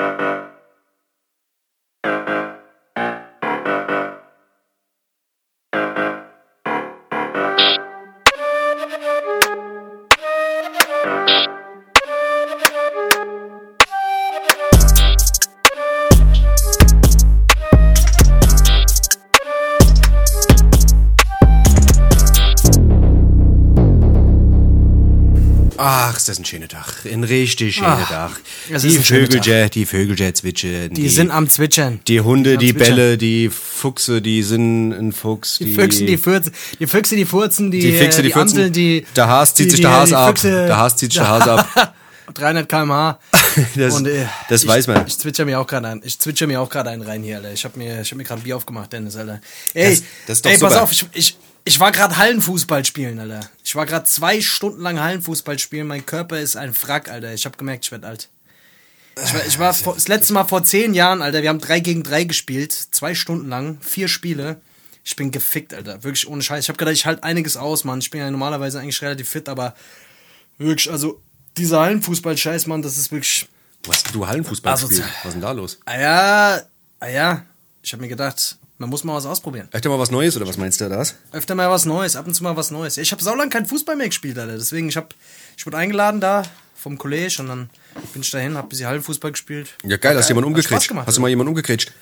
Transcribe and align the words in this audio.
Ach, 0.00 0.29
ist 26.20 26.28
das 26.28 26.38
ein 26.38 26.44
schöner 26.44 26.68
Tag. 26.68 26.86
Ein 27.10 27.24
richtig 27.24 27.76
schöner 27.76 28.06
Tag. 28.06 28.40
Die 28.68 28.98
Vögelchen, 28.98 29.70
die 29.70 29.86
Vögelchen 29.86 30.34
zwitschern. 30.34 30.90
Die 30.94 31.08
sind 31.08 31.30
am 31.30 31.48
Zwitschern. 31.48 32.00
Die 32.06 32.20
Hunde, 32.20 32.58
die 32.58 32.72
Zwitschern. 32.72 32.96
Bälle, 32.96 33.18
die 33.18 33.48
Fuchse, 33.50 34.20
die 34.22 34.42
sind 34.42 34.92
ein 34.92 35.12
Fuchs. 35.12 35.58
Die 35.58 35.74
Füchse, 35.74 36.04
die 36.04 36.16
Furzen, 36.18 36.52
die 36.78 36.86
Füchse, 36.86 37.16
die 37.16 37.24
Furzen, 37.24 37.70
die, 37.70 37.80
Die 37.80 37.92
Füchse, 37.92 38.20
äh, 38.20 38.22
die 38.22 38.28
die 38.28 38.32
Furzen. 38.32 38.56
Amseln, 38.58 38.72
die... 38.72 39.06
Der 39.16 39.26
Haas 39.28 39.54
zieht 39.54 39.66
die- 39.66 39.70
sich 39.70 39.80
die- 39.80 39.82
der 39.82 39.90
Haas 39.92 40.08
die 40.10 40.14
ab. 40.14 40.34
Der 40.42 40.76
Haas 40.76 40.96
zieht 40.96 41.12
sich 41.12 41.20
der 41.20 41.28
Haas 41.28 41.48
ab. 41.48 41.94
300 42.34 42.68
km/h. 42.68 43.18
Das, 43.74 43.96
Und, 43.96 44.06
äh, 44.06 44.26
das 44.48 44.62
ich, 44.62 44.68
weiß 44.68 44.86
man. 44.86 45.04
Ich 45.08 45.18
zwitscher 45.18 45.44
mir 45.44 45.58
auch 45.58 45.66
gerade 45.66 45.88
ein. 45.88 46.00
Ich 46.04 46.16
zwitscher 46.20 46.46
mir 46.46 46.60
auch 46.60 46.68
gerade 46.70 46.90
einen 46.90 47.02
rein 47.02 47.24
hier, 47.24 47.38
Alter. 47.38 47.52
Ich 47.52 47.64
hab 47.64 47.76
mir, 47.76 48.00
ich 48.02 48.10
hab 48.12 48.16
mir 48.16 48.22
gerade 48.22 48.40
ein 48.40 48.44
Bier 48.44 48.56
aufgemacht, 48.56 48.92
Dennis, 48.92 49.16
Alter. 49.16 49.40
Ey, 49.74 49.90
Das- 49.90 50.02
das 50.28 50.36
ist 50.38 50.44
doch 50.46 50.50
ey, 50.52 50.58
pass 50.58 50.76
auf, 50.76 50.92
ich, 50.92 51.04
ich, 51.12 51.36
ich 51.64 51.80
war 51.80 51.92
gerade 51.92 52.16
Hallenfußball 52.16 52.84
spielen, 52.84 53.18
Alter. 53.18 53.48
Ich 53.64 53.74
war 53.74 53.86
gerade 53.86 54.04
zwei 54.04 54.40
Stunden 54.40 54.80
lang 54.80 55.00
Hallenfußball 55.00 55.58
spielen. 55.58 55.86
Mein 55.86 56.06
Körper 56.06 56.40
ist 56.40 56.56
ein 56.56 56.74
Wrack, 56.82 57.10
Alter. 57.10 57.32
Ich 57.34 57.46
hab 57.46 57.58
gemerkt, 57.58 57.84
ich 57.84 57.92
werd 57.92 58.04
alt. 58.04 58.28
Ich 59.22 59.34
war, 59.34 59.46
ich 59.46 59.58
war 59.58 59.74
vor, 59.74 59.94
das 59.94 60.08
letzte 60.08 60.32
Mal 60.32 60.44
vor 60.44 60.64
zehn 60.64 60.94
Jahren, 60.94 61.20
Alter. 61.22 61.42
Wir 61.42 61.48
haben 61.48 61.60
drei 61.60 61.80
gegen 61.80 62.02
drei 62.02 62.24
gespielt, 62.24 62.72
zwei 62.72 63.14
Stunden 63.14 63.48
lang, 63.48 63.78
vier 63.80 64.08
Spiele. 64.08 64.60
Ich 65.04 65.16
bin 65.16 65.30
gefickt, 65.30 65.74
Alter. 65.74 66.02
Wirklich 66.04 66.28
ohne 66.28 66.42
Scheiß. 66.42 66.64
Ich 66.64 66.68
hab 66.68 66.78
gedacht, 66.78 66.94
ich 66.94 67.06
halt 67.06 67.24
einiges 67.24 67.56
aus, 67.56 67.84
Mann. 67.84 68.00
Ich 68.00 68.10
bin 68.10 68.20
ja 68.20 68.30
normalerweise 68.30 68.80
eigentlich 68.80 69.02
relativ 69.02 69.28
fit, 69.28 69.48
aber 69.48 69.74
wirklich, 70.58 70.90
also 70.90 71.20
dieser 71.56 71.80
Hallenfußball-Scheiß, 71.80 72.66
Mann, 72.66 72.82
das 72.82 72.96
ist 72.96 73.12
wirklich. 73.12 73.48
Was, 73.84 74.02
du 74.04 74.26
Hallenfußball 74.26 74.76
spielst? 74.76 75.02
Was 75.02 75.24
ist 75.26 75.32
denn 75.32 75.40
da 75.40 75.52
los? 75.52 75.78
Ah 75.84 75.98
ja, 75.98 76.60
ah 77.00 77.08
ja. 77.08 77.46
Ich 77.82 77.92
habe 77.92 78.02
mir 78.02 78.08
gedacht, 78.08 78.58
man 78.80 78.88
muss 78.88 79.04
mal 79.04 79.14
was 79.14 79.26
ausprobieren. 79.26 79.68
Öfter 79.72 79.90
mal 79.90 79.98
was 79.98 80.10
Neues 80.10 80.36
oder 80.36 80.48
was 80.48 80.56
meinst 80.56 80.80
du 80.80 80.88
da? 80.88 80.96
Das? 80.96 81.14
Öfter 81.32 81.54
mal 81.54 81.70
was 81.70 81.84
Neues, 81.84 82.16
ab 82.16 82.26
und 82.26 82.32
zu 82.32 82.42
mal 82.42 82.56
was 82.56 82.70
Neues. 82.70 82.96
Ich 82.96 83.12
habe 83.12 83.22
saulang 83.22 83.50
kein 83.50 83.66
Fußball 83.66 83.94
mehr 83.94 84.08
gespielt, 84.08 84.38
Alter. 84.38 84.54
Deswegen, 84.56 84.88
ich 84.88 84.96
hab, 84.96 85.14
ich 85.56 85.66
wurde 85.66 85.76
eingeladen 85.76 86.18
da 86.18 86.44
vom 86.74 86.96
College 86.96 87.36
und 87.40 87.48
dann 87.48 87.70
bin 88.14 88.22
ich 88.22 88.30
dahin, 88.30 88.56
hab 88.56 88.64
ein 88.64 88.68
bisschen 88.70 88.86
Hallenfußball 88.86 89.32
gespielt. 89.32 89.76
Ja, 89.84 89.98
geil, 89.98 90.16
hast 90.16 90.28
du 90.28 90.32
jemanden 90.32 90.48
umgekretscht? 90.48 90.88
gemacht, 90.88 91.06
Hast 91.06 91.18
du 91.18 91.20
mal 91.20 91.28
jemanden 91.28 91.50
umgekretscht? 91.50 91.92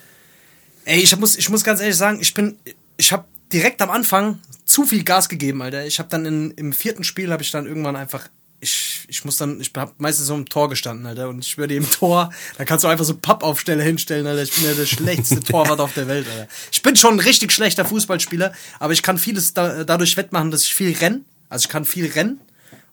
Ey, 0.85 1.01
ich 1.01 1.17
muss, 1.17 1.37
ich 1.37 1.49
muss 1.49 1.65
ganz 1.65 1.81
ehrlich 1.81 1.97
sagen, 1.97 2.19
ich 2.21 2.33
bin, 2.33 2.57
ich 2.97 3.11
habe 3.11 3.25
direkt 3.53 3.83
am 3.83 3.91
Anfang 3.91 4.39
zu 4.65 4.85
viel 4.85 5.03
Gas 5.03 5.29
gegeben, 5.29 5.63
Alter. 5.63 5.85
Ich 5.85 5.99
habe 5.99 6.09
dann 6.09 6.25
in, 6.27 6.53
im 6.53 6.73
vierten 6.73 7.03
Spiel 7.03 7.33
habe 7.33 7.43
ich 7.43 7.51
dann 7.51 7.67
irgendwann 7.67 7.97
einfach, 7.97 8.29
ich, 8.61 9.05
ich 9.09 9.25
muss 9.25 9.37
dann, 9.37 9.61
ich 9.61 9.71
hab 9.77 9.99
meistens 10.01 10.27
so 10.27 10.35
im 10.35 10.49
Tor 10.49 10.69
gestanden, 10.69 11.07
Alter. 11.07 11.29
Und 11.29 11.45
ich 11.45 11.59
würde 11.59 11.75
im 11.75 11.89
Tor, 11.91 12.31
da 12.57 12.65
kannst 12.65 12.85
du 12.85 12.89
einfach 12.89 13.05
so 13.05 13.17
Pappaufsteller 13.17 13.83
hinstellen, 13.85 14.27
Alter. 14.27 14.43
Ich 14.43 14.53
bin 14.53 14.65
ja 14.65 14.75
der 14.75 14.87
schlechteste 14.87 15.41
Torwart 15.45 15.81
auf 15.81 15.93
der 15.95 16.09
Welt, 16.09 16.27
Alter. 16.29 16.49
Ich 16.73 16.83
bin 16.83 16.97
schon 16.97 17.15
ein 17.15 17.21
richtig 17.21 17.53
schlechter 17.53 17.85
Fußballspieler, 17.85 18.53
aber 18.81 18.93
ich 18.93 19.03
kann 19.03 19.17
vieles 19.19 19.55
da, 19.55 19.85
dadurch 19.85 20.17
wettmachen, 20.17 20.51
dass 20.51 20.65
ich 20.65 20.75
viel 20.75 20.97
renn. 20.97 21.25
Also 21.49 21.65
ich 21.67 21.69
kann 21.69 21.85
viel 21.85 22.11
rennen. 22.11 22.41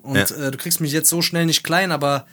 Und 0.02 0.16
Ja. 0.16 0.24
äh, 0.48 0.52
du 0.52 0.58
kriegst 0.58 0.82
mich 0.82 0.92
jetzt 0.92 1.10
so 1.10 1.22
schnell 1.24 1.46
nicht 1.48 1.64
klein, 1.64 1.92
aber 1.92 2.28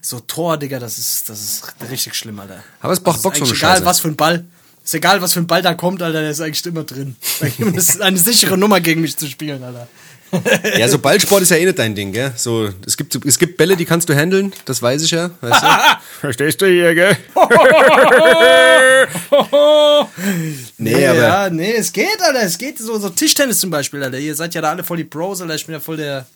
so 0.00 0.18
Tor, 0.18 0.56
Digga, 0.58 0.80
das 0.80 0.98
ist, 0.98 1.28
das 1.28 1.40
ist 1.40 1.74
richtig 1.88 2.14
schlimm, 2.16 2.40
Alter. 2.40 2.64
Aber 2.80 2.92
es 2.92 2.98
braucht 3.00 3.16
Das 3.18 3.22
Bock, 3.22 3.34
ist 3.34 3.38
so 3.38 3.44
eine 3.44 3.50
eigentlich 3.52 3.58
egal, 3.62 3.70
Scheiße. 3.76 3.84
was 3.84 4.00
für 4.00 4.08
ein 4.08 4.16
Ball. 4.16 4.44
Ist 4.84 4.94
egal, 4.94 5.22
was 5.22 5.32
für 5.34 5.38
ein 5.38 5.46
Ball 5.46 5.62
da 5.62 5.74
kommt, 5.74 6.02
Alter, 6.02 6.20
der 6.22 6.30
ist 6.32 6.40
eigentlich 6.40 6.66
immer 6.66 6.82
drin. 6.82 7.14
Das 7.76 7.90
ist 7.90 8.00
eine 8.00 8.18
sichere 8.18 8.58
Nummer 8.58 8.80
gegen 8.80 9.00
mich 9.02 9.16
zu 9.16 9.28
spielen, 9.28 9.62
Alter. 9.62 9.86
Ja, 10.78 10.88
so 10.88 10.98
Ballsport 10.98 11.42
ist 11.42 11.50
ja 11.50 11.58
eh 11.58 11.66
nicht 11.66 11.78
dein 11.78 11.94
Ding, 11.94 12.12
gell? 12.12 12.32
So, 12.36 12.70
es 12.86 12.96
gibt, 12.96 13.14
es 13.14 13.38
gibt 13.38 13.56
Bälle, 13.58 13.76
die 13.76 13.84
kannst 13.84 14.08
du 14.08 14.14
handeln, 14.14 14.52
das 14.64 14.80
weiß 14.80 15.02
ich 15.02 15.10
ja. 15.10 15.30
Weißt 15.40 15.62
du? 15.62 15.66
Verstehst 16.20 16.60
du 16.62 16.66
hier, 16.66 16.94
gell? 16.94 17.16
nee, 20.78 21.06
aber 21.06 21.18
ja, 21.18 21.50
nee, 21.50 21.74
es 21.74 21.92
geht, 21.92 22.20
Alter, 22.20 22.42
es 22.42 22.56
geht. 22.56 22.78
So, 22.78 22.98
so 22.98 23.10
Tischtennis 23.10 23.58
zum 23.58 23.70
Beispiel, 23.70 24.02
Alter. 24.02 24.18
Ihr 24.18 24.34
seid 24.34 24.54
ja 24.54 24.60
da 24.60 24.70
alle 24.70 24.84
voll 24.84 24.96
die 24.96 25.04
Pros, 25.04 25.42
Alter. 25.42 25.54
Ich 25.54 25.66
bin 25.66 25.74
ja 25.74 25.80
voll 25.80 25.96
der, 25.98 26.26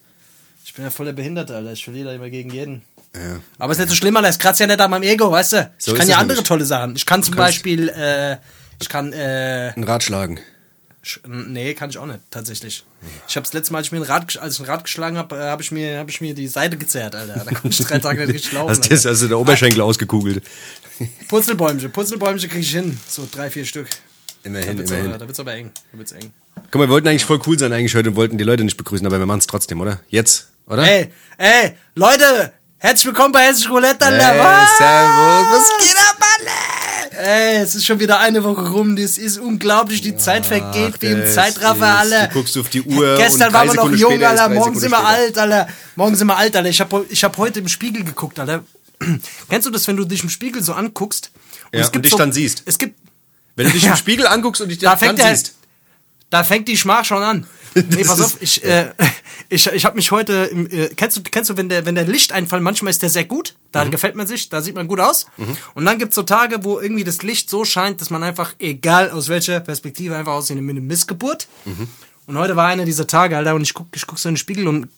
ich 0.64 0.74
bin 0.74 0.84
ja 0.84 0.90
voll 0.90 1.06
der 1.06 1.12
Behinderte, 1.14 1.56
Alter. 1.56 1.72
Ich 1.72 1.84
verliere 1.84 2.08
da 2.08 2.14
immer 2.14 2.28
gegen 2.30 2.50
jeden. 2.50 2.82
Ja. 3.14 3.40
Aber 3.58 3.72
ist 3.72 3.78
nicht 3.78 3.88
so 3.88 3.94
schlimm, 3.94 4.16
Alter. 4.16 4.28
Es 4.28 4.38
kratzt 4.38 4.60
ja 4.60 4.66
nicht 4.66 4.80
an 4.80 4.90
meinem 4.90 5.04
Ego, 5.04 5.30
weißt 5.30 5.52
du? 5.54 5.70
So 5.78 5.92
ich 5.92 5.98
kann 5.98 6.08
ja 6.08 6.16
es 6.16 6.20
andere 6.20 6.36
nämlich. 6.36 6.48
tolle 6.48 6.64
Sachen. 6.66 6.96
Ich 6.96 7.06
kann 7.06 7.22
zum 7.22 7.34
Beispiel, 7.34 7.88
äh, 7.88 8.36
ich 8.80 8.88
kann, 8.90 9.12
äh, 9.14 9.72
ein 9.74 9.84
Rad 9.84 10.02
schlagen. 10.02 10.38
Nee, 11.27 11.75
kann 11.75 11.91
ich 11.91 11.99
auch 11.99 12.06
nicht, 12.06 12.21
tatsächlich. 12.31 12.84
Ich 13.28 13.37
habe 13.37 13.44
das 13.44 13.53
letzte 13.53 13.72
Mal, 13.72 13.78
als 13.78 13.87
ich 13.89 13.93
mir 13.93 13.99
ein 13.99 14.03
Rad, 14.05 14.37
als 14.39 14.55
ich 14.55 14.61
ein 14.61 14.67
Rad 14.67 14.84
geschlagen 14.84 15.17
habe, 15.17 15.37
äh, 15.37 15.43
habe 15.49 15.62
ich, 15.62 15.71
mir- 15.71 15.99
hab 15.99 16.09
ich 16.09 16.21
mir 16.21 16.34
die 16.34 16.49
Seite 16.49 16.77
gezerrt, 16.77 17.15
Alter. 17.15 17.34
Da 17.44 17.50
konnte 17.53 17.69
ich 17.69 17.78
drei 17.78 17.99
Tage 17.99 18.21
nicht 18.27 18.34
richtig 18.34 18.53
laufen. 18.53 18.71
Hast 18.71 19.05
du 19.05 19.09
also 19.09 19.28
der 19.28 19.39
Oberschenkel 19.39 19.81
ausgekugelt. 19.83 20.43
Purzelbäumchen, 21.28 21.93
Purzelbäumchen 21.93 22.49
kriege 22.49 22.62
ich 22.62 22.71
hin. 22.72 22.99
So 23.09 23.28
drei, 23.31 23.50
vier 23.50 23.65
Stück. 23.65 23.89
Immerhin, 24.43 24.77
Da 24.78 24.83
immerhin. 24.84 25.06
aber, 25.11 25.19
da 25.19 25.27
wird's 25.27 25.41
aber 25.41 25.55
eng. 25.55 25.71
Da 25.93 25.99
wird's 25.99 26.12
eng. 26.12 26.33
Guck 26.71 26.75
mal, 26.77 26.89
wir 26.89 26.91
wollten 26.91 27.09
eigentlich 27.09 27.25
voll 27.25 27.41
cool 27.47 27.59
sein 27.59 27.73
eigentlich 27.73 27.94
heute 27.94 28.11
und 28.11 28.17
wollten 28.17 28.38
die 28.38 28.44
Leute 28.44 28.65
nicht 28.65 28.77
begrüßen, 28.77 29.06
aber 29.06 29.19
wir 29.19 29.27
machen 29.27 29.41
es 29.41 29.47
trotzdem, 29.47 29.81
oder? 29.81 30.00
Jetzt, 30.09 30.49
oder? 30.67 30.83
Ey, 30.84 31.12
ey, 31.38 31.77
Leute, 31.94 32.53
herzlich 32.78 33.06
willkommen 33.06 33.33
bei 33.33 33.41
Hessisch 33.47 33.69
Roulette, 33.69 34.06
Alter. 34.06 34.25
Hey, 34.27 34.38
Was? 34.38 34.78
servus, 34.78 35.69
was 35.71 35.84
geht 35.87 35.97
ab? 35.99 36.06
Ey, 37.16 37.56
es 37.62 37.75
ist 37.75 37.87
schon 37.87 37.99
wieder 37.99 38.19
eine 38.21 38.44
Woche 38.44 38.69
rum. 38.71 38.94
Das 38.97 39.16
ist 39.19 39.38
unglaublich. 39.38 40.03
Die 40.03 40.16
Zeit 40.16 40.44
vergeht 40.47 41.00
wie 41.00 41.06
im 41.06 41.27
Zeitraffer, 41.27 41.99
Alter. 41.99 42.27
du 42.28 42.34
guckst 42.34 42.56
auf 42.59 42.69
die 42.69 42.82
Uhr 42.82 43.16
Gestern 43.16 43.49
und 43.49 43.54
waren 43.54 43.69
wir 43.69 43.75
noch 43.75 43.91
jung, 43.93 44.19
drei 44.19 44.34
Morgen 44.34 44.54
Sekunden 44.54 44.81
sind 44.81 44.91
wir 44.91 45.04
alt, 45.06 45.38
Alter. 45.38 45.69
Morgen 45.97 46.15
sind 46.15 46.26
wir 46.26 46.37
alt, 46.37 46.55
Alter. 46.56 46.69
Ich 46.69 46.81
habe 46.81 47.06
ich 47.09 47.25
hab 47.25 47.37
heute 47.38 47.60
im 47.60 47.69
Spiegel 47.69 48.05
geguckt, 48.05 48.38
Alter. 48.38 48.65
Kennst 49.49 49.66
du 49.66 49.71
das, 49.71 49.87
wenn 49.88 49.97
du 49.97 50.05
dich 50.05 50.22
im 50.22 50.28
Spiegel 50.28 50.62
so 50.62 50.75
anguckst? 50.75 51.31
Ja, 51.72 51.87
und 51.88 52.05
dich 52.05 52.15
dann 52.15 52.32
siehst. 52.32 52.62
Es 52.66 52.78
gibt, 52.78 52.99
Wenn 53.56 53.66
du 53.66 53.72
dich 53.72 53.82
Ja. 53.84 53.91
im 53.93 53.97
Spiegel 53.97 54.26
anguckst 54.26 54.60
und 54.62 54.69
dich 54.69 54.78
da 54.78 54.91
dann 54.91 54.99
fängt 54.99 55.19
der, 55.19 55.34
siehst. 55.34 55.55
da 56.31 56.44
fängt 56.44 56.69
die 56.69 56.76
Schmach 56.76 57.05
schon 57.05 57.22
an. 57.22 57.47
Nee, 57.91 58.04
pass 58.04 58.20
auf, 58.20 58.37
ich, 58.41 58.64
äh, 58.64 58.92
ich, 59.48 59.66
ich 59.66 59.84
habe 59.84 59.97
mich 59.97 60.10
heute, 60.10 60.32
im, 60.50 60.66
äh, 60.70 60.88
kennst 60.97 61.16
du, 61.16 61.22
kennst 61.22 61.50
du, 61.50 61.56
wenn 61.56 61.69
der, 61.69 61.84
wenn 61.87 61.94
der 61.94 62.06
Lichteinfall, 62.06 62.60
manchmal 62.60 62.91
ist 62.91 63.03
der 63.03 63.10
sehr 63.10 63.25
gut, 63.25 63.54
da 63.72 63.84
Mhm. 63.84 63.91
gefällt 63.91 64.14
man 64.16 64.26
sich, 64.26 64.48
da 64.48 64.62
sieht 64.62 64.75
man 64.75 64.88
gut 64.88 64.98
aus. 65.00 65.26
Und 65.75 65.84
dann 65.84 65.98
gibt's 65.98 66.14
so 66.16 66.22
Tage, 66.22 66.64
wo 66.64 66.81
irgendwie 66.81 67.04
das 67.04 67.22
Licht 67.22 67.50
so 67.50 67.64
scheint, 67.64 68.00
dass 68.00 68.09
man 68.10 68.22
einfach, 68.22 68.54
egal 68.59 69.10
aus 69.10 69.28
welcher 69.28 69.60
Perspektive, 69.60 70.16
einfach 70.16 70.32
aussieht 70.32 70.56
wie 70.56 70.70
eine 70.70 70.81
Missgeburt. 70.81 71.48
Mhm. 71.66 71.87
Und 72.26 72.38
heute 72.38 72.56
war 72.56 72.66
einer 72.66 72.84
dieser 72.84 73.06
Tage, 73.06 73.37
Alter, 73.37 73.54
und 73.54 73.62
ich 73.62 73.75
guck, 73.75 73.87
ich 73.94 74.06
guck 74.06 74.19
so 74.19 74.28
in 74.28 74.34
den 74.34 74.38
Spiegel 74.38 74.66
und 74.66 74.88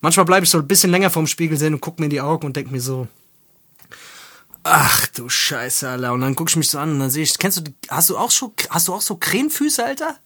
manchmal 0.00 0.24
bleibe 0.24 0.44
ich 0.44 0.50
so 0.50 0.58
ein 0.58 0.66
bisschen 0.66 0.90
länger 0.90 1.10
vorm 1.10 1.26
Spiegel 1.26 1.58
sehen 1.58 1.74
und 1.74 1.80
guck 1.80 1.98
mir 1.98 2.06
in 2.06 2.10
die 2.10 2.20
Augen 2.22 2.46
und 2.46 2.56
denk 2.56 2.70
mir 2.70 2.80
so, 2.80 3.08
ach 4.62 5.06
du 5.08 5.28
Scheiße, 5.28 5.88
Alter. 5.88 6.12
Und 6.12 6.20
dann 6.22 6.34
guck 6.34 6.48
ich 6.50 6.56
mich 6.56 6.70
so 6.70 6.78
an 6.78 6.92
und 6.92 6.98
dann 7.00 7.10
sehe 7.10 7.22
ich, 7.24 7.36
kennst 7.38 7.58
du, 7.58 7.62
hast 7.88 8.10
du 8.10 8.16
auch 8.16 8.30
so, 8.30 8.54
hast 8.70 8.88
du 8.88 8.94
auch 8.94 9.00
so 9.02 9.16
Krähenfüße, 9.16 9.84
Alter? 9.84 10.16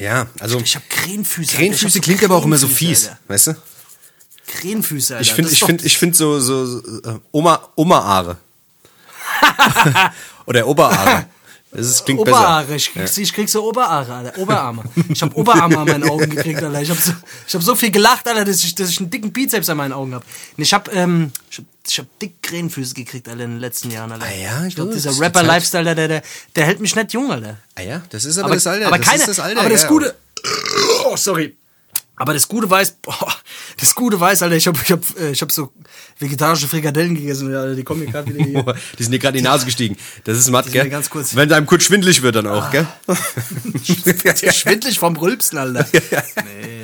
Ja, 0.00 0.26
also 0.38 0.58
Ich 0.60 0.76
hab 0.76 0.88
Krähenfüße. 0.88 1.56
Krähenfüße 1.56 1.98
so 1.98 2.00
klingt 2.00 2.22
aber 2.24 2.36
auch 2.36 2.44
immer 2.44 2.58
so 2.58 2.68
fies, 2.68 3.08
Alter. 3.08 3.18
weißt 3.28 3.46
du? 3.48 3.56
Krähenfüße, 4.46 5.16
Alter. 5.16 5.22
Ich 5.22 5.32
finde 5.32 5.50
ich 5.50 5.60
finde 5.60 5.84
ich 5.84 5.98
finde 5.98 6.16
so 6.16 6.40
so, 6.40 6.66
so 6.66 7.00
äh, 7.02 7.18
Oma 7.32 7.68
Oma-Aare. 7.76 8.36
Oder 10.46 10.66
Oberhaare. 10.66 11.26
Ist, 11.70 12.06
klingt 12.06 12.20
Oberhaare, 12.20 12.76
ich 12.76 12.92
besser. 12.94 13.12
krieg, 13.14 13.22
ich 13.24 13.32
krieg 13.34 13.48
so 13.48 13.68
Oberhaare, 13.68 14.14
Alter. 14.14 14.38
Oberarme. 14.38 14.84
Ich 15.10 15.20
hab 15.20 15.36
Oberarme 15.36 15.76
an 15.78 15.86
meinen 15.86 16.08
Augen 16.08 16.30
gekriegt, 16.30 16.62
Alter. 16.62 16.80
Ich 16.80 16.90
hab 16.90 16.96
so, 16.96 17.12
ich 17.46 17.54
hab 17.54 17.62
so 17.62 17.76
viel 17.76 17.90
gelacht, 17.90 18.26
Alter, 18.26 18.46
dass 18.46 18.64
ich, 18.64 18.74
dass 18.74 18.88
ich 18.88 19.00
einen 19.00 19.10
dicken 19.10 19.32
Bizeps 19.32 19.68
an 19.68 19.76
meinen 19.76 19.92
Augen 19.92 20.14
hab. 20.14 20.22
Und 20.56 20.62
ich 20.62 20.72
hab, 20.72 20.92
ähm, 20.94 21.30
ich 21.50 21.58
hab, 21.58 21.64
ich 21.86 21.98
hab 21.98 22.18
dick 22.20 22.42
Krähenfüße 22.42 22.94
gekriegt, 22.94 23.28
Alter, 23.28 23.44
in 23.44 23.50
den 23.50 23.60
letzten 23.60 23.90
Jahren, 23.90 24.12
Alter. 24.12 24.24
Ah 24.24 24.32
ja, 24.34 24.64
ich 24.64 24.76
glaube, 24.76 24.94
dieser 24.94 25.18
Rapper-Lifestyle, 25.20 25.94
der, 25.94 26.08
der, 26.08 26.22
der 26.56 26.64
hält 26.64 26.80
mich 26.80 26.96
nicht 26.96 27.12
jung, 27.12 27.30
Alter. 27.30 27.58
Ah 27.74 27.82
ja, 27.82 28.02
das 28.08 28.24
ist 28.24 28.38
aber, 28.38 28.46
Aber, 28.46 28.54
das 28.54 28.66
Alter. 28.66 28.86
aber 28.86 28.96
das 28.98 29.06
keine, 29.06 29.20
ist 29.20 29.28
das 29.28 29.40
Alter. 29.40 29.60
aber 29.60 29.68
das 29.68 29.82
ja. 29.82 29.88
Gute, 29.88 30.16
oh, 31.04 31.16
sorry. 31.16 31.54
Aber 32.18 32.34
das 32.34 32.48
Gute 32.48 32.68
weiß, 32.68 32.92
boah, 33.02 33.32
das 33.78 33.94
Gute 33.94 34.18
weiß, 34.18 34.42
Alter, 34.42 34.56
ich 34.56 34.66
hab, 34.66 34.80
ich 34.82 34.90
hab, 34.90 35.02
äh, 35.18 35.30
ich 35.30 35.40
hab 35.42 35.52
so 35.52 35.72
vegetarische 36.18 36.66
Frikadellen 36.68 37.14
gegessen, 37.14 37.54
Alter, 37.54 37.74
die 37.74 37.84
kommen 37.84 38.00
mir 38.00 38.06
gerade 38.10 38.34
wieder 38.34 38.44
hier. 38.44 38.74
Die 38.98 39.02
sind 39.02 39.12
dir 39.12 39.18
gerade 39.18 39.38
in 39.38 39.44
die 39.44 39.48
Nase 39.48 39.64
gestiegen. 39.66 39.96
Das 40.24 40.36
ist 40.36 40.50
matt, 40.50 40.70
gell? 40.72 40.88
ganz 40.88 41.08
kurz- 41.10 41.34
Wenn 41.36 41.52
einem 41.52 41.66
kurz 41.66 41.84
schwindelig 41.84 42.22
wird 42.22 42.34
dann 42.36 42.46
auch, 42.46 42.70
gell? 42.70 42.86
Schwindlig 44.52 44.98
vom 44.98 45.16
Rülpsen, 45.16 45.58
Alter. 45.58 45.86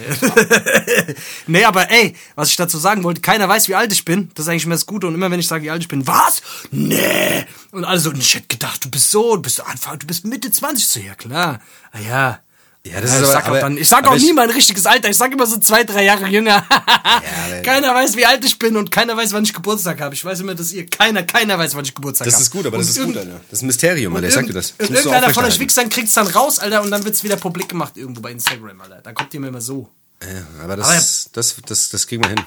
Nee. 0.06 1.14
nee, 1.46 1.64
aber 1.64 1.90
ey, 1.90 2.14
was 2.34 2.50
ich 2.50 2.56
dazu 2.56 2.76
sagen 2.78 3.02
wollte, 3.04 3.22
keiner 3.22 3.48
weiß, 3.48 3.68
wie 3.68 3.74
alt 3.74 3.90
ich 3.92 4.04
bin. 4.04 4.30
Das 4.34 4.44
ist 4.44 4.50
eigentlich 4.50 4.64
immer 4.66 4.74
das 4.74 4.84
Gute. 4.84 5.06
Und 5.06 5.14
immer 5.14 5.30
wenn 5.30 5.40
ich 5.40 5.48
sage, 5.48 5.64
wie 5.64 5.70
alt 5.70 5.80
ich 5.82 5.88
bin, 5.88 6.06
was? 6.06 6.42
Nee. 6.70 7.46
Und 7.70 7.84
alle 7.84 7.98
so, 7.98 8.12
ich 8.12 8.34
hätte 8.34 8.46
gedacht, 8.48 8.84
du 8.84 8.90
bist 8.90 9.10
so, 9.10 9.36
du 9.36 9.42
bist 9.42 9.64
Anfang, 9.64 9.98
du 9.98 10.06
bist 10.06 10.24
Mitte 10.26 10.50
20. 10.50 10.86
So, 10.86 11.00
ja 11.00 11.14
klar. 11.14 11.60
Ah 11.92 11.98
ja. 12.00 12.38
Ja, 12.86 13.00
das 13.00 13.12
Ja, 13.12 13.16
ist 13.16 13.22
ich 13.22 13.28
aber, 13.28 13.32
sag, 13.32 13.42
auch 13.44 13.48
aber, 13.48 13.60
dann, 13.60 13.78
ich 13.78 13.88
sag 13.88 14.04
aber 14.06 14.14
auch 14.14 14.18
nie 14.20 14.32
mein 14.34 14.50
richtiges 14.50 14.84
Alter. 14.84 15.08
Ich 15.08 15.16
sag 15.16 15.32
immer 15.32 15.46
so 15.46 15.56
zwei, 15.56 15.84
drei 15.84 16.04
Jahre 16.04 16.26
jünger. 16.26 16.66
aber- 16.68 17.62
keiner 17.62 17.94
weiß, 17.94 18.14
wie 18.16 18.26
alt 18.26 18.44
ich 18.44 18.58
bin 18.58 18.76
und 18.76 18.90
keiner 18.90 19.16
weiß, 19.16 19.32
wann 19.32 19.42
ich 19.44 19.54
Geburtstag 19.54 20.02
habe. 20.02 20.14
Ich 20.14 20.22
weiß 20.22 20.40
immer, 20.40 20.54
dass 20.54 20.70
ihr 20.70 20.84
keiner, 20.86 21.22
keiner 21.22 21.58
weiß, 21.58 21.74
wann 21.76 21.84
ich 21.86 21.94
Geburtstag 21.94 22.26
habe. 22.26 22.32
Das 22.32 22.40
ist 22.42 22.50
gut, 22.50 22.66
aber 22.66 22.76
das 22.76 22.90
ist 22.90 23.02
gut, 23.02 23.16
Alter. 23.16 23.40
Das 23.50 23.58
ist 23.60 23.62
ein 23.62 23.66
Mysterium, 23.68 24.14
Alter. 24.14 24.28
Ich 24.28 24.34
sag 24.34 24.46
dir 24.46 24.52
das. 24.52 24.74
das 24.76 24.90
irgendeiner 24.90 25.00
von 25.00 25.14
euch 25.14 25.28
aufrechterhalten. 25.28 25.60
Wichsern 25.60 25.88
kriegt's 25.88 26.12
dann 26.12 26.26
raus, 26.26 26.58
Alter, 26.58 26.82
und 26.82 26.90
dann 26.90 27.04
wird's 27.04 27.24
wieder 27.24 27.36
publik 27.36 27.70
gemacht 27.70 27.96
irgendwo 27.96 28.20
bei 28.20 28.32
Instagram, 28.32 28.78
Alter. 28.82 29.00
Dann 29.02 29.14
kommt 29.14 29.32
ihr 29.32 29.40
mir 29.40 29.48
immer 29.48 29.62
so. 29.62 29.88
Ja, 30.22 30.28
aber 30.62 30.76
das, 30.76 31.30
das, 31.32 31.56
das, 31.66 31.88
das 31.88 32.06
kriegen 32.06 32.22
wir 32.22 32.28
hin. 32.30 32.40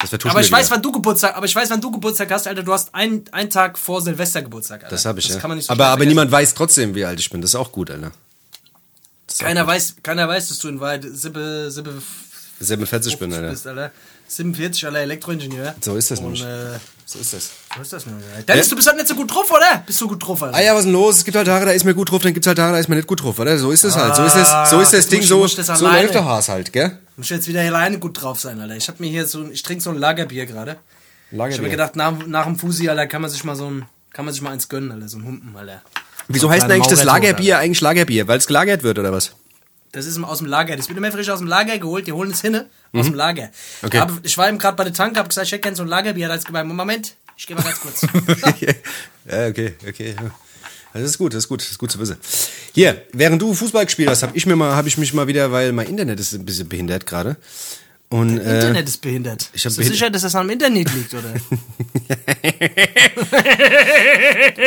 Das 0.00 0.12
Aber 0.26 0.40
ich 0.42 0.52
weiß, 0.52 0.66
wieder. 0.66 0.76
wann 0.76 0.82
du 0.82 0.92
Geburtstag, 0.92 1.34
aber 1.36 1.46
ich 1.46 1.56
weiß, 1.56 1.70
wann 1.70 1.80
du 1.80 1.90
Geburtstag 1.90 2.30
hast, 2.30 2.46
Alter. 2.46 2.62
Du 2.62 2.72
hast 2.72 2.94
einen, 2.94 3.24
einen 3.32 3.50
Tag 3.50 3.76
vor 3.78 4.00
Silvester 4.00 4.42
Geburtstag, 4.42 4.84
Alter. 4.84 4.94
Das 4.94 5.04
habe 5.06 5.18
ich, 5.18 5.26
das 5.26 5.36
ja. 5.36 5.40
Kann 5.40 5.48
man 5.48 5.56
nicht 5.56 5.66
so 5.66 5.72
aber 5.72 5.86
aber 5.86 5.92
vergessen. 5.92 6.08
niemand 6.10 6.30
weiß 6.30 6.54
trotzdem, 6.54 6.94
wie 6.94 7.04
alt 7.04 7.18
ich 7.18 7.30
bin. 7.30 7.40
Das 7.40 7.50
ist 7.50 7.54
auch 7.56 7.72
gut, 7.72 7.90
Alter. 7.90 8.12
Keiner 9.38 9.66
weiß, 9.66 9.96
keiner 10.02 10.26
weiß, 10.28 10.48
dass 10.48 10.58
du 10.58 10.68
in 10.68 10.80
Wahrheit 10.80 11.04
Sippe, 11.12 11.70
Sippe 11.70 12.00
47 12.60 13.18
bin, 13.18 13.32
Alter. 13.32 13.50
bist, 13.50 13.66
Alter. 13.66 13.92
47, 14.26 14.86
Alter, 14.86 14.98
Elektroingenieur. 15.00 15.74
So 15.80 15.96
ist 15.96 16.10
das 16.10 16.18
Und, 16.18 16.24
nämlich. 16.32 16.42
äh, 16.42 16.78
So 17.06 17.18
ist 17.18 17.32
das. 17.32 17.50
so 17.76 17.80
ist 17.82 17.92
das. 17.92 18.04
Alter. 18.06 18.42
Dennis, 18.52 18.68
du 18.68 18.76
bist 18.76 18.86
halt 18.88 18.96
nicht 18.96 19.08
so 19.08 19.14
gut 19.14 19.32
drauf, 19.32 19.50
oder? 19.50 19.82
Bist 19.86 20.00
du 20.00 20.08
gut 20.08 20.26
drauf, 20.26 20.42
Alter? 20.42 20.56
Ah 20.56 20.60
ja, 20.60 20.72
was 20.72 20.80
ist 20.80 20.84
denn 20.86 20.92
los? 20.92 21.16
Es 21.18 21.24
gibt 21.24 21.36
halt 21.36 21.46
Tage, 21.46 21.64
da 21.66 21.72
ist 21.72 21.84
mir 21.84 21.94
gut 21.94 22.10
drauf, 22.10 22.20
dann 22.22 22.34
gibt's 22.34 22.46
halt 22.46 22.58
Tage, 22.58 22.72
da 22.72 22.78
ist 22.78 22.88
mir 22.88 22.96
nicht 22.96 23.08
gut 23.08 23.22
drauf, 23.22 23.38
oder? 23.38 23.56
So 23.58 23.70
ist 23.70 23.84
es 23.84 23.96
halt. 23.96 24.16
So 24.16 24.24
ist 24.24 24.34
das, 24.36 24.70
so 24.70 24.80
ist 24.80 24.92
das 24.92 25.06
Ah, 25.06 25.10
Ding, 25.10 25.22
so, 25.22 25.46
das 25.46 25.66
so 25.78 25.86
läuft 25.88 26.14
der 26.14 26.24
Haas 26.24 26.48
halt, 26.48 26.72
gell? 26.72 26.98
Muss 27.16 27.26
ich 27.26 27.30
jetzt 27.30 27.48
wieder 27.48 27.60
alleine 27.62 27.98
gut 27.98 28.20
drauf 28.20 28.40
sein, 28.40 28.60
Alter. 28.60 28.76
Ich 28.76 28.88
hab 28.88 28.98
mir 29.00 29.08
hier 29.08 29.26
so, 29.26 29.40
ein- 29.40 29.52
ich 29.52 29.62
trinke 29.62 29.82
so 29.82 29.90
ein 29.90 29.96
Lagerbier 29.96 30.46
gerade. 30.46 30.76
Ich 31.30 31.38
habe 31.38 31.60
mir 31.62 31.68
gedacht, 31.70 31.94
nach, 31.96 32.12
nach 32.26 32.44
dem 32.44 32.56
Fusi, 32.58 32.88
Alter, 32.88 33.06
kann 33.06 33.22
man 33.22 33.30
sich 33.30 33.44
mal 33.44 33.54
so 33.56 33.70
ein, 33.70 33.84
kann 34.12 34.24
man 34.24 34.32
sich 34.34 34.42
mal 34.42 34.50
eins 34.50 34.68
gönnen, 34.68 34.90
Alter, 34.92 35.08
so 35.08 35.18
ein 35.18 35.24
Humpen, 35.24 35.54
Alter. 35.56 35.82
Wieso 36.28 36.50
heißt 36.50 36.64
denn 36.64 36.72
eigentlich 36.72 36.88
das 36.88 37.04
Lagerbier 37.04 37.58
eigentlich 37.58 37.80
Lagerbier? 37.80 38.28
Weil 38.28 38.38
es 38.38 38.46
gelagert 38.46 38.82
wird, 38.82 38.98
oder 38.98 39.12
was? 39.12 39.32
Das 39.92 40.06
ist 40.06 40.22
aus 40.22 40.38
dem 40.38 40.46
Lager. 40.46 40.76
Das 40.76 40.88
wird 40.88 40.98
immer 40.98 41.10
frisch 41.10 41.30
aus 41.30 41.38
dem 41.38 41.48
Lager 41.48 41.78
geholt. 41.78 42.06
Die 42.06 42.12
holen 42.12 42.30
es 42.30 42.42
hin 42.42 42.60
aus 42.92 43.06
dem 43.06 43.14
Lager. 43.14 43.44
Mhm. 43.44 43.86
Okay. 43.86 43.98
Aber 43.98 44.18
ich 44.22 44.36
war 44.36 44.48
eben 44.48 44.58
gerade 44.58 44.76
bei 44.76 44.84
der 44.84 44.92
Tank, 44.92 45.16
hab 45.16 45.28
gesagt, 45.28 45.46
ich 45.46 45.52
hätte 45.52 45.62
gerne 45.62 45.76
so 45.76 45.82
ein 45.82 45.88
Lagerbier. 45.88 46.28
Da 46.28 46.34
hat 46.34 46.44
gemeint, 46.44 46.68
Moment, 46.68 47.14
ich 47.36 47.46
gehe 47.46 47.56
mal 47.56 47.62
ganz 47.62 47.80
kurz. 47.80 48.02
ja, 48.60 49.46
okay, 49.48 49.74
okay. 49.88 50.14
Also 50.92 51.04
Das 51.04 51.10
ist 51.10 51.18
gut, 51.18 51.32
das 51.32 51.44
ist 51.44 51.48
gut, 51.48 51.60
das 51.60 51.70
ist 51.70 51.78
gut 51.78 51.90
zu 51.90 51.98
wissen. 51.98 52.16
Hier, 52.74 53.02
während 53.12 53.40
du 53.40 53.54
Fußball 53.54 53.84
gespielt 53.84 54.10
hast, 54.10 54.22
habe 54.22 54.36
ich 54.36 54.46
mir 54.46 54.56
mal, 54.56 54.74
habe 54.74 54.88
ich 54.88 54.98
mich 54.98 55.14
mal 55.14 55.26
wieder, 55.26 55.52
weil 55.52 55.72
mein 55.72 55.86
Internet 55.86 56.20
ist 56.20 56.32
ein 56.34 56.44
bisschen 56.44 56.68
behindert 56.68 57.06
gerade. 57.06 57.36
Und 58.10 58.38
äh, 58.38 58.54
Internet 58.54 58.88
ist 58.88 59.02
behindert. 59.02 59.50
ich 59.52 59.62
Bist 59.62 59.78
du 59.78 59.82
sicher, 59.82 60.08
dass 60.08 60.22
das 60.22 60.34
am 60.34 60.48
Internet 60.48 60.90
liegt, 60.94 61.12
oder? 61.12 61.30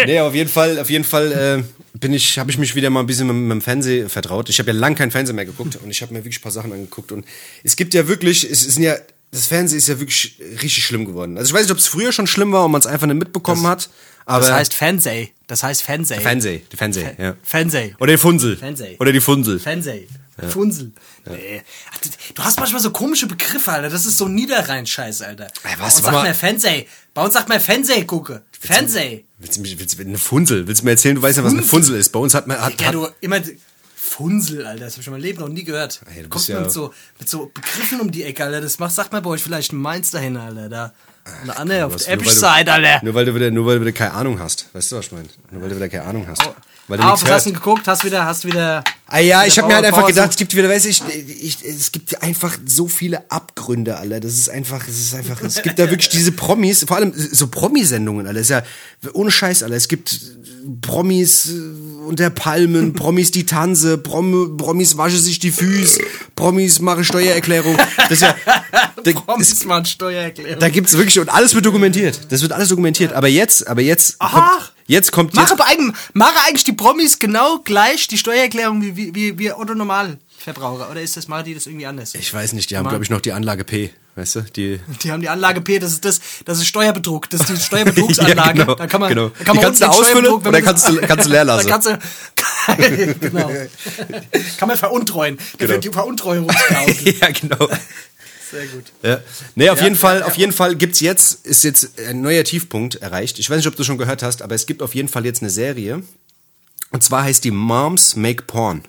nee, 0.05 0.19
auf 0.19 0.35
jeden 0.35 0.49
Fall, 0.49 0.79
auf 0.79 0.91
jeden 0.91 1.03
Fall 1.03 1.31
äh, 1.31 1.63
bin 1.97 2.13
ich, 2.13 2.37
habe 2.37 2.51
ich 2.51 2.59
mich 2.59 2.75
wieder 2.75 2.91
mal 2.91 2.99
ein 2.99 3.07
bisschen 3.07 3.25
mit, 3.25 3.35
mit 3.35 3.51
dem 3.51 3.61
Fernsehen 3.61 4.09
vertraut. 4.09 4.47
Ich 4.49 4.59
habe 4.59 4.71
ja 4.71 4.77
lang 4.77 4.93
kein 4.93 5.09
Fernsehen 5.09 5.35
mehr 5.35 5.45
geguckt 5.45 5.79
und 5.83 5.89
ich 5.89 6.03
habe 6.03 6.13
mir 6.13 6.19
wirklich 6.19 6.39
ein 6.39 6.43
paar 6.43 6.51
Sachen 6.51 6.71
angeguckt 6.71 7.11
und 7.11 7.25
es 7.63 7.75
gibt 7.75 7.95
ja 7.95 8.07
wirklich, 8.07 8.43
es 8.43 8.61
sind 8.61 8.83
ja 8.83 8.95
das 9.31 9.47
Fernsehen 9.47 9.77
ist 9.77 9.87
ja 9.87 9.99
wirklich 9.99 10.37
richtig 10.61 10.85
schlimm 10.85 11.05
geworden. 11.05 11.37
Also 11.37 11.49
ich 11.49 11.53
weiß 11.53 11.63
nicht, 11.63 11.71
ob 11.71 11.77
es 11.77 11.87
früher 11.87 12.11
schon 12.11 12.27
schlimm 12.27 12.51
war 12.51 12.65
und 12.65 12.71
man 12.71 12.81
es 12.81 12.87
einfach 12.87 13.07
nicht 13.07 13.17
mitbekommen 13.17 13.65
hat, 13.65 13.89
aber 14.25 14.45
Das 14.45 14.51
heißt 14.51 14.73
Fernseh. 14.73 15.29
Das 15.47 15.63
heißt 15.63 15.83
Fernseh. 15.83 16.19
Fernseh, 16.19 16.61
die 16.71 16.77
Fernseh, 16.77 17.05
ja. 17.17 17.35
Fernseh. 17.41 17.95
Oder 17.99 18.13
die 18.13 18.17
Funsel. 18.17 18.57
Fernseh. 18.57 18.97
Oder 18.99 19.11
die 19.11 19.21
Funsel. 19.21 19.59
Fernseh. 19.59 20.07
Funsel. 20.49 20.91
Nee. 21.25 21.61
Ach, 21.93 21.97
du- 21.99 22.09
Du 22.35 22.43
hast 22.43 22.59
manchmal 22.59 22.81
so 22.81 22.91
komische 22.91 23.27
Begriffe, 23.27 23.71
Alter. 23.71 23.89
Das 23.89 24.05
ist 24.05 24.17
so 24.17 24.27
Niederrhein-Scheiß, 24.27 25.21
Alter. 25.21 25.45
Ey, 25.45 25.51
Bei 25.63 25.69
was, 25.79 25.95
uns 25.95 26.03
warte 26.03 26.03
sagt 26.03 26.13
mal. 26.13 26.23
man 26.23 26.33
Fernseh. 26.33 26.87
Bei 27.13 27.23
uns 27.23 27.33
sagt 27.33 27.49
man 27.49 27.59
Fernseh, 27.59 28.03
gucke. 28.05 28.41
Fernseh. 28.59 29.25
Willst 29.39 29.57
du 29.57 29.61
mich, 29.61 29.77
willst 29.79 29.97
du, 29.97 30.01
eine 30.03 30.17
Funsel? 30.17 30.67
Willst 30.67 30.81
du 30.81 30.85
mir 30.85 30.91
erzählen, 30.91 31.15
du 31.15 31.21
weißt 31.21 31.37
ja, 31.37 31.43
was 31.43 31.53
eine 31.53 31.63
Funsel 31.63 31.95
ist? 31.97 32.09
Bei 32.09 32.19
uns 32.19 32.33
hat 32.33 32.47
man, 32.47 32.59
hat, 32.61 32.79
Ja, 32.79 32.87
hat, 32.87 32.93
du 32.93 33.07
immer. 33.21 33.39
Funsel, 33.95 34.65
Alter, 34.65 34.85
das 34.85 34.93
hab 34.95 35.01
ich 35.01 35.07
in 35.07 35.13
meinem 35.13 35.21
Leben 35.21 35.39
noch 35.39 35.47
nie 35.47 35.63
gehört. 35.63 36.01
Ey, 36.15 36.23
du 36.23 36.29
Kommt 36.29 36.47
ja- 36.47 36.59
mit 36.59 36.71
so, 36.71 36.93
mit 37.19 37.29
so 37.29 37.51
Begriffen 37.53 38.01
um 38.01 38.11
die 38.11 38.23
Ecke, 38.23 38.43
Alter. 38.43 38.59
Das 38.61 38.77
macht, 38.79 38.93
sagt 38.93 39.11
man 39.13 39.21
bei 39.23 39.29
euch 39.29 39.41
vielleicht 39.43 39.71
ein 39.73 39.77
Mainz 39.77 40.11
dahin, 40.11 40.37
Alter. 40.37 40.69
Da. 40.69 40.93
Eine 41.43 41.55
andere 41.57 41.85
auf 41.85 41.95
der 41.97 42.09
Episch-Seite, 42.13 42.73
Alter. 42.73 42.99
nur 43.03 43.13
weil 43.13 43.25
du 43.25 43.35
wieder, 43.35 43.51
nur 43.51 43.65
weil 43.67 43.75
du 43.75 43.81
wieder 43.81 43.91
keine 43.91 44.13
Ahnung 44.13 44.39
hast. 44.39 44.67
Weißt 44.73 44.91
du, 44.91 44.95
was 44.97 45.05
ich 45.05 45.11
meine? 45.11 45.27
Nur 45.51 45.61
weil 45.61 45.69
du 45.69 45.75
wieder 45.75 45.87
keine 45.89 46.05
Ahnung 46.05 46.25
hast. 46.27 46.41
Weil 46.91 46.97
du 46.97 47.03
Ah, 47.05 47.11
nichts 47.11 47.23
auf 47.23 47.29
was 47.29 47.35
hast 47.37 47.45
du 47.45 47.49
hörst. 47.51 47.63
geguckt? 47.63 47.87
Hast 47.87 48.03
wieder, 48.03 48.25
hast 48.25 48.43
wieder. 48.45 48.83
Ah 49.07 49.19
ja, 49.19 49.45
ich 49.45 49.57
habe 49.57 49.67
mir 49.69 49.75
halt 49.75 49.85
einfach 49.85 50.01
Bauer 50.01 50.09
gedacht, 50.09 50.31
es 50.31 50.35
gibt 50.37 50.55
wieder, 50.55 50.67
weiß 50.69 50.85
ich, 50.85 51.01
ich, 51.41 51.57
es 51.65 51.91
gibt 51.91 52.21
einfach 52.21 52.57
so 52.65 52.87
viele 52.87 53.29
Abgründe, 53.31 53.97
Alter. 53.97 54.19
Das 54.19 54.33
ist 54.33 54.49
einfach, 54.49 54.85
es 54.87 54.99
ist 54.99 55.13
einfach, 55.15 55.41
es 55.41 55.61
gibt 55.61 55.79
da 55.79 55.89
wirklich 55.89 56.09
diese 56.17 56.31
Promis, 56.33 56.83
vor 56.87 56.97
allem 56.97 57.13
so 57.15 57.47
Promisendungen. 57.47 58.25
Das 58.25 58.35
ist 58.37 58.49
ja 58.49 58.63
ohne 59.13 59.31
Scheiß, 59.31 59.63
Alter. 59.63 59.75
Es 59.75 59.87
gibt 59.87 60.19
Promis 60.81 61.49
äh, 61.49 61.59
unter 62.07 62.29
Palmen, 62.29 62.93
Promis 62.93 63.31
die 63.31 63.45
Tanze, 63.45 63.97
Prom, 63.97 64.57
Promis 64.57 64.97
wasche 64.97 65.17
sich 65.17 65.39
die 65.39 65.51
Füße, 65.51 66.01
Promis 66.35 66.79
mache 66.79 67.03
Steuererklärung. 67.03 67.77
Das 67.97 68.11
ist 68.11 68.21
ja, 68.21 68.35
da, 69.03 69.11
Promis 69.11 69.51
es, 69.51 69.65
mal 69.65 69.85
Steuererklärung. 69.85 70.59
da 70.59 70.69
gibt's 70.69 70.93
wirklich 70.97 71.19
und 71.19 71.29
alles 71.29 71.53
wird 71.53 71.65
dokumentiert. 71.65 72.19
Das 72.29 72.41
wird 72.41 72.51
alles 72.51 72.69
dokumentiert. 72.69 73.13
Aber 73.13 73.27
jetzt, 73.27 73.67
aber 73.67 73.81
jetzt, 73.81 74.15
Aha. 74.19 74.51
kommt, 74.57 74.73
jetzt 74.91 75.11
kommt 75.11 75.35
jetzt, 75.35 75.57
Mache, 75.57 75.65
eigen, 75.67 75.93
mache 76.13 76.35
eigentlich 76.47 76.63
die 76.63 76.73
Promis 76.73 77.17
genau 77.19 77.59
gleich 77.63 78.07
die 78.07 78.17
Steuererklärung 78.17 78.81
wie, 78.81 78.95
wie, 78.95 79.15
wie, 79.15 79.37
wie 79.39 79.51
Otto 79.51 79.73
Normalverbraucher? 79.73 80.89
Oder 80.91 81.01
ist 81.01 81.17
das, 81.17 81.27
machen 81.27 81.45
die 81.45 81.53
das 81.53 81.65
irgendwie 81.65 81.85
anders? 81.87 82.13
ich 82.15 82.33
weiß 82.33 82.53
nicht, 82.53 82.69
die 82.69 82.77
haben 82.77 82.87
glaube 82.87 83.03
ich 83.03 83.09
noch 83.09 83.21
die 83.21 83.31
Anlage 83.31 83.63
P, 83.63 83.91
weißt 84.15 84.35
du, 84.35 84.41
die 84.41 84.79
Die 85.03 85.11
haben 85.11 85.21
die 85.21 85.29
Anlage 85.29 85.61
P, 85.61 85.79
das 85.79 85.93
ist 85.93 86.05
das, 86.05 86.19
das 86.45 86.57
ist 86.59 86.67
Steuerbetrug, 86.67 87.29
das 87.29 87.41
ist 87.41 87.49
die 87.49 87.57
Steuerbetrugsanlage. 87.63 88.37
Ja, 88.39 88.51
genau, 88.65 88.75
da 88.75 88.87
kann 88.87 89.01
man, 89.01 89.09
genau. 89.09 89.29
da 89.29 89.43
kann 89.43 89.53
Die 89.55 89.59
man 89.59 89.65
kannst 89.65 89.81
du 89.81 89.85
ausfüllen 89.89 90.25
oder 90.33 90.61
kannst 90.61 90.87
du- 90.89 90.97
kannst 91.01 91.25
du 91.25 91.29
leer 91.31 91.43
lassen. 91.45 91.67
Kannst 91.69 91.87
du, 91.87 91.99
genau. 93.19 93.49
kann 94.57 94.67
man 94.67 94.77
veruntreuen. 94.77 95.37
Genau. 95.57 95.71
wird 95.73 95.83
die 95.83 95.89
Veruntreuungsklausel. 95.89 97.15
ja, 97.19 97.29
genau. 97.31 97.67
Sehr 98.51 98.67
gut. 98.67 98.85
Ja. 99.01 99.21
Nee, 99.55 99.69
auf 99.69 99.77
Ja, 99.79 99.85
jeden 99.85 99.95
Fall, 99.95 100.19
ja, 100.19 100.25
auf 100.25 100.35
jeden 100.35 100.51
Fall 100.51 100.75
gibt's 100.75 100.99
jetzt, 100.99 101.45
ist 101.47 101.63
jetzt 101.63 101.99
ein 101.99 102.21
neuer 102.21 102.43
Tiefpunkt 102.43 102.95
erreicht. 102.95 103.39
Ich 103.39 103.49
weiß 103.49 103.57
nicht, 103.57 103.67
ob 103.67 103.75
du 103.75 103.83
schon 103.83 103.97
gehört 103.97 104.23
hast, 104.23 104.41
aber 104.41 104.55
es 104.55 104.65
gibt 104.65 104.81
auf 104.81 104.93
jeden 104.93 105.07
Fall 105.07 105.25
jetzt 105.25 105.41
eine 105.41 105.49
Serie. 105.49 106.03
Und 106.91 107.03
zwar 107.03 107.23
heißt 107.23 107.43
die 107.43 107.51
Moms 107.51 108.15
Make 108.15 108.43
Porn. 108.43 108.83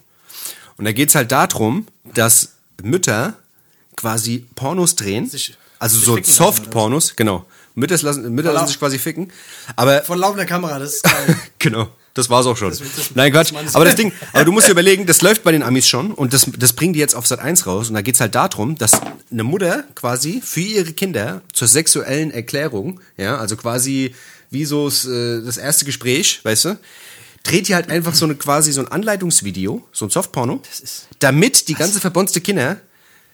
Und 0.76 0.85
da 0.85 0.93
geht's 0.93 1.14
halt 1.14 1.31
darum, 1.31 1.87
dass 2.14 2.55
Mütter 2.82 3.35
quasi 3.97 4.47
Pornos 4.56 4.97
drehen. 4.97 5.29
Sich- 5.29 5.56
also 5.79 5.99
sich 6.17 6.26
so 6.26 6.44
Soft-Pornos, 6.44 7.17
genau. 7.17 7.44
Mütter 7.75 7.97
lassen, 8.03 8.32
Mütter 8.35 8.53
lassen 8.53 8.69
sich 8.69 8.79
quasi 8.79 8.99
ficken. 8.99 9.32
Aber 9.76 10.03
Vor 10.03 10.17
laufender 10.17 10.44
Kamera, 10.47 10.79
das 10.79 10.94
ist 10.97 11.03
geil. 11.05 11.37
genau. 11.58 11.88
Das 12.14 12.29
war's 12.29 12.44
auch 12.47 12.56
schon. 12.56 12.70
das- 12.70 12.81
Nein, 13.14 13.32
Quatsch. 13.32 13.47
das 13.49 13.53
meinst 13.53 13.75
du. 13.75 13.76
Aber 13.76 13.85
das 13.87 13.94
Ding, 13.97 14.12
aber 14.32 14.44
du 14.44 14.53
musst 14.53 14.67
dir 14.69 14.73
überlegen, 14.73 15.06
das 15.06 15.23
läuft 15.23 15.43
bei 15.44 15.53
den 15.53 15.62
Amis 15.62 15.88
schon 15.88 16.12
und 16.12 16.32
das, 16.35 16.47
das 16.59 16.75
bringen 16.75 16.93
die 16.93 16.99
jetzt 17.00 17.14
auf 17.14 17.26
Sat 17.26 17.41
1 17.41 17.67
raus 17.67 17.88
und 17.88 17.94
da 17.94 18.03
geht's 18.03 18.20
halt 18.20 18.35
darum, 18.35 18.76
dass 18.76 18.93
eine 19.31 19.44
Mutter 19.44 19.85
quasi 19.94 20.43
für 20.44 20.61
ihre 20.61 20.93
Kinder 20.93 21.41
zur 21.55 21.69
sexuellen 21.69 22.31
Erklärung, 22.31 23.00
ja, 23.17 23.38
also 23.38 23.56
quasi 23.56 24.14
wie 24.50 24.64
so 24.67 24.88
das, 24.88 25.06
äh, 25.06 25.41
das 25.43 25.56
erste 25.56 25.87
Gespräch, 25.87 26.41
weißt 26.43 26.67
du, 26.67 26.79
dreht 27.44 27.69
die 27.69 27.75
halt 27.75 27.88
einfach 27.88 28.15
so 28.15 28.27
eine 28.27 28.34
quasi 28.34 28.72
so 28.72 28.82
ein 28.82 28.89
Anleitungsvideo, 28.89 29.82
so 29.93 30.05
ein 30.05 30.10
Softporno, 30.10 30.60
ist- 30.70 31.08
damit 31.19 31.69
die 31.69 31.75
ganze 31.75 31.98
verbonste 32.01 32.41
Kinder 32.43 32.79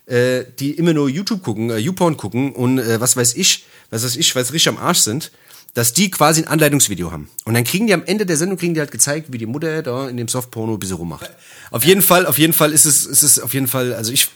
äh, 0.06 0.44
die 0.58 0.70
immer 0.70 0.94
nur 0.94 1.08
YouTube 1.10 1.42
gucken, 1.42 1.68
äh, 1.70 1.76
YouPorn 1.76 2.16
gucken 2.16 2.52
und 2.54 2.78
äh, 2.78 2.98
was 3.00 3.14
weiß 3.16 3.34
ich, 3.34 3.66
was 3.90 4.04
weiß 4.04 4.16
ich, 4.16 4.34
was 4.34 4.52
richtig 4.54 4.68
am 4.70 4.78
Arsch 4.78 5.00
sind, 5.00 5.30
dass 5.74 5.92
die 5.92 6.10
quasi 6.10 6.42
ein 6.42 6.48
Anleitungsvideo 6.48 7.12
haben. 7.12 7.30
Und 7.44 7.54
dann 7.54 7.64
kriegen 7.64 7.86
die 7.86 7.94
am 7.94 8.04
Ende 8.04 8.26
der 8.26 8.36
Sendung 8.36 8.58
kriegen 8.58 8.74
die 8.74 8.80
halt 8.80 8.90
gezeigt, 8.90 9.32
wie 9.32 9.38
die 9.38 9.46
Mutter 9.46 9.82
da 9.82 10.08
in 10.08 10.16
dem 10.16 10.28
Softporno 10.28 10.74
ein 10.74 10.78
bisschen 10.78 10.96
rummacht. 10.96 11.30
Auf 11.70 11.84
jeden 11.84 12.02
Fall, 12.02 12.26
auf 12.26 12.38
jeden 12.38 12.52
Fall 12.52 12.72
ist 12.72 12.84
es, 12.84 13.06
ist 13.06 13.22
es 13.22 13.38
auf 13.38 13.54
jeden 13.54 13.68
Fall, 13.68 13.92
also 13.94 14.10
ich, 14.12 14.28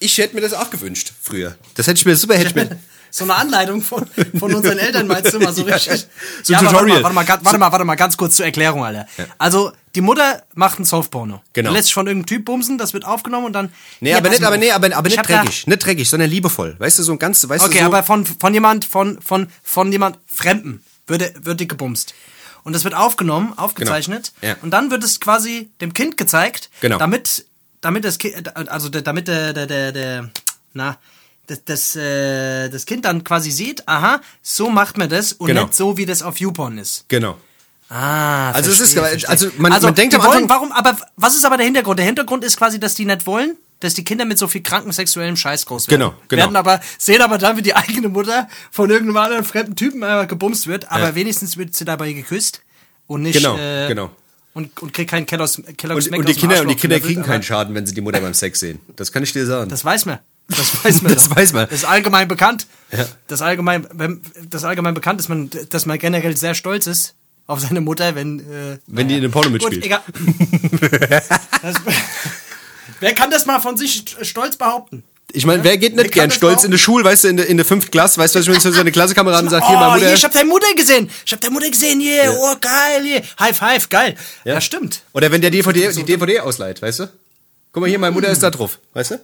ich 0.00 0.18
hätte 0.18 0.34
mir 0.34 0.40
das 0.42 0.52
auch 0.52 0.70
gewünscht 0.70 1.12
früher. 1.22 1.56
Das 1.74 1.86
hätte 1.86 1.98
ich 1.98 2.06
mir 2.06 2.16
super, 2.16 2.34
hätte 2.34 2.48
ich 2.48 2.54
mir, 2.54 2.78
So 3.10 3.22
eine 3.22 3.36
Anleitung 3.36 3.80
von, 3.80 4.04
von 4.40 4.52
unseren 4.52 4.76
Eltern, 4.78 5.06
meinst 5.06 5.32
du 5.32 5.38
mal 5.38 5.52
so 5.54 5.64
Ja, 5.68 5.76
richtig? 5.76 6.08
so 6.42 6.52
ein 6.52 6.58
aber 6.58 6.68
Tutorial. 6.70 7.02
Warte 7.02 7.02
mal, 7.02 7.04
warte, 7.04 7.14
mal, 7.14 7.24
ganz- 7.24 7.44
warte 7.44 7.58
mal, 7.58 7.72
warte 7.72 7.84
mal, 7.84 7.94
ganz 7.94 8.16
kurz 8.16 8.34
zur 8.36 8.44
Erklärung, 8.46 8.84
Alter. 8.84 9.06
Also, 9.38 9.70
die 9.94 10.00
Mutter 10.00 10.42
macht 10.54 10.78
ein 10.80 10.84
Softporno. 10.84 11.42
Genau. 11.52 11.72
Lässt 11.72 11.84
sich 11.86 11.94
von 11.94 12.06
irgendeinem 12.06 12.26
Typ 12.26 12.44
bumsen, 12.46 12.78
das 12.78 12.92
wird 12.94 13.04
aufgenommen 13.04 13.46
und 13.46 13.52
dann. 13.52 13.72
nee, 14.00 14.10
Hier, 14.10 14.18
aber 14.18 14.28
nicht, 14.28 14.42
aber 14.42 14.56
nee, 14.58 14.70
aber, 14.70 14.94
aber 14.96 15.08
Ich 15.08 15.16
nicht 15.16 15.28
dreckig, 15.28 15.66
nicht 15.66 15.84
dreckig, 15.86 16.08
sondern 16.08 16.30
liebevoll. 16.30 16.74
Weißt 16.78 16.98
du, 16.98 17.02
so 17.02 17.12
ein 17.12 17.18
ganz, 17.18 17.48
weißt 17.48 17.64
Okay, 17.64 17.74
du, 17.74 17.80
so, 17.80 17.86
aber 17.86 18.02
von, 18.02 18.24
von 18.26 18.52
jemand, 18.54 18.84
von, 18.84 19.20
von, 19.22 19.48
von 19.62 19.92
jemand 19.92 20.18
Fremden 20.26 20.82
würde, 21.06 21.32
wird 21.42 21.60
die 21.60 21.68
gebumst. 21.68 22.14
Und 22.64 22.72
das 22.72 22.84
wird 22.84 22.94
aufgenommen, 22.94 23.52
aufgezeichnet. 23.56 24.32
Genau. 24.40 24.54
Ja. 24.54 24.58
Und 24.62 24.70
dann 24.70 24.90
wird 24.90 25.04
es 25.04 25.20
quasi 25.20 25.70
dem 25.80 25.92
Kind 25.92 26.16
gezeigt, 26.16 26.70
Genau. 26.80 26.98
damit, 26.98 27.44
damit 27.82 28.04
das 28.04 28.18
Kind, 28.18 28.56
also 28.56 28.88
damit 28.88 29.28
der, 29.28 29.52
der, 29.52 29.66
der, 29.66 29.92
der 29.92 30.30
na, 30.72 30.96
das, 31.46 31.62
das, 31.64 31.94
äh, 31.94 32.70
das 32.70 32.86
Kind 32.86 33.04
dann 33.04 33.22
quasi 33.22 33.50
sieht, 33.50 33.86
aha, 33.86 34.22
so 34.42 34.70
macht 34.70 34.96
man 34.96 35.10
das 35.10 35.34
und 35.34 35.48
Genau. 35.48 35.64
nicht 35.64 35.74
so, 35.74 35.98
wie 35.98 36.06
das 36.06 36.22
auf 36.22 36.38
YouPorn 36.40 36.78
ist. 36.78 37.04
genau. 37.08 37.36
Ah, 37.96 38.50
Also 38.50 38.72
es 38.72 38.80
ist- 38.80 38.94
verstehe, 38.94 39.28
also 39.28 39.48
man- 39.56 39.70
man 39.80 39.94
denkt 39.94 40.14
am 40.16 40.22
wollen, 40.22 40.32
Anfang- 40.44 40.48
warum, 40.48 40.72
aber 40.72 40.96
was 41.16 41.36
ist 41.36 41.44
aber 41.44 41.56
der 41.56 41.66
Hintergrund? 41.66 41.98
Der 42.00 42.06
Hintergrund 42.06 42.42
ist 42.44 42.56
quasi, 42.56 42.80
dass 42.80 42.94
die 42.96 43.04
nicht 43.04 43.24
wollen, 43.26 43.56
dass 43.78 43.94
die 43.94 44.02
Kinder 44.02 44.24
mit 44.24 44.36
so 44.36 44.48
viel 44.48 44.62
kranken 44.62 44.90
sexuellem 44.90 45.36
Scheiß 45.36 45.64
groß 45.66 45.88
werden. 45.88 46.00
Genau, 46.00 46.14
genau. 46.28 46.42
Werden 46.42 46.56
aber, 46.56 46.80
sehen 46.98 47.22
aber 47.22 47.38
dann, 47.38 47.56
wie 47.56 47.62
die 47.62 47.76
eigene 47.76 48.08
Mutter 48.08 48.48
von 48.72 48.90
irgendeinem 48.90 49.18
anderen 49.18 49.44
fremden 49.44 49.76
Typen 49.76 50.02
äh, 50.02 50.26
gebumst 50.26 50.66
wird, 50.66 50.90
aber 50.90 51.08
Ja. 51.10 51.14
wenigstens 51.14 51.56
wird 51.56 51.74
sie 51.76 51.84
dabei 51.84 52.12
geküsst 52.12 52.62
und 53.06 53.22
nicht, 53.22 53.36
Genau, 53.36 53.56
äh, 53.58 53.86
genau. 53.86 54.10
und, 54.54 54.80
und 54.82 54.92
krieg 54.92 55.08
keinen 55.08 55.26
Kellogg's, 55.26 55.62
Kellogg's 55.76 56.06
Und, 56.06 56.10
Mac 56.10 56.20
und 56.20 56.28
die 56.28 56.32
aus 56.34 56.38
Kinder, 56.40 56.60
und 56.62 56.68
die 56.68 56.74
Kinder 56.74 56.98
kriegen 56.98 57.22
keinen 57.22 57.44
Schaden, 57.44 57.76
wenn 57.76 57.86
sie 57.86 57.94
die 57.94 58.00
Mutter 58.00 58.20
beim 58.20 58.34
Sex 58.34 58.58
sehen. 58.58 58.80
Das 58.96 59.12
kann 59.12 59.22
ich 59.22 59.32
dir 59.32 59.46
sagen. 59.46 59.68
Das 59.70 59.84
weiß 59.84 60.06
man. 60.06 60.18
Das 60.48 60.84
weiß 60.84 61.02
man. 61.02 61.12
Das 61.14 61.28
doch. 61.28 61.36
weiß 61.36 61.52
man. 61.52 61.66
Das 61.68 61.78
ist 61.80 61.84
allgemein 61.84 62.26
bekannt. 62.26 62.66
Ja. 62.90 63.04
Das 63.28 63.40
allgemein, 63.40 63.86
wenn, 63.92 64.20
das 64.50 64.64
allgemein 64.64 64.94
bekannt 64.94 65.20
ist, 65.20 65.28
man, 65.28 65.48
dass 65.70 65.86
man 65.86 65.96
generell 65.98 66.36
sehr 66.36 66.54
stolz 66.54 66.86
ist 66.88 67.14
auf 67.46 67.60
seine 67.60 67.80
Mutter, 67.80 68.14
wenn, 68.14 68.40
äh, 68.40 68.78
Wenn 68.86 69.08
die 69.08 69.16
in 69.16 69.22
dem 69.22 69.30
Porno 69.30 69.50
Gut, 69.50 69.62
mitspielt. 69.70 69.84
egal. 69.84 70.02
das, 71.62 71.76
wer 73.00 73.14
kann 73.14 73.30
das 73.30 73.46
mal 73.46 73.60
von 73.60 73.76
sich 73.76 74.04
stolz 74.22 74.56
behaupten? 74.56 75.04
Ich 75.32 75.46
meine, 75.46 75.64
wer 75.64 75.76
geht 75.76 75.96
nicht 75.96 76.04
Wer 76.04 76.10
gern 76.10 76.28
das 76.28 76.36
stolz 76.36 76.64
in 76.64 76.70
der 76.70 76.78
Schule, 76.78 77.04
weißt 77.04 77.24
du, 77.24 77.28
in 77.28 77.36
der, 77.36 77.46
in 77.46 77.56
der 77.56 77.66
fünften 77.66 77.90
Klasse, 77.90 78.20
weißt 78.20 78.34
du, 78.34 78.38
was 78.38 78.46
ich, 78.46 78.52
wenn 78.52 78.60
so 78.60 78.70
seine 78.70 78.92
Klassenkameraden 78.92 79.50
sagt, 79.50 79.66
hier, 79.66 79.76
oh, 79.76 79.80
meine 79.80 79.94
Mutter. 79.94 80.06
hier, 80.06 80.14
ich 80.14 80.24
hab 80.24 80.32
deine 80.32 80.48
Mutter 80.48 80.72
gesehen. 80.76 81.10
Ich 81.26 81.32
hab 81.32 81.40
deine 81.40 81.52
Mutter 81.52 81.70
gesehen, 81.70 81.98
hier, 82.00 82.36
oh, 82.38 82.54
geil, 82.60 83.02
hier. 83.02 83.22
High 83.40 83.56
five, 83.56 83.88
geil. 83.88 84.14
Ja, 84.44 84.60
stimmt. 84.60 85.02
Oder 85.12 85.32
wenn 85.32 85.40
der 85.40 85.50
DVD, 85.50 85.90
die 85.92 86.04
DVD 86.04 86.40
ausleiht, 86.40 86.80
weißt 86.80 87.00
du? 87.00 87.08
Guck 87.72 87.80
mal 87.80 87.88
hier, 87.88 87.98
meine 87.98 88.12
Mutter 88.12 88.28
ist 88.28 88.42
da 88.42 88.50
drauf, 88.50 88.78
weißt 88.92 89.12
du? 89.12 89.20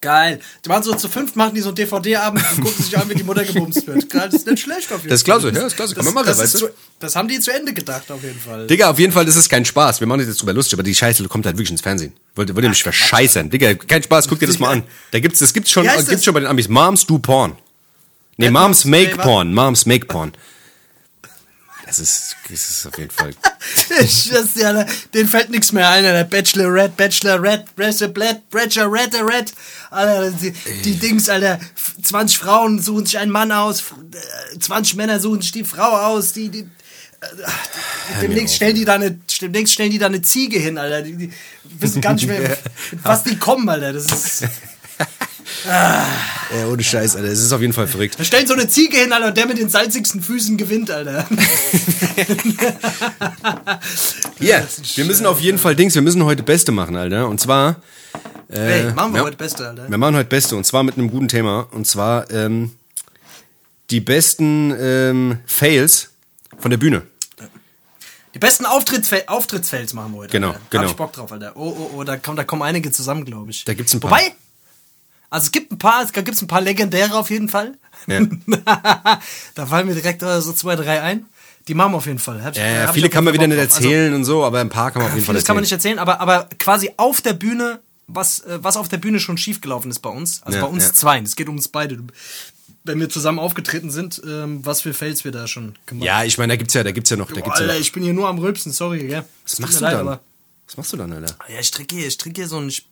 Geil. 0.00 0.38
Die 0.64 0.68
machen 0.68 0.84
so 0.84 0.94
zu 0.94 1.08
fünf, 1.08 1.34
machen 1.34 1.54
die 1.56 1.60
so 1.60 1.70
einen 1.70 1.74
DVD-Abend 1.74 2.44
und 2.56 2.64
gucken 2.64 2.84
sich 2.84 2.96
an, 2.96 3.10
wie 3.10 3.14
die 3.16 3.24
Mutter 3.24 3.44
gebumst 3.44 3.84
wird. 3.84 4.08
Geil, 4.10 4.28
das 4.30 4.42
ist 4.42 4.46
nicht 4.46 4.62
schlecht 4.62 4.92
auf 4.92 5.02
jeden 5.02 5.02
Fall. 5.02 5.08
Das 5.08 5.20
ist 5.20 5.24
klasse, 5.24 5.46
ja, 5.48 5.52
das 5.54 5.64
ist 5.64 5.76
klasse, 5.76 5.94
kann 5.96 6.04
man 6.04 6.14
machen, 6.14 6.26
das 6.26 6.38
weißt 6.38 6.54
du? 6.54 6.58
Zu, 6.58 6.68
das 7.00 7.16
haben 7.16 7.26
die 7.26 7.40
zu 7.40 7.52
Ende 7.52 7.74
gedacht, 7.74 8.08
auf 8.12 8.22
jeden 8.22 8.38
Fall. 8.38 8.68
Digga, 8.68 8.90
auf 8.90 8.98
jeden 9.00 9.12
Fall 9.12 9.26
ist 9.26 9.34
es 9.34 9.48
kein 9.48 9.64
Spaß. 9.64 9.98
Wir 9.98 10.06
machen 10.06 10.20
das 10.20 10.28
jetzt 10.28 10.40
drüber 10.40 10.52
lustig, 10.52 10.74
aber 10.74 10.84
die 10.84 10.94
Scheiße 10.94 11.24
kommt 11.24 11.46
halt 11.46 11.56
wirklich 11.56 11.72
ins 11.72 11.80
Fernsehen. 11.80 12.12
Wollt, 12.36 12.54
wollt 12.54 12.64
ihr 12.64 12.68
mich 12.68 12.82
verscheißern? 12.84 13.50
Digga, 13.50 13.74
kein 13.74 14.04
Spaß, 14.04 14.28
guck 14.28 14.38
dir 14.38 14.46
das 14.46 14.58
mal 14.58 14.70
an. 14.70 14.82
Da 15.10 15.18
gibt's, 15.20 15.40
das 15.40 15.52
gibt's 15.52 15.70
schon, 15.70 15.84
gibt's 15.84 16.04
das? 16.04 16.24
schon 16.24 16.34
bei 16.34 16.40
den 16.40 16.48
Amis. 16.48 16.68
Moms 16.68 17.04
do 17.06 17.18
Porn. 17.18 17.52
Nee, 18.36 18.44
Wer 18.44 18.50
Moms 18.52 18.84
make 18.84 19.16
Porn. 19.16 19.52
Moms 19.52 19.84
make 19.84 20.06
Porn. 20.06 20.32
Das 21.88 21.98
ist, 21.98 22.36
das 22.50 22.70
ist 22.70 22.86
auf 22.86 22.98
jeden 22.98 23.10
Fall. 23.10 23.30
Ich, 24.00 24.28
das, 24.30 24.54
ja, 24.54 24.84
den 25.14 25.26
fällt 25.26 25.50
nichts 25.50 25.72
mehr 25.72 25.88
ein, 25.88 26.02
der 26.02 26.24
Bachelorette, 26.24 26.92
Bachelorette, 26.96 27.64
Bachelorette, 27.74 28.42
Bachelorette, 28.50 29.18
Red. 29.26 29.52
Alter, 29.90 30.30
die, 30.30 30.52
die 30.84 30.94
Dings, 30.96 31.28
Alter, 31.28 31.58
20 32.02 32.38
Frauen 32.38 32.80
suchen 32.80 33.06
sich 33.06 33.18
einen 33.18 33.32
Mann 33.32 33.50
aus, 33.50 33.82
20 34.60 34.96
Männer 34.96 35.18
suchen 35.18 35.40
sich 35.40 35.52
die 35.52 35.64
Frau 35.64 35.90
aus, 35.90 36.34
die, 36.34 36.50
die, 36.50 36.60
äh, 36.60 38.20
demnächst 38.20 38.56
stellen 38.56 38.76
die 38.76 38.84
da 38.84 38.94
eine, 38.94 39.18
demnächst 39.40 39.74
stellen 39.74 39.90
die 39.90 39.98
da 39.98 40.06
eine 40.06 40.22
Ziege 40.22 40.58
hin, 40.58 40.76
Alter, 40.78 41.02
die, 41.02 41.16
die 41.16 41.32
wissen 41.78 42.02
gar 42.02 42.12
nicht 42.12 42.26
mehr, 42.26 42.40
mit 42.90 43.04
was 43.04 43.24
die 43.24 43.38
kommen, 43.38 43.68
Alter, 43.68 43.94
das 43.94 44.06
ist, 44.06 44.44
Ja, 45.66 46.06
ohne 46.70 46.82
Scheiß, 46.82 47.16
Alter. 47.16 47.28
Das 47.28 47.40
ist 47.40 47.52
auf 47.52 47.60
jeden 47.60 47.72
Fall 47.72 47.86
verrückt. 47.86 48.18
da 48.18 48.24
stellen 48.24 48.46
so 48.46 48.54
eine 48.54 48.68
Ziege 48.68 48.96
hin, 48.96 49.12
Alter, 49.12 49.28
und 49.28 49.36
der 49.36 49.46
mit 49.46 49.58
den 49.58 49.68
salzigsten 49.68 50.22
Füßen 50.22 50.56
gewinnt, 50.56 50.90
Alter. 50.90 51.26
Ja, 54.40 54.62
wir 54.94 55.04
müssen 55.04 55.26
auf 55.26 55.40
jeden 55.40 55.58
Fall 55.58 55.74
Dings, 55.74 55.96
wir 55.96 56.02
müssen 56.02 56.24
heute 56.24 56.44
Beste 56.44 56.70
machen, 56.70 56.96
Alter. 56.96 57.28
Und 57.28 57.40
zwar, 57.40 57.76
Hey, 58.48 58.92
machen 58.92 59.12
wir 59.12 59.18
ja. 59.18 59.26
heute 59.26 59.36
Beste, 59.36 59.68
Alter. 59.68 59.90
wir 59.90 59.98
machen 59.98 60.16
heute 60.16 60.28
Beste 60.28 60.56
und 60.56 60.64
zwar 60.64 60.82
mit 60.82 60.96
einem 60.96 61.10
guten 61.10 61.28
Thema. 61.28 61.66
Und 61.72 61.86
zwar, 61.86 62.30
ähm, 62.30 62.72
die 63.90 64.00
besten 64.00 64.74
ähm, 64.78 65.38
Fails 65.46 66.10
von 66.58 66.70
der 66.70 66.78
Bühne. 66.78 67.02
Die 68.34 68.38
besten 68.38 68.66
Auftrittsfel 68.66 69.22
Auftrittsfails 69.26 69.94
machen 69.94 70.12
wir 70.12 70.18
heute. 70.18 70.32
Genau, 70.32 70.48
Alter. 70.48 70.60
Da 70.60 70.66
genau. 70.70 70.82
hab 70.84 70.90
ich 70.90 70.96
Bock 70.96 71.12
drauf, 71.12 71.32
Alter. 71.32 71.52
Oh, 71.56 71.74
oh, 71.76 71.90
oh, 71.96 72.04
da 72.04 72.16
kommen, 72.16 72.36
da 72.36 72.44
kommen 72.44 72.62
einige 72.62 72.90
zusammen, 72.92 73.24
glaube 73.24 73.50
ich. 73.50 73.64
Da 73.64 73.74
gibt's 73.74 73.94
ein 73.94 74.00
paar. 74.00 74.10
Wobei, 74.10 74.32
also 75.30 75.44
es 75.46 75.52
gibt 75.52 75.72
ein 75.72 75.78
paar, 75.78 76.02
es 76.02 76.12
gibt 76.12 76.42
ein 76.42 76.46
paar 76.46 76.60
legendäre 76.60 77.14
auf 77.14 77.30
jeden 77.30 77.48
Fall. 77.48 77.76
Ja. 78.06 78.20
da 79.54 79.66
fallen 79.66 79.86
mir 79.86 79.94
direkt 79.94 80.22
äh, 80.22 80.40
so 80.40 80.52
zwei, 80.52 80.76
drei 80.76 81.00
ein. 81.02 81.26
Die 81.66 81.74
machen 81.74 81.92
wir 81.92 81.96
auf 81.98 82.06
jeden 82.06 82.18
Fall. 82.18 82.42
Hab 82.42 82.56
Ja, 82.56 82.66
ja, 82.66 82.92
viele 82.92 83.10
kann 83.10 83.24
man 83.24 83.34
wieder 83.34 83.46
nicht 83.46 83.58
drauf. 83.58 83.64
erzählen 83.76 84.14
und 84.14 84.24
so, 84.24 84.42
aber 84.44 84.60
ein 84.60 84.70
paar 84.70 84.90
kann 84.90 85.02
man 85.02 85.10
auf 85.10 85.16
jeden 85.16 85.20
Also, 85.20 85.26
Fall 85.26 85.34
vieles 85.34 85.44
kann 85.44 85.56
man 85.56 85.64
erzählen. 85.64 85.96
nicht 85.96 85.98
erzählen, 85.98 85.98
aber, 85.98 86.20
aber 86.20 86.48
quasi 86.58 86.92
auf 86.96 87.20
der 87.20 87.34
Bühne, 87.34 87.80
was, 88.06 88.40
äh, 88.40 88.58
was 88.62 88.78
auf 88.78 88.88
der 88.88 88.96
Bühne 88.96 89.20
schon 89.20 89.36
schiefgelaufen 89.36 89.90
ist 89.90 89.98
bei 89.98 90.08
uns. 90.08 90.42
Also 90.44 90.58
Ja, 90.58 90.64
bei 90.64 90.70
uns 90.70 90.84
ja. 90.86 90.92
zwei. 90.94 91.18
Es 91.18 91.36
geht 91.36 91.48
um 91.48 91.56
uns 91.56 91.68
beide. 91.68 91.98
Wenn 92.84 93.00
wir 93.00 93.10
zusammen 93.10 93.38
aufgetreten 93.38 93.90
sind, 93.90 94.22
ähm, 94.26 94.64
was 94.64 94.80
für 94.80 94.94
Fails 94.94 95.24
wir 95.24 95.32
da 95.32 95.46
schon 95.46 95.74
gemacht 95.84 96.06
Ja, 96.06 96.24
ich 96.24 96.38
meine, 96.38 96.54
da 96.54 96.56
gibt's 96.56 96.72
ja, 96.72 96.82
da 96.82 96.90
gibt's 96.90 97.10
ja 97.10 97.18
noch, 97.18 97.28
da 97.28 97.34
gibt's 97.34 97.58
ja 97.58 97.64
Alter, 97.66 97.74
noch. 97.74 97.80
ich 97.80 97.92
bin 97.92 98.02
hier 98.02 98.14
nur 98.14 98.28
am 98.28 98.38
Rülpsen, 98.38 98.72
sorry, 98.72 99.06
gell? 99.06 99.24
Was 99.44 99.58
machst 99.58 99.76
du 99.80 99.84
dann? 99.84 100.06
Was 100.66 100.76
machst 100.78 100.92
du 100.94 100.96
dann, 100.96 101.12
Alter? 101.12 101.34
Ja, 101.52 101.60
ich 101.60 101.70
trinke 101.70 101.96
hier, 101.96 102.06
ich 102.06 102.16
trinke 102.16 102.40
hier 102.40 102.48
so 102.48 102.56
ein. 102.58 102.68
Ich, 102.68 102.86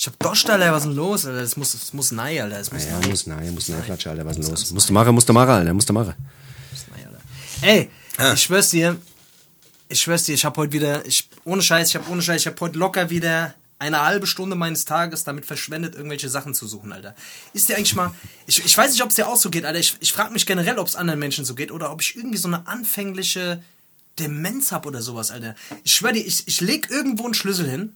ich 0.00 0.06
hab 0.06 0.18
Dost, 0.18 0.48
Alter, 0.48 0.72
was 0.72 0.84
ist 0.84 0.88
denn 0.88 0.96
los, 0.96 1.26
Alter? 1.26 1.42
Das 1.42 1.56
muss, 1.58 1.72
das 1.72 1.92
muss 1.92 2.10
nein, 2.10 2.40
Alter. 2.40 2.56
Das 2.58 2.72
muss 2.72 2.84
Ja, 2.86 2.98
nein, 2.98 3.10
muss, 3.10 3.26
nein, 3.26 3.54
muss, 3.54 3.68
nein, 3.68 3.82
Flatsche, 3.82 4.08
Alter, 4.08 4.24
was 4.24 4.38
ist 4.38 4.44
denn 4.46 4.50
los? 4.50 4.70
Musst 4.70 4.88
du 4.88 4.92
machen, 4.94 5.14
musst 5.14 5.28
du 5.28 5.32
machen, 5.34 5.50
Alter, 5.50 5.74
musst 5.74 5.88
du 5.88 5.92
machen. 5.92 6.14
Ey, 7.60 7.90
ich 8.32 8.42
schwör's 8.42 8.70
dir, 8.70 8.96
ich 9.90 10.00
schwör's 10.00 10.24
dir, 10.24 10.34
ich 10.34 10.44
hab 10.46 10.56
heute 10.56 10.72
wieder, 10.72 11.04
ich, 11.04 11.28
ohne 11.44 11.60
Scheiß, 11.60 11.90
ich 11.90 11.96
hab 11.96 12.08
ohne 12.08 12.22
Scheiß, 12.22 12.40
ich 12.40 12.46
hab 12.46 12.58
heute 12.62 12.78
locker 12.78 13.10
wieder 13.10 13.54
eine 13.78 14.00
halbe 14.00 14.26
Stunde 14.26 14.56
meines 14.56 14.86
Tages 14.86 15.24
damit 15.24 15.44
verschwendet, 15.44 15.94
irgendwelche 15.94 16.30
Sachen 16.30 16.54
zu 16.54 16.66
suchen, 16.66 16.92
Alter. 16.92 17.14
Ist 17.52 17.68
dir 17.68 17.76
eigentlich 17.76 17.94
mal, 17.94 18.10
ich, 18.46 18.64
ich 18.64 18.76
weiß 18.76 18.92
nicht, 18.92 19.02
ob 19.02 19.10
es 19.10 19.16
dir 19.16 19.28
auch 19.28 19.36
so 19.36 19.50
geht, 19.50 19.66
Alter. 19.66 19.78
Ich, 19.78 19.96
ich 20.00 20.12
frage 20.14 20.32
mich 20.32 20.46
generell, 20.46 20.78
ob 20.78 20.86
es 20.86 20.96
anderen 20.96 21.20
Menschen 21.20 21.44
so 21.44 21.54
geht 21.54 21.70
oder 21.70 21.92
ob 21.92 22.00
ich 22.00 22.16
irgendwie 22.16 22.38
so 22.38 22.48
eine 22.48 22.66
anfängliche 22.66 23.62
Demenz 24.18 24.72
hab 24.72 24.86
oder 24.86 25.02
sowas, 25.02 25.30
Alter. 25.30 25.54
Ich 25.84 25.92
schwör 25.94 26.12
dir, 26.12 26.24
ich, 26.26 26.48
ich 26.48 26.62
leg 26.62 26.88
irgendwo 26.90 27.24
einen 27.24 27.34
Schlüssel 27.34 27.68
hin 27.68 27.94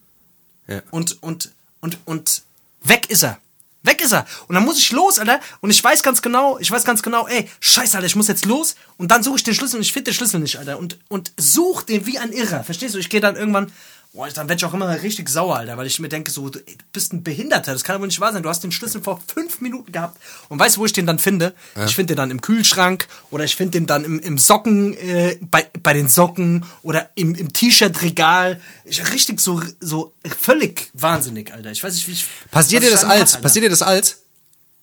Ja. 0.68 0.82
und, 0.90 1.22
und, 1.22 1.52
und, 1.84 1.98
und 2.06 2.42
weg 2.82 3.10
ist 3.10 3.22
er. 3.22 3.38
Weg 3.82 4.00
ist 4.00 4.12
er. 4.12 4.26
Und 4.48 4.54
dann 4.54 4.64
muss 4.64 4.78
ich 4.78 4.90
los, 4.90 5.18
Alter. 5.18 5.38
Und 5.60 5.68
ich 5.68 5.84
weiß 5.84 6.02
ganz 6.02 6.22
genau, 6.22 6.58
ich 6.58 6.70
weiß 6.70 6.84
ganz 6.84 7.02
genau, 7.02 7.28
ey, 7.28 7.46
scheiße, 7.60 7.94
Alter, 7.94 8.06
ich 8.06 8.16
muss 8.16 8.28
jetzt 8.28 8.46
los. 8.46 8.76
Und 8.96 9.10
dann 9.10 9.22
suche 9.22 9.36
ich 9.36 9.42
den 9.42 9.54
Schlüssel 9.54 9.76
und 9.76 9.82
ich 9.82 9.92
finde 9.92 10.10
den 10.10 10.14
Schlüssel 10.14 10.40
nicht, 10.40 10.56
Alter. 10.56 10.78
Und, 10.78 10.98
und 11.08 11.32
such 11.36 11.82
den 11.82 12.06
wie 12.06 12.18
ein 12.18 12.32
Irrer. 12.32 12.64
Verstehst 12.64 12.94
du? 12.94 12.98
Ich 12.98 13.10
gehe 13.10 13.20
dann 13.20 13.36
irgendwann, 13.36 13.70
boah, 14.14 14.28
dann 14.28 14.48
werd 14.48 14.60
ich 14.60 14.64
auch 14.64 14.72
immer 14.72 15.02
richtig 15.02 15.28
sauer, 15.28 15.56
Alter. 15.56 15.76
Weil 15.76 15.86
ich 15.86 15.98
mir 15.98 16.08
denke, 16.08 16.30
so, 16.30 16.48
du 16.48 16.60
bist 16.92 17.12
ein 17.12 17.22
Behinderter. 17.22 17.72
Das 17.72 17.84
kann 17.84 17.96
aber 17.96 18.06
nicht 18.06 18.20
wahr 18.20 18.32
sein. 18.32 18.42
Du 18.42 18.48
hast 18.48 18.62
den 18.62 18.72
Schlüssel 18.72 19.02
vor 19.02 19.20
fünf 19.26 19.60
Minuten 19.60 19.92
gehabt. 19.92 20.18
Und 20.48 20.58
weißt 20.58 20.76
du, 20.76 20.80
wo 20.80 20.86
ich 20.86 20.92
den 20.92 21.04
dann 21.04 21.18
finde? 21.18 21.54
Ich 21.84 21.94
finde 21.94 22.14
den 22.14 22.16
dann 22.16 22.30
im 22.30 22.40
Kühlschrank 22.40 23.08
oder 23.30 23.44
ich 23.44 23.56
finde 23.56 23.72
den 23.72 23.86
dann 23.86 24.04
im, 24.04 24.20
im 24.20 24.38
Socken, 24.38 24.94
äh, 24.94 25.36
bei, 25.42 25.68
bei 25.82 25.92
den 25.92 26.08
Socken 26.08 26.64
oder 26.82 27.10
im, 27.16 27.34
im 27.34 27.52
T-Shirt-Regal. 27.52 28.60
Ich 28.84 29.12
richtig 29.12 29.40
so, 29.40 29.60
so 29.80 30.14
völlig 30.40 30.90
wahnsinnig, 30.94 31.52
Alter. 31.52 31.72
Ich 31.72 31.82
weiß 31.82 31.94
nicht, 31.94 32.06
wie 32.06 32.12
ich. 32.12 32.24
Passiert 32.50 32.84
dir 32.84 32.90
das 32.90 33.02
da 33.02 33.08
mach, 33.08 33.14
als? 33.14 33.34
Alter. 33.34 33.42
Passiert 33.42 33.64
dir 33.64 33.70
das 33.70 33.82
als? 33.82 34.22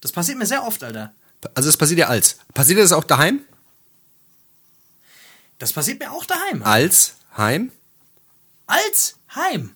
Das 0.02 0.12
passiert 0.12 0.38
mir 0.38 0.46
sehr 0.46 0.64
oft, 0.66 0.84
Alter. 0.84 1.14
Also 1.56 1.70
es 1.70 1.78
passiert 1.78 2.00
dir 2.00 2.10
als. 2.10 2.38
Passiert 2.54 2.78
dir 2.78 2.84
das 2.84 2.92
auch 2.92 3.06
daheim? 3.06 3.40
Das 5.58 5.72
passiert 5.72 6.00
mir 6.00 6.12
auch 6.12 6.26
daheim. 6.26 6.64
Alter. 6.64 6.70
Als 6.70 7.14
Heim? 7.38 7.72
Als 8.72 9.16
Heim. 9.36 9.72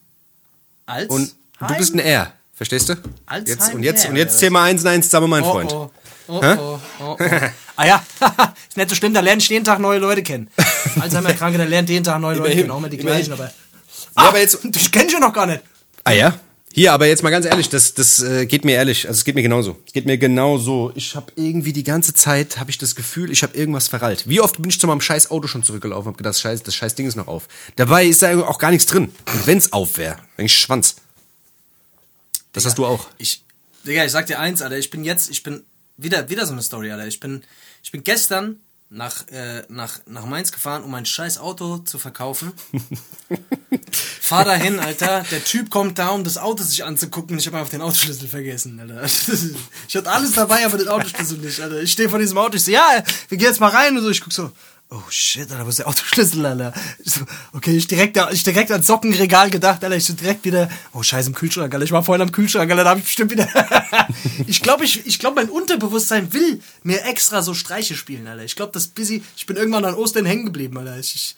Als 0.85 1.07
Und 1.09 1.33
Heim. 1.59 1.67
du 1.67 1.75
bist 1.75 1.93
ein 1.93 1.99
R, 1.99 2.31
verstehst 2.53 2.89
du? 2.89 2.95
Als 3.25 3.49
jetzt, 3.49 3.67
Heim 3.67 3.75
und 3.75 3.83
jetzt, 3.83 4.05
R, 4.05 4.09
und 4.11 4.15
jetzt 4.17 4.49
mal 4.51 4.63
eins 4.63 4.81
und 4.83 4.87
eins 4.87 5.05
zusammen, 5.07 5.29
mein 5.29 5.43
Oh, 5.43 5.51
Freund. 5.51 5.73
oh, 5.73 5.91
oh, 6.27 6.41
oh, 6.43 6.79
oh, 7.01 7.17
oh. 7.19 7.25
ah 7.75 7.85
ja, 7.85 8.03
ist 8.69 8.77
nicht 8.77 8.89
so 8.89 8.95
schlimm, 8.95 9.13
da 9.13 9.19
lerne 9.19 9.41
ich 9.41 9.49
jeden 9.49 9.65
Tag 9.65 9.79
neue 9.79 9.99
Leute 9.99 10.23
kennen. 10.23 10.49
Alzheimer-Kranke, 10.99 11.57
der 11.57 11.67
lernt 11.67 11.89
jeden 11.89 12.03
Tag 12.03 12.19
neue 12.19 12.37
Leute 12.37 12.55
kennen, 12.55 12.71
auch 12.71 12.77
immer 12.77 12.89
die 12.89 12.97
gleichen, 12.97 13.33
aber... 13.33 13.45
Ja, 13.45 13.51
aber 14.15 14.39
jetzt- 14.39 14.59
Ich 14.75 14.91
kenne 14.91 15.09
schon 15.09 15.21
noch 15.21 15.33
gar 15.33 15.45
nicht. 15.45 15.61
Ah 16.03 16.11
ja? 16.11 16.33
Hier, 16.75 16.91
aber 16.91 17.07
jetzt 17.07 17.23
mal 17.23 17.29
ganz 17.29 17.45
ehrlich, 17.45 17.69
das, 17.69 17.93
das 17.93 18.21
äh, 18.21 18.45
geht 18.45 18.65
mir 18.65 18.73
ehrlich, 18.73 19.07
also 19.07 19.17
es 19.17 19.23
geht 19.23 19.35
mir 19.35 19.41
genauso. 19.41 19.77
Es 19.87 19.93
geht 19.93 20.05
mir 20.05 20.17
genauso. 20.17 20.91
Ich 20.95 21.15
habe 21.15 21.31
irgendwie 21.37 21.71
die 21.71 21.85
ganze 21.85 22.13
Zeit, 22.13 22.57
habe 22.57 22.69
ich 22.69 22.77
das 22.77 22.95
Gefühl, 22.95 23.31
ich 23.31 23.43
habe 23.43 23.55
irgendwas 23.55 23.87
verrallt. 23.87 24.27
Wie 24.27 24.41
oft 24.41 24.57
bin 24.61 24.69
ich 24.69 24.77
zu 24.77 24.85
meinem 24.85 24.99
scheiß 24.99 25.31
Auto 25.31 25.47
schon 25.47 25.63
zurückgelaufen 25.63 26.09
und 26.09 26.15
hab 26.15 26.17
gedacht, 26.17 26.33
das 26.33 26.41
scheiß, 26.41 26.63
das 26.63 26.75
scheiß 26.75 26.95
Ding 26.95 27.07
ist 27.07 27.15
noch 27.15 27.27
auf. 27.27 27.47
Dabei 27.77 28.05
ist 28.05 28.23
da 28.23 28.37
auch 28.41 28.59
gar 28.59 28.71
nichts 28.71 28.87
drin. 28.87 29.03
Und 29.05 29.47
wenn's 29.47 29.71
auf 29.71 29.97
wäre, 29.97 30.17
eigentlich 30.35 30.59
Schwanz. 30.59 30.97
Das 32.51 32.65
hast 32.65 32.77
du 32.77 32.85
auch. 32.85 33.07
Ich, 33.19 33.41
Digga, 33.87 34.03
ich 34.03 34.11
sag 34.11 34.25
dir 34.25 34.39
eins, 34.39 34.61
Alter, 34.61 34.77
ich 34.77 34.89
bin 34.89 35.05
jetzt, 35.05 35.29
ich 35.29 35.43
bin 35.43 35.63
wieder, 35.95 36.29
wieder 36.29 36.45
so 36.45 36.51
eine 36.51 36.61
Story, 36.61 36.91
Alter. 36.91 37.07
Ich 37.07 37.21
bin, 37.21 37.41
ich 37.83 37.93
bin 37.93 38.03
gestern 38.03 38.59
nach, 38.89 39.27
äh, 39.29 39.63
nach, 39.67 39.99
nach 40.05 40.25
Mainz 40.25 40.51
gefahren, 40.51 40.83
um 40.83 40.91
mein 40.91 41.05
scheiß 41.05 41.39
Auto 41.39 41.79
zu 41.79 41.97
verkaufen. 41.97 42.53
Fahr 44.21 44.45
dahin, 44.45 44.79
Alter. 44.79 45.25
Der 45.31 45.43
Typ 45.43 45.69
kommt 45.69 45.99
da, 45.99 46.09
um 46.09 46.23
das 46.23 46.37
Auto 46.37 46.63
sich 46.63 46.83
anzugucken. 46.83 47.37
Ich 47.37 47.47
habe 47.47 47.57
einfach 47.57 47.71
den 47.71 47.81
Autoschlüssel 47.81 48.27
vergessen, 48.27 48.79
Alter. 48.79 49.03
Ich 49.87 49.95
hatte 49.95 50.11
alles 50.11 50.33
dabei, 50.33 50.65
aber 50.65 50.77
den 50.77 50.87
Autoschlüssel 50.87 51.37
nicht, 51.39 51.59
Alter. 51.59 51.81
Ich 51.81 51.91
stehe 51.91 52.09
vor 52.09 52.19
diesem 52.19 52.37
Auto, 52.37 52.55
ich 52.55 52.63
so, 52.63 52.71
ja, 52.71 53.03
wir 53.29 53.37
gehen 53.37 53.47
jetzt 53.47 53.59
mal 53.59 53.69
rein 53.69 53.95
und 53.97 54.03
so. 54.03 54.09
Ich 54.09 54.21
guck 54.21 54.33
so, 54.33 54.51
oh 54.89 55.03
shit, 55.09 55.51
Alter, 55.51 55.65
wo 55.65 55.69
ist 55.69 55.79
der 55.79 55.87
Autoschlüssel, 55.87 56.45
Alter? 56.45 56.73
Ich 57.03 57.13
so, 57.13 57.21
okay, 57.53 57.75
ich 57.75 57.87
direkt, 57.87 58.17
ich 58.31 58.43
direkt 58.43 58.71
ans 58.71 58.87
Sockenregal 58.87 59.49
gedacht, 59.49 59.83
Alter. 59.83 59.95
Ich 59.95 60.05
so 60.05 60.13
direkt 60.13 60.45
wieder, 60.45 60.69
oh 60.93 61.03
scheiße, 61.03 61.29
im 61.29 61.35
Kühlschrank, 61.35 61.73
Alter. 61.73 61.85
Ich 61.85 61.91
war 61.91 62.03
vorhin 62.03 62.21
am 62.21 62.31
Kühlschrank, 62.31 62.69
Alter, 62.69 62.83
da 62.83 62.89
habe 62.91 62.99
ich 62.99 63.05
bestimmt 63.05 63.31
wieder. 63.31 63.47
ich 64.47 64.61
glaube, 64.61 64.85
ich, 64.85 65.05
ich 65.05 65.19
glaube, 65.19 65.41
mein 65.41 65.49
Unterbewusstsein 65.49 66.31
will 66.33 66.61
mir 66.83 67.03
extra 67.05 67.41
so 67.41 67.53
Streiche 67.53 67.95
spielen, 67.95 68.27
Alter. 68.27 68.43
Ich 68.43 68.55
glaube, 68.55 68.71
das 68.73 68.87
busy, 68.87 69.23
ich 69.35 69.45
bin 69.45 69.57
irgendwann 69.57 69.85
an 69.85 69.95
Ostern 69.95 70.25
hängen 70.25 70.45
geblieben, 70.45 70.77
Alter. 70.77 70.97
Ich, 70.99 71.15
ich, 71.15 71.35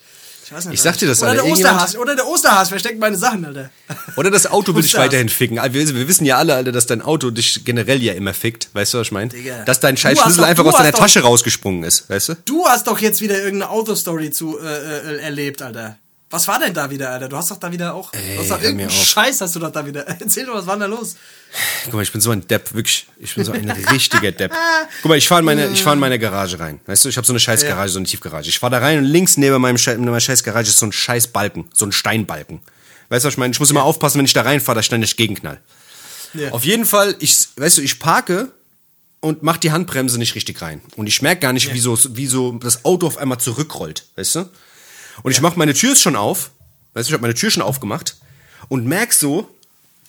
ich 0.48 0.54
weiß 0.54 0.64
nicht. 0.64 0.74
Ich 0.74 0.82
sag 0.82 0.96
dir 0.96 1.06
das, 1.06 1.20
oder 1.20 1.32
Alter, 1.32 1.42
Der 1.42 1.52
Osterhas, 1.52 1.96
oder 1.96 2.16
der 2.16 2.26
Osterhas 2.26 2.70
versteckt 2.70 2.98
meine 2.98 3.18
Sachen, 3.18 3.44
Alter. 3.44 3.70
Oder 4.16 4.30
das 4.30 4.46
Auto 4.46 4.74
will 4.74 4.80
dich 4.82 4.96
weiterhin 4.96 5.28
ficken. 5.28 5.58
Also 5.58 5.74
Wir, 5.74 5.94
wir 5.94 6.08
wissen 6.08 6.24
ja 6.24 6.38
alle, 6.38 6.54
Alter, 6.54 6.72
dass 6.72 6.86
dein 6.86 7.02
Auto 7.02 7.30
dich 7.30 7.66
generell 7.66 8.02
ja 8.02 8.14
immer 8.14 8.32
fickt. 8.32 8.70
Weißt 8.72 8.94
du, 8.94 8.98
was 8.98 9.08
ich 9.08 9.12
meine? 9.12 9.30
Dass 9.66 9.80
dein 9.80 9.98
scheiß 9.98 10.18
Schlüssel 10.18 10.44
einfach 10.44 10.64
aus 10.64 10.76
deiner 10.76 10.92
Tasche 10.92 11.20
rausgesprungen 11.20 11.84
ist, 11.84 12.08
weißt 12.08 12.30
du? 12.30 12.34
Du 12.46 12.66
hast 12.66 12.86
doch 12.86 12.98
jetzt 12.98 13.20
wieder 13.20 13.36
irgendeine 13.36 13.70
Autostory 13.70 14.30
zu 14.30 14.58
äh, 14.58 15.16
äh, 15.16 15.20
erlebt, 15.20 15.60
Alter. 15.60 15.98
Was 16.30 16.46
war 16.46 16.58
denn 16.58 16.74
da 16.74 16.90
wieder, 16.90 17.10
Alter? 17.10 17.28
Du 17.28 17.36
hast 17.36 17.50
doch 17.50 17.56
da 17.56 17.72
wieder 17.72 17.94
auch. 17.94 18.12
Ey, 18.12 18.36
hast 18.36 18.50
doch 18.50 18.60
irgendeinen. 18.60 18.90
Scheiß 18.90 19.40
hast 19.40 19.54
du 19.54 19.60
doch 19.60 19.72
da 19.72 19.86
wieder. 19.86 20.06
Erzähl 20.20 20.44
doch, 20.44 20.54
was 20.54 20.66
war 20.66 20.74
denn 20.74 20.90
da 20.90 20.96
los? 20.96 21.16
Guck 21.86 21.94
mal, 21.94 22.02
ich 22.02 22.12
bin 22.12 22.20
so 22.20 22.30
ein 22.30 22.46
Depp, 22.46 22.74
wirklich. 22.74 23.06
Ich 23.18 23.34
bin 23.34 23.44
so 23.44 23.52
ein 23.52 23.70
richtiger 23.70 24.30
Depp. 24.30 24.52
Guck 25.00 25.08
mal, 25.08 25.16
ich 25.16 25.26
fahre 25.26 25.40
in 25.40 25.46
meine, 25.46 25.68
ich 25.68 25.82
fahr 25.82 25.94
in 25.94 25.98
meine 26.00 26.18
Garage 26.18 26.60
rein. 26.60 26.80
Weißt 26.84 27.04
du, 27.04 27.08
ich 27.08 27.16
habe 27.16 27.26
so 27.26 27.32
eine 27.32 27.40
scheiß 27.40 27.62
Garage, 27.62 27.92
so 27.92 27.98
eine 27.98 28.06
Tiefgarage. 28.06 28.50
Ich 28.50 28.58
fahre 28.58 28.72
da 28.72 28.78
rein 28.78 28.98
und 28.98 29.04
links 29.04 29.38
neben 29.38 29.58
meinem 29.60 29.78
neben 29.86 30.04
meiner 30.04 30.20
scheiß 30.20 30.44
Garage 30.44 30.68
ist 30.68 30.78
so 30.78 30.86
ein 30.86 30.92
scheiß 30.92 31.28
Balken, 31.28 31.70
so 31.72 31.86
ein 31.86 31.92
Steinbalken. 31.92 32.60
Weißt 33.08 33.24
du, 33.24 33.28
was 33.28 33.34
ich 33.34 33.38
meine? 33.38 33.52
Ich 33.52 33.60
muss 33.60 33.70
immer 33.70 33.84
aufpassen, 33.84 34.18
wenn 34.18 34.26
ich 34.26 34.34
da 34.34 34.42
reinfahre, 34.42 34.82
dann 34.82 35.00
nicht 35.00 35.16
gegenknall. 35.16 35.60
Ja. 36.34 36.50
Auf 36.50 36.64
jeden 36.64 36.84
Fall, 36.84 37.16
ich, 37.20 37.48
weißt 37.56 37.78
du, 37.78 37.82
ich 37.82 37.98
parke 37.98 38.52
und 39.20 39.42
mach 39.42 39.56
die 39.56 39.72
Handbremse 39.72 40.18
nicht 40.18 40.34
richtig 40.34 40.60
rein. 40.60 40.82
Und 40.96 41.06
ich 41.06 41.22
merke 41.22 41.40
gar 41.40 41.54
nicht, 41.54 41.72
wie, 41.72 41.80
so, 41.80 41.98
wie 42.16 42.26
so 42.26 42.52
das 42.52 42.84
Auto 42.84 43.06
auf 43.06 43.16
einmal 43.16 43.38
zurückrollt, 43.38 44.04
weißt 44.16 44.34
du? 44.34 44.50
Und 45.22 45.32
ich 45.32 45.40
mach 45.40 45.56
meine 45.56 45.74
Tür 45.74 45.96
schon 45.96 46.16
auf, 46.16 46.50
weißt 46.94 47.08
du, 47.08 47.10
ich 47.10 47.14
habe 47.14 47.22
meine 47.22 47.34
Tür 47.34 47.50
schon 47.50 47.62
aufgemacht 47.62 48.16
und 48.68 48.86
merk 48.86 49.12
so, 49.12 49.48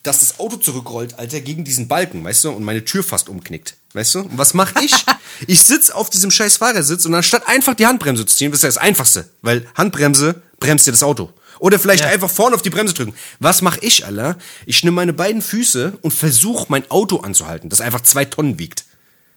dass 0.04 0.20
das 0.20 0.40
Auto 0.40 0.56
zurückrollt, 0.58 1.20
Alter, 1.20 1.42
gegen 1.42 1.64
diesen 1.66 1.88
Balken, 1.88 2.24
weißt 2.24 2.46
du, 2.46 2.52
und 2.52 2.64
meine 2.64 2.86
Tür 2.86 3.04
fast 3.04 3.28
umknickt, 3.28 3.76
weißt 3.94 4.16
du? 4.16 4.20
Und 4.22 4.38
was 4.38 4.54
mach 4.54 4.74
ich? 4.82 4.94
ich 5.48 5.62
sitz 5.64 5.90
auf 5.90 6.10
diesem 6.10 6.32
scheiß 6.32 6.58
Fahrersitz 6.58 7.06
und 7.06 7.14
anstatt 7.16 7.48
einfach 7.48 7.76
die 7.76 7.86
Handbremse 7.86 8.26
zu 8.26 8.36
ziehen, 8.36 8.52
das 8.52 8.60
ist 8.60 8.64
ja 8.64 8.70
das 8.70 8.78
Einfachste, 8.78 9.30
weil 9.42 9.68
Handbremse 9.76 10.42
bremst 10.60 10.88
dir 10.88 10.92
das 10.92 11.04
Auto. 11.04 11.32
Oder 11.60 11.78
vielleicht 11.78 12.06
Ja. 12.06 12.10
einfach 12.10 12.30
vorne 12.30 12.56
auf 12.56 12.62
die 12.62 12.70
Bremse 12.70 12.94
drücken. 12.94 13.14
Was 13.40 13.62
mach 13.62 13.78
ich, 13.82 14.06
Alter? 14.06 14.38
Ich 14.66 14.84
nehme 14.84 14.96
meine 14.96 15.12
beiden 15.12 15.42
Füße 15.42 15.98
und 16.02 16.12
versuche 16.12 16.68
mein 16.70 16.90
Auto 16.90 17.18
anzuhalten, 17.18 17.70
das 17.70 17.82
einfach 17.82 18.02
zwei 18.02 18.24
Tonnen 18.24 18.58
wiegt. 18.58 18.86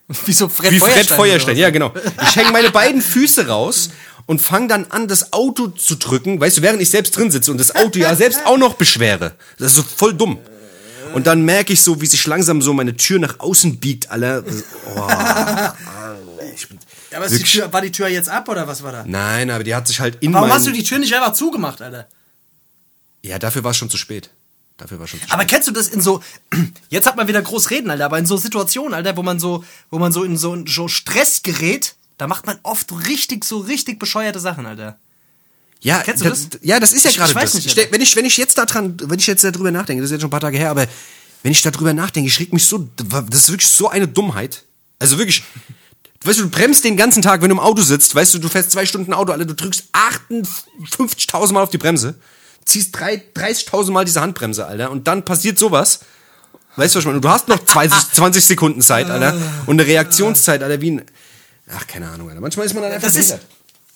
Wie 0.27 0.33
so 0.33 0.49
Fred 0.49 0.71
Wie 0.73 0.79
Fred 0.79 1.07
Feuerstein. 1.09 1.57
Ja 1.57 1.71
genau. 1.71 1.93
Ich 2.23 2.37
hänge 2.37 2.53
meine 2.53 2.71
beiden 2.71 3.03
Füße 3.03 3.49
raus 3.49 3.91
und 4.33 4.39
fange 4.41 4.67
dann 4.67 4.87
an, 4.87 5.09
das 5.09 5.35
Auto 5.35 5.67
zu 5.69 5.97
drücken, 5.97 6.41
weißt 6.41 6.57
du, 6.57 6.63
während 6.63 6.81
ich 6.81 6.89
selbst 6.89 7.15
drin 7.15 7.31
sitze 7.31 7.51
und 7.51 7.59
das 7.59 7.77
Auto 7.77 7.99
ja 7.99 8.17
selbst 8.17 8.47
auch 8.47 8.57
noch 8.57 8.75
beschwere. 8.75 9.33
Das 9.59 9.73
ist 9.73 9.77
so 9.77 9.83
voll 9.83 10.15
dumm. 10.15 10.39
Und 11.13 11.27
dann 11.27 11.43
merke 11.43 11.75
ich 11.75 11.83
so, 11.83 12.01
wie 12.01 12.07
sich 12.07 12.27
langsam 12.27 12.63
so 12.63 12.73
meine 12.73 12.97
Tür 12.97 13.19
nach 13.19 13.41
außen 13.41 13.77
biegt, 13.79 14.11
Alter. 14.11 14.43
Oh, 14.97 15.09
ich 16.55 16.67
bin, 16.67 16.79
Ja, 17.11 17.19
aber 17.19 17.29
die. 17.29 17.43
Tür, 17.43 17.71
war 17.75 17.83
die 17.83 17.93
Tür 17.93 18.09
jetzt 18.09 18.31
ab 18.31 18.49
oder 18.49 18.67
was 18.67 18.83
war 18.83 18.93
da? 18.93 19.05
nein, 19.07 19.51
aber 19.51 19.65
die 19.65 19.75
hat 19.75 19.87
sich 19.87 20.01
halt 20.01 20.17
in 20.23 20.33
Warum 20.33 20.51
hast 20.51 20.67
du 20.67 20.71
die 20.73 20.83
Tür 20.83 20.99
nicht 20.99 21.15
einfach 21.15 21.35
zugemacht, 21.35 21.83
Alter? 21.83 22.09
Ja, 23.21 23.39
dafür 23.39 23.63
war 23.65 23.73
es 23.73 23.77
schon 23.77 23.91
zu 23.91 23.99
spät. 23.99 24.31
Dafür 24.79 24.99
war 24.99 25.07
schon 25.07 25.21
zu 25.21 25.27
spät. 25.27 25.35
Aber 25.35 25.45
kennst 25.45 25.69
du 25.69 25.73
das 25.73 25.89
in 25.89 26.01
so, 26.01 26.23
jetzt 26.89 27.07
hat 27.07 27.17
man 27.17 27.29
wieder 27.29 27.43
groß 27.43 27.69
reden, 27.69 27.91
Alter, 27.91 28.07
aber 28.07 28.19
in 28.19 28.25
so 28.25 28.39
Situationen, 28.39 28.95
Alter, 28.95 29.15
wo 29.19 29.23
man 29.23 29.39
so, 29.39 29.63
wo 29.91 29.99
man 29.99 30.11
so 30.11 30.25
in 30.25 30.39
so, 30.39 30.65
so 30.67 30.89
Stress 30.89 31.43
gerät, 31.43 31.97
da 32.23 32.29
macht 32.29 32.47
man 32.47 32.59
oft 32.63 32.93
richtig, 33.09 33.45
so 33.45 33.59
richtig 33.59 33.99
bescheuerte 33.99 34.39
Sachen, 34.39 34.65
Alter. 34.65 34.97
Ja, 35.81 35.99
Kennst 36.05 36.25
du 36.25 36.29
das, 36.29 36.49
das? 36.51 36.61
ja, 36.63 36.79
das 36.79 36.93
ist 36.93 37.05
ja 37.05 37.11
gerade 37.11 37.31
ich 37.31 37.35
weiß 37.35 37.53
das. 37.53 37.65
nicht, 37.65 37.77
Ich, 37.77 37.91
wenn 37.93 38.01
ich 38.01 38.15
wenn 38.15 38.25
ich 38.25 38.37
jetzt 38.37 38.57
da 38.57 38.65
dran, 38.65 38.97
wenn 39.03 39.19
ich 39.19 39.27
jetzt 39.27 39.43
darüber 39.43 39.73
nachdenke, 39.73 40.01
das 40.01 40.11
ist 40.11 40.13
jetzt 40.13 40.21
schon 40.21 40.29
ein 40.29 40.31
paar 40.31 40.39
Tage 40.41 40.57
her, 40.57 40.71
aber 40.71 40.87
wenn 41.43 41.51
ich 41.51 41.61
darüber 41.63 41.93
nachdenke, 41.93 42.29
ich 42.29 42.39
reg 42.39 42.53
mich 42.53 42.65
so, 42.67 42.89
das 42.97 43.41
ist 43.41 43.49
wirklich 43.51 43.69
so 43.69 43.89
eine 43.89 44.07
Dummheit. 44.07 44.63
Also 45.01 45.19
wirklich, 45.19 45.43
weißt 46.25 46.39
du, 46.39 46.45
du 46.45 46.51
bremst 46.51 46.85
den 46.85 46.97
ganzen 46.97 47.21
Tag, 47.23 47.43
wenn 47.43 47.49
du 47.49 47.57
im 47.57 47.61
Auto 47.61 47.83
sitzt, 47.83 48.15
weißt 48.15 48.35
du, 48.35 48.39
du 48.39 48.49
fährst 48.49 48.71
zwei 48.71 48.87
Stunden 48.87 49.13
Auto, 49.13 49.33
Alter, 49.33 49.45
du 49.45 49.55
drückst 49.57 49.87
58.000 49.93 51.53
Mal 51.53 51.63
auf 51.65 51.71
die 51.71 51.79
Bremse, 51.79 52.15
ziehst 52.65 52.97
drei- 52.97 53.21
30.000 53.35 53.91
Mal 53.91 54.05
diese 54.05 54.21
Handbremse, 54.21 54.65
Alter, 54.67 54.93
und 54.93 55.09
dann 55.09 55.25
passiert 55.25 55.59
sowas. 55.59 56.01
Weißt 56.77 56.95
du, 56.95 56.99
was 56.99 57.03
ich 57.03 57.07
meine? 57.07 57.17
Und 57.17 57.25
Du 57.25 57.29
hast 57.29 57.49
noch 57.49 57.63
20, 57.65 58.13
20 58.15 58.45
Sekunden 58.47 58.81
Zeit, 58.81 59.11
Alter, 59.11 59.37
und 59.67 59.81
eine 59.81 59.87
Reaktionszeit, 59.89 60.63
Alter, 60.63 60.81
wie 60.81 60.93
ein, 60.93 61.03
ach, 61.75 61.87
keine 61.87 62.09
Ahnung, 62.11 62.29
Alter. 62.29 62.41
Manchmal 62.41 62.67
ist 62.67 62.75
man 62.75 62.83
dann 62.83 62.93
einfach 62.93 63.09
Das 63.09 63.17
ist, 63.17 63.29
behindert. 63.31 63.51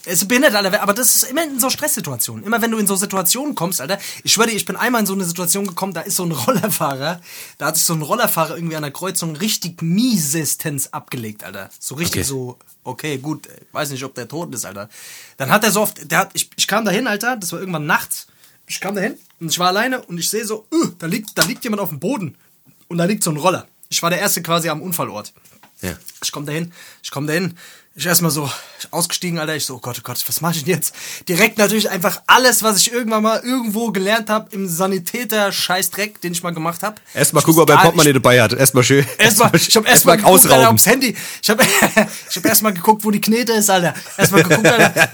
es 0.06 0.22
ist 0.22 0.28
behindert, 0.28 0.54
Alter, 0.54 0.82
aber 0.82 0.92
das 0.94 1.14
ist 1.16 1.22
immer 1.30 1.44
in 1.44 1.58
so 1.60 1.70
Stresssituationen. 1.70 2.44
Immer 2.44 2.60
wenn 2.62 2.70
du 2.70 2.78
in 2.78 2.86
so 2.86 2.96
Situationen 2.96 3.54
kommst, 3.54 3.80
Alter. 3.80 3.98
Ich 4.24 4.32
schwöre 4.32 4.48
dir, 4.48 4.54
ich 4.56 4.64
bin 4.64 4.76
einmal 4.76 5.00
in 5.00 5.06
so 5.06 5.14
eine 5.14 5.24
Situation 5.24 5.66
gekommen, 5.66 5.92
da 5.94 6.00
ist 6.02 6.16
so 6.16 6.24
ein 6.24 6.32
Rollerfahrer, 6.32 7.20
da 7.58 7.66
hat 7.66 7.76
sich 7.76 7.84
so 7.84 7.94
ein 7.94 8.02
Rollerfahrer 8.02 8.56
irgendwie 8.56 8.76
an 8.76 8.82
der 8.82 8.92
Kreuzung 8.92 9.36
richtig 9.36 9.82
miesestens 9.82 10.92
abgelegt, 10.92 11.44
Alter. 11.44 11.70
So 11.78 11.94
richtig 11.96 12.20
Okay. 12.22 12.28
so, 12.28 12.58
okay, 12.84 13.18
gut, 13.18 13.48
weiß 13.72 13.90
nicht, 13.90 14.04
ob 14.04 14.14
der 14.14 14.28
tot 14.28 14.54
ist, 14.54 14.64
Alter. 14.64 14.88
Dann 15.36 15.50
hat 15.50 15.64
er 15.64 15.70
so 15.72 15.82
oft, 15.82 16.10
der 16.10 16.18
hat, 16.18 16.30
ich, 16.34 16.50
ich 16.56 16.66
kam 16.66 16.84
dahin, 16.84 17.06
Alter, 17.06 17.36
das 17.36 17.52
war 17.52 17.60
irgendwann 17.60 17.86
nachts. 17.86 18.26
Ich 18.68 18.80
kam 18.80 18.94
dahin 18.94 19.16
und 19.38 19.48
ich 19.50 19.58
war 19.58 19.68
alleine 19.68 20.00
und 20.02 20.18
ich 20.18 20.28
sehe 20.30 20.44
so, 20.44 20.66
uh, 20.72 20.86
da 20.98 21.06
liegt, 21.06 21.36
da 21.38 21.42
liegt 21.44 21.62
jemand 21.64 21.80
auf 21.80 21.90
dem 21.90 22.00
Boden. 22.00 22.36
Und 22.88 22.98
da 22.98 23.04
liegt 23.04 23.22
so 23.22 23.30
ein 23.30 23.36
Roller. 23.36 23.66
Ich 23.88 24.02
war 24.02 24.10
der 24.10 24.18
Erste 24.20 24.42
quasi 24.42 24.68
am 24.68 24.80
Unfallort. 24.82 25.32
Ja. 25.82 25.92
Ich 26.22 26.32
komm 26.32 26.46
dahin, 26.46 26.72
ich 27.02 27.10
komm 27.10 27.26
dahin. 27.26 27.56
Ich 27.98 28.04
erstmal 28.04 28.30
so 28.30 28.50
ausgestiegen, 28.90 29.38
Alter. 29.38 29.56
Ich 29.56 29.64
so, 29.64 29.76
oh 29.76 29.78
Gott, 29.78 29.96
oh 29.98 30.02
Gott, 30.04 30.22
was 30.28 30.42
mache 30.42 30.56
ich 30.56 30.64
denn 30.64 30.74
jetzt? 30.74 30.94
Direkt 31.30 31.56
natürlich 31.56 31.88
einfach 31.88 32.20
alles, 32.26 32.62
was 32.62 32.76
ich 32.76 32.92
irgendwann 32.92 33.22
mal 33.22 33.40
irgendwo 33.42 33.90
gelernt 33.90 34.28
habe 34.28 34.48
im 34.54 34.68
Sanitäter-Scheißdreck, 34.68 36.20
den 36.20 36.32
ich 36.32 36.42
mal 36.42 36.52
gemacht 36.52 36.82
habe. 36.82 36.96
Erstmal 37.14 37.42
gucken, 37.42 37.62
ob 37.62 37.70
er 37.70 37.78
Portemonnaie 37.78 38.12
dabei 38.12 38.42
hat. 38.42 38.52
Erstmal 38.52 38.84
schön. 38.84 39.06
Erstmal, 39.16 39.50
ich 39.56 39.74
habe 39.74 39.88
erstmal 39.88 40.16
Alter, 40.16 40.26
ausrauben. 40.28 40.66
aufs 40.66 40.84
Handy. 40.84 41.16
Ich 41.42 41.48
habe 41.48 41.64
ich 42.28 42.36
hab 42.36 42.44
erstmal 42.44 42.74
geguckt, 42.74 43.02
wo 43.02 43.10
die 43.10 43.20
Knete 43.20 43.54
ist, 43.54 43.70
Alter. 43.70 43.94
Erstmal 44.18 44.42
geguckt, 44.42 44.66
Alter. 44.66 45.08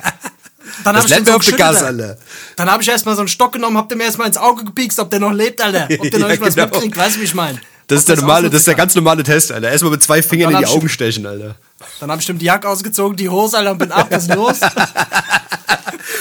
Dann 0.84 0.96
hab 0.96 1.04
ich 1.04 1.12
Alter. 1.14 1.86
Alter. 1.86 2.18
Dann 2.56 2.70
habe 2.70 2.82
ich 2.82 2.88
erstmal 2.88 3.14
so 3.14 3.20
einen 3.20 3.28
Stock 3.28 3.52
genommen, 3.52 3.76
hab 3.76 3.88
dem 3.88 4.00
erstmal 4.00 4.26
ins 4.26 4.36
Auge 4.36 4.64
gepiekst, 4.64 4.98
ob 4.98 5.08
der 5.10 5.20
noch 5.20 5.32
lebt, 5.32 5.60
Alter. 5.60 5.84
Ob 5.98 6.10
der 6.10 6.18
noch 6.18 6.26
Ja, 6.26 6.32
nicht 6.32 6.40
was 6.40 6.54
genau. 6.54 6.66
mitkriegt, 6.66 6.96
weißt 6.96 7.16
du, 7.16 7.20
wie 7.20 7.24
ich 7.24 7.34
meine? 7.34 7.60
Das 7.92 8.00
ist 8.00 8.08
der 8.08 8.16
normale, 8.16 8.50
das 8.50 8.60
ist 8.60 8.66
der 8.66 8.74
ganz 8.74 8.94
normale 8.94 9.22
Test, 9.22 9.52
Alter. 9.52 9.70
Erstmal 9.70 9.92
mit 9.92 10.02
zwei 10.02 10.22
Fingern 10.22 10.52
in 10.52 10.58
die 10.58 10.66
Augen 10.66 10.88
stechen, 10.88 11.26
Alter. 11.26 11.54
Dann 12.00 12.10
habe 12.10 12.20
ich 12.20 12.28
ihm 12.28 12.38
die 12.38 12.46
Jacke 12.46 12.68
ausgezogen, 12.68 13.16
die 13.16 13.28
Hose, 13.28 13.58
Alter, 13.58 13.72
und 13.72 13.78
bin 13.78 13.92
ab, 13.92 14.06
was 14.10 14.24
ist 14.24 14.34
los? 14.34 14.60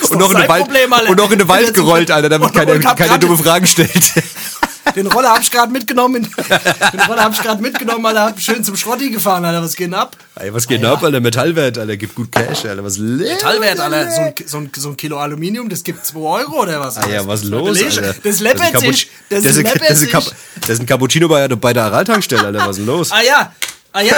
Und 0.10 0.20
noch, 0.20 0.30
in 0.30 0.36
den 0.36 0.42
sein 0.42 0.50
Wald, 0.50 0.64
Problem, 0.66 0.94
Alter. 0.94 1.10
und 1.10 1.18
noch 1.18 1.32
in 1.32 1.40
den 1.40 1.48
Wald 1.48 1.74
gerollt, 1.74 2.12
Alter, 2.12 2.30
damit 2.30 2.50
Und- 2.50 2.54
keiner, 2.96 3.14
und 3.14 3.24
dumme 3.24 3.38
Fragen 3.38 3.66
stellt. 3.66 4.14
Den 4.96 5.08
Roller 5.08 5.30
hab 5.34 5.42
ich 5.42 5.52
gerade 5.52 5.72
mitgenommen. 5.72 6.24
Den 6.94 7.00
Roller 7.02 7.24
hab 7.24 7.34
ich 7.34 7.42
gerade 7.42 7.62
mitgenommen, 7.62 8.06
Alter. 8.06 8.22
Hab 8.26 8.40
schön 8.42 8.64
zum 8.64 8.76
Schrotti 8.76 9.10
gefahren, 9.10 9.46
Alter. 9.46 9.62
Was 9.64 9.76
geht 9.76 9.88
denn 9.88 9.94
ab? 9.94 10.18
Ey, 10.36 10.54
was 10.54 10.68
geht 10.68 10.82
denn 10.82 10.90
ab, 10.90 11.04
Alter? 11.04 11.20
Metallwert, 11.20 11.78
Alter, 11.78 11.98
gibt 11.98 12.16
gut 12.16 12.32
Cash, 12.32 12.66
Alter. 12.66 12.84
Was 12.84 12.98
Metallwert, 12.98 13.80
Alter. 13.80 14.12
So 14.12 14.22
ein, 14.22 14.34
so, 14.46 14.58
ein, 14.58 14.72
so 14.76 14.90
ein 14.90 14.98
Kilo 14.98 15.20
Aluminium, 15.20 15.70
das 15.70 15.84
gibt 15.84 16.06
2 16.06 16.20
Euro 16.20 16.62
oder 16.64 16.80
was? 16.80 16.98
Ah 16.98 17.08
ja, 17.10 17.26
was 17.28 17.42
Das 17.42 17.50
los, 17.50 17.82
Alter? 17.82 18.16
Das 18.24 18.40
läppert 18.40 18.80
sich. 18.80 19.10
Das 19.30 19.46
ist 19.46 20.80
ein- 20.80 20.86
Cappuccino 20.86 21.28
bei, 21.28 21.48
bei 21.48 21.74
der 21.74 21.84
Araltankstelle, 21.86 22.46
Alter. 22.48 22.60
Was 22.62 22.70
ist 22.72 22.78
denn 22.78 22.86
los? 22.88 23.12
Ah 23.12 23.22
ja, 23.22 23.54
ah 23.94 24.02
ja. 24.02 24.16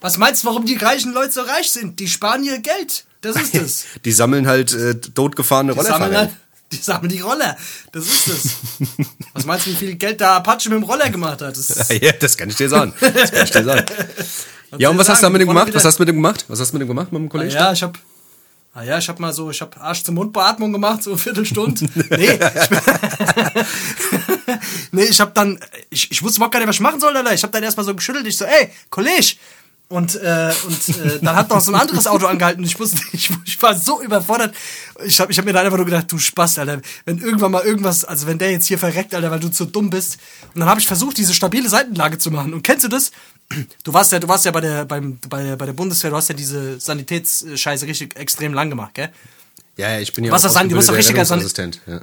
Was 0.00 0.18
meinst 0.18 0.42
du, 0.44 0.48
warum 0.48 0.66
die 0.66 0.76
reichen 0.76 1.12
Leute 1.14 1.32
so 1.32 1.40
reich 1.42 1.70
sind? 1.70 1.98
Die 1.98 2.08
sparen 2.08 2.44
ihr 2.44 2.58
Geld. 2.58 3.04
Das 3.22 3.36
ist 3.36 3.54
es. 3.54 3.84
Die 4.04 4.12
sammeln 4.12 4.46
halt 4.46 4.70
äh, 4.74 4.94
totgefahrene 4.96 5.72
Die 5.72 5.78
sammeln, 5.80 5.92
Rollerfahrer. 5.94 6.18
halt- 6.18 6.30
die 6.76 6.82
sammeln 6.82 7.08
die 7.10 7.20
Roller. 7.20 7.56
Das 7.92 8.04
ist 8.06 8.26
es. 8.28 8.50
Was 9.32 9.44
meinst 9.46 9.66
du, 9.66 9.70
wie 9.70 9.76
viel 9.76 9.94
Geld 9.94 10.20
der 10.20 10.32
Apache 10.32 10.68
mit 10.68 10.76
dem 10.78 10.82
Roller 10.84 11.08
gemacht 11.10 11.40
hat? 11.42 11.56
Das 11.56 11.88
Ja, 12.00 12.12
das 12.12 12.36
kann 12.36 12.48
ich 12.50 12.56
dir 12.56 12.68
sagen. 12.68 12.92
Das 13.00 13.32
kann 13.32 13.44
ich 13.44 13.50
dir 13.50 13.64
sagen. 13.64 13.86
Ja, 14.76 14.88
und 14.88 14.98
was 14.98 15.06
ich 15.06 15.12
hast 15.12 15.20
du 15.20 15.26
sagen? 15.26 15.32
mit 15.34 15.42
dem 15.42 15.48
gemacht? 15.48 15.72
Was 15.72 15.84
hast 15.84 15.98
du 15.98 16.02
mit 16.02 16.08
dem 16.08 16.16
gemacht? 16.16 16.44
Was 16.48 16.58
hast 16.58 16.72
du 16.72 16.74
mit 16.74 16.80
dem 16.82 16.88
gemacht, 16.88 17.12
mit 17.12 17.20
dem 17.20 17.26
Ah 17.26 17.30
Kollegen? 17.30 17.54
ja, 17.54 17.70
ich 17.72 17.80
hab, 17.84 17.96
ah 18.72 18.82
ja, 18.82 18.98
ich 18.98 19.08
hab 19.08 19.20
mal 19.20 19.32
so, 19.32 19.48
ich 19.48 19.60
hab 19.60 19.80
Arsch-zum-Mund-Beatmung 19.80 20.72
gemacht, 20.72 21.00
so 21.04 21.10
eine 21.10 21.18
Viertelstunde. 21.20 21.88
nee, 22.10 22.26
ich, 22.26 22.40
nee, 24.90 25.04
ich 25.04 25.20
hab 25.20 25.32
dann, 25.32 25.60
ich, 25.90 26.10
ich 26.10 26.20
wusste 26.24 26.38
überhaupt 26.38 26.54
gar 26.54 26.58
nicht, 26.58 26.68
was 26.68 26.74
ich 26.76 26.80
machen 26.80 26.98
soll, 26.98 27.16
Alter. 27.16 27.32
Ich 27.34 27.44
hab 27.44 27.52
dann 27.52 27.62
erstmal 27.62 27.86
so 27.86 27.94
geschüttelt, 27.94 28.26
ich 28.26 28.36
so, 28.36 28.46
ey, 28.46 28.68
Kollege. 28.90 29.36
Und, 29.88 30.14
äh, 30.16 30.52
und 30.66 30.88
äh, 30.96 31.18
dann 31.20 31.36
hat 31.36 31.50
noch 31.50 31.60
so 31.60 31.70
ein 31.70 31.80
anderes 31.80 32.06
Auto 32.06 32.26
angehalten 32.26 32.62
und 32.62 32.66
ich 32.66 32.78
wusste, 32.80 32.96
ich, 33.12 33.30
ich 33.44 33.62
war 33.62 33.76
so 33.76 34.02
überfordert. 34.02 34.54
Ich 35.04 35.20
hab, 35.20 35.30
ich 35.30 35.38
hab 35.38 35.44
mir 35.44 35.52
dann 35.52 35.64
einfach 35.66 35.76
nur 35.76 35.84
gedacht, 35.84 36.10
du 36.10 36.18
Spaß, 36.18 36.58
Alter. 36.58 36.80
Wenn 37.04 37.18
irgendwann 37.18 37.52
mal 37.52 37.62
irgendwas, 37.64 38.04
also 38.04 38.26
wenn 38.26 38.38
der 38.38 38.50
jetzt 38.50 38.66
hier 38.66 38.78
verreckt, 38.78 39.14
Alter, 39.14 39.30
weil 39.30 39.40
du 39.40 39.50
zu 39.50 39.66
dumm 39.66 39.90
bist. 39.90 40.18
Und 40.54 40.60
dann 40.60 40.68
habe 40.68 40.80
ich 40.80 40.86
versucht, 40.86 41.18
diese 41.18 41.34
stabile 41.34 41.68
Seitenlage 41.68 42.18
zu 42.18 42.30
machen. 42.30 42.54
Und 42.54 42.62
kennst 42.62 42.84
du 42.84 42.88
das? 42.88 43.12
Du 43.82 43.92
warst 43.92 44.10
ja, 44.10 44.18
du 44.18 44.26
warst 44.26 44.46
ja 44.46 44.50
bei 44.52 44.62
der, 44.62 44.84
beim, 44.86 45.18
bei, 45.28 45.54
bei 45.54 45.66
der 45.66 45.74
Bundeswehr, 45.74 46.10
du 46.10 46.16
hast 46.16 46.28
ja 46.28 46.34
diese 46.34 46.80
Sanitätsscheiße 46.80 47.86
richtig 47.86 48.16
extrem 48.16 48.54
lang 48.54 48.70
gemacht, 48.70 48.94
gell? 48.94 49.10
Ja, 49.76 49.92
ja, 49.92 50.00
ich 50.00 50.12
bin 50.12 50.24
ja 50.24 50.32
Was 50.32 50.44
auch 50.46 50.50
sagen, 50.50 50.68
du 50.68 50.76
bist 50.76 50.88
doch 50.88 50.94
richtiger 50.94 51.20
Rettungsassistent. 51.20 51.80
Ja. 51.86 52.00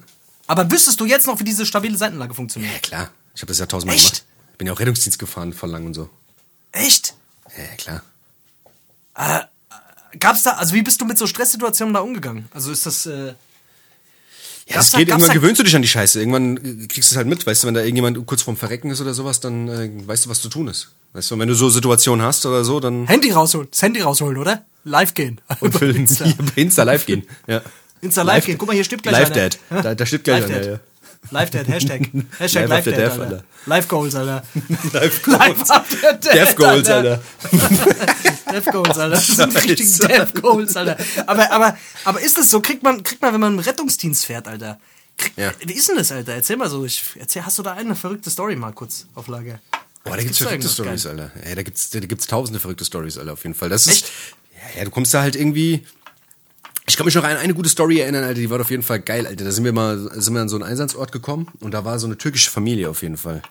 Aber 0.47 0.69
wüsstest 0.69 0.99
du 0.99 1.05
jetzt 1.05 1.25
noch, 1.25 1.39
wie 1.39 1.45
diese 1.45 1.65
stabile 1.65 1.97
Seitenlage 1.97 2.33
funktioniert? 2.33 2.73
ja, 2.73 2.79
klar. 2.79 3.11
Ich 3.33 3.41
habe 3.41 3.47
das 3.47 3.59
ja 3.59 3.65
tausendmal 3.65 3.95
Echt? 3.95 4.05
gemacht. 4.05 4.25
Bin 4.57 4.67
ja 4.67 4.73
auch 4.73 4.79
Rettungsdienst 4.79 5.17
gefahren, 5.17 5.53
voll 5.53 5.71
lang 5.71 5.85
und 5.85 5.93
so. 5.93 6.09
Echt? 6.71 7.11
Ja, 7.57 7.75
klar. 7.77 8.01
Gab's 10.19 10.43
da, 10.43 10.51
also 10.51 10.73
wie 10.73 10.81
bist 10.81 10.99
du 11.01 11.05
mit 11.05 11.17
so 11.17 11.25
Stresssituationen 11.27 11.93
da 11.93 12.01
umgegangen? 12.01 12.47
Also 12.53 12.71
ist 12.71 12.85
das, 12.85 13.05
äh, 13.05 13.33
Ja, 14.67 14.75
das 14.75 14.91
da- 14.91 14.97
geht, 14.97 15.07
gab's 15.07 15.21
irgendwann 15.23 15.27
da- 15.27 15.33
gewöhnst 15.33 15.59
du 15.59 15.63
dich 15.63 15.75
an 15.75 15.81
die 15.81 15.87
Scheiße. 15.87 16.19
Irgendwann 16.19 16.57
äh, 16.57 16.87
kriegst 16.87 17.11
du 17.11 17.13
es 17.13 17.17
halt 17.17 17.27
mit, 17.27 17.45
weißt 17.45 17.63
du, 17.63 17.67
wenn 17.67 17.73
da 17.73 17.81
irgendjemand 17.81 18.25
kurz 18.25 18.41
vorm 18.43 18.57
Verrecken 18.57 18.89
ist 18.91 18.99
oder 19.01 19.13
sowas, 19.13 19.39
dann 19.39 19.67
äh, 19.67 19.89
weißt 20.07 20.25
du, 20.25 20.29
was 20.29 20.41
zu 20.41 20.49
tun 20.49 20.67
ist. 20.67 20.89
Weißt 21.13 21.31
du, 21.31 21.39
wenn 21.39 21.47
du 21.47 21.53
so 21.55 21.69
Situationen 21.69 22.25
hast 22.25 22.45
oder 22.45 22.63
so, 22.63 22.79
dann 22.79 23.07
Handy 23.07 23.31
rausholen, 23.31 23.67
das 23.71 23.81
Handy 23.81 24.01
rausholen, 24.01 24.37
oder? 24.37 24.65
Live 24.83 25.13
gehen. 25.13 25.39
und 25.59 25.77
für 25.77 25.89
Insta. 25.95 26.25
Insta 26.55 26.83
live 26.83 27.05
gehen. 27.05 27.25
Ja. 27.47 27.61
Insta 28.01 28.21
live 28.23 28.45
gehen. 28.45 28.57
Guck 28.57 28.67
mal, 28.67 28.73
hier 28.73 28.83
stirbt 28.83 29.03
gleich 29.03 29.13
Live 29.13 29.31
einer. 29.31 29.49
Dad. 29.49 29.59
Da, 29.69 29.95
da 29.95 30.05
stirbt 30.05 30.23
gleich 30.25 30.41
Live 30.41 30.49
einer, 30.49 30.59
Dad. 30.59 30.67
ja. 30.67 30.79
Live 31.29 31.51
Dead, 31.51 31.67
Hashtag. 31.67 32.10
Hashtag 32.39 32.67
Live 32.67 32.86
Live 32.86 32.99
Alter. 32.99 33.21
Alter. 33.21 33.43
Live 33.67 33.88
Goals, 33.88 34.15
Alter. 34.15 34.43
Live 34.93 35.27
Live 35.27 35.69
after 35.69 36.13
Death, 36.13 36.34
Death 36.34 36.55
Goals, 36.55 36.89
Alter. 36.89 37.21
Death 38.51 38.65
Goals, 38.71 38.97
Alter. 38.97 39.10
Das 39.15 39.27
sind 39.27 39.55
richtig 39.55 39.97
Death 39.99 40.41
Goals, 40.41 40.75
Alter. 40.75 40.97
Aber, 41.27 41.51
aber, 41.51 41.77
aber 42.05 42.21
ist 42.21 42.38
das 42.38 42.49
so? 42.49 42.60
Kriegt 42.60 42.84
man, 42.84 43.03
kriegt 43.03 43.21
man, 43.21 43.34
wenn 43.34 43.39
man 43.39 43.53
im 43.53 43.60
Rettungsdienst 43.60 44.25
fährt, 44.25 44.47
Alter? 44.47 44.79
Kriegt, 45.17 45.38
Ja. 45.38 45.53
Wie 45.60 45.73
ist 45.73 45.88
denn 45.88 45.97
das, 45.97 46.12
Alter? 46.12 46.34
Erzähl 46.34 46.57
mal 46.57 46.69
so. 46.69 46.84
Ich, 46.86 47.03
erzähl, 47.17 47.45
hast 47.45 47.57
du 47.60 47.63
da 47.63 47.73
eine 47.73 47.95
verrückte 47.95 48.29
Story 48.29 48.55
mal 48.55 48.73
kurz 48.73 49.05
auf 49.15 49.27
Lager? 49.27 49.60
Boah, 50.03 50.17
da 50.17 50.23
gibt's 50.23 50.39
da 50.39 50.45
verrückte 50.45 50.67
Stories? 50.69 51.05
Alter. 51.05 51.31
Ja, 51.47 51.55
da 51.55 51.62
gibt's, 51.63 51.91
da 51.91 51.99
gibt's 51.99 52.25
tausende 52.27 52.60
verrückte 52.60 52.84
Stories, 52.84 53.17
Alter, 53.19 53.34
auf 53.34 53.43
jeden 53.43 53.55
Fall. 53.55 53.69
Das 53.69 53.86
ist, 53.86 53.91
Echt? 53.91 54.12
Ja, 54.73 54.79
ja, 54.79 54.86
du 54.86 54.91
kommst 54.91 55.13
da 55.13 55.21
halt 55.21 55.36
irgendwie. 55.36 55.86
Ich 56.87 56.97
kann 56.97 57.05
mich 57.05 57.15
noch 57.15 57.23
an 57.23 57.37
eine 57.37 57.53
gute 57.53 57.69
Story 57.69 57.99
erinnern, 57.99 58.23
Alter, 58.23 58.39
die 58.39 58.49
war 58.49 58.59
auf 58.59 58.71
jeden 58.71 58.83
Fall 58.83 58.99
geil, 58.99 59.27
Alter. 59.27 59.45
Da 59.45 59.51
sind 59.51 59.63
wir 59.63 59.73
mal, 59.73 59.97
sind 60.19 60.33
wir 60.33 60.41
an 60.41 60.49
so 60.49 60.55
einen 60.55 60.63
Einsatzort 60.63 61.11
gekommen 61.11 61.47
und 61.59 61.73
da 61.73 61.85
war 61.85 61.99
so 61.99 62.07
eine 62.07 62.17
türkische 62.17 62.49
Familie 62.49 62.89
auf 62.89 63.01
jeden 63.01 63.17
Fall. 63.17 63.41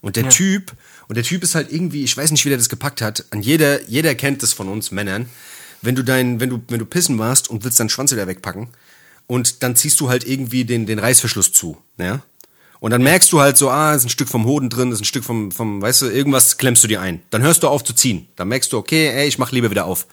Und 0.00 0.16
der 0.16 0.28
Typ, 0.28 0.72
und 1.08 1.16
der 1.16 1.24
Typ 1.24 1.42
ist 1.42 1.54
halt 1.54 1.72
irgendwie, 1.72 2.04
ich 2.04 2.16
weiß 2.16 2.30
nicht, 2.30 2.44
wie 2.44 2.48
der 2.48 2.58
das 2.58 2.68
gepackt 2.68 3.02
hat. 3.02 3.24
An 3.30 3.42
jeder, 3.42 3.82
jeder 3.88 4.14
kennt 4.14 4.42
das 4.42 4.52
von 4.52 4.68
uns 4.68 4.90
Männern. 4.90 5.28
Wenn 5.82 5.94
du 5.94 6.02
dein, 6.02 6.40
wenn 6.40 6.50
du, 6.50 6.62
wenn 6.68 6.78
du 6.78 6.86
pissen 6.86 7.18
warst 7.18 7.50
und 7.50 7.64
willst 7.64 7.78
deinen 7.78 7.88
Schwanz 7.88 8.12
wieder 8.12 8.26
wegpacken 8.26 8.68
und 9.26 9.62
dann 9.62 9.76
ziehst 9.76 10.00
du 10.00 10.08
halt 10.08 10.26
irgendwie 10.26 10.64
den, 10.64 10.86
den 10.86 10.98
Reißverschluss 10.98 11.52
zu, 11.52 11.76
ja? 11.98 12.22
Und 12.78 12.90
dann 12.90 13.02
merkst 13.02 13.32
du 13.32 13.40
halt 13.40 13.56
so, 13.56 13.70
ah, 13.70 13.94
ist 13.94 14.04
ein 14.04 14.10
Stück 14.10 14.28
vom 14.28 14.44
Hoden 14.44 14.68
drin, 14.68 14.92
ist 14.92 15.00
ein 15.00 15.06
Stück 15.06 15.24
vom, 15.24 15.50
vom, 15.50 15.80
weißt 15.80 16.02
du, 16.02 16.06
irgendwas 16.06 16.58
klemmst 16.58 16.84
du 16.84 16.88
dir 16.88 17.00
ein. 17.00 17.22
Dann 17.30 17.42
hörst 17.42 17.62
du 17.62 17.68
auf 17.68 17.82
zu 17.82 17.94
ziehen. 17.94 18.28
Dann 18.36 18.48
merkst 18.48 18.72
du, 18.72 18.78
okay, 18.78 19.08
ey, 19.08 19.26
ich 19.26 19.38
mach 19.38 19.50
lieber 19.50 19.70
wieder 19.70 19.86
auf. 19.86 20.06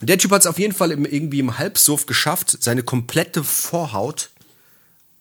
Und 0.00 0.08
der 0.08 0.18
Typ 0.18 0.30
hat 0.30 0.42
es 0.42 0.46
auf 0.46 0.58
jeden 0.58 0.74
Fall 0.74 0.90
im, 0.90 1.04
irgendwie 1.04 1.40
im 1.40 1.58
Halbsuff 1.58 2.06
geschafft, 2.06 2.56
seine 2.60 2.82
komplette 2.82 3.44
Vorhaut 3.44 4.30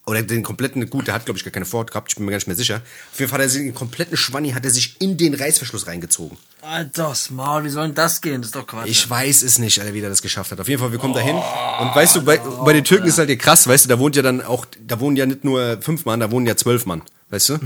oder 0.06 0.22
den 0.22 0.44
kompletten, 0.44 0.90
gut, 0.90 1.08
der 1.08 1.14
hat 1.14 1.26
glaube 1.26 1.38
ich 1.38 1.46
gar 1.46 1.52
keine 1.52 1.66
Vorhaut 1.66 1.92
gehabt, 1.92 2.12
ich 2.12 2.16
bin 2.16 2.26
mir 2.26 2.32
gar 2.32 2.38
nicht 2.38 2.48
mehr 2.48 2.56
sicher. 2.56 2.82
Auf 3.14 3.20
jeden 3.20 3.30
Fall 3.30 3.40
hat 3.40 3.46
er 3.46 3.50
sich 3.50 3.62
den 3.62 3.74
kompletten 3.74 4.18
Schwanni 4.18 4.52
hat 4.52 4.66
er 4.66 4.72
sich 4.72 4.98
in 5.00 5.18
den 5.18 5.34
Reißverschluss 5.34 5.88
reingezogen. 5.88 6.38
Alter, 6.62 7.14
Maul, 7.30 7.64
wie 7.64 7.70
soll 7.70 7.88
denn 7.88 7.96
das 7.96 8.22
gehen? 8.22 8.42
Das 8.42 8.48
ist 8.48 8.56
doch 8.56 8.68
Quatsch. 8.68 8.88
Ich 8.88 9.10
weiß 9.10 9.44
es 9.44 9.60
nicht, 9.60 9.80
Alter, 9.80 9.94
wie 9.94 10.02
der 10.02 10.10
das 10.10 10.22
geschafft 10.22 10.52
hat. 10.52 10.60
Auf 10.60 10.68
jeden 10.68 10.82
Fall, 10.82 10.92
wir 10.92 11.00
kommen 11.00 11.14
da 11.14 11.22
hin. 11.22 11.36
Und 11.36 11.96
weißt 11.96 12.18
du, 12.18 12.22
bei, 12.24 12.38
bei 12.38 12.74
den 12.74 12.84
Türken 12.84 13.08
ist 13.08 13.18
halt 13.18 13.30
ja 13.30 13.36
krass, 13.36 13.68
weißt 13.68 13.86
du, 13.86 13.90
da 13.90 14.00
wohnt 14.00 14.16
ja 14.16 14.22
dann 14.22 14.42
auch, 14.42 14.66
da 14.86 15.00
wohnen 15.00 15.16
ja 15.16 15.26
nicht 15.26 15.44
nur 15.44 15.82
fünf 15.82 16.06
Mann, 16.06 16.20
da 16.20 16.32
wohnen 16.32 16.46
ja 16.46 16.58
zwölf 16.58 16.86
Mann, 16.86 17.02
weißt 17.34 17.50
du? 17.50 17.60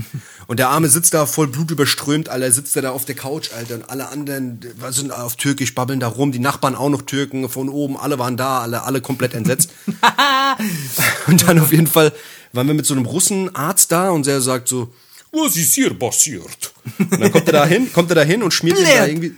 Und 0.46 0.58
der 0.58 0.70
Arme 0.70 0.88
sitzt 0.88 1.12
da 1.12 1.26
voll 1.26 1.46
blutüberströmt, 1.46 2.30
Alter, 2.30 2.50
sitzt 2.50 2.74
er 2.74 2.82
da 2.82 2.90
auf 2.90 3.04
der 3.04 3.14
Couch, 3.14 3.50
Alter, 3.52 3.74
und 3.76 3.90
alle 3.90 4.08
anderen 4.08 4.60
was 4.80 4.96
sind 4.96 5.12
auf 5.12 5.36
Türkisch, 5.36 5.74
babbeln 5.74 6.00
da 6.00 6.08
rum, 6.08 6.32
die 6.32 6.38
Nachbarn 6.38 6.74
auch 6.74 6.88
noch 6.88 7.02
Türken, 7.02 7.48
von 7.48 7.68
oben, 7.68 7.96
alle 7.98 8.18
waren 8.18 8.36
da, 8.36 8.60
alle, 8.60 8.82
alle 8.82 9.00
komplett 9.02 9.34
entsetzt. 9.34 9.70
und 11.26 11.46
dann 11.46 11.58
auf 11.58 11.70
jeden 11.70 11.86
Fall 11.86 12.12
waren 12.52 12.66
wir 12.66 12.74
mit 12.74 12.86
so 12.86 12.94
einem 12.94 13.04
Russenarzt 13.04 13.92
da 13.92 14.10
und 14.10 14.26
der 14.26 14.40
sagt 14.40 14.68
so, 14.68 14.92
was 15.32 15.56
ist 15.56 15.74
hier 15.74 15.92
passiert? 15.92 16.72
Und 16.98 17.20
dann 17.20 17.30
kommt 17.30 17.46
er 17.46 17.52
da 17.52 17.66
hin, 17.66 17.92
kommt 17.92 18.10
er 18.10 18.14
da 18.14 18.22
hin 18.22 18.42
und 18.42 18.54
schmiert 18.54 18.78
ihn 18.78 18.86
da 18.86 19.06
irgendwie, 19.06 19.36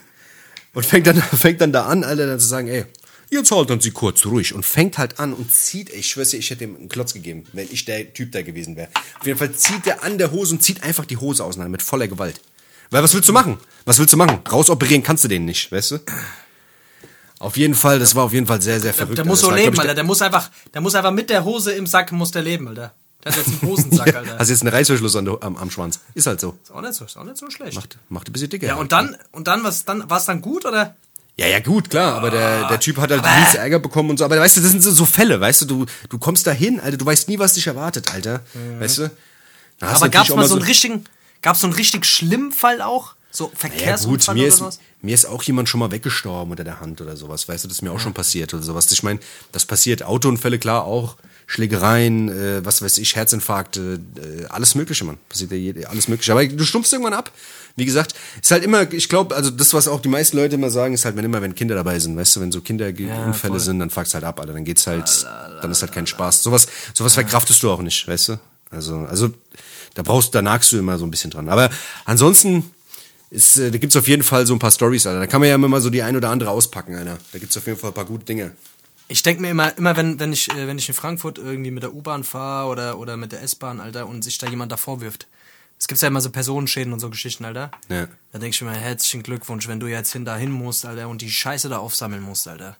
und 0.73 0.87
fängt 0.87 1.09
dann, 1.09 1.21
fängt 1.21 1.61
dann 1.61 1.73
da 1.73 1.87
an, 1.87 2.05
Alter, 2.05 2.29
dann 2.29 2.39
zu 2.39 2.47
sagen, 2.47 2.69
ey, 2.69 2.85
jetzt 3.31 3.51
halten 3.51 3.81
Sie 3.81 3.91
kurz 3.91 4.25
ruhig. 4.27 4.55
Und 4.55 4.65
fängt 4.65 4.99
halt 4.99 5.19
an 5.19 5.33
und 5.33 5.53
zieht, 5.53 5.91
ich 5.91 6.09
schwör's 6.11 6.31
dir, 6.31 6.39
ich 6.39 6.51
hätte 6.51 6.65
ihm 6.65 6.77
einen 6.77 6.89
Klotz 6.89 7.15
gegeben, 7.15 7.45
wenn 7.53 7.69
ich 7.71 7.85
der 7.85 8.13
Typ 8.13 8.33
da 8.33 8.43
gewesen 8.43 8.77
wäre. 8.77 8.89
Auf 9.19 9.27
jeden 9.27 9.39
Fall 9.39 9.53
zieht 9.53 9.87
er 9.87 10.03
an 10.03 10.19
der 10.19 10.31
Hose 10.33 10.55
und 10.55 10.63
zieht 10.63 10.83
einfach 10.83 11.05
die 11.07 11.17
Hose 11.17 11.45
auseinander 11.45 11.71
mit 11.71 11.83
voller 11.83 12.09
Gewalt. 12.09 12.41
Weil 12.91 13.03
was 13.03 13.15
willst 13.15 13.29
du 13.29 13.33
machen? 13.33 13.59
Was 13.85 13.99
willst 13.99 14.13
du 14.13 14.17
machen? 14.17 14.41
Rausoperieren 14.51 15.03
kannst 15.03 15.23
du 15.25 15.29
den 15.29 15.45
nicht, 15.45 15.71
weißt 15.71 15.93
du? 15.93 15.99
Auf 17.39 17.57
jeden 17.57 17.75
Fall, 17.75 17.99
das 17.99 18.15
war 18.15 18.25
auf 18.25 18.33
jeden 18.35 18.47
Fall 18.47 18.61
sehr, 18.61 18.81
sehr 18.81 18.93
verrückt. 18.93 19.17
Der 19.17 19.25
muss 19.25 19.41
Das 19.41 19.47
so 19.47 19.51
war, 19.53 19.57
leben, 19.57 19.79
Alter. 19.79 19.95
Der 19.95 20.05
muss 20.05 20.21
einfach, 20.21 20.51
der 20.75 20.81
muss 20.83 20.95
einfach 20.95 21.13
mit 21.13 21.31
der 21.31 21.45
Hose 21.45 21.73
im 21.73 21.87
Sack 21.87 22.13
muss 22.13 22.31
der 22.33 22.43
leben, 22.43 22.69
Alter. 22.69 22.93
Der 23.25 23.33
hat 23.33 23.39
jetzt 23.39 23.49
einen 23.49 23.71
Hosensack, 23.71 24.15
Alter. 24.15 24.39
Hast 24.39 24.51
jetzt 24.51 24.61
einen 24.63 24.75
Reißverschluss 24.75 25.17
an, 25.17 25.25
der- 25.25 25.39
am, 25.43 25.57
am 25.57 25.71
Schwanz. 25.71 26.01
Ist 26.15 26.27
halt 26.27 26.41
so. 26.41 26.59
Ist 26.63 26.71
auch 26.71 26.83
nicht 26.83 26.93
so, 26.95 27.05
ist 27.07 27.17
auch 27.17 27.25
nicht 27.25 27.39
so 27.39 27.49
schlecht. 27.51 27.77
Macht, 27.77 27.99
macht 28.11 28.29
ein 28.29 28.33
bisschen 28.33 28.51
dicker. 28.51 28.67
ja, 28.67 28.75
und 28.77 28.93
dann, 28.93 29.17
und 29.33 29.47
dann, 29.47 29.65
was, 29.65 29.85
dann, 29.87 30.09
war 30.11 30.19
es 30.19 30.27
dann 30.27 30.43
gut, 30.43 30.67
oder? 30.67 30.97
Ja, 31.41 31.47
ja, 31.47 31.59
gut, 31.61 31.89
klar, 31.89 32.17
aber 32.17 32.31
der, 32.31 32.69
der 32.69 32.79
Typ 32.81 32.99
hat 32.99 33.11
halt 33.11 33.23
mies 33.25 33.55
Ärger 33.55 33.79
bekommen 33.79 34.11
und 34.11 34.19
so. 34.19 34.27
Aber 34.27 34.39
weißt 34.39 34.59
du, 34.59 34.61
das 34.61 34.73
sind 34.73 34.83
so, 34.83 35.07
Fälle, 35.07 35.41
weißt 35.41 35.63
du, 35.63 35.65
du, 35.65 35.87
du 36.11 36.19
kommst 36.19 36.47
da 36.47 36.51
hin, 36.51 36.79
Alter, 36.81 36.99
du 36.99 37.07
weißt 37.07 37.31
nie, 37.31 37.39
was 37.39 37.55
dich 37.55 37.67
erwartet, 37.67 38.13
Alter. 38.13 38.43
Weißt 38.79 38.99
du? 38.99 39.11
Du 39.79 39.87
Aber 39.87 40.11
gab's 40.11 40.29
mal 40.29 40.47
so 40.47 40.57
einen 40.57 40.65
richtigen, 40.65 41.07
gab's 41.41 41.61
so 41.61 41.67
einen 41.67 41.73
richtig 41.73 42.05
schlimmen 42.05 42.53
Fall 42.53 42.83
auch? 42.83 43.15
So 43.31 43.45
Ja, 43.45 43.49
gut, 43.51 43.59
Verkehrsunfall 43.59 44.35
mir 44.35 44.41
oder 44.41 44.49
ist, 44.49 44.57
sowas? 44.59 44.81
mir 45.01 45.15
ist 45.15 45.25
auch 45.25 45.43
jemand 45.43 45.71
schon 45.71 45.81
mal 45.81 45.91
weggestorben 45.91 46.51
unter 46.51 46.65
der 46.65 46.79
Hand 46.81 47.01
oder 47.01 47.17
sowas. 47.17 47.49
Weißt 47.49 47.65
du, 47.65 47.69
das 47.69 47.79
ist 47.79 47.83
mir 47.83 47.93
auch 47.93 48.01
schon 48.01 48.13
passiert 48.13 48.53
oder 48.53 48.63
sowas. 48.63 48.93
Ich 48.93 49.03
meine, 49.03 49.21
das 49.53 49.65
passiert. 49.65 50.03
Autounfälle, 50.03 50.59
klar, 50.59 50.85
auch. 50.85 51.17
Schlägereien, 51.51 52.29
äh, 52.29 52.65
was 52.65 52.81
weiß 52.81 52.99
ich, 52.99 53.17
Herzinfarkte, 53.17 53.99
äh, 54.17 54.45
alles 54.51 54.77
Mögliche, 54.77 55.05
Mann. 55.05 55.19
Passiert 55.29 55.51
ja 55.51 55.89
alles 55.89 56.07
Mögliche. 56.07 56.31
Aber 56.31 56.47
du 56.47 56.65
stumpfst 56.65 56.93
irgendwann 56.93 57.13
ab. 57.13 57.33
Wie 57.75 57.85
gesagt, 57.85 58.15
ist 58.41 58.53
halt 58.53 58.63
immer, 58.63 58.93
ich 58.93 59.09
glaube, 59.09 59.35
also 59.35 59.51
das, 59.51 59.75
was 59.75 59.89
auch 59.89 60.01
die 60.01 60.09
meisten 60.09 60.37
Leute 60.37 60.55
immer 60.55 60.71
sagen, 60.71 60.95
ist 60.95 61.05
halt, 61.05 61.17
wenn 61.17 61.25
immer, 61.25 61.43
wenn 61.43 61.57
Kinder 61.57 61.75
dabei 61.75 61.99
sind, 61.99 62.17
weißt 62.17 62.37
du, 62.37 62.41
wenn 62.41 62.53
so 62.53 62.61
Kinderunfälle 62.61 63.35
voll. 63.55 63.59
sind, 63.59 63.81
dann 63.81 63.91
fuckst 63.91 64.15
halt 64.15 64.23
ab, 64.23 64.39
Alter. 64.39 64.53
Dann 64.53 64.65
geht's 64.65 64.87
halt, 64.87 65.27
dann 65.61 65.73
ist 65.73 65.83
halt 65.83 65.91
kein 65.91 66.07
Spaß. 66.07 66.41
Sowas, 66.41 66.69
sowas 66.95 67.15
verkraftest 67.15 67.61
du 67.65 67.71
auch 67.73 67.83
nicht, 67.83 68.07
weißt 68.07 68.29
du? 68.29 68.41
Also, 68.71 68.99
also, 68.99 69.31
da 69.95 70.03
brauchst, 70.03 70.33
da 70.33 70.43
nagst 70.43 70.71
du 70.71 70.79
immer 70.79 70.99
so 70.99 71.05
ein 71.05 71.11
bisschen 71.11 71.33
dran. 71.33 71.49
Aber 71.49 71.69
ansonsten, 72.05 72.71
ist, 73.31 73.57
äh, 73.57 73.73
da 73.73 73.79
gibt's 73.79 73.97
auf 73.97 74.07
jeden 74.07 74.23
Fall 74.23 74.47
so 74.47 74.55
ein 74.55 74.61
paar 74.61 74.71
Stories, 74.71 75.05
Alter. 75.05 75.19
Da 75.19 75.27
kann 75.27 75.41
man 75.41 75.49
ja 75.49 75.57
immer 75.57 75.67
mal 75.67 75.81
so 75.81 75.91
die 75.91 76.03
ein 76.05 76.17
oder 76.17 76.31
andere 76.31 76.51
auspacken, 76.51 76.95
Alter. 76.95 77.19
Da 77.33 77.39
gibt's 77.41 77.57
auf 77.57 77.67
jeden 77.67 77.79
Fall 77.79 77.91
ein 77.91 77.95
paar 77.95 78.05
gute 78.05 78.25
Dinge. 78.25 78.53
Ich 79.11 79.23
denke 79.23 79.43
mir 79.43 79.51
immer, 79.51 79.77
immer 79.77 79.97
wenn, 79.97 80.21
wenn, 80.21 80.33
ich, 80.33 80.49
äh, 80.53 80.69
wenn 80.69 80.79
ich 80.79 80.89
in 80.89 80.95
Frankfurt 80.95 81.39
irgendwie 81.39 81.73
mit 81.73 81.83
der 81.83 81.93
U-Bahn 81.93 82.23
fahre 82.23 82.69
oder, 82.69 82.99
oder 82.99 83.17
mit 83.17 83.33
der 83.33 83.43
S-Bahn, 83.43 83.81
Alter, 83.81 84.07
und 84.07 84.23
sich 84.23 84.39
da 84.39 84.47
jemand 84.47 84.71
davor 84.71 85.01
wirft. 85.01 85.27
Es 85.81 85.89
gibt 85.89 86.01
ja 86.01 86.07
immer 86.07 86.21
so 86.21 86.31
Personenschäden 86.31 86.93
und 86.93 87.01
so 87.01 87.11
Geschichten, 87.11 87.45
Alter. 87.45 87.73
Ja. 87.89 88.07
Da 88.33 88.39
denke 88.39 88.55
ich 88.55 88.63
mir, 88.63 88.71
herzlichen 88.71 89.25
Glückwunsch, 89.25 89.67
wenn 89.67 89.81
du 89.81 89.89
jetzt 89.89 90.13
hin 90.13 90.25
dahin 90.25 90.53
musst, 90.53 90.87
Alter, 90.87 91.09
und 91.09 91.23
die 91.23 91.31
Scheiße 91.31 91.69
da 91.69 91.79
aufsammeln 91.79 92.23
musst, 92.23 92.47
Alter. 92.47 92.77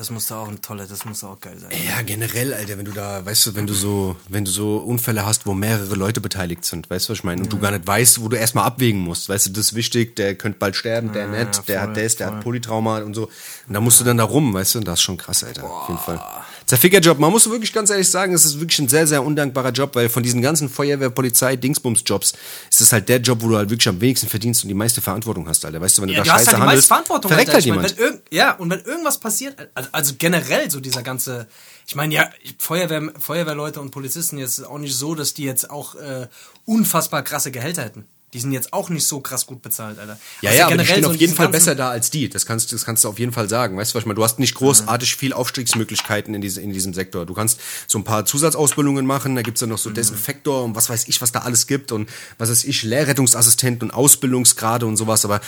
Das 0.00 0.08
muss 0.08 0.28
da 0.28 0.38
auch 0.38 0.48
ein 0.48 0.62
tolle, 0.62 0.86
das 0.88 1.04
muss 1.04 1.22
auch 1.24 1.38
geil 1.40 1.58
sein. 1.60 1.70
Ja, 1.86 2.00
generell, 2.00 2.54
Alter, 2.54 2.78
wenn 2.78 2.86
du 2.86 2.92
da, 2.92 3.22
weißt 3.26 3.48
du, 3.48 3.54
wenn 3.54 3.66
du 3.66 3.74
so, 3.74 4.16
wenn 4.30 4.46
du 4.46 4.50
so 4.50 4.78
Unfälle 4.78 5.26
hast, 5.26 5.44
wo 5.44 5.52
mehrere 5.52 5.94
Leute 5.94 6.22
beteiligt 6.22 6.64
sind, 6.64 6.88
weißt 6.88 7.06
du, 7.06 7.12
was 7.12 7.18
ich 7.18 7.24
meine? 7.24 7.42
Und 7.42 7.52
du 7.52 7.58
gar 7.58 7.70
nicht 7.70 7.86
weißt, 7.86 8.22
wo 8.22 8.28
du 8.30 8.36
erstmal 8.38 8.64
abwägen 8.64 8.98
musst, 9.02 9.28
weißt 9.28 9.48
du, 9.48 9.50
das 9.50 9.66
ist 9.66 9.74
wichtig, 9.74 10.16
der 10.16 10.36
könnte 10.36 10.58
bald 10.58 10.74
sterben, 10.74 11.12
der 11.12 11.24
Ja, 11.26 11.44
nicht, 11.44 11.54
ja, 11.56 11.62
der 11.66 11.80
voll, 11.80 11.88
hat 11.90 11.96
das, 11.98 12.16
der 12.16 12.28
voll. 12.28 12.36
hat 12.36 12.42
Polytrauma 12.44 12.98
und 13.00 13.12
so. 13.12 13.24
Und 13.68 13.74
da 13.74 13.80
musst 13.82 14.00
du 14.00 14.04
dann 14.04 14.16
da 14.16 14.24
rum, 14.24 14.54
weißt 14.54 14.76
du, 14.76 14.78
und 14.78 14.88
das 14.88 15.00
ist 15.00 15.02
schon 15.02 15.18
krass, 15.18 15.44
Alter, 15.44 15.64
auf 15.64 15.88
jeden 15.90 16.00
Fall. 16.00 16.18
Zerfickerjob, 16.64 17.18
man 17.18 17.32
muss 17.32 17.50
wirklich 17.50 17.72
ganz 17.72 17.90
ehrlich 17.90 18.08
sagen, 18.08 18.32
es 18.32 18.44
ist 18.44 18.60
wirklich 18.60 18.78
ein 18.78 18.88
sehr, 18.88 19.04
sehr 19.04 19.24
undankbarer 19.24 19.70
Job, 19.72 19.94
weil 19.96 20.08
von 20.08 20.22
diesen 20.22 20.40
ganzen 20.40 20.68
Feuerwehr, 20.68 21.10
Polizei, 21.10 21.56
Dingsbums-Jobs 21.56 22.32
ist 22.70 22.80
es 22.80 22.92
halt 22.92 23.08
der 23.08 23.18
Job, 23.20 23.42
wo 23.42 23.48
du 23.48 23.56
halt 23.56 23.68
wirklich 23.70 23.88
am 23.88 24.00
wenigsten 24.00 24.28
verdienst 24.28 24.62
und 24.62 24.68
die 24.68 24.74
meiste 24.74 25.00
Verantwortung 25.00 25.48
hast, 25.48 25.64
Alter. 25.64 25.80
Weißt 25.80 25.98
du, 25.98 26.02
wenn 26.02 26.08
du 26.10 26.14
Ja, 26.14 26.20
da 26.20 26.24
du 26.24 26.30
hast 26.30 26.38
scheiße 26.46 26.46
halt 26.52 26.56
die 26.56 26.60
meiste 26.60 26.70
handelst, 26.70 26.88
Verantwortung. 26.88 27.28
verreckt 27.32 27.52
halt 27.52 27.64
Ich 27.66 27.70
mein, 27.72 27.78
jemand. 27.80 27.98
irgend, 27.98 28.22
ja, 28.30 28.52
und 28.54 28.70
wenn 28.70 28.78
irgendwas 28.82 29.18
passiert, 29.18 29.56
also, 29.74 29.88
also 29.92 30.14
generell 30.18 30.70
so 30.70 30.80
dieser 30.80 31.02
ganze, 31.02 31.46
ich 31.86 31.94
meine 31.94 32.14
ja, 32.14 32.30
Feuerwehr, 32.58 33.12
Feuerwehrleute 33.18 33.80
und 33.80 33.90
Polizisten 33.90 34.38
jetzt 34.38 34.64
auch 34.64 34.78
nicht 34.78 34.96
so, 34.96 35.14
dass 35.14 35.34
die 35.34 35.44
jetzt 35.44 35.70
auch 35.70 35.94
äh, 35.94 36.28
unfassbar 36.64 37.22
krasse 37.22 37.50
Gehälter 37.50 37.84
hätten. 37.84 38.06
Die 38.32 38.38
sind 38.38 38.52
jetzt 38.52 38.72
auch 38.72 38.90
nicht 38.90 39.06
so 39.06 39.20
krass 39.20 39.44
gut 39.46 39.60
bezahlt, 39.60 39.98
Alter. 39.98 40.18
Ja, 40.40 40.50
Also 40.50 40.60
ja, 40.60 40.66
aber 40.68 40.76
die 40.76 40.86
stehen 40.86 41.02
so 41.02 41.10
auf 41.10 41.16
jeden 41.16 41.34
Fall 41.34 41.48
besser 41.48 41.74
da 41.74 41.90
als 41.90 42.10
die. 42.10 42.28
Das 42.28 42.46
kannst, 42.46 42.72
das 42.72 42.84
kannst 42.84 43.02
du 43.04 43.08
auf 43.08 43.18
jeden 43.18 43.32
Fall 43.32 43.48
sagen. 43.48 43.76
Weißt 43.76 43.92
du, 43.92 43.96
was 43.96 44.02
ich 44.02 44.06
meine? 44.06 44.14
Du 44.14 44.22
hast 44.22 44.38
nicht 44.38 44.54
großartig 44.54 45.16
viel 45.16 45.32
Aufstiegsmöglichkeiten 45.32 46.34
in, 46.34 46.40
diese, 46.40 46.60
in 46.60 46.72
diesem 46.72 46.94
Sektor. 46.94 47.26
Du 47.26 47.34
kannst 47.34 47.60
so 47.88 47.98
ein 47.98 48.04
paar 48.04 48.24
Zusatzausbildungen 48.24 49.04
machen. 49.04 49.34
Da 49.34 49.42
gibt's 49.42 49.60
ja 49.60 49.66
noch 49.66 49.78
so 49.78 49.90
Desinfektor 49.90 50.62
und 50.64 50.76
was 50.76 50.88
weiß 50.88 51.08
ich, 51.08 51.20
was 51.20 51.32
da 51.32 51.40
alles 51.40 51.66
gibt. 51.66 51.90
Und 51.90 52.08
was 52.38 52.50
weiß 52.50 52.64
ich, 52.64 52.82
Lehrrettungsassistenten 52.84 53.88
und 53.90 53.94
Ausbildungsgrade 53.94 54.86
und 54.86 54.96
sowas. 54.96 55.24
Aber 55.24 55.40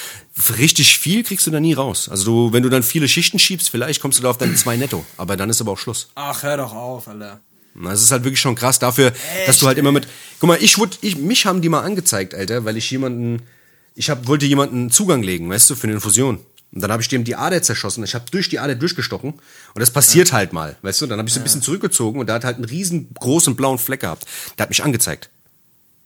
richtig 0.59 0.99
viel 0.99 1.23
kriegst 1.23 1.47
du 1.47 1.51
da 1.53 1.61
nie 1.61 1.75
raus. 1.75 2.09
Also 2.09 2.25
du, 2.25 2.53
wenn 2.53 2.63
du 2.63 2.69
dann 2.69 2.83
viele 2.83 3.09
Schichten 3.09 3.39
schiebst, 3.39 3.71
vielleicht 3.71 4.01
kommst 4.01 4.19
du 4.19 4.23
da 4.25 4.31
auf 4.31 4.39
deine 4.39 4.55
zwei 4.57 4.77
netto. 4.77 5.05
Aber 5.17 5.37
dann 5.37 5.51
ist 5.51 5.61
aber 5.61 5.73
auch 5.73 5.79
Schluss. 5.79 6.09
Ach, 6.17 6.43
hör 6.43 6.57
doch 6.57 6.75
auf, 6.75 7.07
Alter. 7.09 7.41
Na, 7.75 7.93
Es 7.93 8.03
ist 8.03 8.11
halt 8.11 8.25
wirklich 8.25 8.41
schon 8.41 8.55
krass 8.55 8.79
dafür, 8.79 9.13
dass 9.47 9.59
du 9.59 9.67
halt 9.67 9.79
immer 9.79 9.93
mit. 9.93 10.07
Guck 10.41 10.49
mal, 10.49 10.59
ich 10.61 10.79
wurde, 10.79 10.97
ich, 11.01 11.17
mich 11.17 11.47
haben 11.47 11.63
die 11.63 11.69
mal 11.69 11.81
angezeigt, 11.81 12.35
Alter, 12.35 12.65
weil 12.65 12.77
ich 12.77 12.91
jemanden, 12.91 13.43
ich 13.95 14.11
hab, 14.11 14.27
wollte 14.27 14.47
jemanden 14.47 14.91
Zugang 14.91 15.23
legen, 15.23 15.49
weißt 15.49 15.71
du, 15.71 15.75
für 15.75 15.85
eine 15.85 15.95
Infusion. 15.95 16.39
Und 16.75 16.81
dann 16.81 16.91
habe 16.91 17.03
ich 17.03 17.09
dem 17.09 17.25
die 17.25 17.37
Ader 17.37 17.63
zerschossen. 17.63 18.03
Ich 18.03 18.15
habe 18.15 18.25
durch 18.31 18.49
die 18.49 18.59
Ader 18.59 18.75
durchgestochen. 18.75 19.33
Und 19.33 19.81
das 19.81 19.91
passiert 19.91 20.33
halt 20.33 20.55
mal, 20.55 20.77
weißt 20.81 21.03
du. 21.03 21.07
Dann 21.07 21.19
habe 21.19 21.29
ich 21.29 21.35
so 21.35 21.41
ein 21.41 21.45
bisschen 21.45 21.61
zurückgezogen 21.61 22.19
und 22.19 22.27
der 22.29 22.37
hat 22.37 22.45
halt 22.45 22.57
einen 22.57 22.65
riesengroßen 22.65 23.57
blauen 23.57 23.79
Fleck 23.79 24.01
gehabt. 24.01 24.27
Der 24.57 24.63
hat 24.65 24.71
mich 24.71 24.83
angezeigt. 24.83 25.29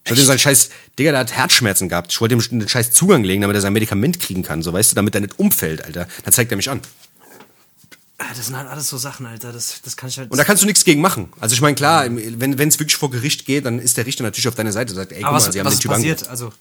Ich 0.05 0.11
wollte 0.11 0.22
ihm 0.22 0.26
sagen, 0.26 0.38
scheiß, 0.38 0.70
Digga, 0.98 1.11
der 1.11 1.20
hat 1.20 1.33
Herzschmerzen 1.33 1.88
gehabt. 1.88 2.12
Ich 2.12 2.20
wollte 2.20 2.35
ihm 2.35 2.42
einen 2.50 2.68
scheiß 2.68 2.92
Zugang 2.92 3.24
legen, 3.24 3.42
damit 3.42 3.57
er 3.57 3.61
sein 3.61 3.72
Medikament 3.72 4.20
kriegen 4.20 4.44
kann, 4.44 4.62
so 4.62 4.72
weißt 4.72 4.92
du, 4.92 4.94
damit 4.94 5.14
er 5.16 5.20
nicht 5.20 5.38
umfällt, 5.38 5.85
Alter. 5.85 6.07
Dann 6.24 6.33
zeigt 6.33 6.52
er 6.52 6.57
mich 6.57 6.70
an. 6.70 6.81
Ah, 8.18 8.24
Das 8.35 8.46
sind 8.46 8.57
halt 8.57 8.68
alles 8.68 8.88
so 8.88 8.96
Sachen, 8.96 9.26
Alter. 9.26 9.52
Das, 9.52 9.81
das 9.85 9.96
kann 9.96 10.09
ich 10.09 10.18
halt. 10.18 10.31
Und 10.31 10.38
da 10.38 10.44
kannst 10.44 10.62
du 10.62 10.66
nichts 10.66 10.85
gegen 10.85 11.00
machen. 11.02 11.29
Also 11.38 11.55
ich 11.55 11.61
meine, 11.61 11.74
klar, 11.74 12.07
wenn 12.09 12.68
es 12.68 12.79
wirklich 12.79 12.96
vor 12.96 13.11
Gericht 13.11 13.44
geht, 13.44 13.66
dann 13.66 13.79
ist 13.79 13.96
der 13.96 14.07
Richter 14.07 14.22
natürlich 14.22 14.48
auf 14.48 14.55
deiner 14.55 14.72
Seite 14.72 14.92
und 14.92 14.96
sagt, 14.96 15.12
ey, 15.12 15.20
guck 15.22 15.31
mal, 15.31 15.37
was, 15.37 15.52
sie 15.52 15.59
haben 15.59 15.66
was 15.66 15.74
den 15.74 15.79
ist 15.79 15.83
Typ 15.83 15.90
passiert? 15.90 16.18
angerufen. 16.29 16.31
Also, 16.31 16.52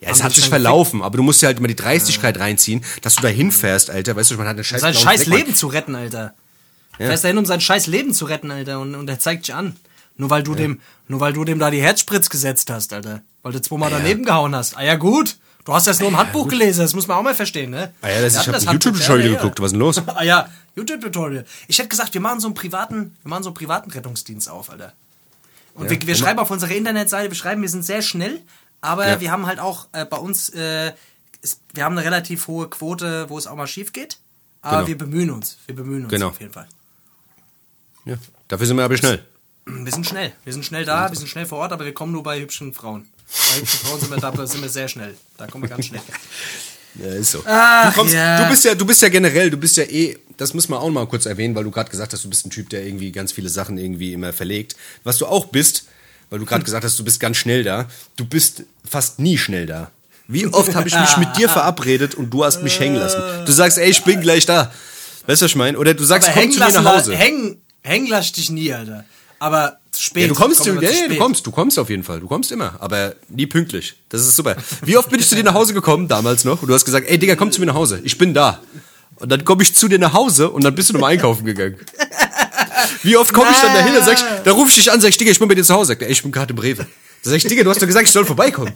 Ja, 0.00 0.10
es 0.10 0.18
haben 0.18 0.24
hat 0.26 0.34
sich 0.34 0.48
verlaufen, 0.48 1.02
aber 1.02 1.16
du 1.16 1.22
musst 1.22 1.40
ja 1.42 1.46
halt 1.46 1.58
immer 1.58 1.68
die 1.68 1.76
Dreistigkeit 1.76 2.38
reinziehen, 2.38 2.84
dass 3.02 3.14
du 3.14 3.22
da 3.22 3.28
hinfährst, 3.28 3.88
Alter. 3.90 4.16
Weißt 4.16 4.30
du, 4.30 4.36
man 4.36 4.46
hat 4.46 4.54
eine 4.56 4.64
scheiß 4.64 4.80
sein 4.82 4.92
blauen 4.92 5.04
scheiß. 5.04 5.26
Leben 5.26 5.54
zu 5.54 5.66
retten, 5.68 5.94
Alter. 5.94 6.34
Ja. 6.98 7.06
Fährst 7.06 7.24
dahin, 7.24 7.38
um 7.38 7.46
sein 7.46 7.60
scheiß 7.60 7.86
Leben 7.86 8.12
zu 8.12 8.26
retten, 8.26 8.50
Alter, 8.50 8.80
und, 8.80 8.94
und 8.94 9.08
er 9.08 9.18
zeigt 9.18 9.46
dich 9.48 9.54
an. 9.54 9.76
Nur 10.16 10.30
weil 10.30 10.42
du 10.42 10.54
dem, 10.56 10.80
nur 11.06 11.20
weil 11.20 11.32
du 11.32 11.44
dem 11.44 11.58
da 11.60 11.70
die 11.70 11.80
Herzspritz 11.80 12.28
gesetzt 12.28 12.70
hast, 12.70 12.92
Alter. 12.92 13.22
Weil 13.42 13.52
du 13.52 13.62
zweimal 13.62 13.88
daneben 13.90 14.24
gehauen 14.24 14.54
hast. 14.54 14.76
Ah 14.76 14.82
ja, 14.82 14.96
gut. 14.96 15.36
Du 15.68 15.74
hast 15.74 15.86
das 15.86 16.00
nur 16.00 16.08
im 16.08 16.16
Handbuch 16.16 16.48
gelesen, 16.48 16.80
das 16.80 16.94
muss 16.94 17.06
man 17.06 17.18
auch 17.18 17.22
mal 17.22 17.34
verstehen, 17.34 17.68
ne? 17.68 17.92
Ah 18.00 18.08
ja, 18.08 18.22
das, 18.22 18.32
ich 18.32 18.38
habe 18.48 18.52
Handbuch, 18.56 18.72
YouTube-Tutorial 18.72 19.18
ja, 19.20 19.26
ja, 19.26 19.32
ja. 19.32 19.36
geguckt, 19.38 19.60
was 19.60 19.66
ist 19.66 19.72
denn 19.72 19.80
los? 19.80 20.02
Ah 20.06 20.22
ja, 20.22 20.48
YouTube-Tutorial. 20.76 21.44
Ich 21.66 21.78
hätte 21.78 21.90
gesagt, 21.90 22.14
wir 22.14 22.22
machen 22.22 22.40
so 22.40 22.46
einen 22.48 22.54
privaten, 22.54 23.14
wir 23.22 23.28
machen 23.28 23.42
so 23.42 23.50
einen 23.50 23.54
privaten 23.54 23.90
Rettungsdienst 23.90 24.48
auf, 24.48 24.70
Alter. 24.70 24.94
Und 25.74 25.84
Ja. 25.84 25.90
wir, 25.90 26.06
wir 26.06 26.14
schreiben 26.14 26.38
auf 26.38 26.50
unserer 26.50 26.70
Internetseite, 26.70 27.30
wir 27.30 27.36
schreiben, 27.36 27.60
wir 27.60 27.68
sind 27.68 27.84
sehr 27.84 28.00
schnell, 28.00 28.40
aber 28.80 29.06
Ja. 29.08 29.20
wir 29.20 29.30
haben 29.30 29.44
halt 29.44 29.58
auch 29.60 29.88
äh, 29.92 30.06
bei 30.06 30.16
uns, 30.16 30.48
äh, 30.48 30.92
ist, 31.42 31.60
wir 31.74 31.84
haben 31.84 31.98
eine 31.98 32.06
relativ 32.06 32.46
hohe 32.46 32.70
Quote, 32.70 33.28
wo 33.28 33.36
es 33.36 33.46
auch 33.46 33.54
mal 33.54 33.66
schief 33.66 33.92
geht. 33.92 34.16
Aber 34.62 34.76
Genau. 34.78 34.86
wir 34.88 34.96
bemühen 34.96 35.30
uns. 35.30 35.58
Wir 35.66 35.74
bemühen 35.76 36.04
uns 36.04 36.10
Genau. 36.10 36.28
auf 36.28 36.40
jeden 36.40 36.54
Fall. 36.54 36.66
Ja. 38.06 38.14
Dafür 38.48 38.66
sind 38.66 38.78
wir 38.78 38.84
aber 38.86 38.96
schnell. 38.96 39.22
Wir 39.66 39.92
sind 39.92 40.06
schnell. 40.06 40.32
Wir 40.44 40.54
sind 40.54 40.64
schnell 40.64 40.86
da, 40.86 41.10
wir 41.10 41.18
sind 41.18 41.28
schnell 41.28 41.44
vor 41.44 41.58
Ort, 41.58 41.72
aber 41.72 41.84
wir 41.84 41.92
kommen 41.92 42.12
nur 42.12 42.22
bei 42.22 42.40
hübschen 42.40 42.72
Frauen. 42.72 43.06
Bei 43.28 43.66
Frauen 43.66 44.00
sind 44.00 44.10
wir 44.10 44.18
da, 44.18 44.46
sind 44.46 44.62
wir 44.62 44.68
sehr 44.68 44.88
schnell. 44.88 45.14
Da 45.36 45.46
kommen 45.46 45.64
wir 45.64 45.70
ganz 45.70 45.86
schnell. 45.86 46.00
Ja, 46.94 47.12
ist 47.12 47.30
so. 47.30 47.42
Ach, 47.46 47.90
du, 47.90 47.98
kommst, 48.00 48.14
ja. 48.14 48.42
du 48.42 48.48
bist 48.48 48.64
ja, 48.64 48.74
du 48.74 48.84
bist 48.84 49.02
ja 49.02 49.08
generell, 49.08 49.50
du 49.50 49.56
bist 49.56 49.76
ja 49.76 49.84
eh, 49.84 50.18
das 50.36 50.52
muss 50.54 50.68
man 50.68 50.80
auch 50.80 50.88
mal 50.90 51.06
kurz 51.06 51.26
erwähnen, 51.26 51.54
weil 51.54 51.62
du 51.62 51.70
gerade 51.70 51.90
gesagt 51.90 52.12
hast, 52.12 52.24
du 52.24 52.28
bist 52.28 52.44
ein 52.46 52.50
Typ, 52.50 52.70
der 52.70 52.84
irgendwie 52.84 53.12
ganz 53.12 53.30
viele 53.30 53.48
Sachen 53.48 53.78
irgendwie 53.78 54.12
immer 54.12 54.32
verlegt. 54.32 54.74
Was 55.04 55.18
du 55.18 55.26
auch 55.26 55.46
bist, 55.46 55.84
weil 56.30 56.40
du 56.40 56.46
gerade 56.46 56.64
gesagt 56.64 56.84
hast, 56.84 56.98
du 56.98 57.04
bist 57.04 57.20
ganz 57.20 57.36
schnell 57.36 57.62
da, 57.62 57.86
du 58.16 58.24
bist 58.24 58.64
fast 58.88 59.20
nie 59.20 59.38
schnell 59.38 59.66
da. 59.66 59.90
Wie 60.26 60.46
oft 60.46 60.74
habe 60.74 60.88
ich 60.88 60.98
mich 60.98 61.16
mit 61.18 61.36
dir 61.36 61.48
verabredet 61.48 62.14
und 62.14 62.30
du 62.30 62.44
hast 62.44 62.62
mich 62.62 62.80
hängen 62.80 62.96
lassen? 62.96 63.22
Du 63.46 63.52
sagst, 63.52 63.78
ey, 63.78 63.90
ich 63.90 64.02
bin 64.02 64.20
gleich 64.20 64.44
da. 64.44 64.72
Weißt 65.26 65.42
du, 65.42 65.44
was 65.44 65.52
ich 65.52 65.56
meine? 65.56 65.78
Oder 65.78 65.94
du 65.94 66.04
sagst, 66.04 66.28
Aber 66.28 66.34
komm 66.34 66.42
hängen 66.42 66.52
zu 66.52 66.60
mir 66.60 66.82
nach 66.82 66.96
Hause. 66.96 67.16
hängen, 67.16 67.62
hängen 67.82 68.06
lass 68.08 68.26
ich 68.26 68.32
dich 68.32 68.50
nie, 68.50 68.72
Alter. 68.72 69.04
Aber 69.38 69.78
zu 69.98 70.04
spät. 70.04 70.22
Ja, 70.22 70.28
du 70.28 70.34
kommst, 70.34 70.60
Komm 70.60 70.76
du, 70.76 70.82
ja, 70.82 70.90
zu 70.90 71.02
ja, 71.02 71.08
du 71.08 71.16
kommst, 71.16 71.46
du 71.46 71.50
kommst 71.50 71.78
auf 71.78 71.90
jeden 71.90 72.02
Fall. 72.04 72.20
Du 72.20 72.28
kommst 72.28 72.52
immer, 72.52 72.76
aber 72.80 73.14
nie 73.28 73.46
pünktlich. 73.46 73.94
Das 74.08 74.20
ist 74.22 74.36
super. 74.36 74.56
Wie 74.82 74.96
oft 74.96 75.10
bin 75.10 75.20
ich 75.20 75.28
zu 75.28 75.34
dir 75.34 75.44
nach 75.44 75.54
Hause 75.54 75.74
gekommen, 75.74 76.08
damals 76.08 76.44
noch, 76.44 76.62
und 76.62 76.68
du 76.68 76.74
hast 76.74 76.84
gesagt, 76.84 77.08
ey 77.08 77.18
Digga, 77.18 77.36
komm 77.36 77.52
zu 77.52 77.60
mir 77.60 77.66
nach 77.66 77.74
Hause. 77.74 78.00
Ich 78.04 78.16
bin 78.16 78.32
da. 78.34 78.62
Und 79.16 79.30
dann 79.30 79.44
komme 79.44 79.62
ich 79.62 79.74
zu 79.74 79.88
dir 79.88 79.98
nach 79.98 80.12
Hause 80.12 80.50
und 80.50 80.62
dann 80.64 80.74
bist 80.74 80.88
du 80.88 80.92
nochmal 80.92 81.12
einkaufen 81.12 81.44
gegangen. 81.44 81.76
Wie 83.02 83.16
oft 83.16 83.32
komme 83.32 83.50
ich 83.50 83.56
dann 83.58 83.74
dahin 83.74 83.96
und 83.96 84.04
sag 84.04 84.14
ich, 84.14 84.24
da 84.44 84.52
ruf 84.52 84.68
ich 84.68 84.76
dich 84.76 84.92
an, 84.92 85.00
sag 85.00 85.08
ich, 85.08 85.16
Digga, 85.16 85.32
ich 85.32 85.38
bin 85.38 85.48
bei 85.48 85.54
dir 85.54 85.64
zu 85.64 85.74
Hause. 85.74 85.88
Sagt 85.88 86.02
er, 86.02 86.08
ey, 86.08 86.12
ich 86.12 86.22
bin 86.22 86.30
gerade 86.30 86.52
im 86.52 86.58
Rewe. 86.58 86.86
Da 87.24 87.30
sag 87.30 87.36
ich, 87.36 87.44
Digga, 87.44 87.64
du 87.64 87.70
hast 87.70 87.82
doch 87.82 87.86
gesagt, 87.86 88.06
ich 88.06 88.12
soll 88.12 88.24
vorbeikommen. 88.24 88.72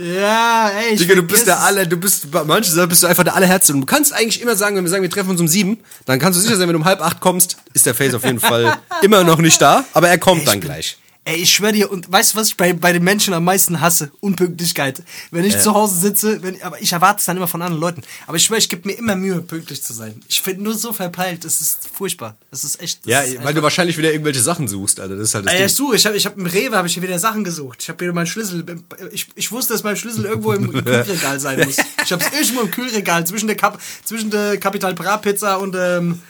Ja, 0.00 0.70
ey, 0.70 0.96
Digga, 0.96 1.14
du 1.14 1.22
bist 1.22 1.46
der 1.46 1.60
aller, 1.60 1.84
du 1.84 1.96
bist, 1.96 2.30
bei 2.30 2.42
manchen 2.44 2.72
Sachen 2.72 2.88
bist 2.88 3.02
du 3.02 3.06
einfach 3.06 3.24
der 3.24 3.34
allerherste. 3.34 3.74
Und 3.74 3.82
du 3.82 3.86
kannst 3.86 4.14
eigentlich 4.14 4.40
immer 4.40 4.56
sagen, 4.56 4.76
wenn 4.76 4.84
wir 4.84 4.90
sagen, 4.90 5.02
wir 5.02 5.10
treffen 5.10 5.30
uns 5.30 5.40
um 5.40 5.48
sieben, 5.48 5.78
dann 6.06 6.18
kannst 6.18 6.38
du 6.38 6.42
sicher 6.42 6.56
sein, 6.56 6.68
wenn 6.68 6.72
du 6.72 6.78
um 6.78 6.86
halb 6.86 7.02
acht 7.02 7.20
kommst, 7.20 7.58
ist 7.74 7.84
der 7.84 7.94
Face 7.94 8.14
auf 8.14 8.24
jeden 8.24 8.40
Fall 8.40 8.78
immer 9.02 9.24
noch 9.24 9.38
nicht 9.38 9.60
da, 9.60 9.84
aber 9.92 10.08
er 10.08 10.16
kommt 10.18 10.48
dann 10.48 10.60
gleich. 10.60 10.96
Ey, 11.24 11.36
ich 11.36 11.52
schwöre 11.52 11.72
dir, 11.72 11.90
und 11.92 12.10
weißt 12.10 12.32
du, 12.32 12.38
was 12.38 12.48
ich 12.48 12.56
bei, 12.56 12.72
bei 12.72 12.92
den 12.94 13.04
Menschen 13.04 13.34
am 13.34 13.44
meisten 13.44 13.80
hasse? 13.80 14.10
Unpünktlichkeit. 14.20 15.02
Wenn 15.30 15.44
ich 15.44 15.58
zu 15.58 15.74
Hause 15.74 16.00
sitze, 16.00 16.42
wenn, 16.42 16.60
aber 16.62 16.80
ich 16.80 16.92
erwarte 16.92 17.18
es 17.20 17.26
dann 17.26 17.36
immer 17.36 17.46
von 17.46 17.60
anderen 17.60 17.80
Leuten. 17.80 18.02
Aber 18.26 18.38
ich 18.38 18.44
schwöre, 18.44 18.58
ich 18.58 18.70
gebe 18.70 18.88
mir 18.88 18.94
immer 18.94 19.16
Mühe, 19.16 19.42
pünktlich 19.42 19.82
zu 19.82 19.92
sein. 19.92 20.20
Ich 20.28 20.40
finde 20.40 20.62
nur 20.64 20.74
so 20.74 20.94
verpeilt, 20.94 21.44
das 21.44 21.60
ist 21.60 21.88
furchtbar. 21.92 22.36
Das 22.50 22.64
ist 22.64 22.80
echt. 22.80 23.04
Das 23.04 23.10
Ja, 23.10 23.20
ist 23.20 23.44
weil 23.44 23.52
du 23.52 23.62
wahrscheinlich 23.62 23.98
wieder 23.98 24.10
irgendwelche 24.10 24.40
Sachen 24.40 24.66
suchst, 24.66 24.98
Alter. 24.98 25.16
Das 25.16 25.28
ist 25.28 25.34
halt 25.34 25.44
das 25.44 25.52
Ey, 25.52 25.58
Ding. 25.58 25.66
ich 25.66 25.74
suche, 25.74 25.96
ich 25.96 26.06
habe 26.06 26.16
ich 26.16 26.24
hab 26.24 26.38
im 26.38 26.46
Rewe 26.46 26.74
habe 26.76 26.88
ich 26.88 27.00
wieder 27.00 27.18
Sachen 27.18 27.44
gesucht. 27.44 27.82
Ich 27.82 27.88
habe 27.90 28.00
wieder 28.00 28.14
meinen 28.14 28.26
Schlüssel. 28.26 28.64
Ich, 29.12 29.28
ich 29.34 29.52
wusste, 29.52 29.74
dass 29.74 29.82
mein 29.82 29.96
Schlüssel 29.96 30.24
irgendwo 30.24 30.54
im 30.54 30.72
Kühlregal 30.84 31.38
sein 31.38 31.60
muss. 31.60 31.76
Ich 32.02 32.12
habe 32.12 32.24
es 32.24 32.32
irgendwo 32.32 32.62
im 32.62 32.70
Kühlregal 32.70 33.26
zwischen 33.26 33.46
der 33.46 33.56
Kap, 33.56 33.78
zwischen 34.04 34.30
der 34.30 34.56
Capital 34.56 34.94
Bra 34.94 35.18
Pizza 35.18 35.56
und 35.60 35.76
ähm, 35.78 36.22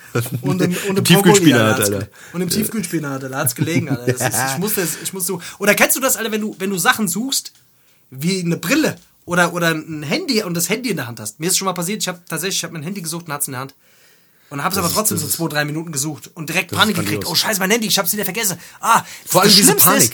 und 0.42 0.60
dem, 0.60 0.76
und 0.88 0.96
dem 0.96 1.04
Tiefkühlspinat, 1.04 1.78
Alter. 1.78 1.94
Alter. 1.94 2.08
Und 2.32 2.40
im 2.40 2.48
Tiefkühlspinat, 2.48 3.22
da 3.22 3.30
hat's 3.38 3.54
gelegen, 3.54 3.88
Alter. 3.88 4.12
Das 4.12 4.20
ist, 4.20 4.52
ich 4.54 4.58
musste 4.58 4.79
es, 4.82 4.96
ich 5.02 5.12
muss 5.12 5.26
so. 5.26 5.40
Oder 5.58 5.74
kennst 5.74 5.96
du 5.96 6.00
das, 6.00 6.16
Alter, 6.16 6.32
wenn 6.32 6.40
du 6.40 6.56
wenn 6.58 6.70
du 6.70 6.78
Sachen 6.78 7.08
suchst, 7.08 7.52
wie 8.10 8.40
eine 8.40 8.56
Brille 8.56 8.96
oder 9.24 9.52
oder 9.52 9.68
ein 9.74 10.02
Handy 10.02 10.42
und 10.42 10.54
das 10.54 10.68
Handy 10.68 10.90
in 10.90 10.96
der 10.96 11.06
Hand 11.06 11.20
hast? 11.20 11.40
Mir 11.40 11.48
ist 11.48 11.58
schon 11.58 11.66
mal 11.66 11.72
passiert. 11.74 12.02
Ich 12.02 12.08
habe 12.08 12.20
tatsächlich, 12.28 12.56
ich 12.56 12.64
habe 12.64 12.72
mein 12.74 12.82
Handy 12.82 13.00
gesucht 13.02 13.26
und 13.26 13.32
hat's 13.32 13.46
in 13.48 13.52
der 13.52 13.60
Hand. 13.60 13.74
Und 14.50 14.64
habe 14.64 14.72
es 14.72 14.78
aber 14.78 14.90
trotzdem 14.90 15.16
so 15.16 15.28
zwei, 15.28 15.46
drei 15.48 15.64
Minuten 15.64 15.92
gesucht 15.92 16.28
und 16.34 16.48
direkt 16.48 16.72
Panik 16.72 16.96
gekriegt. 16.96 17.24
Oh, 17.24 17.36
scheiße, 17.36 17.60
mein 17.60 17.70
Handy, 17.70 17.86
ich 17.86 17.96
hab's 17.98 18.12
wieder 18.12 18.24
vergessen. 18.24 18.58
Ah, 18.80 19.04
Vor 19.26 19.42
allem 19.42 19.54
diese 19.54 19.76
Panik. 19.76 20.02
Ist, 20.02 20.12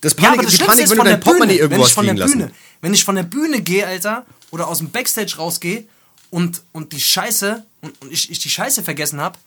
Das 0.00 0.12
ja, 0.14 0.22
Panik, 0.22 0.38
aber 0.38 0.42
das 0.44 0.56
die 0.56 0.64
Panik, 0.64 0.84
ist 0.84 0.90
wenn 0.90 0.98
du 0.98 1.04
dein 1.04 1.20
Portemonnaie 1.20 1.58
irgendwo 1.58 1.84
hast 1.84 1.92
von 1.92 2.06
der 2.06 2.14
fliegen 2.14 2.26
lassen. 2.26 2.38
Bühne, 2.38 2.52
Wenn 2.80 2.94
ich 2.94 3.04
von 3.04 3.14
der 3.16 3.24
Bühne 3.24 3.60
gehe, 3.60 3.86
Alter, 3.86 4.24
oder 4.52 4.68
aus 4.68 4.78
dem 4.78 4.90
Backstage 4.90 5.34
rausgehe 5.36 5.84
und, 6.30 6.62
und 6.72 6.92
die 6.94 7.00
Scheiße, 7.00 7.62
und, 7.82 8.00
und 8.00 8.10
ich, 8.10 8.30
ich 8.30 8.38
die 8.38 8.48
Scheiße 8.48 8.82
vergessen 8.82 9.20
hab 9.20 9.38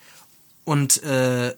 und, 0.65 1.01
äh, 1.01 1.55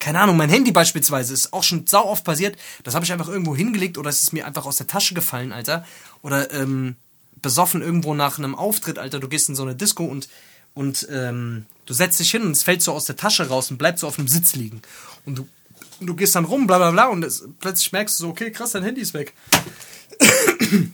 keine 0.00 0.18
Ahnung, 0.18 0.36
mein 0.36 0.48
Handy 0.48 0.72
beispielsweise 0.72 1.32
ist 1.32 1.52
auch 1.52 1.62
schon 1.62 1.86
sau 1.86 2.06
oft 2.06 2.24
passiert. 2.24 2.58
Das 2.82 2.94
habe 2.94 3.04
ich 3.04 3.12
einfach 3.12 3.28
irgendwo 3.28 3.54
hingelegt 3.54 3.98
oder 3.98 4.10
es 4.10 4.22
ist 4.22 4.32
mir 4.32 4.46
einfach 4.46 4.66
aus 4.66 4.78
der 4.78 4.86
Tasche 4.86 5.14
gefallen, 5.14 5.52
Alter. 5.52 5.86
Oder 6.22 6.52
ähm, 6.52 6.96
besoffen 7.42 7.82
irgendwo 7.82 8.14
nach 8.14 8.38
einem 8.38 8.54
Auftritt, 8.54 8.98
Alter. 8.98 9.20
Du 9.20 9.28
gehst 9.28 9.48
in 9.48 9.54
so 9.54 9.62
eine 9.62 9.76
Disco 9.76 10.04
und 10.04 10.28
und 10.74 11.08
ähm, 11.10 11.66
du 11.86 11.94
setzt 11.94 12.20
dich 12.20 12.30
hin 12.30 12.42
und 12.42 12.52
es 12.52 12.62
fällt 12.62 12.82
so 12.82 12.92
aus 12.92 13.04
der 13.04 13.16
Tasche 13.16 13.48
raus 13.48 13.70
und 13.70 13.76
bleibt 13.76 13.98
so 13.98 14.06
auf 14.06 14.18
einem 14.18 14.28
Sitz 14.28 14.54
liegen. 14.54 14.82
Und 15.26 15.38
du, 15.38 15.48
du 16.00 16.14
gehst 16.14 16.34
dann 16.34 16.44
rum, 16.44 16.66
bla 16.66 16.78
bla 16.78 16.90
bla, 16.90 17.06
und 17.08 17.24
es, 17.24 17.44
plötzlich 17.58 17.92
merkst 17.92 18.18
du 18.18 18.24
so, 18.24 18.30
okay, 18.30 18.52
krass, 18.52 18.72
dein 18.72 18.84
Handy 18.84 19.00
ist 19.00 19.14
weg. 19.14 19.34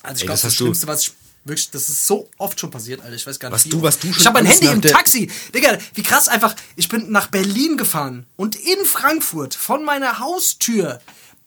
Also 0.00 0.20
ich 0.20 0.26
glaube, 0.26 0.34
das 0.34 0.42
das, 0.42 0.54
Schlimmste, 0.54 0.86
was 0.86 1.02
ich 1.02 1.12
wirklich, 1.48 1.70
das 1.70 1.88
ist 1.88 2.06
so 2.06 2.28
oft 2.38 2.60
schon 2.60 2.70
passiert, 2.70 3.00
Alter. 3.02 3.16
Ich 3.16 3.26
weiß 3.26 3.40
gar 3.40 3.48
nicht. 3.48 3.54
Was 3.56 3.64
wie 3.64 3.70
du- 3.70 3.82
was 3.82 3.98
du 3.98 4.12
schon 4.12 4.20
Ich 4.20 4.26
habe 4.26 4.42
mein 4.42 4.46
Handy 4.46 4.66
im 4.66 4.82
Taxi. 4.82 5.30
Digga, 5.54 5.76
wie 5.94 6.02
krass 6.02 6.28
einfach. 6.28 6.54
Ich 6.76 6.88
bin 6.88 7.10
nach 7.10 7.28
Berlin 7.28 7.76
gefahren 7.76 8.26
und 8.36 8.54
in 8.56 8.84
Frankfurt 8.84 9.54
von 9.54 9.84
meiner 9.84 10.18
Haustür 10.20 11.00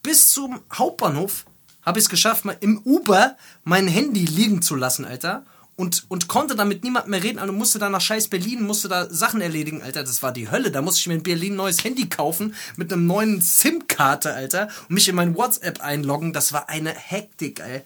bis 0.04 0.30
zum 0.32 0.60
Hauptbahnhof 0.74 1.46
habe 1.84 2.00
ich 2.00 2.06
es 2.06 2.10
geschafft, 2.10 2.46
mal 2.46 2.58
im 2.60 2.80
Uber 2.84 3.38
mein 3.64 3.88
Handy 3.88 4.26
liegen 4.26 4.62
zu 4.62 4.76
lassen, 4.76 5.06
Alter. 5.06 5.46
Und, 5.78 6.06
und 6.10 6.28
konnte 6.28 6.56
dann 6.56 6.68
mit 6.68 6.84
niemandem 6.84 7.10
mehr 7.12 7.24
reden, 7.24 7.40
also 7.40 7.54
musste 7.54 7.80
dann 7.80 7.94
nach 7.94 8.02
scheiß 8.02 8.28
Berlin, 8.28 8.62
musste 8.62 8.88
da 8.88 9.10
Sachen 9.10 9.42
erledigen, 9.42 9.82
Alter, 9.82 10.04
das 10.04 10.22
war 10.22 10.32
die 10.32 10.52
Hölle. 10.52 10.70
Da 10.70 10.82
musste 10.84 11.00
ich 11.00 11.08
mir 11.08 11.16
in 11.16 11.24
Berlin 11.24 11.54
ein 11.54 11.56
neues 11.56 11.84
Handy 11.84 12.08
kaufen 12.08 12.54
mit 12.76 12.94
einem 12.94 13.08
neuen 13.08 13.42
SIM-Karte, 13.42 14.32
Alter, 14.34 14.68
und 14.90 14.92
mich 14.96 15.08
in 15.08 15.16
mein 15.16 15.36
WhatsApp 15.36 15.82
einloggen. 15.82 16.34
Das 16.34 16.54
war 16.54 16.70
eine 16.70 16.92
Hektik, 16.92 17.62
ey. 17.62 17.82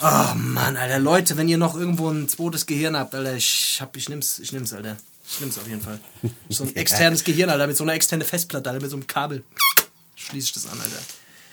Oh 0.00 0.34
Mann, 0.34 0.76
Alter, 0.76 0.98
Leute, 0.98 1.36
wenn 1.36 1.48
ihr 1.48 1.56
noch 1.58 1.76
irgendwo 1.76 2.08
ein 2.10 2.28
zweites 2.28 2.66
Gehirn 2.66 2.96
habt, 2.96 3.14
Alter, 3.14 3.34
ich 3.34 3.78
hab, 3.80 3.96
ich 3.96 4.08
nimm's, 4.08 4.38
ich 4.38 4.52
nimm's, 4.52 4.72
Alter. 4.72 4.96
Ich 5.30 5.40
nimm's 5.40 5.56
auf 5.56 5.66
jeden 5.66 5.80
Fall. 5.80 5.98
So 6.48 6.64
ein 6.64 6.76
externes 6.76 7.24
Gehirn, 7.24 7.48
Alter, 7.50 7.66
mit 7.66 7.76
so 7.76 7.84
einer 7.84 7.94
externen 7.94 8.26
Festplatte, 8.26 8.68
Alter, 8.70 8.82
mit 8.82 8.90
so 8.90 8.96
einem 8.96 9.06
Kabel. 9.06 9.44
Schließe 10.16 10.46
ich 10.48 10.52
das 10.52 10.66
an, 10.66 10.78
Alter. 10.80 10.98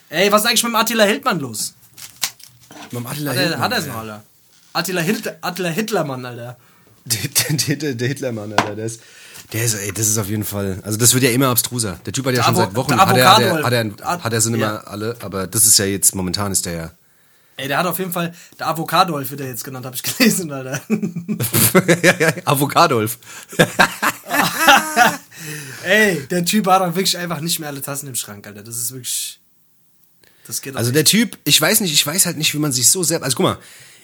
Ey, 0.10 0.32
was 0.32 0.42
ist 0.42 0.48
eigentlich 0.48 0.64
mit 0.64 0.72
dem 0.74 0.76
Attila 0.76 1.04
Hildmann 1.06 1.40
los? 1.40 1.74
Mit 2.92 2.94
dem 2.94 3.08
Attila 3.08 3.32
Hat 3.32 3.38
er, 3.38 3.42
Hildmann, 3.44 3.62
hat 3.62 3.72
er's 3.74 3.86
noch, 3.88 3.96
Alter? 3.96 4.24
Attila, 4.74 5.02
Hitler, 5.02 5.36
Attila 5.42 5.70
Hitlermann, 5.70 6.26
Alter. 6.26 6.58
Der, 7.06 7.20
der, 7.58 7.76
der, 7.78 7.96
der 7.96 8.08
Hitlermann, 8.08 8.52
Alter, 8.54 8.76
der 8.76 8.86
ist, 8.86 9.02
der 9.54 9.64
ist, 9.64 9.76
ey, 9.76 9.92
das 9.94 10.08
ist 10.08 10.18
auf 10.18 10.28
jeden 10.30 10.44
Fall, 10.44 10.80
also 10.84 10.98
das 10.98 11.14
wird 11.14 11.24
ja 11.24 11.30
immer 11.32 11.48
abstruser. 11.50 12.00
Der 12.06 12.14
Typ 12.14 12.26
hat 12.26 12.34
ja 12.34 12.38
Der 12.40 12.44
schon 12.46 12.56
Avo- 12.56 12.66
seit 12.66 12.76
Wochen, 12.76 13.00
hat 13.00 13.18
er, 13.18 13.32
hat 13.36 13.42
er, 13.42 13.64
hat 13.64 13.74
er, 13.74 14.24
hat 14.24 14.34
er 14.34 14.42
sind 14.42 14.56
ja. 14.56 14.70
immer 14.70 14.88
alle, 14.88 15.16
aber 15.22 15.48
das 15.48 15.66
ist 15.66 15.78
ja 15.80 15.86
jetzt, 15.86 16.14
momentan 16.16 16.52
ist 16.52 16.66
der 16.66 16.74
ja, 16.74 16.92
Ey, 17.62 17.68
der 17.68 17.78
hat 17.78 17.86
auf 17.86 18.00
jeden 18.00 18.12
Fall, 18.12 18.34
der 18.58 18.70
Avocadolf 18.70 19.30
wird 19.30 19.42
er 19.42 19.48
jetzt 19.48 19.64
genannt, 19.64 19.86
habe 19.86 19.96
ich 19.96 20.02
gelesen, 20.18 20.52
Alter. 20.52 20.82
Avocadolf. 22.46 23.20
Ey, 25.84 26.26
der 26.28 26.44
Typ 26.44 26.66
hat 26.68 26.82
dann 26.82 26.96
wirklich 26.96 27.16
einfach 27.18 27.40
nicht 27.40 27.60
mehr 27.60 27.70
alle 27.70 27.82
Tassen 27.82 28.08
im 28.08 28.16
Schrank, 28.16 28.48
Alter. 28.48 28.64
Das 28.64 28.78
ist 28.78 28.92
wirklich, 28.92 29.40
das 30.48 30.64
geht 30.64 30.76
Also 30.76 30.92
der 30.92 31.06
Typ, 31.06 31.38
ich 31.44 31.62
weiß 31.62 31.82
nicht, 31.82 31.94
ich 31.94 32.06
weiß 32.06 32.26
halt 32.26 32.38
nicht, 32.38 32.52
wie 32.56 32.60
man 32.60 32.72
sich 32.72 32.90
so 32.90 33.04
selbst. 33.04 33.26
Also 33.26 33.38
guck 33.38 33.44
mal, 33.44 33.58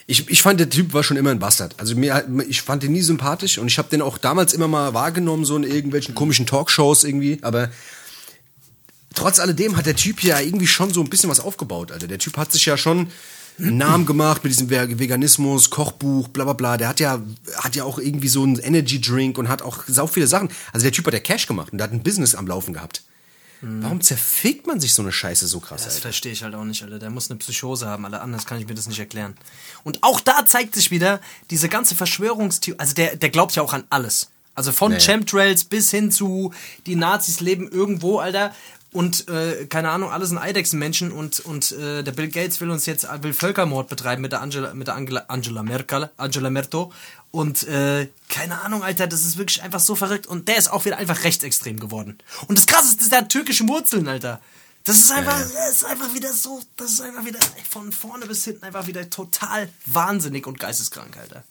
ich, 0.05 0.29
ich 0.29 0.43
fand 0.43 0.59
der 0.59 0.69
Typ 0.69 0.93
war 0.93 1.03
schon 1.03 1.17
immer 1.17 1.31
ein 1.31 1.39
Bastard. 1.39 1.73
Also 1.79 1.95
mir, 1.95 2.27
ich 2.47 2.61
fand 2.61 2.83
den 2.83 2.91
nie 2.91 3.01
sympathisch 3.01 3.57
und 3.57 3.67
ich 3.67 3.79
habe 3.79 3.89
den 3.89 4.03
auch 4.03 4.19
damals 4.19 4.53
immer 4.53 4.67
mal 4.67 4.93
wahrgenommen, 4.93 5.45
so 5.45 5.57
in 5.57 5.63
irgendwelchen 5.63 6.13
komischen 6.13 6.45
Talkshows 6.45 7.03
irgendwie. 7.05 7.39
Aber 7.41 7.71
trotz 9.15 9.39
alledem 9.39 9.77
hat 9.77 9.87
der 9.87 9.95
Typ 9.95 10.21
ja 10.23 10.39
irgendwie 10.39 10.67
schon 10.67 10.93
so 10.93 11.01
ein 11.01 11.09
bisschen 11.09 11.29
was 11.29 11.39
aufgebaut, 11.39 11.91
Alter. 11.91 12.07
Der 12.07 12.19
Typ 12.19 12.37
hat 12.37 12.51
sich 12.51 12.65
ja 12.65 12.77
schon 12.77 13.09
einen 13.59 13.77
Namen 13.77 14.05
gemacht 14.05 14.43
mit 14.43 14.51
diesem 14.53 14.69
Ve- 14.69 14.99
Veganismus, 14.99 15.69
Kochbuch, 15.69 16.27
bla 16.27 16.43
bla 16.43 16.53
bla. 16.53 16.77
Der 16.77 16.87
hat 16.87 16.99
ja, 16.99 17.21
hat 17.55 17.75
ja 17.75 17.83
auch 17.83 17.97
irgendwie 17.99 18.27
so 18.27 18.43
einen 18.43 18.59
Energy 18.59 19.01
Drink 19.01 19.37
und 19.37 19.49
hat 19.49 19.61
auch 19.61 19.83
sau 19.87 20.05
viele 20.07 20.27
Sachen. 20.27 20.49
Also 20.73 20.83
der 20.83 20.91
Typ 20.91 21.05
hat 21.07 21.13
ja 21.13 21.19
Cash 21.19 21.47
gemacht 21.47 21.71
und 21.71 21.79
der 21.79 21.85
hat 21.85 21.93
ein 21.93 22.03
Business 22.03 22.35
am 22.35 22.45
Laufen 22.47 22.73
gehabt. 22.73 23.01
Warum 23.61 24.01
zerfickt 24.01 24.67
man 24.67 24.79
sich 24.79 24.93
so 24.93 25.01
eine 25.01 25.11
Scheiße 25.11 25.47
so 25.47 25.59
krass, 25.59 25.81
Das 25.83 25.93
Alter? 25.95 26.01
verstehe 26.03 26.31
ich 26.31 26.43
halt 26.43 26.53
auch 26.53 26.63
nicht, 26.63 26.83
Alter. 26.83 26.99
Der 26.99 27.09
muss 27.09 27.31
eine 27.31 27.39
Psychose 27.39 27.87
haben, 27.87 28.05
Alter. 28.05 28.21
Anders 28.21 28.45
kann 28.45 28.59
ich 28.59 28.67
mir 28.67 28.75
das 28.75 28.87
nicht 28.87 28.99
erklären. 28.99 29.33
Und 29.83 30.03
auch 30.03 30.19
da 30.19 30.45
zeigt 30.45 30.75
sich 30.75 30.91
wieder 30.91 31.19
diese 31.49 31.67
ganze 31.67 31.95
Verschwörungstheorie. 31.95 32.79
Also 32.79 32.93
der, 32.93 33.15
der 33.15 33.29
glaubt 33.31 33.55
ja 33.55 33.63
auch 33.63 33.73
an 33.73 33.85
alles. 33.89 34.29
Also 34.53 34.71
von 34.71 34.91
Naja. 34.91 35.03
Chemtrails 35.03 35.63
bis 35.63 35.89
hin 35.89 36.11
zu 36.11 36.53
die 36.85 36.95
Nazis 36.95 37.39
leben 37.39 37.67
irgendwo, 37.67 38.19
Alter. 38.19 38.53
Und 38.97 39.27
äh, 39.27 39.67
keine 39.67 39.91
Ahnung, 39.91 40.11
alle 40.11 40.25
sind 40.25 40.39
Eidechsenmenschen 40.39 41.11
und 41.11 41.39
und 41.39 41.71
äh, 41.71 42.03
der 42.03 42.11
Bill 42.13 42.29
Gates 42.29 42.59
will 42.61 42.71
uns 42.71 42.87
jetzt 42.87 43.07
will 43.21 43.31
Völkermord 43.31 43.89
betreiben 43.89 44.23
mit 44.23 44.31
der 44.31 44.41
Angela 44.41 44.73
mit 44.73 44.87
der 44.87 44.95
Angela, 44.95 45.25
Angela 45.27 45.61
Merkel, 45.61 46.09
Angela 46.17 46.49
Merkel 46.49 46.87
und 47.29 47.67
äh, 47.67 48.09
keine 48.27 48.59
Ahnung, 48.61 48.81
Alter, 48.81 49.05
das 49.05 49.23
ist 49.23 49.37
wirklich 49.37 49.61
einfach 49.61 49.81
so 49.81 49.95
verrückt 49.95 50.25
und 50.25 50.47
der 50.47 50.57
ist 50.57 50.71
auch 50.71 50.85
wieder 50.85 50.97
einfach 50.97 51.23
rechtsextrem 51.23 51.79
geworden. 51.79 52.17
Und 52.47 52.57
das 52.57 52.65
krasse 52.65 52.97
ist, 52.99 53.11
der 53.11 53.27
türkische 53.27 53.67
Wurzeln, 53.67 54.07
Alter. 54.07 54.41
Das 54.83 54.97
ist 54.97 55.11
einfach, 55.11 55.37
das 55.37 55.73
ist 55.73 55.85
einfach 55.85 56.15
wieder 56.15 56.33
so, 56.33 56.59
das 56.77 56.93
ist 56.93 57.01
einfach 57.01 57.23
wieder 57.23 57.39
von 57.69 57.91
vorne 57.91 58.25
bis 58.25 58.45
hinten 58.45 58.63
einfach 58.63 58.87
wieder 58.87 59.07
total 59.11 59.69
wahnsinnig 59.85 60.47
und 60.47 60.59
geisteskrank, 60.59 61.15
Alter. 61.17 61.43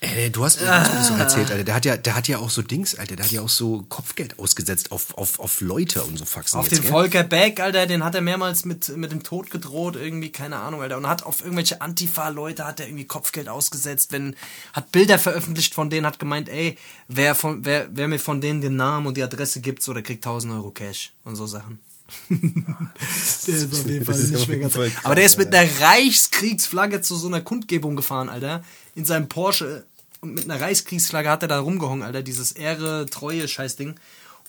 Ey, 0.00 0.30
du 0.30 0.44
hast, 0.44 0.60
mir 0.60 0.84
so 1.02 1.14
erzählt, 1.14 1.50
Alter. 1.50 1.64
Der 1.64 1.74
hat 1.74 1.84
ja, 1.84 1.96
der 1.96 2.14
hat 2.14 2.28
ja 2.28 2.38
auch 2.38 2.50
so 2.50 2.62
Dings, 2.62 2.94
Alter. 2.94 3.16
Der 3.16 3.24
hat 3.24 3.32
ja 3.32 3.42
auch 3.42 3.48
so 3.48 3.84
Kopfgeld 3.88 4.38
ausgesetzt 4.38 4.92
auf, 4.92 5.18
auf, 5.18 5.40
auf 5.40 5.60
Leute 5.60 6.04
und 6.04 6.16
so 6.16 6.24
Faxen. 6.24 6.60
Auf 6.60 6.66
jetzt, 6.66 6.76
den 6.76 6.82
gell? 6.82 6.92
Volker 6.92 7.24
Beck, 7.24 7.58
Alter, 7.58 7.86
den 7.86 8.04
hat 8.04 8.14
er 8.14 8.20
mehrmals 8.20 8.64
mit, 8.64 8.96
mit 8.96 9.10
dem 9.10 9.24
Tod 9.24 9.50
gedroht, 9.50 9.96
irgendwie, 9.96 10.30
keine 10.30 10.58
Ahnung, 10.58 10.82
Alter. 10.82 10.98
Und 10.98 11.08
hat 11.08 11.24
auf 11.24 11.40
irgendwelche 11.40 11.80
Antifa-Leute 11.80 12.64
hat 12.64 12.78
er 12.78 12.86
irgendwie 12.86 13.06
Kopfgeld 13.06 13.48
ausgesetzt, 13.48 14.12
wenn, 14.12 14.36
hat 14.72 14.92
Bilder 14.92 15.18
veröffentlicht 15.18 15.74
von 15.74 15.90
denen, 15.90 16.06
hat 16.06 16.20
gemeint, 16.20 16.48
ey, 16.48 16.78
wer 17.08 17.34
von, 17.34 17.64
wer, 17.64 17.88
wer 17.90 18.06
mir 18.06 18.20
von 18.20 18.40
denen 18.40 18.60
den 18.60 18.76
Namen 18.76 19.08
und 19.08 19.16
die 19.16 19.24
Adresse 19.24 19.60
gibt, 19.60 19.82
so, 19.82 19.92
der 19.94 20.04
kriegt 20.04 20.24
1000 20.24 20.52
Euro 20.52 20.70
Cash 20.70 21.12
und 21.24 21.34
so 21.34 21.48
Sachen. 21.48 21.80
der 22.30 23.54
ist 23.54 23.72
auf 23.72 23.86
jeden 23.86 24.04
Fall 24.04 24.18
nicht 24.18 24.34
aber 24.34 24.46
mehr 24.46 24.58
ganz. 24.58 24.74
krass, 24.74 24.90
Aber 25.04 25.14
der 25.14 25.24
ist 25.24 25.38
mit 25.38 25.54
einer 25.54 25.68
Reichskriegsflagge 25.80 27.00
zu 27.02 27.16
so 27.16 27.28
einer 27.28 27.40
Kundgebung 27.40 27.96
gefahren, 27.96 28.28
Alter. 28.28 28.62
In 28.94 29.04
seinem 29.04 29.28
Porsche. 29.28 29.84
Und 30.20 30.34
mit 30.34 30.44
einer 30.50 30.60
Reichskriegsflagge 30.60 31.28
hat 31.28 31.42
er 31.42 31.48
da 31.48 31.60
rumgehangen, 31.60 32.02
Alter. 32.02 32.22
Dieses 32.22 32.52
Ehre, 32.52 33.06
Treue, 33.06 33.46
Scheißding. 33.46 33.94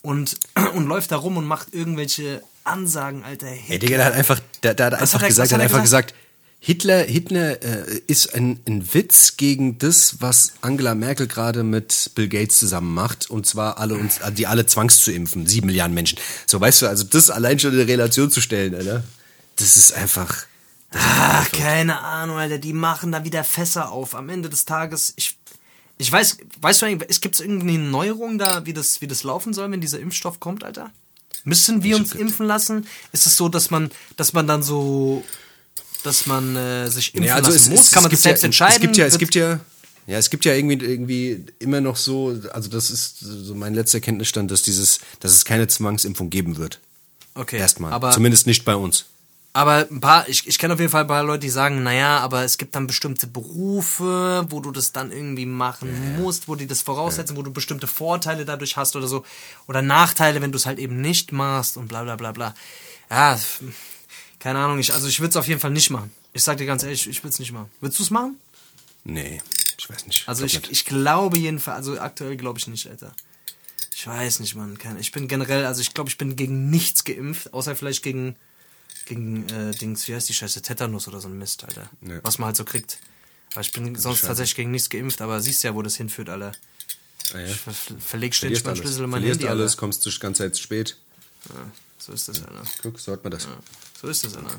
Und, 0.02 0.38
und 0.74 0.86
läuft 0.86 1.12
da 1.12 1.16
rum 1.16 1.36
und 1.36 1.44
macht 1.46 1.72
irgendwelche 1.74 2.42
Ansagen, 2.64 3.24
Alter. 3.24 3.48
Ey, 3.68 3.78
Digga, 3.78 3.96
der 3.98 4.06
hat 4.06 4.14
einfach, 4.14 4.40
der, 4.62 4.74
der 4.74 4.86
hat 4.86 4.92
Was 4.94 5.00
einfach 5.00 5.14
hat 5.14 5.22
er- 5.22 5.28
gesagt, 5.28 5.52
hat 5.52 5.58
er 5.60 5.64
einfach 5.64 5.82
gesagt, 5.82 6.14
Hitler, 6.62 7.04
Hitler 7.04 7.62
äh, 7.62 8.02
ist 8.06 8.34
ein, 8.34 8.60
ein 8.68 8.92
Witz 8.92 9.38
gegen 9.38 9.78
das, 9.78 10.20
was 10.20 10.52
Angela 10.60 10.94
Merkel 10.94 11.26
gerade 11.26 11.62
mit 11.62 12.10
Bill 12.14 12.28
Gates 12.28 12.58
zusammen 12.58 12.92
macht. 12.92 13.30
Und 13.30 13.46
zwar 13.46 13.78
alle 13.78 13.94
uns, 13.94 14.20
die 14.36 14.46
alle 14.46 14.66
zwangs 14.66 15.02
zu 15.02 15.10
impfen. 15.10 15.46
Sieben 15.46 15.68
Milliarden 15.68 15.94
Menschen. 15.94 16.18
So, 16.46 16.60
weißt 16.60 16.82
du, 16.82 16.86
also 16.86 17.04
das 17.04 17.30
allein 17.30 17.58
schon 17.58 17.72
in 17.72 17.86
Relation 17.86 18.30
zu 18.30 18.42
stellen, 18.42 18.74
Alter. 18.74 19.02
Das 19.56 19.78
ist 19.78 19.94
einfach. 19.94 20.44
Ach, 20.90 21.50
keine 21.50 22.00
Ahnung, 22.00 22.36
Alter. 22.36 22.58
Die 22.58 22.74
machen 22.74 23.10
da 23.10 23.24
wieder 23.24 23.42
Fässer 23.42 23.90
auf. 23.90 24.14
Am 24.14 24.28
Ende 24.28 24.50
des 24.50 24.66
Tages, 24.66 25.14
ich, 25.16 25.38
ich 25.96 26.12
weiß, 26.12 26.38
weißt 26.60 26.82
du 26.82 26.86
eigentlich, 26.86 27.08
es 27.08 27.22
gibt 27.22 27.40
irgendwie 27.40 27.74
eine 27.74 27.88
Neuerung 27.88 28.36
da, 28.36 28.66
wie 28.66 28.74
das, 28.74 29.00
wie 29.00 29.06
das 29.06 29.22
laufen 29.22 29.54
soll, 29.54 29.70
wenn 29.70 29.80
dieser 29.80 29.98
Impfstoff 29.98 30.40
kommt, 30.40 30.62
Alter? 30.62 30.90
Müssen 31.44 31.82
wir 31.82 31.96
uns 31.96 32.12
impfen 32.12 32.46
lassen? 32.46 32.86
Ist 33.12 33.26
es 33.26 33.38
so, 33.38 33.48
dass 33.48 33.70
man, 33.70 33.90
dass 34.18 34.34
man 34.34 34.46
dann 34.46 34.62
so, 34.62 35.24
dass 36.02 36.26
man 36.26 36.56
äh, 36.56 36.88
sich 36.90 37.14
impfen 37.14 37.28
Ja, 37.28 37.34
also 37.36 37.50
lassen 37.50 37.62
es, 37.62 37.68
muss? 37.68 37.86
es, 37.86 37.90
Kann 37.92 38.02
man 38.02 38.10
das 38.10 38.22
selbst 38.22 38.42
ja, 38.42 38.46
entscheiden? 38.46 38.74
Es 38.74 38.80
gibt 38.80 38.96
ja, 38.96 39.06
es 39.06 39.18
gibt 39.18 39.34
ja, 39.34 39.60
ja, 40.06 40.18
es 40.18 40.30
gibt 40.30 40.44
ja 40.44 40.54
irgendwie, 40.54 40.84
irgendwie 40.84 41.44
immer 41.58 41.80
noch 41.80 41.96
so, 41.96 42.36
also 42.52 42.68
das 42.68 42.90
ist 42.90 43.20
so 43.20 43.54
mein 43.54 43.74
letzter 43.74 44.00
Kenntnisstand, 44.00 44.50
dass 44.50 44.62
dieses, 44.62 45.00
dass 45.20 45.32
es 45.32 45.44
keine 45.44 45.68
Zwangsimpfung 45.68 46.30
geben 46.30 46.56
wird. 46.56 46.80
okay, 47.34 47.58
Erstmal. 47.58 47.92
aber 47.92 48.10
Zumindest 48.10 48.46
nicht 48.46 48.64
bei 48.64 48.74
uns. 48.74 49.04
Aber 49.52 49.88
ein 49.90 50.00
paar, 50.00 50.28
ich, 50.28 50.46
ich 50.46 50.58
kenne 50.60 50.74
auf 50.74 50.78
jeden 50.80 50.92
Fall 50.92 51.00
ein 51.02 51.06
paar 51.08 51.24
Leute, 51.24 51.40
die 51.40 51.50
sagen, 51.50 51.82
naja, 51.82 52.18
aber 52.18 52.44
es 52.44 52.56
gibt 52.56 52.76
dann 52.76 52.86
bestimmte 52.86 53.26
Berufe, 53.26 54.46
wo 54.48 54.60
du 54.60 54.70
das 54.70 54.92
dann 54.92 55.10
irgendwie 55.10 55.44
machen 55.44 56.16
musst, 56.20 56.46
wo 56.46 56.54
die 56.54 56.68
das 56.68 56.82
voraussetzen, 56.82 57.36
wo 57.36 57.42
du 57.42 57.50
bestimmte 57.52 57.88
Vorteile 57.88 58.44
dadurch 58.44 58.76
hast 58.76 58.94
oder 58.94 59.08
so. 59.08 59.24
Oder 59.66 59.82
Nachteile, 59.82 60.40
wenn 60.40 60.52
du 60.52 60.56
es 60.56 60.66
halt 60.66 60.78
eben 60.78 61.00
nicht 61.00 61.32
machst 61.32 61.76
und 61.76 61.88
bla 61.88 62.04
bla 62.04 62.14
bla 62.14 62.30
bla. 62.30 62.54
Ja, 63.10 63.38
keine 64.40 64.58
Ahnung, 64.58 64.78
ich, 64.80 64.92
also 64.92 65.06
ich 65.06 65.20
würde 65.20 65.30
es 65.30 65.36
auf 65.36 65.46
jeden 65.46 65.60
Fall 65.60 65.70
nicht 65.70 65.90
machen. 65.90 66.10
Ich 66.32 66.42
sag 66.42 66.56
dir 66.58 66.66
ganz 66.66 66.82
ehrlich, 66.82 67.06
ich 67.08 67.22
würde 67.22 67.28
es 67.32 67.38
nicht 67.38 67.52
machen. 67.52 67.70
Würdest 67.80 67.98
du 68.00 68.02
es 68.04 68.10
machen? 68.10 68.36
Nee, 69.04 69.40
ich 69.78 69.88
weiß 69.88 70.06
nicht. 70.06 70.28
Also 70.28 70.44
ich, 70.44 70.68
ich 70.70 70.84
glaube 70.84 71.38
jedenfalls, 71.38 71.76
also 71.86 72.00
aktuell 72.00 72.36
glaube 72.36 72.58
ich 72.58 72.66
nicht, 72.66 72.86
Alter. 72.88 73.14
Ich 73.94 74.06
weiß 74.06 74.40
nicht, 74.40 74.54
Mann. 74.54 74.78
Keine- 74.78 74.98
Ich 75.00 75.12
bin 75.12 75.28
generell, 75.28 75.64
also 75.66 75.80
ich 75.80 75.94
glaube, 75.94 76.10
ich 76.10 76.18
bin 76.18 76.34
gegen 76.36 76.70
nichts 76.70 77.04
geimpft, 77.04 77.52
außer 77.52 77.76
vielleicht 77.76 78.02
gegen, 78.02 78.34
gegen 79.06 79.48
äh, 79.50 79.72
Dings, 79.72 80.08
wie 80.08 80.14
heißt 80.14 80.28
die 80.28 80.34
Scheiße, 80.34 80.62
Tetanus 80.62 81.06
oder 81.08 81.20
so 81.20 81.28
ein 81.28 81.36
Mist, 81.38 81.64
Alter. 81.64 81.88
Ja. 82.02 82.20
Was 82.22 82.38
man 82.38 82.46
halt 82.46 82.56
so 82.56 82.64
kriegt. 82.64 82.98
Aber 83.52 83.60
ich 83.62 83.72
bin 83.72 83.94
sonst 83.96 84.18
Scheiße. 84.18 84.26
tatsächlich 84.28 84.54
gegen 84.56 84.70
nichts 84.70 84.88
geimpft, 84.88 85.20
aber 85.20 85.40
siehst 85.40 85.62
ja, 85.64 85.74
wo 85.74 85.82
das 85.82 85.96
hinführt, 85.96 86.28
Alter. 86.30 86.52
Ah, 87.34 87.38
ja. 87.38 87.46
Ich 87.46 87.56
ver 87.56 87.72
verleg 87.98 88.34
ständig 88.34 88.64
meinen 88.64 88.70
alles, 88.72 88.80
Schlüssel 88.80 89.04
in 89.04 89.10
mein 89.10 89.20
Verlierst 89.20 89.40
Handy, 89.40 89.50
alles, 89.50 89.72
Alter. 89.72 89.80
kommst 89.80 90.06
du 90.06 90.10
die 90.10 90.18
ganze 90.18 90.42
Zeit 90.44 90.54
zu 90.54 90.62
spät. 90.62 90.96
So 91.98 92.12
ist 92.12 92.28
das, 92.28 92.42
Alter. 92.42 92.62
Guck, 92.82 92.98
so 93.00 93.12
hat 93.12 93.22
man 93.24 93.30
das. 93.32 93.46
So 94.00 94.08
ist 94.08 94.24
das, 94.24 94.36
Alter. 94.36 94.58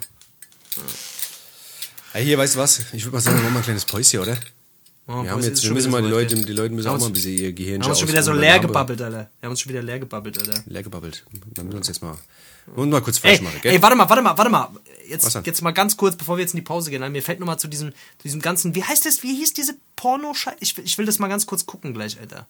Hey, 2.13 2.25
hier, 2.25 2.37
weißt 2.37 2.55
du 2.55 2.59
was? 2.59 2.79
Ich 2.93 3.03
würde 3.05 3.15
mal 3.15 3.21
sagen, 3.21 3.37
wir 3.37 3.43
machen 3.43 3.53
mal 3.53 3.59
ein 3.59 3.63
kleines 3.63 3.85
Päuschen, 3.85 4.19
oder? 4.19 4.37
Oh, 5.07 5.23
wir 5.23 5.31
haben 5.31 5.41
jetzt, 5.43 5.61
wir 5.63 5.67
schon 5.67 5.73
müssen 5.73 5.91
mal 5.91 6.01
die 6.01 6.09
Leute, 6.09 6.35
die 6.35 6.53
Leute 6.53 6.73
müssen 6.75 6.87
auch 6.87 6.99
mal 6.99 7.07
ein 7.07 7.13
bisschen 7.13 7.33
ihr 7.33 7.51
Gehirn 7.53 7.79
Wir 7.79 7.83
haben 7.85 7.89
uns 7.91 7.99
schon 7.99 8.07
wieder 8.09 8.21
so 8.23 8.33
leer 8.33 8.59
gebabbelt, 8.59 9.01
Alter. 9.01 9.29
Wir 9.39 9.47
haben 9.47 9.51
uns 9.51 9.61
schon 9.61 9.69
wieder 9.71 9.81
leer 9.81 9.99
gebabbelt, 9.99 10.37
Alter. 10.37 10.63
Leer 10.67 10.83
gebabbelt. 10.83 11.23
Dann 11.31 11.65
müssen 11.65 11.71
wir 11.71 11.77
uns 11.77 11.87
jetzt 11.87 12.01
mal, 12.01 12.17
und 12.75 12.89
mal 12.89 13.01
kurz 13.01 13.17
Ey, 13.17 13.21
falsch 13.31 13.41
machen, 13.41 13.59
gell? 13.61 13.73
ey, 13.73 13.81
warte 13.81 13.95
mal, 13.95 14.07
warte 14.09 14.21
mal, 14.21 14.37
warte 14.37 14.51
mal. 14.51 14.69
Jetzt, 15.09 15.33
jetzt 15.43 15.61
mal 15.61 15.71
ganz 15.71 15.97
kurz, 15.97 16.15
bevor 16.15 16.37
wir 16.37 16.41
jetzt 16.41 16.53
in 16.53 16.57
die 16.57 16.63
Pause 16.63 16.89
gehen. 16.91 17.11
Mir 17.11 17.23
fällt 17.23 17.39
noch 17.39 17.47
mal 17.47 17.57
zu 17.57 17.67
diesem, 17.67 17.91
zu 17.91 18.23
diesem 18.23 18.41
ganzen, 18.41 18.75
wie 18.75 18.83
heißt 18.83 19.05
das, 19.05 19.23
wie 19.23 19.35
hieß 19.35 19.53
diese 19.53 19.75
porno 19.95 20.31
-Schei 20.31 20.53
ich, 20.59 20.77
will- 20.77 20.85
ich 20.85 20.97
will 20.97 21.05
das 21.05 21.17
mal 21.19 21.27
ganz 21.27 21.45
kurz 21.47 21.65
gucken 21.65 21.93
gleich, 21.93 22.17
Alter. 22.19 22.47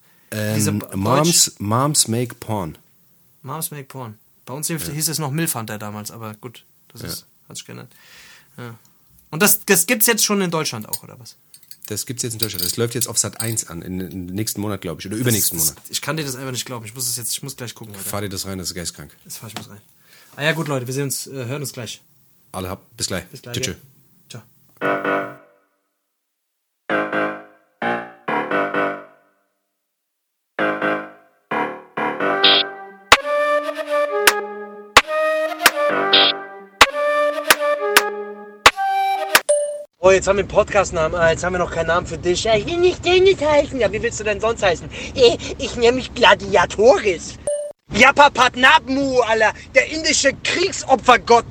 diese 0.56 0.71
ähm, 0.71 0.80
Deutsch- 0.80 0.95
Moms, 0.95 1.54
Moms 1.60 2.08
make 2.10 2.36
porn. 2.36 2.77
Moms 3.43 3.71
Make 3.71 3.86
Porn. 3.86 4.19
Bei 4.45 4.54
uns 4.54 4.67
hieß 4.67 5.08
es 5.10 5.17
noch 5.17 5.32
Milf 5.32 5.56
Hunter 5.56 5.80
damals, 5.80 6.12
aber 6.12 6.36
gut, 6.36 6.63
das 6.93 7.01
ist, 7.01 7.25
hat 7.47 7.58
sich 7.58 7.65
geändert. 7.65 7.91
Ja. 8.58 8.75
Und 9.30 9.41
das, 9.41 9.65
das 9.65 9.86
gibt's 9.88 10.08
jetzt 10.08 10.23
schon 10.23 10.41
in 10.41 10.51
Deutschland 10.51 10.88
auch, 10.88 11.04
oder 11.04 11.19
was? 11.19 11.36
Das 11.88 12.06
gibt's 12.06 12.23
jetzt 12.23 12.34
in 12.34 12.39
Deutschland. 12.39 12.63
Das 12.63 12.77
läuft 12.77 12.95
jetzt 12.95 13.08
auf 13.08 13.17
Sat 13.17 13.41
1 13.41 13.67
an, 13.67 13.82
in, 13.82 13.99
in 13.99 14.25
nächsten 14.27 14.62
Monat, 14.62 14.82
glaube 14.82 15.01
ich, 15.01 15.08
oder 15.08 15.17
übernächsten 15.17 15.58
das, 15.58 15.67
Monat. 15.67 15.84
Das, 15.84 15.91
ich 15.91 16.01
kann 16.01 16.17
dir 16.17 16.23
das 16.23 16.36
einfach 16.36 16.51
nicht 16.51 16.65
glauben. 16.65 16.86
Ich 16.86 16.93
muss 16.93 17.08
es 17.08 17.17
jetzt, 17.17 17.32
ich 17.32 17.43
muss 17.43 17.58
gleich 17.58 17.73
gucken, 17.75 17.95
Alter. 17.95 18.10
Fahr 18.10 18.21
dir 18.21 18.30
das 18.30 18.45
rein, 18.45 18.58
das 18.58 18.69
ist 18.69 18.75
geistkrank. 18.75 19.15
Das 19.25 19.38
fahr 19.38 19.49
ich 19.49 19.56
muss 19.56 19.69
rein. 19.69 19.82
Ah 20.36 20.43
ja, 20.43 20.51
gut, 20.54 20.67
Leute, 20.67 20.88
wir 20.88 20.93
sehen 20.93 21.04
uns, 21.04 21.27
äh, 21.27 21.32
hören 21.45 21.62
uns 21.62 21.73
gleich. 21.73 22.01
Alle 22.51 22.69
hab, 22.69 22.95
bis 22.95 23.08
gleich. 23.08 23.25
Bis 23.25 23.41
gleich. 23.41 23.56
Tschüss. 23.56 23.65
gell? 23.65 23.77
tschüss. 24.30 24.43
Ciao. 24.80 25.38
Oh, 40.12 40.13
jetzt 40.13 40.28
haben 40.28 40.36
wir 40.36 40.41
einen 40.41 40.50
Podcast-Namen. 40.50 41.15
Ah, 41.17 41.32
jetzt 41.32 41.41
haben 41.45 41.54
wir 41.54 41.60
noch 41.60 41.71
keinen 41.71 41.88
Namen 41.88 42.06
für 42.06 42.17
dich. 42.17 42.45
Ich 42.45 42.65
will 42.65 42.80
nicht 42.80 43.06
Dennis 43.06 43.41
heißen. 43.41 43.80
Ja, 43.80 43.89
wie 43.93 44.04
willst 44.04 44.19
du 44.19 44.26
denn 44.26 44.41
sonst 44.41 44.62
heißen? 44.62 44.89
Eh, 45.15 45.38
ich 45.58 45.78
nenne 45.78 45.93
mich 45.93 46.13
Gladiatoris. 46.13 47.39
Yapapatnabmu, 47.93 49.21
Alter. 49.21 49.54
Der 49.74 49.89
indische 49.89 50.32
Kriegsopfergott. 50.43 51.45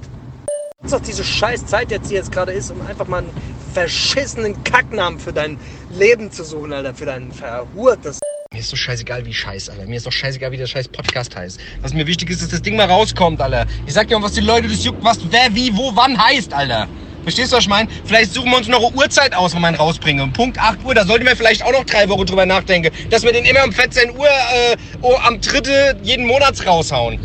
Das 0.82 0.92
ist 0.92 0.92
doch 0.92 1.00
diese 1.00 1.24
scheiß 1.24 1.64
Zeit 1.64 1.90
jetzt, 1.90 2.10
die 2.10 2.16
jetzt 2.16 2.32
gerade 2.32 2.52
ist, 2.52 2.70
um 2.70 2.86
einfach 2.86 3.06
mal 3.06 3.22
einen 3.22 3.30
verschissenen 3.72 4.62
Kacknamen 4.62 5.18
für 5.18 5.32
dein 5.32 5.58
Leben 5.98 6.30
zu 6.30 6.44
suchen, 6.44 6.74
Alter. 6.74 6.94
Für 6.94 7.06
dein 7.06 7.32
verhurtes. 7.32 8.20
Mir 8.52 8.60
ist 8.60 8.70
doch 8.70 8.76
scheißegal, 8.76 9.24
wie 9.24 9.32
scheiß, 9.32 9.70
Alter. 9.70 9.86
Mir 9.86 9.96
ist 9.96 10.04
doch 10.04 10.12
scheißegal, 10.12 10.52
wie 10.52 10.58
der 10.58 10.66
scheiß 10.66 10.88
Podcast 10.88 11.34
heißt. 11.34 11.58
Was 11.80 11.94
mir 11.94 12.06
wichtig 12.06 12.28
ist, 12.28 12.42
dass 12.42 12.50
das 12.50 12.60
Ding 12.60 12.76
mal 12.76 12.90
rauskommt, 12.90 13.40
Alter. 13.40 13.64
Ich 13.86 13.94
sag 13.94 14.08
dir 14.08 14.20
was 14.20 14.32
die 14.32 14.42
Leute 14.42 14.68
das 14.68 14.84
juckt, 14.84 15.02
was 15.02 15.18
wer, 15.30 15.54
wie, 15.54 15.74
wo, 15.74 15.96
wann 15.96 16.22
heißt, 16.22 16.52
Alter. 16.52 16.86
Verstehst 17.22 17.52
du, 17.52 17.56
was 17.56 17.64
ich 17.64 17.68
meine? 17.68 17.88
Vielleicht 18.04 18.32
suchen 18.32 18.50
wir 18.50 18.56
uns 18.56 18.68
noch 18.68 18.82
eine 18.82 18.96
Uhrzeit 18.96 19.34
aus, 19.34 19.54
wenn 19.54 19.60
man 19.60 19.74
rausbringe. 19.74 20.26
Punkt 20.28 20.58
8 20.58 20.84
Uhr, 20.84 20.94
da 20.94 21.04
sollte 21.04 21.24
man 21.24 21.36
vielleicht 21.36 21.62
auch 21.62 21.72
noch 21.72 21.84
drei 21.84 22.08
Wochen 22.08 22.26
drüber 22.26 22.46
nachdenken. 22.46 22.90
Dass 23.10 23.22
wir 23.22 23.32
den 23.32 23.44
immer 23.44 23.64
um 23.64 23.72
14 23.72 24.16
Uhr 24.16 24.26
äh, 24.26 24.76
oh, 25.02 25.16
am 25.22 25.40
3. 25.40 25.96
jeden 26.02 26.26
Monats 26.26 26.66
raushauen. 26.66 27.18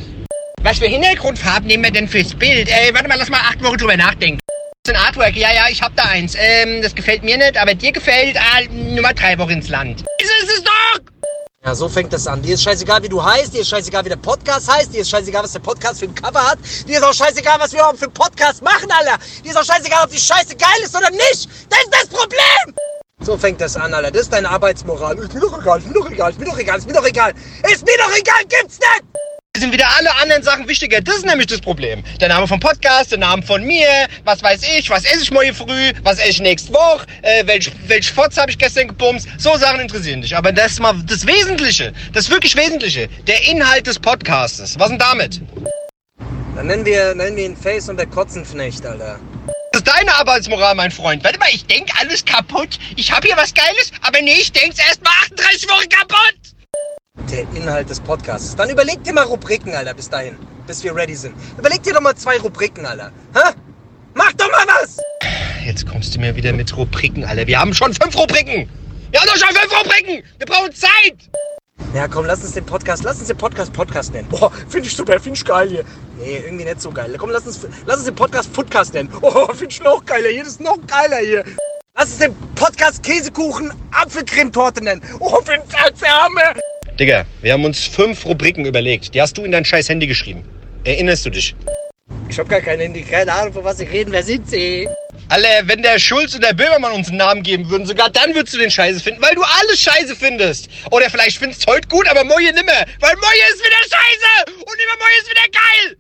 Was 0.63 0.79
für 0.79 0.87
Hintergrundfarben 0.87 1.67
nehmen 1.67 1.83
wir 1.83 1.91
denn 1.91 2.07
fürs 2.07 2.33
Bild? 2.33 2.69
Ey, 2.69 2.93
warte 2.93 3.07
mal, 3.07 3.17
lass 3.17 3.29
mal 3.29 3.39
acht 3.39 3.63
Wochen 3.63 3.77
drüber 3.77 3.95
nachdenken. 3.95 4.39
Das 4.83 4.93
ist 4.93 4.99
ein 4.99 5.07
Artwork, 5.07 5.35
ja, 5.35 5.53
ja, 5.53 5.65
ich 5.69 5.81
hab 5.81 5.95
da 5.95 6.03
eins. 6.03 6.35
Ähm, 6.37 6.81
das 6.81 6.93
gefällt 6.93 7.23
mir 7.23 7.37
nicht, 7.37 7.57
aber 7.57 7.73
dir 7.73 7.91
gefällt, 7.91 8.37
ah, 8.37 8.61
nur 8.71 9.01
mal 9.01 9.13
drei 9.13 9.37
Wochen 9.37 9.51
ins 9.51 9.69
Land. 9.69 10.03
Ist 10.19 10.65
doch! 10.65 10.74
Ja, 11.65 11.73
so 11.73 11.89
fängt 11.89 12.13
das 12.13 12.27
an. 12.27 12.43
Dir 12.43 12.53
ist 12.53 12.61
scheißegal, 12.61 13.01
wie 13.01 13.09
du 13.09 13.23
heißt, 13.23 13.51
dir 13.51 13.61
ist 13.61 13.69
scheißegal, 13.69 14.05
wie 14.05 14.09
der 14.09 14.17
Podcast 14.17 14.71
heißt, 14.71 14.93
dir 14.93 15.01
ist 15.01 15.09
scheißegal, 15.09 15.43
was 15.43 15.53
der 15.53 15.61
Podcast 15.61 15.99
für 15.99 16.05
ein 16.05 16.13
Cover 16.13 16.39
hat, 16.39 16.59
dir 16.87 16.99
ist 16.99 17.03
auch 17.03 17.11
scheißegal, 17.11 17.59
was 17.59 17.71
wir 17.71 17.79
überhaupt 17.79 17.97
für 17.97 18.05
einen 18.05 18.13
Podcast 18.13 18.61
machen, 18.61 18.87
Alter. 18.91 19.17
Dir 19.43 19.49
ist 19.49 19.57
auch 19.57 19.63
scheißegal, 19.63 20.03
ob 20.03 20.11
die 20.11 20.19
Scheiße 20.19 20.55
geil 20.55 20.79
ist 20.83 20.95
oder 20.95 21.09
nicht. 21.09 21.49
Das 21.67 21.79
ist 21.79 21.91
das 21.91 22.07
Problem! 22.07 22.75
So 23.21 23.35
fängt 23.35 23.59
das 23.61 23.75
an, 23.77 23.95
Alter. 23.95 24.11
Das 24.11 24.21
ist 24.21 24.33
deine 24.33 24.47
Arbeitsmoral. 24.47 25.17
Ist 25.17 25.33
mir 25.33 25.39
doch 25.39 25.59
egal, 25.59 25.79
ist 25.79 25.87
mir 25.87 25.93
doch 25.95 26.11
egal, 26.11 26.29
ist 26.29 26.39
mir 26.39 26.45
doch 26.45 26.57
egal, 26.59 26.77
ist 26.77 26.87
mir 26.87 26.93
doch 26.93 27.05
egal. 27.05 27.33
Ist 27.73 27.83
mir 27.83 27.97
doch 27.97 28.15
egal, 28.15 28.45
gibt's 28.47 28.77
nicht! 28.77 29.24
Sind 29.65 29.73
wieder 29.73 29.89
alle 29.97 30.13
anderen 30.21 30.43
Sachen 30.43 30.67
wichtiger. 30.67 31.01
Das 31.01 31.15
ist 31.17 31.25
nämlich 31.25 31.47
das 31.47 31.59
Problem. 31.59 32.03
Der 32.21 32.27
Name 32.27 32.47
vom 32.47 32.59
Podcast, 32.59 33.11
der 33.11 33.17
Name 33.17 33.41
von 33.41 33.63
mir, 33.63 33.87
was 34.23 34.43
weiß 34.43 34.61
ich, 34.77 34.91
was 34.91 35.05
esse 35.05 35.23
ich 35.23 35.31
morgen 35.31 35.55
früh, 35.55 35.91
was 36.03 36.19
esse 36.19 36.29
ich 36.29 36.41
nächste 36.41 36.71
Woche, 36.71 37.07
äh, 37.23 37.47
welch, 37.47 37.71
welch 37.87 38.11
Fotz 38.11 38.37
habe 38.37 38.51
ich 38.51 38.59
gestern 38.59 38.89
gebumst. 38.89 39.27
So 39.39 39.57
Sachen 39.57 39.79
interessieren 39.79 40.21
dich. 40.21 40.37
Aber 40.37 40.51
das 40.51 40.73
ist 40.73 40.81
mal 40.81 40.93
das 41.07 41.25
Wesentliche, 41.25 41.93
das 42.13 42.29
wirklich 42.29 42.55
Wesentliche, 42.55 43.07
der 43.25 43.43
Inhalt 43.47 43.87
des 43.87 43.97
Podcastes. 43.97 44.77
Was 44.77 44.89
denn 44.89 44.99
damit? 44.99 45.41
Dann 46.55 46.67
nennen 46.67 46.85
wir, 46.85 47.15
nennen 47.15 47.35
wir 47.35 47.45
ihn 47.45 47.57
Face 47.57 47.89
und 47.89 47.97
der 47.97 48.05
Kotzenknecht, 48.05 48.85
Alter. 48.85 49.19
Das 49.71 49.81
ist 49.81 49.87
deine 49.87 50.13
Arbeitsmoral, 50.13 50.75
mein 50.75 50.91
Freund. 50.91 51.23
Warte 51.23 51.39
mal, 51.39 51.49
ich 51.51 51.65
denk 51.65 51.89
alles 51.99 52.23
kaputt. 52.23 52.77
Ich 52.97 53.11
hab 53.11 53.25
hier 53.25 53.35
was 53.35 53.51
Geiles, 53.55 53.91
aber 54.03 54.21
nee, 54.21 54.37
ich 54.39 54.51
denk's 54.51 54.77
erst 54.77 55.03
mal 55.03 55.09
38 55.23 55.67
Wochen 55.69 55.89
kaputt. 55.89 56.54
Der 57.17 57.41
Inhalt 57.55 57.89
des 57.89 57.99
Podcasts. 57.99 58.55
Dann 58.55 58.69
überleg 58.69 59.03
dir 59.03 59.13
mal 59.13 59.23
Rubriken, 59.23 59.73
Alter, 59.73 59.93
bis 59.93 60.09
dahin. 60.09 60.37
Bis 60.67 60.83
wir 60.83 60.95
ready 60.95 61.15
sind. 61.15 61.35
Überleg 61.57 61.81
dir 61.83 61.93
doch 61.93 62.01
mal 62.01 62.15
zwei 62.15 62.37
Rubriken, 62.37 62.85
Alter. 62.85 63.11
Hä? 63.33 63.53
Mach 64.13 64.31
doch 64.33 64.49
mal 64.51 64.65
was! 64.67 64.97
Jetzt 65.65 65.87
kommst 65.87 66.15
du 66.15 66.19
mir 66.19 66.35
wieder 66.35 66.53
mit 66.53 66.75
Rubriken, 66.77 67.23
Alter. 67.25 67.47
Wir 67.47 67.59
haben 67.59 67.73
schon 67.73 67.93
fünf 67.93 68.15
Rubriken. 68.17 68.69
Wir 69.11 69.19
haben 69.19 69.27
doch 69.27 69.37
schon 69.37 69.55
fünf 69.55 69.79
Rubriken. 69.79 70.23
Wir 70.37 70.45
brauchen 70.45 70.71
Zeit. 70.73 71.29
Ja, 71.93 72.07
komm, 72.07 72.25
lass 72.25 72.43
uns 72.43 72.53
den 72.53 72.65
Podcast, 72.65 73.03
lass 73.03 73.19
uns 73.19 73.27
den 73.27 73.37
Podcast 73.37 73.73
Podcast 73.73 74.13
nennen. 74.13 74.27
Boah, 74.29 74.51
finde 74.69 74.87
ich 74.87 74.95
super, 74.95 75.19
finde 75.19 75.37
ich 75.37 75.45
geil 75.45 75.69
hier. 75.69 75.85
Nee, 76.17 76.41
irgendwie 76.45 76.65
nicht 76.65 76.81
so 76.81 76.91
geil. 76.91 77.15
Komm, 77.17 77.29
lass 77.31 77.47
uns, 77.47 77.65
lass 77.85 77.97
uns 77.97 78.05
den 78.05 78.15
Podcast 78.15 78.53
Foodcast 78.53 78.93
nennen. 78.93 79.09
Oh, 79.21 79.47
finde 79.47 79.67
ich 79.67 79.81
noch 79.81 80.05
geiler 80.05 80.29
hier. 80.29 80.43
Das 80.43 80.53
ist 80.53 80.61
noch 80.61 80.77
geiler 80.87 81.17
hier. 81.17 81.43
Lass 81.95 82.09
uns 82.09 82.17
den 82.19 82.35
Podcast 82.55 83.01
Käsekuchen 83.03 83.73
Apfelcremetorte 83.91 84.83
nennen. 84.83 85.01
Oh, 85.19 85.41
finde 85.41 85.63
ich 85.69 85.77
als 85.77 86.03
Arme. 86.03 86.41
Digga, 86.99 87.25
wir 87.41 87.51
haben 87.51 87.65
uns 87.65 87.85
fünf 87.85 88.25
Rubriken 88.25 88.65
überlegt. 88.65 89.13
Die 89.13 89.21
hast 89.21 89.37
du 89.37 89.43
in 89.43 89.51
dein 89.51 89.65
scheiß 89.65 89.89
Handy 89.89 90.07
geschrieben. 90.07 90.45
Erinnerst 90.85 91.25
du 91.25 91.29
dich? 91.29 91.53
Ich 92.29 92.39
hab 92.39 92.47
gar 92.47 92.61
kein 92.61 92.79
Handy, 92.79 93.01
keine 93.01 93.33
Ahnung, 93.33 93.53
von 93.53 93.65
was 93.65 93.79
Sie 93.79 93.83
reden. 93.83 94.13
Wer 94.13 94.23
sind 94.23 94.49
Sie? 94.49 94.87
Alter, 95.27 95.67
wenn 95.67 95.81
der 95.81 95.99
Schulz 95.99 96.35
und 96.35 96.43
der 96.43 96.53
Böhmermann 96.53 96.93
uns 96.93 97.09
einen 97.09 97.17
Namen 97.17 97.43
geben 97.43 97.69
würden, 97.69 97.85
sogar 97.85 98.09
dann 98.09 98.33
würdest 98.33 98.53
du 98.53 98.59
den 98.59 98.71
Scheiße 98.71 99.01
finden, 99.01 99.21
weil 99.21 99.35
du 99.35 99.41
alles 99.41 99.81
Scheiße 99.81 100.15
findest. 100.15 100.69
Oder 100.91 101.09
vielleicht 101.09 101.37
findest 101.37 101.67
du 101.67 101.73
heute 101.73 101.87
gut, 101.89 102.07
aber 102.07 102.23
Moje 102.23 102.53
nimmer. 102.53 102.85
Weil 103.01 103.15
Moje 103.15 103.43
ist 103.49 103.59
wieder 103.59 103.81
Scheiße 103.81 104.55
und 104.55 104.61
immer 104.61 104.97
Moje 104.97 105.19
ist 105.19 105.29
wieder 105.29 105.49
geil. 105.51 105.97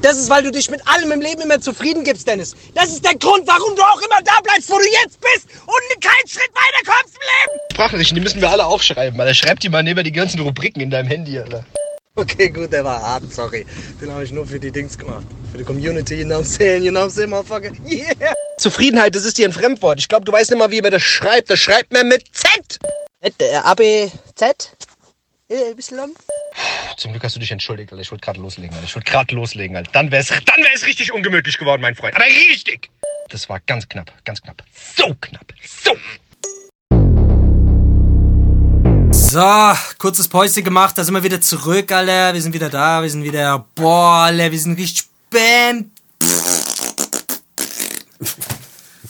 Das 0.00 0.16
ist, 0.16 0.30
weil 0.30 0.42
du 0.42 0.50
dich 0.50 0.70
mit 0.70 0.80
allem 0.88 1.12
im 1.12 1.20
Leben 1.20 1.42
immer 1.42 1.60
zufrieden 1.60 2.02
gibst, 2.02 2.26
Dennis. 2.26 2.56
Das 2.74 2.88
ist 2.88 3.04
der 3.04 3.14
Grund, 3.16 3.46
warum 3.46 3.76
du 3.76 3.82
auch 3.82 4.00
immer 4.00 4.22
da 4.24 4.40
bleibst, 4.42 4.70
wo 4.70 4.78
du 4.78 4.84
jetzt 4.84 5.20
bist 5.20 5.46
und 5.66 6.02
keinen 6.02 6.28
Schritt 6.28 6.50
weiter 6.54 6.84
kommst 6.84 7.14
im 7.14 7.20
Leben. 7.20 7.60
Sprachnachrichten, 7.72 8.14
die 8.16 8.22
müssen 8.22 8.40
wir 8.40 8.50
alle 8.50 8.64
aufschreiben, 8.64 9.20
Alter. 9.20 9.34
Schreib 9.34 9.60
die 9.60 9.68
mal 9.68 9.82
neben 9.82 10.02
die 10.02 10.12
ganzen 10.12 10.40
Rubriken 10.40 10.80
in 10.80 10.90
deinem 10.90 11.08
Handy, 11.08 11.38
Alter. 11.38 11.64
Okay, 12.14 12.50
gut, 12.50 12.72
der 12.72 12.84
war 12.84 13.00
hart, 13.00 13.32
sorry. 13.32 13.64
Den 14.00 14.12
habe 14.12 14.24
ich 14.24 14.32
nur 14.32 14.46
für 14.46 14.60
die 14.60 14.70
Dings 14.70 14.98
gemacht. 14.98 15.24
Für 15.50 15.58
die 15.58 15.64
Community, 15.64 16.16
you 16.16 16.24
know 16.24 16.38
what 16.38 16.44
I'm 16.44 16.56
saying, 16.56 16.82
you 16.82 16.90
know 16.90 17.02
what 17.02 17.10
I'm 17.10 17.14
saying, 17.14 17.30
motherfucker? 17.30 17.72
Yeah! 17.86 18.34
Zufriedenheit, 18.58 19.14
das 19.14 19.24
ist 19.24 19.38
dir 19.38 19.48
ein 19.48 19.52
Fremdwort. 19.52 19.98
Ich 19.98 20.08
glaube, 20.08 20.24
du 20.24 20.32
weißt 20.32 20.50
nicht 20.50 20.58
mal, 20.58 20.70
wie 20.70 20.82
man 20.82 20.90
das 20.90 21.02
schreibt. 21.02 21.48
Das 21.48 21.58
schreibt 21.58 21.92
man 21.92 22.08
mit 22.08 22.24
Z. 22.32 22.78
A, 23.64 23.74
B, 23.74 24.10
Z? 24.34 24.72
Äh, 25.52 25.72
Y? 25.72 26.14
Zum 26.96 27.12
Glück 27.12 27.24
hast 27.24 27.36
du 27.36 27.40
dich 27.40 27.50
entschuldigt, 27.50 27.92
Alter. 27.92 28.00
Ich 28.00 28.10
wollte 28.10 28.24
gerade 28.24 28.40
loslegen, 28.40 28.74
Alter. 28.74 28.86
Ich 28.86 28.94
wollte 28.94 29.10
gerade 29.10 29.34
loslegen, 29.34 29.76
Alter. 29.76 29.90
Dann 29.92 30.10
wär's, 30.10 30.28
dann 30.28 30.64
wär's 30.64 30.86
richtig 30.86 31.12
ungemütlich 31.12 31.58
geworden, 31.58 31.82
mein 31.82 31.94
Freund. 31.94 32.16
Aber 32.16 32.24
richtig! 32.24 32.88
Das 33.28 33.50
war 33.50 33.60
ganz 33.60 33.86
knapp, 33.86 34.10
ganz 34.24 34.40
knapp. 34.40 34.62
So 34.96 35.14
knapp. 35.20 35.52
So! 35.62 35.94
So, 39.10 39.72
kurzes 39.98 40.28
Päuschen 40.28 40.64
gemacht, 40.64 40.96
da 40.96 41.04
sind 41.04 41.14
wir 41.14 41.22
wieder 41.22 41.40
zurück, 41.40 41.92
Alter. 41.92 42.32
Wir 42.32 42.40
sind 42.40 42.54
wieder 42.54 42.70
da, 42.70 43.02
wir 43.02 43.10
sind 43.10 43.22
wieder, 43.22 43.66
boah, 43.74 44.24
Alter, 44.24 44.50
wir 44.50 44.58
sind 44.58 44.78
richtig 44.78 45.06
bam. 45.28 45.90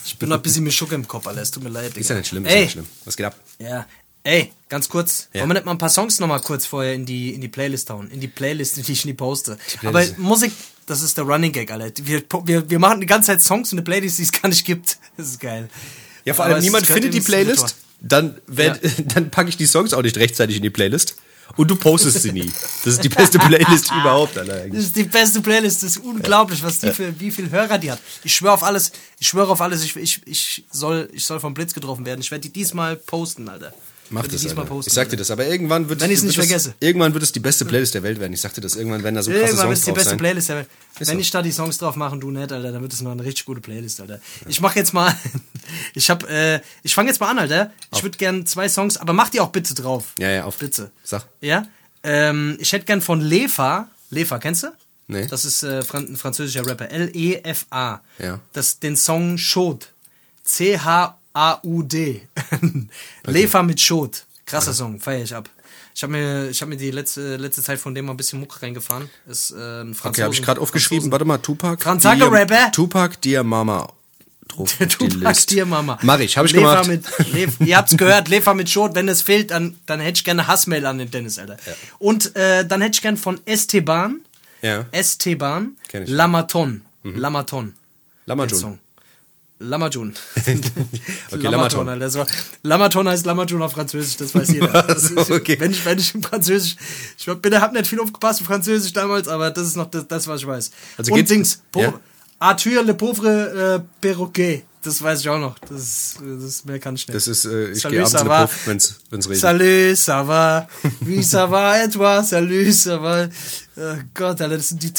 Ich 0.05 0.19
bin 0.19 0.29
noch 0.29 0.37
ein 0.37 0.43
bisschen 0.43 0.65
mit 0.65 0.73
Schuck 0.73 0.93
im 0.93 1.07
Kopf, 1.07 1.27
Alter. 1.27 1.43
Es 1.43 1.53
tut 1.53 1.63
mir 1.63 1.71
leid. 1.71 1.97
Ist 1.97 2.11
ja 2.11 2.17
nicht 2.17 2.29
schlimm, 2.29 2.47
ist 2.47 2.53
Ey. 2.53 2.59
ja 2.59 2.63
nicht 2.65 2.73
schlimm. 2.73 2.87
Was 3.05 3.17
geht 3.17 3.27
ab? 3.27 3.37
Ja. 3.59 3.87
Ey, 4.25 4.53
ganz 4.69 4.89
kurz. 4.89 5.29
Ja. 5.33 5.41
Wollen 5.41 5.51
wir 5.51 5.55
nicht 5.55 5.67
mal 5.67 5.73
ein 5.73 5.79
paar 5.79 5.89
Songs 5.89 6.21
noch 6.21 6.29
mal 6.29 6.41
kurz 6.41 6.67
vorher 6.67 6.95
in 6.95 7.05
die, 7.05 7.35
in 7.35 7.41
die 7.41 7.49
Playlist 7.49 7.91
hauen? 7.91 8.11
In 8.11 8.21
die 8.21 8.29
Playlist, 8.29 8.77
die 8.89 8.93
ich 8.93 9.05
nie 9.05 9.15
poste. 9.15 9.59
Aber. 9.85 10.05
Musik, 10.17 10.53
das 10.87 11.03
ist 11.03 11.17
der 11.17 11.25
Running 11.25 11.53
Gag, 11.53 11.71
Alter. 11.71 12.07
Wir, 12.07 12.23
wir, 12.45 12.69
wir 12.71 12.79
machen 12.79 13.01
die 13.01 13.07
ganze 13.07 13.29
Zeit 13.29 13.43
Songs 13.43 13.73
und 13.73 13.79
eine 13.79 13.85
Playlist, 13.85 14.19
die 14.19 14.23
es 14.23 14.33
gar 14.33 14.49
nicht 14.49 14.65
gibt. 14.65 14.99
Das 15.17 15.27
ist 15.29 15.41
geil. 15.41 15.69
Ja, 16.25 16.33
vor 16.33 16.47
Aber 16.47 16.55
allem 16.55 16.61
es 16.61 16.65
niemand 16.65 16.87
findet 16.87 17.13
die 17.13 17.21
Playlist. 17.21 17.77
Dann, 18.01 18.39
werd, 18.47 18.81
dann 19.15 19.31
packe 19.31 19.51
ich 19.51 19.59
die 19.59 19.67
Songs 19.67 19.93
auch 19.93 20.01
nicht 20.01 20.17
rechtzeitig 20.17 20.57
in 20.57 20.63
die 20.63 20.71
Playlist. 20.71 21.17
Und 21.57 21.71
du 21.71 21.77
postest 21.77 22.23
sie 22.23 22.33
nie. 22.33 22.51
Das 22.83 22.95
ist 22.95 23.05
die 23.05 23.11
beste 23.11 23.39
Playlist 23.39 23.91
überhaupt, 23.91 24.39
Alter. 24.39 24.53
Das 24.53 24.63
eigentlich. 24.63 24.85
ist 24.85 24.97
die 24.97 25.05
beste 25.05 25.41
Playlist. 25.43 25.83
Das 25.83 25.91
ist 25.91 25.99
unglaublich, 25.99 26.63
was 26.63 26.79
die 26.79 26.91
für, 26.91 27.19
wie 27.21 27.31
viel 27.31 27.51
Hörer 27.51 27.77
die 27.77 27.91
hat. 27.93 28.01
Ich 28.25 28.35
schwöre 28.35 28.55
auf 28.55 28.63
alles. 28.63 28.93
Ich 29.19 29.29
schwöre 29.29 29.51
auf 29.51 29.61
alles. 29.61 29.85
Ich, 29.85 29.95
ich, 29.97 30.23
ich 30.25 30.65
soll, 30.71 31.11
ich 31.13 31.25
soll 31.25 31.41
vom 31.41 31.53
Blitz 31.53 31.75
getroffen 31.75 32.07
werden. 32.07 32.21
Ich 32.21 32.31
werde 32.31 32.43
die 32.43 32.53
diesmal 32.53 32.97
posten, 32.97 33.51
Alter. 33.51 33.75
Mach 34.13 34.23
die 34.25 34.33
das, 34.33 34.43
diesmal 34.43 34.65
Alter. 34.65 34.75
posten, 34.75 34.91
Ich 34.91 34.95
sag 34.95 35.07
dir 35.09 35.13
Alter. 35.13 35.17
das, 35.19 35.31
aber 35.31 35.47
irgendwann 35.47 35.89
wird 35.89 36.01
Wenn 36.01 36.11
wird 36.11 36.23
nicht 36.23 36.39
das, 36.39 36.47
vergesse. 36.47 36.75
Irgendwann 36.81 37.13
wird 37.15 37.23
es 37.25 37.33
die 37.33 37.41
beste 37.41 37.65
Playlist 37.65 37.95
der 37.95 38.03
Welt 38.03 38.21
werden. 38.21 38.33
Ich 38.33 38.41
sagte 38.41 38.61
das, 38.61 38.77
irgendwann 38.77 39.03
werden 39.03 39.15
da 39.17 39.23
so 39.23 39.31
krasse 39.31 39.45
Irgendwann 39.45 39.67
Songs 39.67 39.79
ist 39.79 39.87
die 39.87 39.91
drauf 39.91 39.95
beste 39.97 40.11
sein. 40.11 40.19
Playlist 40.19 40.49
der 40.49 40.57
Welt. 40.57 40.69
Wenn 40.99 41.07
so. 41.07 41.19
ich 41.19 41.31
da 41.31 41.43
die 41.43 41.53
Songs 41.53 41.79
drauf 41.79 41.97
mache 41.97 42.13
und 42.13 42.21
du 42.21 42.31
nicht, 42.31 42.53
Alter, 42.53 42.73
dann 42.73 42.83
wird 42.83 42.93
es 42.93 43.01
noch 43.01 43.11
eine 43.13 43.25
richtig 43.25 43.47
gute 43.47 43.61
Playlist, 43.61 44.01
Alter. 44.01 44.21
Ich 44.47 44.61
mach 44.61 44.77
jetzt 44.77 44.93
mal, 44.93 45.17
ich 45.95 46.11
hab, 46.11 46.29
äh, 46.29 46.61
ich 46.83 46.95
fange 46.95 47.09
jetzt 47.09 47.21
mal 47.21 47.31
an, 47.31 47.39
Alter. 47.39 47.73
Ich 47.95 48.03
würde 48.03 48.19
gern 48.19 48.47
zwei 48.47 48.69
Songs, 48.69 48.97
aber 48.99 49.13
mach 49.13 49.31
die 49.31 49.41
auch 49.41 49.51
bitte 49.51 49.75
drauf. 49.75 50.13
Ja, 50.19 50.31
ja, 50.31 50.45
auf. 50.45 50.59
Bitte. 50.59 50.91
Sag. 51.03 51.27
Ja? 51.41 51.67
Ähm, 52.03 52.57
ich 52.61 52.73
hätte 52.73 52.85
gern 52.85 53.01
von 53.01 53.21
Lefa, 53.21 53.89
Lefa, 54.11 54.39
kennst 54.39 54.65
du? 54.65 54.69
Nee. 55.09 55.27
Das 55.27 55.45
ist 55.45 55.63
äh, 55.63 55.83
ein 55.95 56.17
französischer 56.17 56.67
Rapper. 56.67 56.91
L-E-F-A. 56.91 58.01
Ja. 58.19 58.41
Das, 58.53 58.79
den 58.79 58.97
Song 58.97 59.39
Schot. 59.39 59.89
C-H-A-U-D. 61.35 62.23
Lefa 63.27 63.63
mit 63.63 63.81
Schot. 63.81 64.25
Krasser 64.47 64.73
Song, 64.73 64.99
feier 65.01 65.23
ich 65.23 65.35
ab. 65.35 65.49
Ich 65.95 66.03
habe 66.03 66.13
mir, 66.13 66.49
ich 66.49 66.61
hab 66.63 66.69
mir 66.69 66.77
die 66.77 66.91
letzte, 66.91 67.37
letzte 67.37 67.63
Zeit 67.63 67.79
von 67.79 67.95
dem 67.95 68.07
mal 68.07 68.13
ein 68.15 68.17
bisschen 68.17 68.41
Muck 68.41 68.63
reingefahren. 68.63 69.11
Ist 69.27 69.51
äh, 69.51 69.83
ein. 69.83 69.95
Okay, 70.03 70.23
habe 70.23 70.35
ich 70.35 70.43
gerade 70.43 70.61
aufgeschrieben. 70.61 71.11
Warte 71.13 71.25
mal, 71.25 71.39
Tupac. 71.39 71.83
Franzaker 71.83 72.31
Dear- 72.31 72.33
Rapper. 72.33 72.73
Tupac, 72.73 73.17
Dear 73.23 73.45
Mama. 73.45 73.93
Drauf 74.49 74.75
Tupac, 74.89 75.47
dir 75.49 75.67
Mama. 75.67 75.99
Mach 76.03 76.19
ich, 76.19 76.37
habe 76.37 76.47
ich 76.47 76.55
Lefa 76.55 76.83
gemacht. 76.83 76.89
Mit, 77.19 77.33
Lef, 77.33 77.61
ihr 77.61 77.77
habt's 77.77 77.97
gehört, 77.97 78.29
Lefa 78.29 78.55
mit 78.55 78.69
Schot. 78.71 78.95
Wenn 78.95 79.09
es 79.09 79.23
fehlt, 79.23 79.51
dann, 79.51 79.77
dann 79.87 80.01
hätte 80.01 80.19
ich 80.19 80.25
gerne 80.25 80.47
Hassmail 80.47 80.85
an 80.87 80.99
den 80.99 81.11
Dennis, 81.11 81.39
Alter. 81.39 81.57
Und 81.99 82.35
äh, 82.37 82.67
dann 82.67 82.81
hätte 82.81 82.97
ich 82.97 83.03
gern 83.03 83.17
von 83.17 83.41
Esteban. 83.47 84.21
Ja. 84.63 84.87
Esteban. 84.93 85.77
Kenn 85.89 86.05
ich. 86.05 86.09
Lamaton. 86.11 86.83
Lamaton. 87.05 87.75
Lamajun. 89.63 90.15
Okay, 91.31 91.49
Lamaton. 91.49 91.87
Lamaton 92.63 93.09
heißt 93.09 93.25
Lamajun 93.27 93.63
auf 93.63 93.73
Französisch, 93.73 94.17
das 94.17 94.35
weiß 94.35 94.49
jeder. 94.51 94.99
so, 94.99 95.35
okay. 95.35 95.57
Wenn 95.59 95.71
ich, 95.71 95.85
wenn 95.85 95.99
ich 95.99 96.15
im 96.15 96.23
Französisch, 96.23 96.77
ich 97.19 97.27
bin, 97.27 97.61
hab 97.61 97.73
nicht 97.73 97.87
viel 97.87 98.01
aufgepasst 98.01 98.41
im 98.41 98.47
Französisch 98.47 98.93
damals, 98.93 99.29
aber 99.29 99.51
das 99.51 99.69
ist 99.69 99.77
noch 99.77 99.91
das, 99.91 100.07
das 100.07 100.27
was 100.27 100.41
ich 100.43 100.47
weiß. 100.47 100.71
Also 100.99 101.13
Und 101.15 101.29
Dings, 101.31 101.63
po, 101.71 101.81
ja? 101.81 101.95
Arthur 102.39 102.83
le 102.83 102.95
pauvre 102.95 103.77
äh, 103.77 103.81
perroquet, 104.01 104.65
das 104.83 105.01
weiß 105.01 105.21
ich 105.21 105.29
auch 105.29 105.39
noch. 105.39 105.59
Das, 105.61 105.81
ist- 105.81 106.17
das 106.21 106.65
mehr 106.65 106.79
kann 106.81 106.97
ich 106.97 107.07
nicht. 107.07 107.15
Das 107.15 107.29
ist, 107.29 107.45
äh, 107.45 107.71
ich 107.71 107.81
Salut, 107.81 107.93
gehe 107.99 108.01
abends 108.05 108.21
in 108.21 108.29
den 108.29 108.37
Puff, 108.49 108.67
wenn's, 108.67 108.95
wenn's 109.11 109.27
regnet. 109.27 109.41
Salut, 109.41 109.97
ça 109.97 110.23
va? 110.27 110.69
Wie 111.01 111.23
ça 111.23 111.47
va, 111.51 111.83
et 111.85 111.89
toi? 111.89 112.23
Salut, 112.25 112.73
ça 112.73 112.99
va? 112.99 113.29
Oh 113.77 113.97
Gott, 114.15 114.41
Alter, 114.41 114.57
das 114.57 114.69
sind 114.71 114.83
die 114.83 114.93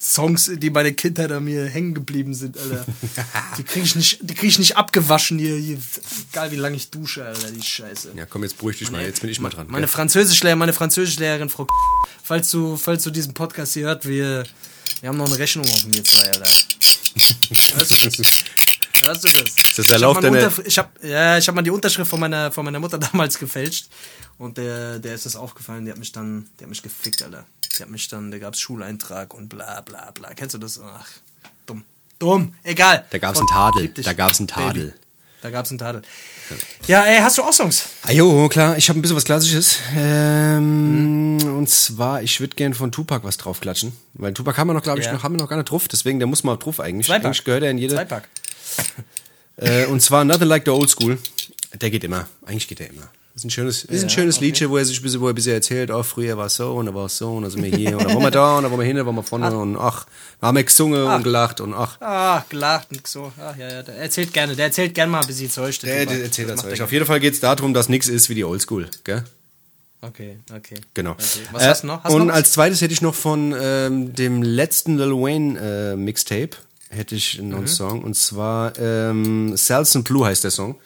Trauma-Songs, 0.00 0.52
die 0.56 0.70
bei 0.70 0.82
der 0.82 0.92
Kindheit 0.92 1.30
an 1.32 1.44
mir 1.44 1.66
hängen 1.66 1.94
geblieben 1.94 2.34
sind, 2.34 2.58
Alter. 2.58 2.84
Die 3.58 3.62
krieg 3.64 3.84
ich 3.84 3.94
nicht, 3.94 4.18
die 4.22 4.34
krieg 4.34 4.48
ich 4.50 4.58
nicht 4.58 4.76
abgewaschen 4.76 5.38
hier, 5.38 5.56
hier. 5.56 5.78
Egal 6.32 6.50
wie 6.50 6.56
lange 6.56 6.76
ich 6.76 6.90
dusche, 6.90 7.24
Alter, 7.24 7.50
die 7.50 7.62
Scheiße. 7.62 8.12
Ja, 8.16 8.26
komm, 8.26 8.42
jetzt 8.42 8.58
beruhig 8.58 8.78
dich 8.78 8.90
mal. 8.90 9.02
Jetzt 9.02 9.20
bin 9.20 9.30
ich 9.30 9.40
mal 9.40 9.50
dran. 9.50 9.66
Meine? 9.70 9.88
Französischlehrerin, 9.88 10.58
meine 10.58 10.72
Französischlehrerin, 10.72 11.48
Frau 11.48 11.66
falls 12.22 12.50
du, 12.50 12.76
falls 12.76 13.02
du 13.04 13.10
diesen 13.10 13.34
Podcast 13.34 13.74
hier 13.74 13.86
hört, 13.86 14.06
wir, 14.06 14.44
wir 15.00 15.08
haben 15.08 15.16
noch 15.16 15.26
eine 15.26 15.38
Rechnung 15.38 15.64
offen, 15.66 15.94
wir 15.94 16.04
zwei, 16.04 16.26
Alter. 16.26 16.50
Hörst 17.76 17.90
du 17.92 18.22
das? 18.22 18.44
Hörst 19.04 19.24
du 19.24 19.28
das? 19.28 19.40
Ist 19.42 19.78
das 19.78 19.86
der 19.86 19.98
Lauf 19.98 20.18
deiner- 20.20 20.52
Ich 20.66 20.78
hab, 20.78 21.02
ja, 21.04 21.38
ich 21.38 21.46
habe 21.46 21.56
mal 21.56 21.62
die 21.62 21.70
Unterschrift 21.70 22.08
von 22.10 22.18
meiner, 22.20 22.50
von 22.50 22.64
meiner 22.64 22.80
Mutter 22.80 22.98
damals 23.12 23.38
gefälscht. 23.38 23.88
Und 24.38 24.58
der, 24.58 24.98
der 24.98 25.14
ist 25.14 25.26
das 25.26 25.36
aufgefallen, 25.36 25.84
der 25.84 25.92
hat 25.92 25.98
mich 26.00 26.10
dann, 26.12 26.48
der 26.58 26.64
hat 26.64 26.70
mich 26.70 26.82
gefickt, 26.82 27.22
Alter. 27.22 27.46
Der 27.78 27.86
hat 27.86 27.90
mich 27.90 28.08
dann, 28.08 28.30
da 28.30 28.38
gab's 28.38 28.60
Schuleintrag 28.60 29.34
und 29.34 29.48
bla 29.48 29.80
bla 29.80 30.10
bla. 30.12 30.32
Kennst 30.34 30.54
du 30.54 30.58
das? 30.58 30.80
Ach, 30.80 31.06
dumm. 31.66 31.84
Dumm, 32.18 32.54
egal. 32.62 33.04
Da 33.10 33.18
gab's 33.18 33.38
Und 33.40 33.50
einen 33.50 33.72
Tadel. 33.72 33.88
Da 34.04 34.12
gab's 34.12 34.38
einen 34.38 34.48
Tadel. 34.48 34.86
Baby. 34.88 34.98
Da 35.42 35.50
gab's 35.50 35.70
einen 35.70 35.78
Tadel. 35.78 36.02
Ja, 36.86 37.02
ey, 37.04 37.18
hast 37.20 37.36
du 37.36 37.42
auch 37.42 37.52
Songs? 37.52 37.84
Ah, 38.02 38.12
jo, 38.12 38.48
klar, 38.48 38.78
ich 38.78 38.88
habe 38.88 38.98
ein 38.98 39.02
bisschen 39.02 39.16
was 39.16 39.24
Klassisches. 39.24 39.78
Ähm, 39.94 41.38
Und 41.42 41.68
zwar, 41.68 42.22
ich 42.22 42.40
würde 42.40 42.54
gern 42.56 42.72
von 42.74 42.92
Tupac 42.92 43.24
was 43.26 43.36
draufklatschen. 43.36 43.92
Weil 44.14 44.32
Tupac 44.32 44.56
haben 44.56 44.68
wir 44.68 44.74
noch, 44.74 44.82
glaube 44.82 45.00
ich, 45.00 45.06
Ja. 45.06 45.12
noch, 45.12 45.22
haben 45.22 45.34
wir 45.34 45.42
noch 45.42 45.48
gar 45.48 45.56
nicht 45.56 45.70
drauf. 45.70 45.86
Deswegen, 45.88 46.18
der 46.18 46.26
muss 46.28 46.44
mal 46.44 46.56
drauf 46.56 46.80
eigentlich. 46.80 47.06
Zweipack. 47.06 47.26
Eigentlich 47.26 47.44
gehört 47.44 47.62
er 47.62 47.70
in 47.70 47.78
jede. 47.78 47.94
Zweipack. 47.94 48.28
Äh, 49.56 49.86
und 49.86 50.00
zwar 50.00 50.24
Nothing 50.24 50.48
Like 50.48 50.64
the 50.64 50.70
Old 50.70 50.88
School. 50.90 51.18
Der 51.80 51.90
geht 51.90 52.04
immer. 52.04 52.26
Eigentlich 52.46 52.68
geht 52.68 52.80
er 52.80 52.88
immer. 52.90 53.08
Das 53.34 53.40
ist 53.42 53.46
ein 53.46 53.50
schönes, 53.50 53.82
ist 53.84 54.04
ein 54.04 54.10
schönes 54.10 54.36
okay. 54.36 54.44
Liedchen, 54.46 54.70
wo 54.70 54.76
er 54.76 54.84
sich 54.84 55.00
ein 55.00 55.02
bisschen, 55.02 55.20
wo 55.20 55.26
er 55.26 55.32
ein 55.32 55.34
bisschen 55.34 55.54
erzählt, 55.54 55.90
oh, 55.90 56.04
früher 56.04 56.36
war 56.36 56.46
es 56.46 56.54
so 56.54 56.72
und 56.74 56.86
dann 56.86 56.94
war 56.94 57.06
es 57.06 57.18
so 57.18 57.32
und 57.34 57.42
dann 57.42 57.50
sind 57.50 57.64
wir 57.64 57.76
hier 57.76 57.98
und 57.98 58.04
dann 58.04 58.14
waren 58.14 58.22
wir 58.22 58.30
da 58.30 58.56
und 58.56 58.62
dann 58.62 58.70
waren 58.70 58.78
wir 58.78 58.86
hin, 58.86 58.96
dann 58.96 59.06
waren 59.06 59.16
wir 59.16 59.24
vorne 59.24 59.56
und 59.58 59.76
ach, 59.76 60.06
da 60.40 60.46
haben 60.46 60.56
wir 60.56 60.62
gesungen 60.62 61.08
Ach. 61.08 61.16
und 61.16 61.24
gelacht 61.24 61.60
und 61.60 61.74
ach. 61.74 62.00
Ah, 62.00 62.44
gelacht 62.48 62.92
und 62.92 63.04
so. 63.08 63.32
Ach 63.40 63.56
ja, 63.56 63.68
ja, 63.68 63.82
der 63.82 63.96
erzählt 63.96 64.32
gerne. 64.32 64.54
Der 64.54 64.66
erzählt 64.66 64.94
gerne 64.94 65.10
mal 65.10 65.20
ein 65.22 65.26
bisschen 65.26 65.50
Zeug. 65.50 65.76
Der, 65.80 66.06
der 66.06 66.22
erzählt 66.22 66.48
das 66.48 66.64
euch. 66.64 66.78
er 66.78 66.84
Auf 66.84 66.92
jeden 66.92 67.06
Fall 67.06 67.18
geht's 67.18 67.40
darum, 67.40 67.74
dass 67.74 67.88
nichts 67.88 68.06
ist 68.06 68.28
wie 68.28 68.36
die 68.36 68.44
Oldschool, 68.44 68.88
gell? 69.02 69.24
Okay, 70.00 70.38
okay. 70.54 70.76
Genau. 70.92 71.12
Okay. 71.12 71.22
Was 71.50 71.62
Äh, 71.62 71.68
hast 71.70 71.82
du 71.82 71.86
noch? 71.88 72.04
Hast 72.04 72.12
und 72.14 72.26
noch 72.28 72.34
als 72.34 72.52
zweites 72.52 72.82
hätte 72.82 72.92
ich 72.92 73.02
noch 73.02 73.14
von 73.16 73.52
ähm, 73.58 74.14
dem 74.14 74.42
letzten 74.42 74.96
Lil 74.96 75.10
Wayne 75.12 75.58
äh, 75.94 75.96
Mixtape 75.96 76.50
hätte 76.90 77.16
ich 77.16 77.38
noch 77.38 77.44
Mhm. 77.48 77.54
einen 77.56 77.66
Song 77.66 78.04
und 78.04 78.14
zwar 78.14 78.78
ähm, 78.78 79.54
Cells 79.56 79.96
and 79.96 80.04
Blue 80.04 80.24
heißt 80.24 80.44
der 80.44 80.52
Song. 80.52 80.76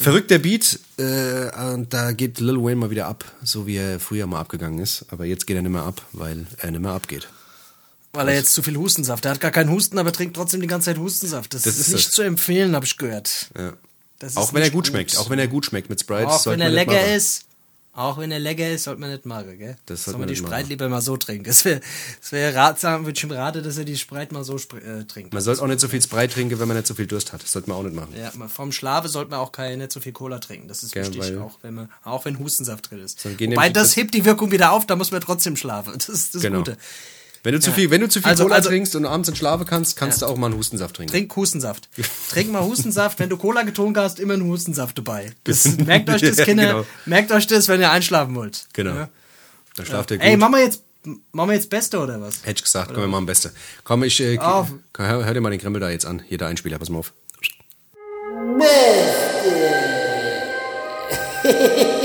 Verrückter 0.00 0.38
Beat 0.38 0.78
äh, 0.98 1.50
und 1.72 1.92
da 1.92 2.12
geht 2.12 2.38
Lil 2.38 2.56
Wayne 2.62 2.76
mal 2.76 2.90
wieder 2.90 3.06
ab, 3.06 3.24
so 3.42 3.66
wie 3.66 3.76
er 3.76 3.98
früher 3.98 4.26
mal 4.26 4.38
abgegangen 4.40 4.78
ist. 4.78 5.04
Aber 5.10 5.24
jetzt 5.24 5.46
geht 5.46 5.56
er 5.56 5.62
nicht 5.62 5.72
mehr 5.72 5.82
ab, 5.82 6.02
weil 6.12 6.46
er 6.58 6.70
nicht 6.70 6.80
mehr 6.80 6.92
abgeht. 6.92 7.28
Weil 8.12 8.28
er 8.28 8.34
jetzt 8.34 8.52
zu 8.54 8.62
viel 8.62 8.76
Hustensaft. 8.76 9.24
Er 9.24 9.32
hat 9.32 9.40
gar 9.40 9.50
keinen 9.50 9.70
Husten, 9.70 9.98
aber 9.98 10.12
trinkt 10.12 10.36
trotzdem 10.36 10.60
die 10.60 10.66
ganze 10.68 10.86
Zeit 10.86 10.98
Hustensaft. 10.98 11.52
Das, 11.52 11.62
Das 11.62 11.74
ist 11.74 11.88
ist 11.88 11.94
nicht 11.94 12.06
es. 12.08 12.12
zu 12.12 12.22
empfehlen, 12.22 12.74
habe 12.74 12.86
ich 12.86 12.96
gehört. 12.96 13.50
Ja. 13.58 13.72
Das 14.20 14.36
Auch 14.36 14.52
wenn 14.52 14.62
er 14.62 14.66
nicht 14.66 14.72
gut, 14.74 14.86
schmeckt, 14.88 15.16
auch 15.18 15.30
wenn 15.30 15.38
er 15.38 15.46
gut 15.48 15.66
schmeckt 15.66 15.90
mit 15.90 16.00
Sprite. 16.00 16.28
Auch 16.28 16.46
wenn 16.46 16.60
er 16.60 16.70
lecker 16.70 17.14
ist. 17.14 17.44
Auch 17.98 18.16
wenn 18.16 18.30
er 18.30 18.38
lecker 18.38 18.70
ist, 18.70 18.84
sollte 18.84 19.00
man 19.00 19.10
nicht 19.10 19.26
machen, 19.26 19.58
gell? 19.58 19.76
Das 19.86 20.04
Soll 20.04 20.12
sollte 20.12 20.18
man 20.20 20.28
die 20.28 20.36
Spreit 20.36 20.50
machen. 20.60 20.68
lieber 20.68 20.88
mal 20.88 21.00
so 21.00 21.16
trinken. 21.16 21.50
Es 21.50 21.64
wäre 21.64 21.80
wär 22.30 22.54
ratsam, 22.54 23.04
würde 23.06 23.18
ich 23.18 23.24
ihm 23.24 23.32
raten, 23.32 23.64
dass 23.64 23.76
er 23.76 23.84
die 23.84 23.96
Spreit 23.96 24.30
mal 24.30 24.44
so 24.44 24.54
äh, 24.56 25.02
trinkt. 25.04 25.32
Man 25.32 25.42
sollte 25.42 25.62
auch 25.62 25.66
nicht 25.66 25.80
so 25.80 25.88
viel 25.88 26.00
Sprite 26.00 26.34
trinken, 26.34 26.60
wenn 26.60 26.68
man 26.68 26.76
nicht 26.76 26.86
so 26.86 26.94
viel 26.94 27.08
Durst 27.08 27.32
hat. 27.32 27.42
Das 27.42 27.50
sollte 27.50 27.68
man 27.68 27.78
auch 27.78 27.82
nicht 27.82 27.96
machen. 27.96 28.14
Ja, 28.16 28.30
vom 28.48 28.70
Schlafe 28.70 29.08
sollte 29.08 29.32
man 29.32 29.40
auch 29.40 29.50
kein, 29.50 29.78
nicht 29.78 29.90
so 29.90 29.98
viel 29.98 30.12
Cola 30.12 30.38
trinken. 30.38 30.68
Das 30.68 30.84
ist 30.84 30.92
Gell, 30.94 31.06
wichtig, 31.12 31.38
auch 31.38 31.58
wenn 31.62 31.74
man, 31.74 31.92
auch 32.04 32.24
wenn 32.24 32.38
Hustensaft 32.38 32.88
drin 32.88 33.00
ist. 33.00 33.24
Wobei 33.24 33.68
das- 33.70 33.96
hebt 33.96 34.14
die 34.14 34.24
Wirkung 34.24 34.52
wieder 34.52 34.70
auf, 34.70 34.86
da 34.86 34.94
muss 34.94 35.10
man 35.10 35.20
trotzdem 35.20 35.56
schlafen. 35.56 35.94
Das 35.98 36.08
ist 36.08 36.36
das 36.36 36.42
Genau. 36.42 36.58
Gute. 36.58 36.76
Wenn 37.44 37.52
du 37.54 37.60
zu 37.60 37.72
viel, 37.72 37.90
wenn 37.90 38.00
du 38.00 38.08
zu 38.08 38.20
viel 38.20 38.28
Also- 38.28 38.42
Cola 38.44 38.56
also- 38.56 38.68
trinkst 38.68 38.94
und 38.96 39.04
abends 39.06 39.28
nicht 39.28 39.38
schlafen 39.38 39.64
kannst, 39.66 39.96
kannst 39.96 40.22
du 40.22 40.26
auch 40.26 40.36
mal 40.36 40.46
einen 40.46 40.56
Hustensaft 40.56 40.96
trinken. 40.96 41.12
Trink 41.12 41.34
Hustensaft. 41.36 41.88
Trink 42.30 42.50
mal 42.52 42.62
Hustensaft. 42.62 43.18
Wenn 43.20 43.28
du 43.30 43.36
Cola 43.36 43.62
getrunken 43.62 44.00
hast, 44.00 44.18
immer 44.20 44.34
einen 44.34 44.44
Hustensaft 44.44 44.98
dabei. 44.98 45.32
Das, 45.44 45.64
merkt 45.78 46.10
euch 46.10 46.20
das, 46.22 46.36
Ja, 46.38 46.44
Kinder. 46.44 46.66
genau. 46.66 46.86
Merkt 47.06 47.30
euch 47.32 47.46
das, 47.46 47.68
wenn 47.68 47.80
ihr 47.80 47.90
einschlafen 47.90 48.34
wollt. 48.34 48.66
Genau. 48.72 48.94
Ja. 48.94 49.08
Dann 49.76 49.86
schlaft 49.86 50.10
er 50.10 50.18
gut. 50.18 50.26
Ey, 50.26 50.36
machen 50.36 50.54
wir 50.54 50.64
jetzt, 50.64 50.82
machen 51.32 51.50
wir 51.50 51.54
jetzt 51.54 51.70
Beste 51.70 51.98
oder 52.00 52.20
was? 52.20 52.40
Hätte 52.42 52.58
ich 52.58 52.64
gesagt, 52.64 52.88
komm, 52.92 53.02
wir 53.04 53.08
machen 53.08 53.26
Beste. 53.26 53.52
Komm, 53.84 54.02
ich, 54.02 54.20
äh, 54.20 54.36
komm, 54.36 54.80
hör, 54.96 55.24
hör 55.24 55.34
dir 55.34 55.40
mal 55.40 55.50
den 55.50 55.60
Krempel 55.60 55.80
da 55.80 55.90
jetzt 55.90 56.06
an. 56.06 56.20
Hier 56.26 56.38
der 56.38 56.48
Einspieler, 56.48 56.78
pass 56.78 56.88
mal 56.90 56.98
auf. 56.98 57.12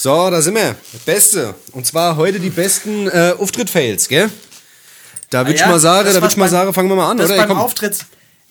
So, 0.00 0.30
da 0.30 0.40
sind 0.40 0.54
wir. 0.54 0.76
Beste. 1.04 1.56
Und 1.72 1.84
zwar 1.84 2.14
heute 2.16 2.38
die 2.38 2.50
besten 2.50 3.08
äh, 3.08 3.34
Auftritt-Fails, 3.36 4.06
gell? 4.06 4.30
Da 5.28 5.40
würde 5.44 5.54
Ah 5.54 5.58
ja, 5.58 5.64
ich 5.64 5.70
mal 5.72 5.80
sagen, 5.80 6.06
da 6.08 6.14
würde 6.14 6.28
ich 6.28 6.36
mal 6.36 6.48
sagen, 6.48 6.72
fangen 6.72 6.88
wir 6.88 6.94
mal 6.94 7.10
an, 7.10 7.16
Das 7.16 7.26
oder? 7.28 7.36
beim 7.38 7.48
Komm. 7.48 7.58
Auftritt. 7.58 7.98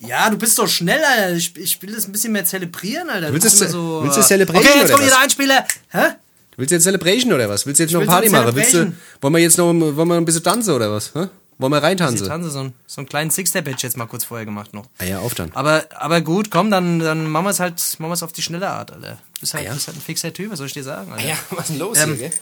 Ja, 0.02 0.30
du 0.30 0.38
bist 0.38 0.60
doch 0.60 0.68
schnell, 0.68 1.00
Alter. 1.02 1.36
Ich, 1.38 1.56
ich 1.56 1.82
will 1.82 1.94
das 1.96 2.06
ein 2.06 2.12
bisschen 2.12 2.34
mehr 2.34 2.44
zelebrieren, 2.44 3.10
Alter. 3.10 3.32
Willst 3.32 3.46
Du 3.46 3.50
du's- 3.50 3.60
bist 3.60 3.62
mir 3.74 3.80
so, 3.80 4.04
willst 4.04 4.18
du 4.18 4.22
Celebration 4.24 4.68
Okay, 4.68 4.80
jetzt 4.80 4.92
kommt 4.92 5.04
hier 5.04 5.10
was? 5.12 5.16
der 5.18 5.24
Einspieler. 5.24 5.66
Hä? 5.92 6.16
Willst 6.58 6.72
du 6.72 6.76
jetzt 6.76 6.84
Celebration 6.84 7.32
oder 7.32 7.48
was? 7.50 7.66
Willst 7.66 7.80
du 7.80 7.84
jetzt 7.84 7.94
noch 7.94 8.02
will 8.02 8.08
Party 8.08 8.30
machen? 8.30 8.54
Willst 8.54 8.74
du, 8.74 8.92
wollen 9.22 9.34
wir 9.34 9.40
jetzt 9.40 9.58
noch 9.58 9.68
wollen 9.68 10.08
wir 10.10 10.16
ein 10.16 10.26
bisschen 10.26 10.44
tanzen 10.44 10.74
oder 10.74 10.92
was? 10.92 11.12
Hä? 11.16 11.28
Wollen 11.60 11.72
wir 11.74 11.82
reintanzen? 11.82 12.28
tanzen 12.28 12.52
so, 12.52 12.60
einen- 12.60 12.74
so 12.86 13.02
einen 13.02 13.10
kleinen 13.10 13.32
Six-Step 13.32 13.66
hätte 13.66 13.78
ich 13.78 13.84
jetzt 13.84 13.98
mal 13.98 14.06
kurz 14.06 14.24
vorher 14.26 14.46
gemacht 14.46 14.74
noch. 14.74 14.86
Ah 15.00 15.06
ja, 15.06 15.20
auf 15.20 15.34
dann. 15.34 15.52
Aber, 15.54 15.86
aber 15.96 16.22
gut, 16.22 16.52
komm, 16.52 16.70
dann, 16.70 17.00
dann 17.00 17.28
machen 17.28 17.46
wir 17.46 17.50
es 17.52 17.60
halt, 17.60 17.82
machen 18.00 18.10
wir 18.12 18.14
es 18.14 18.24
auf 18.24 18.32
die 18.34 18.42
schnelle 18.44 18.70
Art, 18.70 18.92
Alter. 18.92 19.18
Du 19.34 19.40
bist 19.42 19.54
halt, 19.54 19.64
Ah 19.66 19.68
ja? 19.70 19.74
bist 19.74 19.88
halt 19.88 19.98
ein 19.98 20.02
fixer 20.02 20.32
Typ, 20.34 20.52
was 20.52 20.58
soll 20.60 20.68
ich 20.68 20.74
dir 20.74 20.84
sagen, 20.84 21.12
Alter? 21.12 21.36
was 21.52 21.62
ist 21.62 21.70
denn 21.70 21.80
los 21.80 21.98
Ähm, 21.98 22.10
hier, 22.16 22.30
gell? 22.30 22.40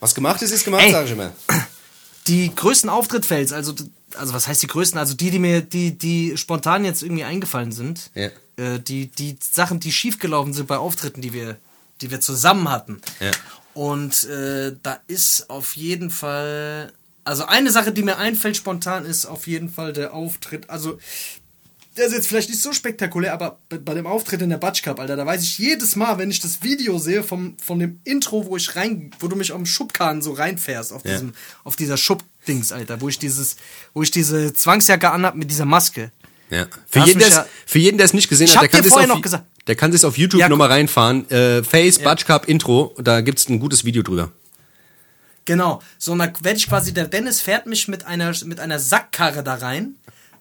Was 0.00 0.14
gemacht 0.14 0.42
ist, 0.42 0.50
ist 0.50 0.64
gemacht, 0.64 0.82
ey. 0.84 0.92
sag 0.92 1.06
ich 1.06 1.12
immer. 1.12 1.32
Die 2.28 2.54
größten 2.54 2.88
Auftrittfails, 2.88 3.52
also, 3.52 3.74
also 4.16 4.32
was 4.32 4.46
heißt 4.46 4.62
die 4.62 4.68
größten? 4.68 4.96
Also 4.96 5.14
die, 5.14 5.32
die 5.32 5.40
mir, 5.40 5.60
die, 5.60 5.98
die 5.98 6.36
spontan 6.36 6.84
jetzt 6.84 7.02
irgendwie 7.02 7.24
eingefallen 7.24 7.72
sind. 7.72 8.12
Ja. 8.14 8.28
Äh, 8.56 8.78
die, 8.78 9.08
die 9.08 9.36
Sachen, 9.40 9.80
die 9.80 9.90
schiefgelaufen 9.90 10.52
sind 10.52 10.68
bei 10.68 10.76
Auftritten, 10.76 11.20
die 11.20 11.32
wir, 11.32 11.56
die 12.00 12.12
wir 12.12 12.20
zusammen 12.20 12.70
hatten. 12.70 13.00
Ja. 13.18 13.32
Und 13.74 14.22
äh, 14.24 14.76
da 14.84 15.00
ist 15.08 15.50
auf 15.50 15.74
jeden 15.76 16.10
Fall. 16.10 16.92
Also 17.24 17.44
eine 17.46 17.70
Sache, 17.70 17.92
die 17.92 18.02
mir 18.02 18.18
einfällt 18.18 18.56
spontan, 18.56 19.04
ist 19.04 19.26
auf 19.26 19.46
jeden 19.46 19.68
Fall 19.70 19.92
der 19.92 20.12
Auftritt. 20.12 20.68
Also 20.70 20.98
der 21.96 22.06
ist 22.06 22.14
jetzt 22.14 22.26
vielleicht 22.26 22.48
nicht 22.48 22.62
so 22.62 22.72
spektakulär, 22.72 23.34
aber 23.34 23.58
bei, 23.68 23.94
dem 23.94 24.06
Auftritt 24.06 24.40
in 24.40 24.48
der 24.48 24.56
Batsch 24.56 24.82
Cup, 24.82 24.98
Alter, 24.98 25.14
da 25.14 25.26
weiß 25.26 25.42
ich 25.42 25.58
jedes 25.58 25.94
Mal, 25.94 26.16
wenn 26.18 26.30
ich 26.30 26.40
das 26.40 26.62
Video 26.62 26.98
sehe 26.98 27.22
vom, 27.22 27.56
von 27.62 27.78
dem 27.78 28.00
Intro, 28.04 28.46
wo 28.46 28.56
ich 28.56 28.74
rein, 28.76 29.10
wo 29.20 29.28
du 29.28 29.36
mich 29.36 29.52
am 29.52 29.66
Schubkahn 29.66 30.22
so 30.22 30.32
reinfährst, 30.32 30.92
auf 30.92 31.04
Ja. 31.04 31.12
diesem, 31.12 31.34
auf 31.64 31.76
dieser 31.76 31.98
Schubdings, 31.98 32.72
Alter, 32.72 33.00
wo 33.02 33.08
ich 33.10 33.18
dieses, 33.18 33.56
wo 33.92 34.02
ich 34.02 34.10
diese 34.10 34.54
Zwangsjacke 34.54 35.10
anhab 35.10 35.34
mit 35.34 35.50
dieser 35.50 35.66
Maske. 35.66 36.10
Ja. 36.48 36.66
Für 36.90 37.00
jeden, 37.00 37.20
ja- 37.20 37.46
für 37.66 37.78
jeden, 37.78 37.98
der 37.98 38.06
es 38.06 38.14
nicht 38.14 38.28
gesehen 38.28 38.48
hat, 38.54 38.62
der 38.62 38.68
kann 38.68 38.90
auf, 38.92 39.06
noch 39.06 39.22
gesagt. 39.22 39.44
der 39.66 39.74
kann 39.74 39.90
das 39.92 40.04
auf 40.04 40.16
YouTube 40.18 40.40
Ja, 40.40 40.48
nochmal 40.48 40.68
reinfahren. 40.68 41.30
Äh, 41.30 41.62
Face, 41.62 41.98
Batsch 41.98 42.24
Cup, 42.26 42.48
Intro, 42.48 42.94
da 43.02 43.20
gibt's 43.20 43.48
ein 43.48 43.58
gutes 43.58 43.84
Video 43.84 44.02
drüber. 44.02 44.32
Genau. 45.44 45.82
So, 45.98 46.16
dann 46.16 46.32
werde 46.42 46.56
ich 46.56 46.68
quasi, 46.68 46.94
der 46.94 47.06
Dennis 47.06 47.40
fährt 47.40 47.66
mich 47.66 47.88
mit 47.88 48.06
einer, 48.06 48.32
mit 48.44 48.60
einer 48.60 48.78
Sackkarre 48.78 49.42
da 49.42 49.54
rein. 49.54 49.96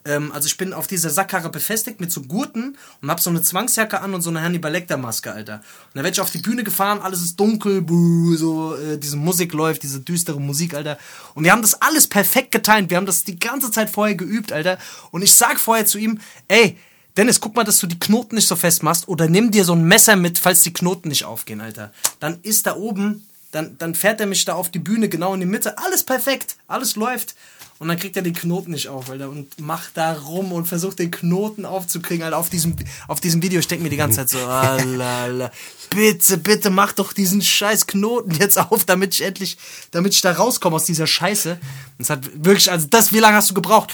Ähm, 0.05 0.31
also 0.31 0.47
ich 0.47 0.57
bin 0.57 0.73
auf 0.73 0.87
dieser 0.87 1.09
Sackkarre 1.09 1.49
befestigt 1.49 1.99
mit 1.99 2.11
so 2.11 2.21
Gurten 2.21 2.77
und 3.01 3.09
hab 3.09 3.19
so 3.19 3.29
eine 3.29 3.41
Zwangsjacke 3.41 4.01
an 4.01 4.13
und 4.13 4.21
so 4.21 4.29
eine 4.29 4.41
Hannibal 4.41 4.71
Lecter 4.71 4.97
Maske, 4.97 5.31
Alter. 5.31 5.55
Und 5.55 5.95
dann 5.95 6.03
werde 6.03 6.13
ich 6.13 6.21
auf 6.21 6.31
die 6.31 6.39
Bühne 6.39 6.63
gefahren, 6.63 6.99
alles 7.01 7.21
ist 7.21 7.39
dunkel, 7.39 7.81
buh, 7.81 8.35
so 8.35 8.75
äh, 8.75 8.97
diese 8.97 9.17
Musik 9.17 9.53
läuft, 9.53 9.83
diese 9.83 9.99
düstere 9.99 10.39
Musik, 10.39 10.73
Alter. 10.73 10.97
Und 11.33 11.43
wir 11.43 11.51
haben 11.51 11.61
das 11.61 11.81
alles 11.81 12.07
perfekt 12.07 12.51
getimt. 12.51 12.89
Wir 12.89 12.97
haben 12.97 13.05
das 13.05 13.23
die 13.23 13.39
ganze 13.39 13.71
Zeit 13.71 13.89
vorher 13.89 14.15
geübt, 14.15 14.51
Alter. 14.51 14.77
Und 15.11 15.21
ich 15.21 15.35
sag 15.35 15.59
vorher 15.59 15.85
zu 15.85 15.97
ihm, 15.97 16.19
ey, 16.47 16.77
Dennis, 17.17 17.41
guck 17.41 17.55
mal, 17.55 17.65
dass 17.65 17.79
du 17.79 17.87
die 17.87 17.99
Knoten 17.99 18.35
nicht 18.35 18.47
so 18.47 18.55
fest 18.55 18.83
machst 18.83 19.07
oder 19.07 19.27
nimm 19.27 19.51
dir 19.51 19.65
so 19.65 19.73
ein 19.73 19.83
Messer 19.83 20.15
mit, 20.15 20.39
falls 20.39 20.61
die 20.61 20.71
Knoten 20.71 21.09
nicht 21.09 21.25
aufgehen, 21.25 21.59
Alter. 21.59 21.91
Dann 22.21 22.39
ist 22.41 22.67
da 22.67 22.77
oben, 22.77 23.27
dann, 23.51 23.77
dann 23.77 23.95
fährt 23.95 24.19
er 24.19 24.27
mich 24.27 24.45
da 24.45 24.53
auf 24.53 24.71
die 24.71 24.79
Bühne 24.79 25.09
genau 25.09 25.33
in 25.33 25.39
die 25.39 25.45
Mitte. 25.45 25.77
Alles 25.77 26.03
perfekt, 26.03 26.55
alles 26.67 26.95
läuft. 26.95 27.35
Und 27.79 27.87
dann 27.87 27.97
kriegt 27.97 28.15
er 28.15 28.21
den 28.21 28.35
Knoten 28.35 28.73
nicht 28.73 28.89
auf, 28.89 29.09
Alter, 29.09 29.27
und 29.27 29.59
macht 29.59 29.97
da 29.97 30.13
rum 30.13 30.51
und 30.51 30.67
versucht 30.67 30.99
den 30.99 31.09
Knoten 31.09 31.65
aufzukriegen, 31.65 32.23
Alter, 32.23 32.37
auf 32.37 32.51
diesem, 32.51 32.75
auf 33.07 33.21
diesem 33.21 33.41
Video. 33.41 33.59
Ich 33.59 33.67
denke 33.67 33.83
mir 33.83 33.89
die 33.89 33.97
ganze 33.97 34.17
Zeit 34.17 34.29
so, 34.29 34.37
alala, 34.47 35.51
bitte, 35.89 36.37
bitte 36.37 36.69
mach 36.69 36.91
doch 36.91 37.11
diesen 37.11 37.41
scheiß 37.41 37.87
Knoten 37.87 38.35
jetzt 38.35 38.59
auf, 38.59 38.85
damit 38.85 39.15
ich 39.15 39.21
endlich, 39.23 39.57
damit 39.89 40.13
ich 40.13 40.21
da 40.21 40.31
rauskomme 40.31 40.75
aus 40.75 40.85
dieser 40.85 41.07
Scheiße. 41.07 41.53
Und 41.53 41.59
es 41.97 42.11
hat 42.11 42.19
wirklich, 42.35 42.71
also 42.71 42.85
das, 42.87 43.13
wie 43.13 43.19
lange 43.19 43.37
hast 43.37 43.49
du 43.49 43.55
gebraucht? 43.55 43.91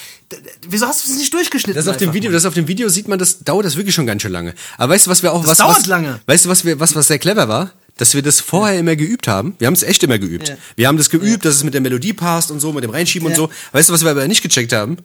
Wieso 0.68 0.86
hast 0.86 1.08
du 1.08 1.12
es 1.14 1.18
nicht 1.18 1.34
durchgeschnitten? 1.34 1.82
Das 1.82 1.88
auf 1.88 1.96
dem? 1.96 2.12
Video, 2.12 2.30
das 2.30 2.44
auf 2.44 2.56
dem 2.56 2.68
Video 2.68 2.90
sieht 2.90 3.08
man, 3.08 3.18
das 3.18 3.40
dauert 3.40 3.66
das 3.66 3.78
wirklich 3.78 3.96
schon 3.96 4.06
ganz 4.06 4.22
schön 4.22 4.34
lange. 4.34 4.54
Aber 4.78 4.94
weißt 4.94 5.06
du, 5.06 5.12
was 5.12 5.24
wir 5.24 5.32
auch 5.32 5.40
Das 5.40 5.52
was, 5.52 5.58
dauert 5.60 5.78
was, 5.78 5.86
lange. 5.86 6.20
Weißt 6.26 6.44
du, 6.44 6.50
was 6.50 6.66
wir 6.66 6.78
was 6.82 6.94
was 6.94 7.08
sehr 7.08 7.20
clever 7.20 7.48
war? 7.48 7.72
Dass 7.98 8.14
wir 8.14 8.22
das 8.22 8.40
vorher 8.40 8.80
immer 8.80 8.96
geübt 8.96 9.28
haben. 9.28 9.56
Wir 9.60 9.68
haben 9.68 9.74
es 9.74 9.84
echt 9.84 10.04
immer 10.04 10.20
geübt. 10.20 10.50
Ja. 10.50 10.58
Wir 10.76 10.88
haben 10.88 10.98
das 10.98 11.10
geübt, 11.10 11.46
dass 11.46 11.56
es 11.56 11.64
mit 11.64 11.74
der 11.74 11.82
Melodie 11.82 12.14
passt 12.14 12.52
und 12.52 12.60
so, 12.60 12.72
mit 12.74 12.84
dem 12.84 12.92
Reinschieben 12.92 13.28
Ja. 13.28 13.34
und 13.34 13.38
so. 13.38 13.50
Weißt 13.72 13.90
du, 13.90 13.94
was 13.94 14.04
wir 14.04 14.12
aber 14.12 14.28
nicht 14.28 14.42
gecheckt 14.44 14.74
haben? 14.74 14.98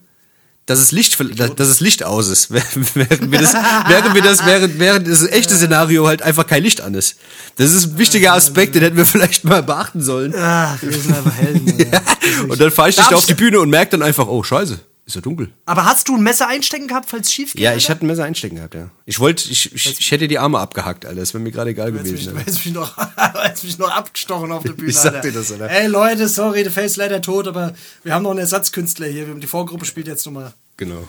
Dass 0.66 0.78
es 0.78 0.92
Licht, 0.92 1.18
dass, 1.58 1.66
es 1.68 1.80
Licht 1.80 2.04
aus 2.04 2.28
ist. 2.28 2.50
während 2.94 3.32
wir 3.32 3.40
das, 3.40 3.52
während 3.88 4.14
wir 4.14 4.22
das, 4.22 4.46
während, 4.46 4.78
während 4.78 5.08
das 5.08 5.22
echte 5.26 5.56
Szenario 5.56 6.06
halt 6.06 6.22
einfach 6.22 6.46
kein 6.46 6.62
Licht 6.62 6.80
an 6.80 6.94
ist. 6.94 7.16
Das 7.56 7.72
ist 7.72 7.84
ein 7.84 7.98
wichtiger 7.98 8.34
Aspekt, 8.34 8.76
den 8.76 8.82
hätten 8.82 8.96
wir 8.96 9.06
vielleicht 9.06 9.42
mal 9.42 9.64
beachten 9.64 10.00
sollen. 10.02 10.32
Ach, 10.36 10.80
wir 10.80 10.92
sind 10.92 11.16
einfach 11.16 11.34
Helden. 11.34 11.66
Alter. 11.92 12.02
Und 12.48 12.60
dann 12.60 12.70
fahre 12.70 12.90
ich 12.90 12.96
dich 12.96 13.06
da 13.06 13.16
auf 13.16 13.26
die 13.26 13.34
Bühne 13.34 13.58
und 13.58 13.70
merke 13.70 13.90
dann 13.92 14.02
einfach, 14.02 14.28
oh, 14.28 14.44
scheiße, 14.44 14.78
ist 15.12 15.16
ja 15.16 15.20
dunkel. 15.22 15.50
Aber 15.66 15.84
hast 15.84 16.08
du 16.08 16.16
ein 16.16 16.22
Messer 16.22 16.48
einstecken 16.48 16.88
gehabt, 16.88 17.08
falls 17.08 17.28
es 17.28 17.32
schief 17.32 17.52
geht? 17.52 17.62
Ja, 17.62 17.74
ich 17.74 17.88
hatte 17.88 18.04
ein 18.04 18.08
Messer 18.08 18.24
einstecken 18.24 18.56
gehabt, 18.56 18.74
ja. 18.74 18.90
Ich 19.06 19.20
wollte, 19.20 19.48
ich, 19.50 19.72
ich, 19.74 19.98
ich 20.00 20.10
hätte 20.10 20.28
die 20.28 20.38
Arme 20.38 20.58
abgehackt, 20.58 21.06
Alter. 21.06 21.20
Das 21.20 21.34
wäre 21.34 21.42
mir 21.42 21.50
gerade 21.52 21.70
egal 21.70 21.92
Du 21.92 21.98
hättest 21.98 22.12
mich, 22.14 22.26
gewesen. 22.26 22.44
du 22.46 22.50
mich, 22.50 22.72
noch, 22.72 22.96
hättest 23.44 23.64
mich 23.64 23.78
noch 23.78 23.90
abgestochen 23.90 24.50
auf 24.52 24.62
der 24.62 24.72
Bühne. 24.74 24.90
Ich 24.90 24.96
sag 24.96 25.14
Alter. 25.14 25.28
dir 25.28 25.32
das, 25.38 25.52
Alter. 25.52 25.70
Ey 25.70 25.86
Leute, 25.86 26.28
sorry, 26.28 26.62
der 26.62 26.72
Face 26.72 26.92
ist 26.92 26.96
leider 26.96 27.20
tot, 27.22 27.46
aber 27.48 27.74
wir 28.02 28.14
haben 28.14 28.22
noch 28.22 28.30
einen 28.30 28.40
Ersatzkünstler 28.40 29.06
hier. 29.06 29.26
Wir 29.26 29.34
haben 29.34 29.40
die 29.40 29.46
Vorgruppe 29.46 29.84
spielt 29.84 30.06
jetzt 30.08 30.24
nochmal. 30.26 30.52
Genau. 30.76 31.08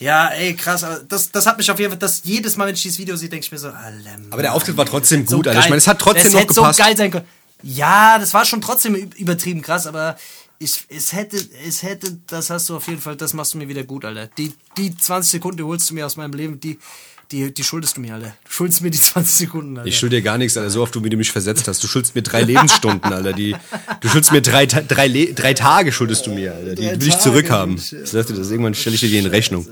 Ja, 0.00 0.28
ey, 0.28 0.54
krass. 0.54 0.82
Aber 0.84 1.00
das, 1.08 1.30
das 1.30 1.46
hat 1.46 1.56
mich 1.56 1.70
auf 1.70 1.78
jeden 1.78 1.92
Fall, 1.92 1.98
das, 1.98 2.22
jedes 2.24 2.56
Mal, 2.56 2.66
wenn 2.66 2.74
ich 2.74 2.82
dieses 2.82 2.98
Video 2.98 3.14
sehe, 3.16 3.28
denke 3.28 3.46
ich 3.46 3.52
mir 3.52 3.58
so, 3.58 3.68
Alter, 3.68 4.10
Aber 4.30 4.42
der 4.42 4.52
Auftritt 4.52 4.76
war 4.76 4.86
trotzdem 4.86 5.26
so 5.26 5.36
gut, 5.36 5.46
Alter. 5.48 5.60
Ich 5.60 5.66
meine, 5.66 5.76
es 5.76 5.86
hat 5.86 6.00
trotzdem 6.00 6.24
das 6.24 6.32
noch 6.32 6.40
hätte 6.40 6.54
gepasst. 6.54 6.78
so 6.78 6.82
geil 6.84 6.96
sein 6.96 7.10
können. 7.12 7.26
Ja, 7.62 8.18
das 8.18 8.34
war 8.34 8.44
schon 8.44 8.60
trotzdem 8.60 8.94
übertrieben 8.94 9.62
krass, 9.62 9.86
aber 9.86 10.16
ich, 10.64 10.84
es 10.88 11.12
hätte, 11.12 11.36
es 11.66 11.82
hätte, 11.82 12.18
das 12.26 12.50
hast 12.50 12.68
du 12.68 12.76
auf 12.76 12.88
jeden 12.88 13.00
Fall, 13.00 13.16
das 13.16 13.34
machst 13.34 13.54
du 13.54 13.58
mir 13.58 13.68
wieder 13.68 13.84
gut, 13.84 14.04
Alter. 14.04 14.28
Die, 14.38 14.52
die 14.76 14.96
20 14.96 15.32
Sekunden, 15.32 15.58
die 15.58 15.62
holst 15.62 15.90
du 15.90 15.94
mir 15.94 16.06
aus 16.06 16.16
meinem 16.16 16.32
Leben, 16.32 16.58
die, 16.58 16.78
die, 17.30 17.52
die 17.52 17.64
schuldest 17.64 17.96
du 17.96 18.00
mir, 18.00 18.14
Alter. 18.14 18.34
Du 18.44 18.50
schuldest 18.50 18.80
mir 18.80 18.90
die 18.90 18.98
20 18.98 19.34
Sekunden, 19.34 19.76
Alter. 19.76 19.88
Ich 19.88 19.98
schuld 19.98 20.12
dir 20.12 20.22
gar 20.22 20.38
nichts, 20.38 20.56
Alter. 20.56 20.70
So 20.70 20.82
oft, 20.82 21.02
wie 21.02 21.10
du 21.10 21.16
mich 21.16 21.30
versetzt 21.30 21.68
hast. 21.68 21.82
Du 21.82 21.88
schuldest 21.88 22.14
mir 22.14 22.22
drei 22.22 22.42
Lebensstunden, 22.42 23.12
Alter. 23.12 23.32
Die, 23.32 23.54
du 24.00 24.08
schuldest 24.08 24.32
mir 24.32 24.42
drei, 24.42 24.66
drei, 24.66 25.08
drei 25.34 25.54
Tage, 25.54 25.92
schuldest 25.92 26.26
du 26.26 26.32
mir, 26.32 26.54
Alter. 26.54 26.74
Die 26.74 27.00
will 27.00 27.08
ich 27.08 27.18
zurückhaben. 27.18 27.76
Ich 27.76 27.90
dir 27.90 28.02
das. 28.02 28.50
Irgendwann 28.50 28.74
stelle 28.74 28.94
ich 28.94 29.00
dir 29.00 29.08
die 29.08 29.18
in 29.18 29.26
Rechnung. 29.26 29.66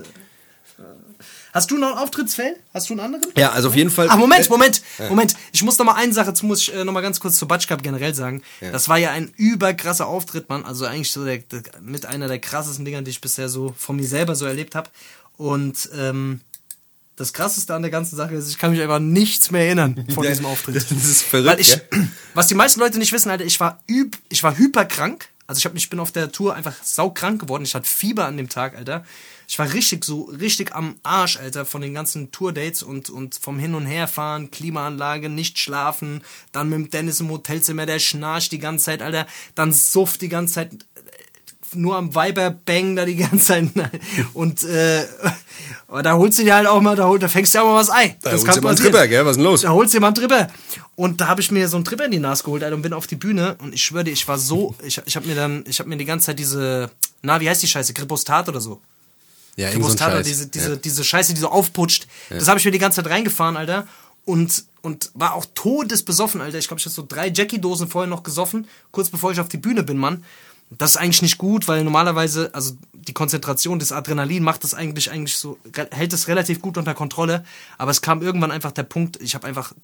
Hast 1.53 1.71
du 1.71 1.77
noch 1.77 1.89
einen 1.89 1.99
Auftrittsfell? 1.99 2.57
Hast 2.73 2.89
du 2.89 2.95
einen 2.95 3.01
anderen? 3.01 3.25
Ja, 3.37 3.53
also 3.53 3.69
auf 3.69 3.77
jeden 3.77 3.91
Fall. 3.91 4.07
Ach, 4.09 4.17
Moment, 4.17 4.49
Moment, 4.49 4.83
Moment. 5.11 5.35
Ich 5.53 5.63
muss 5.63 5.79
noch 5.79 5.85
mal 5.85 5.95
eine 5.95 6.13
Sache, 6.15 6.29
jetzt 6.29 6.43
muss 6.43 6.63
ich 6.63 6.75
äh, 6.75 6.83
noch 6.85 6.93
mal 6.95 7.03
ganz 7.03 7.21
kurz 7.21 7.37
zur 7.37 7.47
Batsch 7.47 7.69
Cup 7.69 7.83
generell 7.83 8.15
sagen. 8.15 8.43
Das 8.61 8.89
war 8.89 8.97
ja 8.97 9.11
ein 9.11 9.33
überkrasser 9.37 10.07
Auftritt, 10.07 10.49
Mann. 10.49 10.65
Also 10.65 10.87
eigentlich 10.87 11.13
so 11.13 11.25
der, 11.25 11.39
der, 11.39 11.63
mit 11.83 12.07
einer 12.07 12.27
der 12.27 12.39
krassesten 12.39 12.87
Dinger, 12.87 13.03
die 13.03 13.11
ich 13.11 13.21
bisher 13.21 13.51
so 13.51 13.75
von 13.77 13.97
mir 13.97 14.07
selber 14.07 14.35
so 14.35 14.47
erlebt 14.47 14.75
habe. 14.75 14.89
Und 15.37 15.91
ähm, 15.95 16.41
das 17.17 17.35
krasseste 17.35 17.75
an 17.75 17.83
der 17.83 17.91
ganzen 17.91 18.17
Sache 18.17 18.35
ist, 18.35 18.49
ich 18.49 18.59
kann 18.59 18.71
mich 18.71 18.81
einfach 18.81 18.99
nichts 18.99 19.51
mehr 19.51 19.67
erinnern 19.67 20.07
von 20.15 20.25
Ja, 20.25 20.31
diesem 20.31 20.47
Auftritt. 20.47 20.77
das 20.91 20.91
ist 20.91 21.23
verrückt, 21.23 21.49
Weil 21.49 21.61
ich, 21.61 21.75
ja. 21.75 21.81
was 22.33 22.47
die 22.47 22.55
meisten 22.55 22.81
Leute 22.81 22.99
nicht 22.99 23.13
wissen, 23.13 23.31
Alter, 23.31 23.45
ich 23.45 23.61
war 23.61 23.81
üb, 23.89 24.17
ich 24.31 24.43
war 24.43 24.57
hyperkrank. 24.57 25.29
Also 25.47 25.59
ich, 25.59 25.67
hab, 25.67 25.75
ich 25.75 25.91
bin 25.91 26.01
auf 26.01 26.13
der 26.13 26.33
Tour 26.33 26.55
einfach 26.55 26.75
saukrank 26.83 27.41
geworden. 27.41 27.65
Ich 27.65 27.75
hatte 27.75 27.89
Fieber 27.89 28.25
an 28.25 28.39
dem 28.39 28.49
Tag, 28.49 28.75
Alter. 28.77 29.05
Ich 29.53 29.59
war 29.59 29.71
richtig 29.71 30.03
so, 30.03 30.31
richtig 30.41 30.75
am 30.75 30.95
Arsch, 31.03 31.37
Alter, 31.37 31.67
von 31.67 31.83
den 31.83 31.93
ganzen 31.93 32.33
Tourdates 32.33 32.83
und, 32.83 33.11
und 33.11 33.35
vom 33.35 33.59
Hin- 33.59 33.75
und 33.75 33.85
Herfahren, 33.85 34.51
Klimaanlage, 34.51 35.29
nicht 35.29 35.59
schlafen, 35.59 36.23
dann 36.53 36.71
mit 36.71 36.79
dem 36.79 36.91
Dennis 36.91 37.21
im 37.21 37.29
Hotelzimmer, 37.29 37.85
der 37.85 37.99
schnarcht 37.99 38.53
die 38.53 38.59
ganze 38.59 38.87
Zeit, 38.87 39.03
Alter, 39.03 39.27
dann 39.55 39.75
suff 39.75 40.17
die 40.17 40.31
ganze 40.31 40.55
Zeit, 40.55 40.71
nur 41.75 41.99
am 41.99 42.15
Weiber-Bang 42.15 42.97
da 42.97 43.05
die 43.05 43.17
ganze 43.17 43.45
Zeit. 43.45 43.69
Und 44.33 44.65
äh, 44.65 45.05
aber 45.87 46.03
da 46.03 46.15
holst 46.15 46.39
du 46.39 46.45
dir 46.45 46.55
halt 46.55 46.67
auch 46.67 46.81
mal, 46.81 46.97
da, 46.97 47.07
hol, 47.07 47.19
da 47.19 47.29
fängst 47.29 47.53
du 47.53 47.59
ja 47.59 47.65
auch 47.65 47.73
mal 47.73 47.81
was 47.81 47.91
ein. 47.91 48.17
Da 48.23 48.31
Das 48.31 48.47
holst 48.47 48.57
du 48.57 48.63
mal 48.63 48.71
einen. 48.71 48.79
Tripper, 48.79 49.07
gell? 49.07 49.27
Was 49.27 49.33
ist 49.33 49.37
denn 49.37 49.45
los? 49.45 49.61
Da 49.61 49.69
holst 49.69 49.93
du 49.93 49.97
jemand 49.97 50.17
drüber. 50.17 50.49
Und 50.97 51.21
da 51.21 51.27
habe 51.27 51.43
ich 51.43 51.51
mir 51.51 51.69
so 51.69 51.77
einen 51.77 51.85
Tripper 51.85 52.07
in 52.07 52.13
die 52.13 52.21
Nase 52.21 52.43
geholt, 52.43 52.65
Alter, 52.65 52.77
und 52.77 52.81
bin 52.81 52.95
auf 52.95 53.07
die 53.07 53.17
Bühne. 53.17 53.57
Und 53.59 53.75
ich 53.75 53.85
schwöre 53.85 54.05
dir, 54.05 54.13
ich 54.13 54.27
war 54.27 54.39
so, 54.39 54.75
ich, 54.83 54.99
ich 55.05 55.15
habe 55.15 55.27
mir 55.27 55.35
dann, 55.35 55.63
ich 55.69 55.79
habe 55.79 55.91
mir 55.91 55.99
die 55.99 56.07
ganze 56.07 56.29
Zeit 56.29 56.39
diese, 56.39 56.91
na, 57.21 57.39
wie 57.43 57.51
heißt 57.51 57.63
die 57.63 57.69
Scheiße, 57.69 57.93
Kripostat 57.93 58.49
oder 58.49 58.63
so. 58.63 58.81
Ja, 59.57 59.69
irgend 59.71 59.99
so 59.99 60.23
diese, 60.23 60.47
diese, 60.47 60.71
ja. 60.71 60.77
diese 60.77 61.05
Scheiße, 61.05 61.35
die 61.35 61.41
so 61.41 61.49
aufputscht. 61.49 62.07
Das 62.31 62.49
habe 62.49 62.59
ich 62.59 62.65
mir 62.65 62.71
die 62.71 62.79
ganze 62.79 63.03
Zeit 63.03 63.11
reingefahren, 63.11 63.57
Alter. 63.57 63.87
Und, 64.25 64.65
und 64.83 65.11
war 65.15 65.35
auch 65.35 65.45
todesbesoffen, 65.55 66.41
Alter. 66.41 66.59
Ich 66.59 66.69
glaube, 66.69 66.79
ich 66.79 66.87
habe 66.87 66.95
so 66.95 67.05
drei 67.07 67.29
Jackie-Dosen 67.29 67.89
vorher 67.89 68.09
noch 68.09 68.23
gesoffen, 68.23 68.67
kurz 68.93 69.11
bevor 69.11 69.33
ich 69.33 69.41
auf 69.41 69.49
die 69.49 69.59
Bühne 69.59 69.83
bin, 69.83 69.99
Mann. 69.99 70.25
Das 70.71 70.93
ist 70.93 70.97
eigentlich 70.97 71.21
nicht 71.21 71.39
gut, 71.39 71.69
weil 71.69 71.85
normalerweise, 71.85 72.51
also 72.55 72.75
die 72.95 73.13
Konzentration 73.13 73.79
des 73.79 73.93
Adrenalin 73.93 74.43
macht 74.43 74.65
das 74.65 74.73
eigentlich 74.73 75.11
eigentlich 75.11 75.37
so, 75.37 75.59
hält 75.91 76.13
es 76.15 76.29
relativ 76.29 76.63
gut 76.63 76.79
unter 76.79 76.95
Kontrolle. 76.95 77.45
Aber 77.77 77.91
es 77.91 78.01
kam 78.01 78.23
irgendwann 78.23 78.51
einfach 78.51 78.73
der 78.73 78.85
Punkt, 78.85 79.21
ich 79.21 79.35
habe 79.35 79.47
einfach 79.47 79.75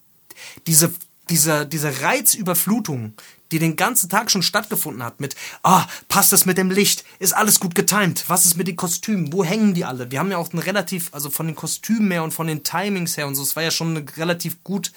diese, 0.66 0.92
diese, 1.28 1.66
diese 1.66 2.00
Reizüberflutung, 2.00 3.12
die 3.52 3.58
den 3.58 3.76
ganzen 3.76 4.08
Tag 4.10 4.30
schon 4.30 4.42
stattgefunden 4.42 5.02
hat, 5.02 5.20
mit, 5.20 5.34
ah, 5.62 5.86
passt 6.08 6.32
das 6.32 6.46
mit 6.46 6.58
dem 6.58 6.70
Licht? 6.70 7.04
Ist 7.18 7.32
alles 7.32 7.60
gut 7.60 7.74
getimt? 7.74 8.24
Was 8.28 8.46
ist 8.46 8.56
mit 8.56 8.68
den 8.68 8.76
Kostümen? 8.76 9.32
Wo 9.32 9.44
hängen 9.44 9.74
die 9.74 9.84
alle? 9.84 10.10
Wir 10.10 10.18
haben 10.18 10.30
ja 10.30 10.36
auch 10.36 10.52
ein 10.52 10.58
relativ, 10.58 11.08
also 11.12 11.30
von 11.30 11.46
den 11.46 11.56
Kostümen 11.56 12.10
her 12.10 12.24
und 12.24 12.32
von 12.32 12.46
den 12.46 12.62
Timings 12.62 13.16
her 13.16 13.26
und 13.26 13.34
so, 13.34 13.42
es 13.42 13.56
war 13.56 13.62
ja 13.62 13.70
schon 13.70 13.96
eine 13.96 14.04
relativ 14.16 14.62
gut 14.64 14.92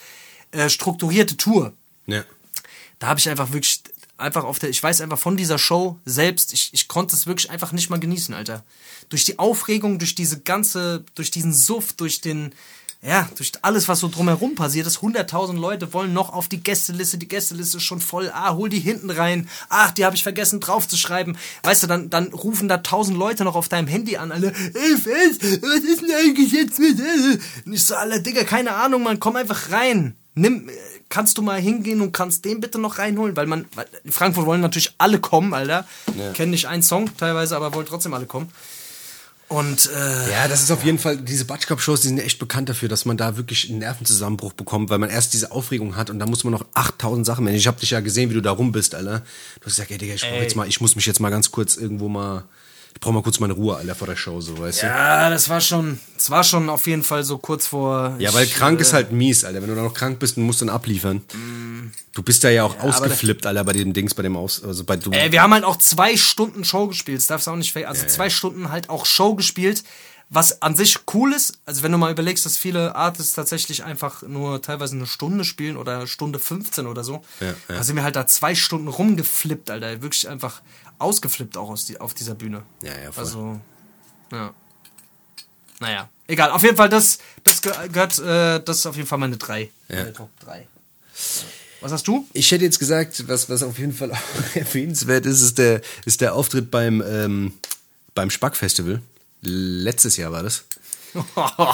äh, 0.52 0.70
strukturierte 0.70 1.38
Tour 1.38 1.74
ja. 2.08 2.24
da 2.99 3.08
habe 3.08 3.20
ich 3.20 3.30
einfach 3.30 3.54
wirklich 3.54 3.82
einfach 4.18 4.43
auf 4.43 4.60
der 4.60 4.70
ich 4.70 4.84
weiß 4.84 5.02
einfach 5.02 5.18
von 5.18 5.38
dieser 5.38 5.58
Show 5.58 5.97
selbst 6.06 6.54
ich, 6.54 6.74
ich 6.74 6.88
konnte 6.88 7.16
es 7.16 7.26
wirklich 7.26 7.49
einfach 7.49 7.72
nicht 7.72 7.89
mal 7.89 7.99
genießen 7.99 8.36
Alter 8.36 8.64
durch 9.10 9.24
die 9.24 9.39
Aufregung 9.39 9.97
durch 9.97 10.14
diese 10.14 10.41
ganze 10.41 11.06
durch 11.16 11.32
diesen 11.32 11.54
Suff 11.54 11.93
durch 11.93 12.22
den 12.22 12.54
ja 13.04 13.28
durch 13.36 13.52
alles 13.64 13.88
was 13.88 13.99
so 13.99 14.08
drumherum 14.08 14.56
passiert 14.56 14.86
ist 14.86 14.99
100.000 14.99 15.60
Leute 15.60 15.91
wollen 15.93 16.14
noch 16.14 16.32
auf 16.34 16.47
die 16.47 16.62
Gästeliste 16.62 17.18
die 17.18 17.28
Gästeliste 17.28 17.78
ist 17.78 17.84
schon 17.84 17.99
voll 17.99 18.32
ah 18.34 18.54
hol 18.54 18.70
die 18.70 18.80
hinten 18.80 19.10
rein 19.10 19.49
ach 19.70 19.91
die 19.91 20.06
habe 20.06 20.16
ich 20.16 20.24
vergessen 20.24 20.60
draufzuschreiben 20.60 21.38
weißt 21.64 21.84
du 21.84 21.88
dann 21.88 22.10
dann 22.10 22.28
rufen 22.28 22.68
da 22.68 22.76
1000 22.76 23.18
Leute 23.18 23.43
noch 23.43 23.56
auf 23.56 23.70
deinem 23.70 23.88
Handy 23.88 24.18
an 24.18 24.32
alle 24.32 24.47
ey 24.47 24.97
Fels, 24.97 25.39
was 25.62 25.84
ist 25.84 26.02
denn 26.02 26.12
eigentlich 26.12 26.52
jetzt 26.52 26.80
mit 26.80 26.99
äh?" 26.99 27.39
und 27.66 27.74
ich 27.74 27.86
so 27.86 27.95
alle 27.95 28.22
Digga 28.22 28.43
keine 28.43 28.76
Ahnung 28.76 29.04
man 29.04 29.20
komm 29.20 29.36
einfach 29.36 29.72
rein 29.72 30.16
nimm, 30.36 30.70
kannst 31.10 31.38
du 31.38 31.41
mal 31.41 31.60
hingehen 31.60 32.02
und 32.02 32.12
kannst 32.14 32.45
den 32.45 32.62
bitte 32.62 32.80
noch 32.80 32.97
reinholen, 32.97 33.36
weil 33.36 33.45
man, 33.45 33.66
weil 33.76 33.86
in 34.04 34.12
Frankfurt 34.12 34.45
wollen 34.45 34.62
natürlich 34.62 34.93
alle 34.97 35.20
kommen, 35.20 35.54
Alter. 35.54 35.86
Kennen 36.34 36.52
nicht 36.52 36.68
einen 36.68 36.84
Song 36.84 37.10
teilweise, 37.18 37.56
aber 37.56 37.74
wollen 37.74 37.86
trotzdem 37.86 38.14
alle 38.14 38.26
kommen. 38.26 38.49
Und 39.52 39.89
äh, 39.93 40.32
Ja, 40.32 40.47
das 40.47 40.64
ist 40.64 40.72
auf 40.72 40.86
jeden 40.86 40.97
Fall, 40.97 41.18
diese 41.18 41.43
Batschkap-Shows, 41.43 41.99
die 41.99 42.08
sind 42.08 42.20
echt 42.20 42.39
bekannt 42.39 42.70
dafür, 42.70 42.88
dass 42.88 43.04
man 43.04 43.18
da 43.18 43.36
wirklich 43.36 43.70
einen 43.70 43.80
Nervenzusammenbruch 43.80 44.54
bekommt, 44.54 44.89
weil 44.89 44.97
man 44.97 45.10
erst 45.10 45.34
diese 45.34 45.52
Aufregung 45.52 45.97
hat 45.97 46.10
und 46.10 46.20
dann 46.20 46.30
muss 46.30 46.45
man 46.45 46.54
noch 46.54 46.66
8000 46.74 47.26
Sachen 47.26 47.43
machen. 47.43 47.56
Ich 47.56 47.68
habe 47.68 47.78
dich 47.78 47.91
ja 47.91 47.99
gesehen, 47.99 48.30
wie 48.30 48.36
du 48.36 48.41
da 48.41 48.52
rum 48.52 48.72
bist, 48.72 48.95
Alter. 48.95 49.20
Du 49.60 49.66
hast 49.66 49.76
gesagt, 49.76 49.91
ey, 49.91 49.97
Digga, 49.97 50.14
ich, 50.14 50.24
jetzt 50.24 50.56
mal, 50.56 50.70
ich 50.70 50.80
muss 50.80 50.95
mich 50.95 51.06
jetzt 51.06 51.20
mal 51.20 51.32
ganz 51.32 51.52
kurz 51.52 51.76
irgendwo 51.76 52.08
mal, 52.08 52.45
ich 52.93 52.99
brauche 52.99 53.13
mal 53.13 53.23
kurz 53.23 53.39
meine 53.39 53.53
Ruhe, 53.53 53.75
Alter, 53.77 53.95
vor 53.95 54.07
der 54.07 54.15
Show, 54.15 54.41
so, 54.41 54.57
weißt 54.59 54.83
du? 54.83 54.87
ja, 54.87 55.29
das 55.29 55.49
war 55.49 55.61
schon, 55.61 55.99
das 56.15 56.29
war 56.29 56.43
schon 56.43 56.69
auf 56.69 56.85
jeden 56.87 57.03
Fall 57.03 57.23
so 57.23 57.37
kurz 57.37 57.67
vor. 57.67 58.15
Ja, 58.19 58.33
weil 58.33 58.45
ich, 58.45 58.53
krank 58.53 58.79
äh, 58.79 58.81
ist 58.81 58.93
halt 58.93 59.11
mies, 59.11 59.43
Alter. 59.43 59.61
Wenn 59.61 59.69
du 59.69 59.75
da 59.75 59.81
noch 59.83 59.93
krank 59.93 60.19
bist 60.19 60.37
und 60.37 60.43
musst 60.43 60.61
dann 60.61 60.69
abliefern. 60.69 61.21
Du 62.13 62.23
bist 62.23 62.43
da 62.43 62.49
ja 62.49 62.63
auch 62.63 62.77
aber 62.77 62.89
ausgeflippt, 62.89 63.45
Alter, 63.45 63.63
bei 63.63 63.73
dem 63.73 63.93
Dings, 63.93 64.13
bei 64.13 64.23
dem 64.23 64.35
Aus, 64.35 64.63
also 64.63 64.83
bei 64.83 64.97
du. 64.97 65.11
Äh, 65.11 65.31
wir 65.31 65.41
haben 65.41 65.53
halt 65.53 65.63
auch 65.63 65.77
zwei 65.77 66.17
Stunden 66.17 66.63
Show 66.63 66.87
gespielt, 66.87 67.19
das 67.19 67.27
darfst 67.27 67.47
du 67.47 67.51
auch 67.51 67.55
nicht 67.55 67.75
Also 67.75 68.05
zwei 68.07 68.29
Stunden 68.29 68.69
halt 68.69 68.89
auch 68.89 69.05
Show 69.05 69.35
gespielt, 69.35 69.83
was 70.29 70.61
an 70.61 70.75
sich 70.75 70.97
cool 71.13 71.33
ist. 71.33 71.59
Also 71.65 71.83
wenn 71.83 71.91
du 71.91 71.97
mal 71.97 72.11
überlegst, 72.11 72.45
dass 72.45 72.57
viele 72.57 72.95
Artists 72.95 73.33
tatsächlich 73.33 73.83
einfach 73.83 74.21
nur 74.23 74.61
teilweise 74.61 74.95
eine 74.95 75.05
Stunde 75.05 75.43
spielen 75.43 75.75
oder 75.75 76.07
Stunde 76.07 76.39
15 76.39 76.87
oder 76.87 77.03
so, 77.03 77.21
Ja, 77.39 77.47
ja. 77.47 77.53
da 77.67 77.83
sind 77.83 77.95
wir 77.95 78.03
halt 78.03 78.15
da 78.15 78.27
zwei 78.27 78.55
Stunden 78.55 78.87
rumgeflippt, 78.87 79.69
Alter. 79.69 80.01
Wirklich 80.01 80.29
einfach 80.29 80.61
ausgeflippt 81.02 81.58
auch 81.58 81.70
aus 81.70 81.86
die, 81.86 81.99
auf 81.99 82.14
dieser 82.14 82.36
Bühne. 82.36 82.64
Ja, 82.82 82.91
ja, 83.04 83.12
voll. 83.12 83.24
Also, 83.24 83.60
ja. 84.32 84.54
Naja, 85.80 86.10
egal. 86.28 86.52
Auf 86.52 86.62
jeden 86.64 86.78
Fall, 86.78 86.89
das, 86.89 87.18
das 87.43 87.62
ge- 87.62 87.74
gehört, 87.91 88.18
äh, 88.20 88.64
das 88.64 88.78
ist 88.80 88.86
auf 88.86 88.95
jeden 88.95 89.08
Fall 89.08 89.18
meine 89.18 89.38
drei. 89.38 89.72
Ja. 89.89 89.97
Meine 89.97 90.14
Top 90.14 90.30
3. 90.41 90.68
Was 91.82 91.91
hast 91.91 92.08
du? 92.08 92.28
Ich 92.34 92.52
hätte 92.52 92.64
jetzt 92.64 92.78
gesagt, 92.78 93.28
was, 93.28 93.49
was 93.49 93.64
auf 93.64 93.80
jeden 93.80 93.93
Fall 93.93 94.12
auch 94.12 94.18
erwähnenswert 94.56 95.26
ist, 95.26 95.41
ist 95.41 95.58
der, 95.58 95.82
ist 96.06 96.22
der 96.22 96.36
Auftritt 96.36 96.70
beim, 96.70 97.02
ähm, 97.06 97.54
beim 98.14 98.30
Spack-Festival. 98.30 99.02
Letztes 99.41 100.18
Jahr 100.18 100.32
war 100.32 100.43
das. 100.43 100.66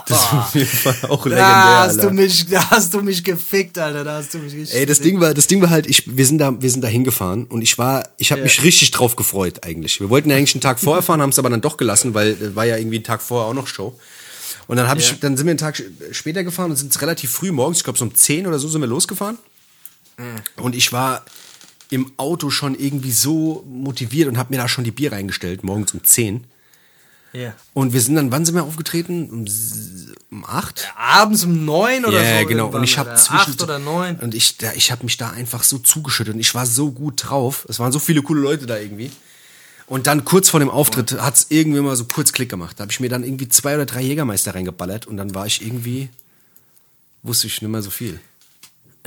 Das 0.07 0.21
ist 0.21 0.33
auf 0.33 0.55
jeden 0.55 0.65
Fall 0.67 0.95
auch 1.09 1.25
legendär. 1.25 1.45
Da 1.45 1.81
hast, 1.83 1.97
Alter. 1.99 2.07
du 2.09 2.13
mich, 2.13 2.45
da 2.47 2.69
hast 2.71 2.93
du 2.93 3.01
mich 3.01 3.23
gefickt, 3.23 3.77
Alter. 3.77 4.03
Da 4.03 4.15
hast 4.17 4.33
du 4.33 4.39
mich 4.39 4.53
richtig 4.53 4.75
Ey, 4.75 4.85
das 4.85 4.99
Ding 4.99 5.19
war, 5.19 5.33
das 5.33 5.47
Ding 5.47 5.61
war 5.61 5.69
halt, 5.69 5.87
ich, 5.87 6.03
wir 6.17 6.25
sind 6.25 6.39
da, 6.39 6.59
wir 6.61 6.69
sind 6.71 6.83
da 6.83 6.87
hingefahren 6.87 7.45
und 7.45 7.61
ich 7.61 7.77
war, 7.77 8.09
ich 8.17 8.31
habe 8.31 8.41
mich 8.41 8.63
richtig 8.63 8.91
drauf 8.91 9.15
gefreut 9.15 9.63
eigentlich. 9.63 9.99
Wir 9.99 10.09
wollten 10.09 10.29
ja 10.29 10.35
eigentlich 10.37 10.55
einen 10.55 10.61
Tag 10.61 10.79
vorher 10.79 11.03
fahren, 11.03 11.21
haben 11.21 11.29
es 11.29 11.39
aber 11.39 11.49
dann 11.49 11.61
doch 11.61 11.77
gelassen, 11.77 12.13
weil 12.13 12.31
äh, 12.31 12.55
war 12.55 12.65
ja 12.65 12.77
irgendwie 12.77 12.99
ein 12.99 13.03
Tag 13.03 13.21
vorher 13.21 13.47
auch 13.49 13.53
noch 13.53 13.67
Show. 13.67 13.97
Und 14.67 14.77
dann 14.77 14.87
habe 14.87 14.99
Ja. 15.01 15.11
ich, 15.11 15.19
dann 15.19 15.37
sind 15.37 15.45
wir 15.45 15.51
einen 15.51 15.59
Tag 15.59 15.81
später 16.11 16.43
gefahren 16.43 16.71
und 16.71 16.77
sind 16.77 16.99
relativ 17.01 17.29
früh 17.31 17.51
morgens, 17.51 17.77
ich 17.77 17.83
glaube 17.83 17.97
so 17.99 18.05
um 18.05 18.13
10 18.13 18.47
oder 18.47 18.59
so 18.59 18.67
sind 18.67 18.81
wir 18.81 18.87
losgefahren. 18.87 19.37
Und 20.59 20.75
ich 20.75 20.91
war 20.91 21.23
im 21.89 22.11
Auto 22.17 22.49
schon 22.49 22.73
irgendwie 22.77 23.11
so 23.11 23.63
motiviert 23.69 24.27
und 24.27 24.37
habe 24.37 24.53
mir 24.53 24.59
da 24.59 24.67
schon 24.67 24.83
die 24.83 24.91
Bier 24.91 25.11
reingestellt, 25.11 25.63
morgens 25.63 25.93
um 25.93 26.03
10. 26.03 26.43
Ja. 27.33 27.53
Und 27.73 27.93
wir 27.93 28.01
sind 28.01 28.15
dann, 28.15 28.31
wann 28.31 28.45
sind 28.45 28.55
wir 28.55 28.63
aufgetreten? 28.63 29.29
Um, 29.29 29.45
um 30.31 30.45
8? 30.45 30.93
Abends 30.95 31.43
um 31.43 31.65
neun 31.65 32.05
oder 32.05 32.23
Ja, 32.23 32.41
so. 32.41 32.47
genau. 32.47 32.67
Und 32.67 32.83
ich 32.83 32.97
habe 32.97 33.15
zwischen 33.15 33.51
Acht 33.51 33.61
oder 33.63 33.79
neun. 33.79 34.15
Und 34.17 34.33
ich, 34.33 34.57
da, 34.57 34.73
ich 34.73 34.91
habe 34.91 35.03
mich 35.03 35.17
da 35.17 35.29
einfach 35.31 35.63
so 35.63 35.77
zugeschüttet 35.77 36.33
und 36.33 36.39
ich 36.39 36.53
war 36.55 36.65
so 36.65 36.91
gut 36.91 37.23
drauf. 37.27 37.65
Es 37.69 37.79
waren 37.79 37.91
so 37.91 37.99
viele 37.99 38.21
coole 38.21 38.41
Leute 38.41 38.65
da 38.65 38.77
irgendwie. 38.77 39.11
Und 39.87 40.05
dann 40.07 40.25
kurz 40.25 40.49
vor 40.49 40.59
dem 40.59 40.69
Auftritt 40.69 41.13
hat's 41.21 41.47
irgendwie 41.49 41.79
mal 41.79 41.95
so 41.95 42.05
kurz 42.05 42.33
Klick 42.33 42.49
gemacht. 42.49 42.77
Da 42.77 42.81
habe 42.83 42.91
ich 42.91 42.99
mir 42.99 43.09
dann 43.09 43.23
irgendwie 43.23 43.47
zwei 43.47 43.75
oder 43.75 43.85
drei 43.85 44.01
Jägermeister 44.01 44.53
reingeballert 44.53 45.05
und 45.05 45.15
dann 45.15 45.33
war 45.33 45.45
ich 45.45 45.65
irgendwie, 45.65 46.09
wusste 47.23 47.47
ich 47.47 47.61
nicht 47.61 47.71
mehr 47.71 47.81
so 47.81 47.89
viel. 47.89 48.19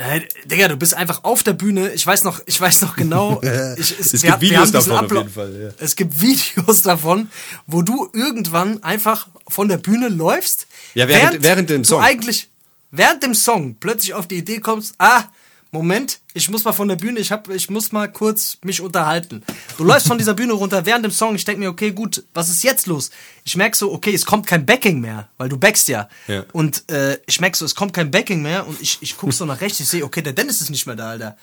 Äh, 0.00 0.20
Digga, 0.46 0.68
du 0.68 0.76
bist 0.76 0.94
einfach 0.94 1.24
auf 1.24 1.42
der 1.42 1.52
Bühne. 1.52 1.92
Ich 1.92 2.06
weiß 2.06 2.24
noch, 2.24 2.40
ich 2.46 2.58
weiß 2.60 2.82
noch 2.82 2.96
genau. 2.96 3.40
Ich, 3.76 3.98
Es 3.98 4.22
wir 4.22 4.30
gibt 4.30 4.40
Videos 4.40 4.70
davon 4.72 4.92
auf 4.92 4.98
Ablauf- 5.02 5.18
jeden 5.22 5.30
Fall, 5.34 5.60
ja. 5.62 5.70
Es 5.84 5.94
gibt 5.96 6.20
Videos 6.20 6.82
davon, 6.82 7.28
wo 7.66 7.82
du 7.82 8.08
irgendwann 8.14 8.82
einfach 8.82 9.28
von 9.48 9.68
der 9.68 9.76
Bühne 9.76 10.08
läufst. 10.08 10.66
Ja, 10.94 11.06
während- 11.06 11.42
während 11.42 11.70
dem 11.70 11.84
Song. 11.84 12.00
Du 12.00 12.04
eigentlich 12.06 12.48
während 12.90 13.22
dem 13.22 13.34
Song 13.34 13.76
plötzlich 13.78 14.14
auf 14.14 14.26
die 14.26 14.38
Idee 14.38 14.60
kommst, 14.60 14.94
ah, 14.98 15.24
Moment, 15.72 16.18
ich 16.34 16.50
muss 16.50 16.64
mal 16.64 16.72
von 16.72 16.88
der 16.88 16.96
Bühne, 16.96 17.20
ich 17.20 17.30
hab, 17.30 17.48
ich 17.48 17.70
muss 17.70 17.92
mal 17.92 18.10
kurz 18.10 18.58
mich 18.64 18.80
unterhalten. 18.80 19.42
Du 19.78 19.84
läufst 19.84 20.08
von 20.08 20.18
dieser 20.18 20.34
Bühne 20.34 20.52
runter 20.52 20.84
während 20.84 21.04
dem 21.04 21.12
Song, 21.12 21.36
ich 21.36 21.44
denk 21.44 21.60
mir, 21.60 21.70
okay, 21.70 21.92
gut, 21.92 22.24
was 22.34 22.48
ist 22.48 22.64
jetzt 22.64 22.88
los? 22.88 23.10
Ich 23.44 23.56
merk 23.56 23.76
so, 23.76 23.92
okay, 23.92 24.12
es 24.12 24.26
kommt 24.26 24.48
kein 24.48 24.66
Backing 24.66 25.00
mehr, 25.00 25.28
weil 25.38 25.48
du 25.48 25.56
backst 25.56 25.86
ja. 25.86 26.08
Ja. 26.26 26.44
Und 26.52 26.90
äh, 26.90 27.18
ich 27.26 27.40
merk 27.40 27.54
so, 27.54 27.64
es 27.64 27.76
kommt 27.76 27.92
kein 27.92 28.10
Backing 28.10 28.42
mehr 28.42 28.66
und 28.66 28.80
ich, 28.80 28.98
ich 29.00 29.16
guck 29.16 29.32
so 29.32 29.44
nach 29.44 29.60
rechts, 29.60 29.78
ich 29.78 29.88
sehe, 29.88 30.04
okay, 30.04 30.22
der 30.22 30.32
Dennis 30.32 30.60
ist 30.60 30.70
nicht 30.70 30.86
mehr 30.86 30.96
da, 30.96 31.10
Alter. 31.10 31.36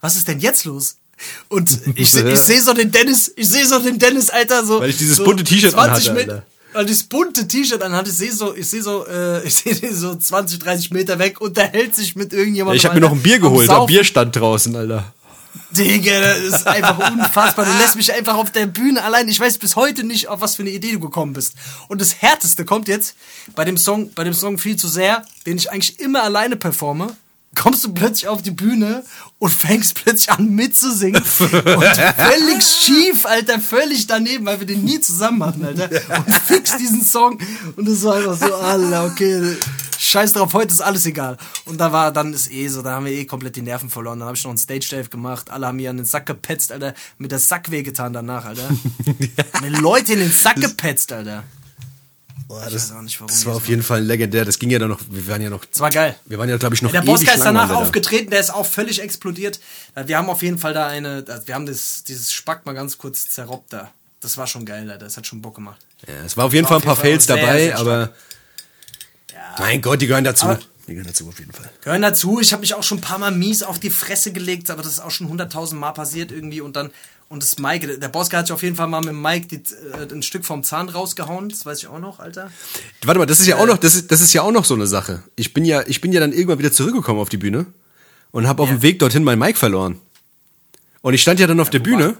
Was 0.00 0.16
ist 0.16 0.26
denn 0.26 0.40
jetzt 0.40 0.64
los? 0.64 0.96
Und 1.48 1.78
ich, 1.96 2.14
ich 2.14 2.40
sehe 2.40 2.62
so 2.62 2.72
den 2.72 2.90
Dennis, 2.90 3.30
ich 3.36 3.48
sehe 3.48 3.66
so 3.66 3.78
den 3.78 3.98
Dennis, 3.98 4.30
Alter, 4.30 4.64
so. 4.64 4.80
Weil 4.80 4.90
ich 4.90 4.98
dieses 4.98 5.18
so 5.18 5.24
bunte 5.24 5.44
T-Shirt 5.44 5.72
20 5.72 6.10
anhatte, 6.10 6.32
Alter. 6.32 6.46
Weil 6.72 6.86
dieses 6.86 7.04
bunte 7.04 7.48
T-Shirt 7.48 7.82
anhat, 7.82 8.08
ich 8.08 8.14
sehe 8.14 8.32
so, 8.32 8.54
ich 8.54 8.68
sehe 8.68 8.82
so, 8.82 9.06
äh, 9.06 9.46
ich 9.46 9.54
sehe 9.54 9.94
so 9.94 10.14
20, 10.14 10.58
30 10.58 10.90
Meter 10.90 11.18
weg, 11.18 11.40
unterhält 11.40 11.94
sich 11.94 12.16
mit 12.16 12.32
irgendjemandem. 12.32 12.76
Ich 12.76 12.84
habe 12.84 12.94
mir 12.94 13.00
noch 13.00 13.12
ein 13.12 13.22
Bier 13.22 13.38
geholt, 13.38 13.68
am 13.68 13.76
Saufen. 13.76 13.94
Bierstand 13.94 14.36
draußen, 14.36 14.76
Alter. 14.76 15.12
Digga, 15.70 16.20
das 16.20 16.38
ist 16.38 16.66
einfach 16.66 17.10
unfassbar. 17.10 17.64
Du 17.64 17.72
lässt 17.78 17.96
mich 17.96 18.12
einfach 18.12 18.34
auf 18.34 18.50
der 18.50 18.66
Bühne 18.66 19.02
allein. 19.02 19.28
Ich 19.28 19.40
weiß 19.40 19.58
bis 19.58 19.76
heute 19.76 20.04
nicht, 20.04 20.28
auf 20.28 20.40
was 20.40 20.56
für 20.56 20.62
eine 20.62 20.70
Idee 20.70 20.92
du 20.92 21.00
gekommen 21.00 21.32
bist. 21.32 21.54
Und 21.88 22.00
das 22.00 22.20
Härteste 22.20 22.64
kommt 22.64 22.88
jetzt 22.88 23.14
bei 23.54 23.64
dem 23.64 23.76
Song, 23.76 24.12
bei 24.12 24.24
dem 24.24 24.34
Song 24.34 24.58
viel 24.58 24.76
zu 24.76 24.88
sehr, 24.88 25.24
den 25.46 25.56
ich 25.56 25.70
eigentlich 25.70 25.98
immer 26.00 26.22
alleine 26.22 26.56
performe. 26.56 27.16
Kommst 27.56 27.84
du 27.84 27.92
plötzlich 27.92 28.28
auf 28.28 28.42
die 28.42 28.52
Bühne 28.52 29.02
und 29.38 29.50
fängst 29.50 29.94
plötzlich 29.94 30.30
an 30.30 30.50
mitzusingen. 30.50 31.20
und 31.20 31.26
völlig 31.26 32.62
schief, 32.84 33.26
Alter, 33.26 33.58
völlig 33.58 34.06
daneben, 34.06 34.46
weil 34.46 34.60
wir 34.60 34.66
den 34.66 34.84
nie 34.84 35.00
zusammen 35.00 35.44
hatten, 35.44 35.64
Alter. 35.64 35.90
Und 36.26 36.34
fix 36.34 36.76
diesen 36.76 37.02
Song. 37.02 37.38
Und 37.76 37.88
es 37.88 38.04
war 38.04 38.16
einfach 38.16 38.36
so, 38.36 38.54
Alter, 38.54 39.06
okay, 39.06 39.56
scheiß 39.98 40.34
drauf, 40.34 40.52
heute 40.52 40.72
ist 40.72 40.80
alles 40.80 41.06
egal. 41.06 41.36
Und 41.64 41.78
da 41.78 41.92
war, 41.92 42.12
dann 42.12 42.32
ist 42.32 42.50
eh 42.52 42.68
so, 42.68 42.82
da 42.82 42.92
haben 42.92 43.06
wir 43.06 43.12
eh 43.12 43.24
komplett 43.24 43.56
die 43.56 43.62
Nerven 43.62 43.90
verloren. 43.90 44.20
Dann 44.20 44.28
habe 44.28 44.36
ich 44.36 44.44
noch 44.44 44.50
einen 44.50 44.58
Stage-Dive 44.58 45.08
gemacht, 45.08 45.50
alle 45.50 45.66
haben 45.66 45.76
mir 45.76 45.90
an 45.90 45.96
den 45.96 46.06
Sack 46.06 46.26
gepetzt, 46.26 46.72
Alter, 46.72 46.94
mit 47.18 47.32
der 47.32 47.38
Sack 47.38 47.70
wehgetan 47.70 48.12
danach, 48.12 48.44
Alter. 48.44 48.68
Mit 49.62 49.78
Leute 49.80 50.12
in 50.12 50.20
den 50.20 50.32
Sack 50.32 50.56
gepetzt, 50.56 51.12
Alter. 51.12 51.44
Boah, 52.48 52.64
Ich 52.66 52.72
das, 52.74 52.90
weiß 52.90 52.96
auch 52.98 53.02
nicht, 53.02 53.18
warum 53.20 53.28
das 53.28 53.44
war 53.44 53.56
auf 53.56 53.68
jeden 53.68 53.82
Fall 53.82 54.02
legendär. 54.02 54.44
Das 54.44 54.58
ging 54.58 54.70
ja 54.70 54.78
dann 54.78 54.88
noch, 54.90 55.00
wir 55.10 55.26
waren 55.26 55.42
ja 55.42 55.50
noch, 55.50 55.64
Das 55.64 55.80
war 55.80 55.90
geil. 55.90 56.14
wir 56.26 56.38
waren 56.38 56.48
ja, 56.48 56.56
glaube 56.56 56.74
ich, 56.76 56.82
noch 56.82 56.92
Der 56.92 57.02
Boska 57.02 57.32
ist 57.32 57.44
danach 57.44 57.70
aufgetreten, 57.70 58.30
der 58.30 58.38
ist 58.40 58.50
auch 58.54 58.66
völlig 58.66 59.00
explodiert. 59.02 59.58
Wir 60.04 60.16
haben 60.16 60.28
auf 60.30 60.42
jeden 60.42 60.58
Fall 60.58 60.72
da 60.72 60.86
eine, 60.86 61.24
wir 61.46 61.54
haben 61.54 61.66
das, 61.66 62.04
dieses 62.04 62.32
Spack 62.32 62.64
mal 62.64 62.74
ganz 62.74 62.98
kurz 62.98 63.28
zerrobbt 63.28 63.72
da. 63.72 63.90
Das 64.20 64.36
war 64.38 64.46
schon 64.46 64.64
geil, 64.64 64.90
Alter. 64.90 65.04
Das 65.06 65.16
hat 65.16 65.26
schon 65.26 65.42
Bock 65.42 65.56
gemacht. 65.56 65.84
Ja, 66.06 66.14
es 66.24 66.36
war 66.36 66.44
auf 66.46 66.52
jeden 66.52 66.64
War 66.64 66.68
Fall 66.70 66.78
ein 66.78 66.84
paar 66.84 66.96
Fails 66.96 67.26
sehr, 67.26 67.36
dabei, 67.36 67.64
sehr 67.64 67.78
aber 67.78 68.12
mein 69.58 69.80
Gott, 69.82 70.00
die 70.00 70.06
gehören 70.06 70.24
dazu. 70.24 70.46
Aber- 70.46 70.58
die 70.86 70.92
gehören 70.92 71.08
dazu 71.08 71.26
auf 71.28 71.38
jeden 71.40 71.52
Fall. 71.52 71.68
Gehören 71.82 72.02
dazu. 72.02 72.38
Ich 72.40 72.52
habe 72.52 72.60
mich 72.60 72.72
auch 72.74 72.82
schon 72.84 72.98
ein 72.98 73.00
paar 73.00 73.18
Mal 73.18 73.32
mies 73.32 73.64
auf 73.64 73.80
die 73.80 73.90
Fresse 73.90 74.30
gelegt, 74.32 74.70
aber 74.70 74.82
das 74.84 74.92
ist 74.92 75.00
auch 75.00 75.10
schon 75.10 75.28
hunderttausend 75.28 75.80
Mal 75.80 75.90
passiert 75.90 76.30
irgendwie. 76.30 76.60
Und 76.60 76.76
dann, 76.76 76.90
und 77.28 77.42
das 77.42 77.58
Mike, 77.58 77.98
der 77.98 78.08
Boska 78.08 78.38
hat 78.38 78.46
sich 78.46 78.54
auf 78.54 78.62
jeden 78.62 78.76
Fall 78.76 78.86
mal 78.86 79.00
mit 79.00 79.14
Mike 79.14 79.46
die, 79.48 79.56
äh, 79.56 80.12
ein 80.12 80.22
Stück 80.22 80.44
vom 80.44 80.62
Zahn 80.62 80.88
rausgehauen. 80.88 81.48
Das 81.48 81.66
weiß 81.66 81.78
ich 81.78 81.88
auch 81.88 81.98
noch, 81.98 82.20
Alter. 82.20 82.50
Warte 83.04 83.18
mal, 83.18 83.26
das 83.26 83.40
ist 83.40 83.46
ja 83.46 83.56
auch 83.56 83.66
noch, 83.66 83.78
das 83.78 83.94
ist, 83.94 84.12
das 84.12 84.20
ist 84.20 84.32
ja 84.32 84.42
auch 84.42 84.52
noch 84.52 84.64
so 84.64 84.74
eine 84.74 84.86
Sache. 84.86 85.22
Ich 85.34 85.52
bin 85.52 85.64
ja, 85.64 85.82
ich 85.86 86.00
bin 86.00 86.12
ja 86.12 86.20
dann 86.20 86.32
irgendwann 86.32 86.58
wieder 86.58 86.72
zurückgekommen 86.72 87.18
auf 87.20 87.28
die 87.28 87.36
Bühne 87.36 87.66
und 88.30 88.46
habe 88.46 88.62
auf 88.62 88.68
Ja. 88.68 88.76
dem 88.76 88.82
Weg 88.82 88.98
dorthin 89.00 89.24
mein 89.24 89.38
Mic 89.38 89.58
verloren. 89.58 89.98
Und 91.02 91.14
ich 91.14 91.22
stand 91.22 91.40
ja 91.40 91.46
dann 91.46 91.60
auf 91.60 91.70
der 91.70 91.80
wo 91.80 91.84
Bühne 91.84 92.16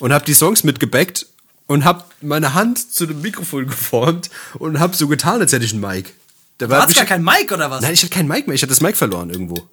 und 0.00 0.12
habe 0.12 0.24
die 0.24 0.34
Songs 0.34 0.62
mitgebackt 0.64 1.26
und 1.66 1.84
habe 1.84 2.04
meine 2.20 2.54
Hand 2.54 2.92
zu 2.92 3.06
dem 3.06 3.20
Mikrofon 3.20 3.66
geformt 3.68 4.30
und 4.58 4.78
habe 4.78 4.96
so 4.96 5.08
getan, 5.08 5.40
als 5.40 5.52
hätte 5.52 5.64
ich 5.64 5.72
ein 5.72 5.80
Mic. 5.80 6.12
Da 6.58 6.66
Du 6.66 6.90
ich, 6.90 6.96
gar 6.96 7.06
kein 7.06 7.22
Mike 7.22 7.54
oder 7.54 7.70
was? 7.70 7.82
Nein, 7.82 7.94
ich 7.94 8.02
hatte 8.02 8.12
kein 8.12 8.26
Mic 8.26 8.46
mehr. 8.48 8.54
Ich 8.54 8.62
hatte 8.62 8.70
das 8.70 8.80
Mic 8.80 8.96
verloren 8.96 9.30
irgendwo. 9.30 9.68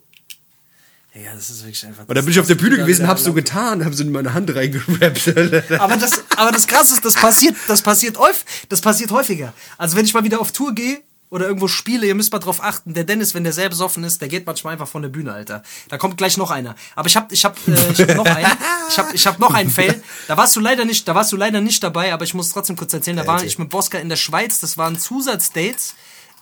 Ja, 1.15 1.33
das 1.33 1.49
ist 1.49 1.63
wirklich 1.63 1.85
einfach. 1.85 2.05
Und 2.07 2.13
dann 2.13 2.25
bin 2.25 2.33
ich 2.33 2.39
auf 2.41 2.47
der 2.47 2.55
Bühne 2.55 2.75
gewesen, 2.75 3.07
hab 3.07 3.19
so 3.19 3.31
getan, 3.31 3.85
hab 3.85 3.93
so 3.93 4.03
in 4.03 4.11
meine 4.11 4.33
Hand 4.33 4.53
reingerappt. 4.53 5.27
Aber 5.79 5.95
das, 5.95 6.23
aber 6.35 6.51
das 6.51 6.67
Krasse 6.67 6.95
ist, 6.95 7.05
das 7.05 7.15
passiert, 7.15 7.55
das 7.67 7.81
passiert 7.81 8.17
häufig, 8.17 8.45
das 8.67 8.81
passiert 8.81 9.11
häufiger. 9.11 9.53
Also 9.77 9.95
wenn 9.95 10.03
ich 10.03 10.13
mal 10.13 10.25
wieder 10.25 10.41
auf 10.41 10.51
Tour 10.51 10.75
gehe 10.75 11.01
oder 11.29 11.47
irgendwo 11.47 11.69
spiele, 11.69 12.05
ihr 12.05 12.15
müsst 12.15 12.33
mal 12.33 12.39
drauf 12.39 12.61
achten, 12.61 12.93
der 12.93 13.05
Dennis, 13.05 13.33
wenn 13.33 13.45
der 13.45 13.53
sehr 13.53 13.69
besoffen 13.69 14.03
ist, 14.03 14.21
der 14.21 14.27
geht 14.27 14.45
manchmal 14.45 14.73
einfach 14.73 14.89
von 14.89 15.01
der 15.01 15.09
Bühne, 15.09 15.31
Alter. 15.31 15.63
Da 15.87 15.97
kommt 15.97 16.17
gleich 16.17 16.35
noch 16.35 16.51
einer. 16.51 16.75
Aber 16.95 17.07
ich 17.07 17.15
hab, 17.15 17.31
ich 17.31 17.45
hab, 17.45 17.57
äh, 17.67 17.71
ich 17.93 18.01
hab 18.01 18.15
noch 18.15 18.25
einen, 18.25 18.51
ich 18.89 18.97
hab, 18.97 19.13
ich 19.13 19.27
hab 19.27 19.39
noch 19.39 19.53
einen 19.53 19.69
Fail. 19.69 20.03
Da 20.27 20.35
warst 20.35 20.53
du 20.57 20.59
leider 20.59 20.83
nicht, 20.83 21.07
da 21.07 21.15
warst 21.15 21.31
du 21.31 21.37
leider 21.37 21.61
nicht 21.61 21.81
dabei, 21.81 22.13
aber 22.13 22.25
ich 22.25 22.33
muss 22.33 22.49
trotzdem 22.49 22.75
kurz 22.75 22.93
erzählen, 22.93 23.17
da 23.17 23.25
war 23.25 23.41
ich 23.41 23.57
mit 23.57 23.69
Boska 23.69 23.99
in 23.99 24.09
der 24.09 24.17
Schweiz, 24.17 24.59
das 24.59 24.77
waren 24.77 24.99
Zusatzdates 24.99 25.95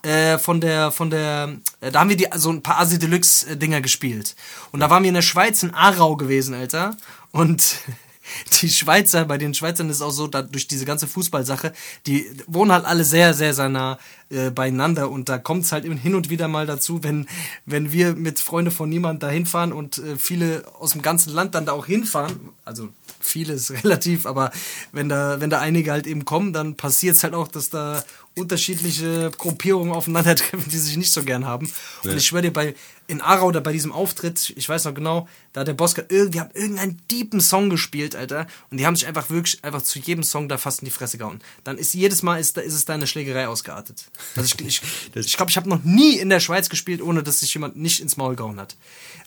äh, 0.04 0.38
von 0.38 0.62
der, 0.62 0.92
von 0.92 1.10
der, 1.10 1.58
äh, 1.82 1.92
da 1.92 2.02
haben 2.02 2.10
wir 2.10 2.18
die, 2.18 2.28
so 2.36 2.52
ein 2.52 2.62
paar 2.62 2.80
Asi 2.80 3.00
Deluxe 3.00 3.50
äh, 3.50 3.58
Dinger 3.58 3.82
gespielt. 3.82 4.36
Und 4.72 4.80
da 4.82 4.90
waren 4.90 5.04
wir 5.04 5.08
in 5.08 5.16
der 5.16 5.22
Schweiz 5.22 5.64
in 5.64 5.74
Aarau 5.74 6.16
gewesen, 6.16 6.54
Alter. 6.54 6.98
Und 7.32 7.78
die 8.62 8.70
Schweizer, 8.70 9.26
bei 9.26 9.38
den 9.38 9.54
Schweizern 9.54 9.90
ist 9.90 9.98
es 9.98 10.02
auch 10.02 10.12
so, 10.12 10.28
da, 10.28 10.42
durch 10.42 10.68
diese 10.68 10.86
ganze 10.86 11.08
Fußballsache, 11.08 11.74
die 12.06 12.30
wohnen 12.48 12.72
halt 12.72 12.86
alle 12.86 13.04
sehr, 13.04 13.34
sehr, 13.34 13.54
sehr 13.54 13.70
nah 13.70 13.98
äh, 14.30 14.50
beieinander 14.50 15.10
und 15.10 15.30
da 15.30 15.38
kommt 15.38 15.64
es 15.64 15.72
halt 15.72 15.86
hin 15.86 16.16
und 16.16 16.30
wieder 16.30 16.48
mal 16.48 16.66
dazu, 16.66 17.04
wenn, 17.04 17.28
wenn 17.66 17.92
wir 17.92 18.16
mit 18.16 18.40
Freunde 18.40 18.72
von 18.72 18.90
niemand 18.90 19.24
da 19.24 19.30
hinfahren 19.30 19.74
und 19.74 19.98
äh, 20.00 20.18
viele 20.18 20.64
aus 20.80 20.92
dem 20.92 21.02
ganzen 21.02 21.34
Land 21.34 21.56
dann 21.56 21.66
da 21.66 21.74
auch 21.74 21.86
hinfahren, 21.86 22.50
also 22.66 22.90
viele 23.20 23.54
ist 23.54 23.72
relativ, 23.84 24.26
aber 24.26 24.52
wenn 24.92 25.10
da, 25.10 25.40
wenn 25.40 25.50
da 25.50 25.60
einige 25.60 25.92
halt 25.92 26.08
eben 26.08 26.26
kommen, 26.26 26.54
dann 26.54 26.76
passiert 26.76 27.16
es 27.16 27.24
halt 27.24 27.34
auch, 27.34 27.48
dass 27.48 27.70
da 27.70 28.04
unterschiedliche 28.36 29.32
Gruppierungen 29.38 29.94
aufeinandertreffen, 29.94 30.70
die 30.70 30.78
sich 30.78 30.98
nicht 30.98 31.14
so 31.14 31.24
gern 31.24 31.46
haben. 31.46 31.72
Und 32.04 32.18
ich 32.18 32.26
schwöre 32.26 32.44
dir, 32.44 32.54
bei, 32.54 32.76
in 33.08 33.22
Aarau, 33.22 33.52
da 33.52 33.60
bei 33.60 33.74
diesem 33.74 33.92
Auftritt, 33.92 34.54
ich 34.56 34.68
weiß 34.68 34.86
noch 34.86 34.94
genau, 34.94 35.28
da 35.54 35.62
hat 35.62 35.68
der 35.68 35.74
Boska, 35.76 36.02
irgendwie 36.10 36.40
haben 36.40 36.50
irgendeinen 36.54 37.00
deepen 37.12 37.40
Song 37.40 37.70
gespielt, 37.70 38.16
Alter. 38.16 38.48
Und 38.72 38.78
die 38.80 38.86
haben 38.86 38.96
sich 38.96 39.08
einfach 39.08 39.30
wirklich, 39.30 39.64
einfach 39.64 39.82
zu 39.84 40.00
jedem 40.00 40.24
Song 40.24 40.50
da 40.50 40.58
fast 40.58 40.82
in 40.82 40.86
die 40.86 40.92
Fresse 40.92 41.18
gehauen. 41.18 41.40
Dann 41.64 41.78
ist 41.78 41.94
jedes 41.94 42.24
Mal, 42.24 42.40
ist, 42.40 42.58
da, 42.58 42.62
ist 42.62 42.74
es 42.74 42.86
da 42.86 42.94
eine 42.96 43.06
Schlägerei 43.08 43.48
ausgeartet. 43.48 44.06
Also 44.36 44.54
ich 44.60 44.66
ich, 44.66 44.82
ich, 45.16 45.38
glaube, 45.38 45.52
ich 45.52 45.58
habe 45.58 45.70
noch 45.70 45.84
nie 45.84 46.18
in 46.18 46.30
der 46.30 46.40
Schweiz 46.40 46.70
gespielt, 46.70 47.02
ohne 47.02 47.24
dass 47.24 47.40
sich 47.42 47.54
jemand 47.54 47.76
nicht 47.76 48.00
ins 48.02 48.18
Maul 48.18 48.36
gehauen 48.36 48.60
hat. 48.60 48.76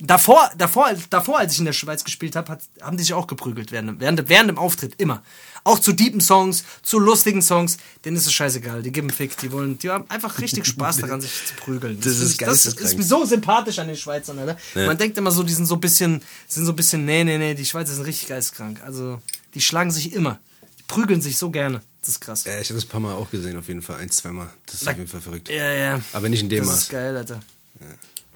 Davor, 0.00 0.50
davor, 0.58 0.90
davor, 1.10 1.38
als 1.38 1.52
ich 1.54 1.60
in 1.60 1.64
der 1.64 1.72
Schweiz 1.72 2.04
gespielt 2.04 2.36
habe, 2.36 2.58
haben 2.82 2.96
die 2.96 3.02
sich 3.04 3.14
auch 3.14 3.26
geprügelt 3.26 3.72
während, 3.72 4.00
während, 4.00 4.28
während 4.28 4.50
dem 4.50 4.58
Auftritt, 4.58 4.94
immer. 4.98 5.22
Auch 5.64 5.80
zu 5.80 5.92
deepen 5.92 6.20
Songs, 6.20 6.62
zu 6.82 6.98
lustigen 7.00 7.42
Songs, 7.42 7.78
denen 8.04 8.16
ist 8.16 8.26
es 8.26 8.32
scheißegal. 8.32 8.82
Die 8.82 8.92
geben 8.92 9.10
Fick, 9.10 9.36
die 9.38 9.50
wollen, 9.50 9.78
die 9.78 9.90
haben 9.90 10.04
einfach 10.08 10.38
richtig 10.38 10.64
Spaß 10.66 10.98
daran, 11.00 11.20
sich 11.20 11.32
zu 11.46 11.54
prügeln. 11.54 11.98
Das 12.00 12.18
ist 12.18 12.38
finde 12.38 12.52
ich- 12.52 12.64
das 12.64 12.66
ist 12.66 12.96
mir 12.96 13.02
so 13.04 13.24
sympathisch 13.24 13.78
an 13.80 13.88
den 13.88 13.96
Schweizern, 13.96 14.38
Alter. 14.38 14.56
Man 14.74 14.96
denkt 14.98 15.18
immer 15.18 15.30
so, 15.32 15.42
die 15.42 15.52
sind 15.54 15.66
so 15.66 15.74
ein 15.74 15.80
bisschen, 15.80 16.15
sind 16.48 16.64
so 16.66 16.72
ein 16.72 16.76
bisschen, 16.76 17.04
nee, 17.04 17.24
nee, 17.24 17.38
nee, 17.38 17.54
die 17.54 17.64
Schweizer 17.64 17.94
sind 17.94 18.04
richtig 18.04 18.28
geistkrank. 18.28 18.80
Also, 18.84 19.20
die 19.54 19.60
schlagen 19.60 19.90
sich 19.90 20.12
immer. 20.12 20.38
Die 20.78 20.82
prügeln 20.84 21.20
sich 21.20 21.36
so 21.38 21.50
gerne. 21.50 21.80
Das 22.00 22.10
ist 22.10 22.20
krass. 22.20 22.44
Ja, 22.44 22.60
ich 22.60 22.68
habe 22.68 22.74
das 22.76 22.84
ein 22.84 22.88
paar 22.90 23.00
Mal 23.00 23.14
auch 23.14 23.30
gesehen, 23.30 23.56
auf 23.58 23.66
jeden 23.68 23.82
Fall. 23.82 23.96
Ein, 23.96 24.10
zweimal. 24.10 24.48
Das 24.66 24.82
ist 24.82 24.88
auf 24.88 24.96
jeden 24.96 25.08
Fall 25.08 25.20
verrückt. 25.20 25.48
Ja, 25.48 25.72
ja. 25.72 26.00
Aber 26.12 26.28
nicht 26.28 26.42
in 26.42 26.48
dem 26.48 26.60
Das 26.60 26.68
Maß. 26.68 26.78
ist 26.82 26.90
geil, 26.90 27.16
Alter. 27.16 27.40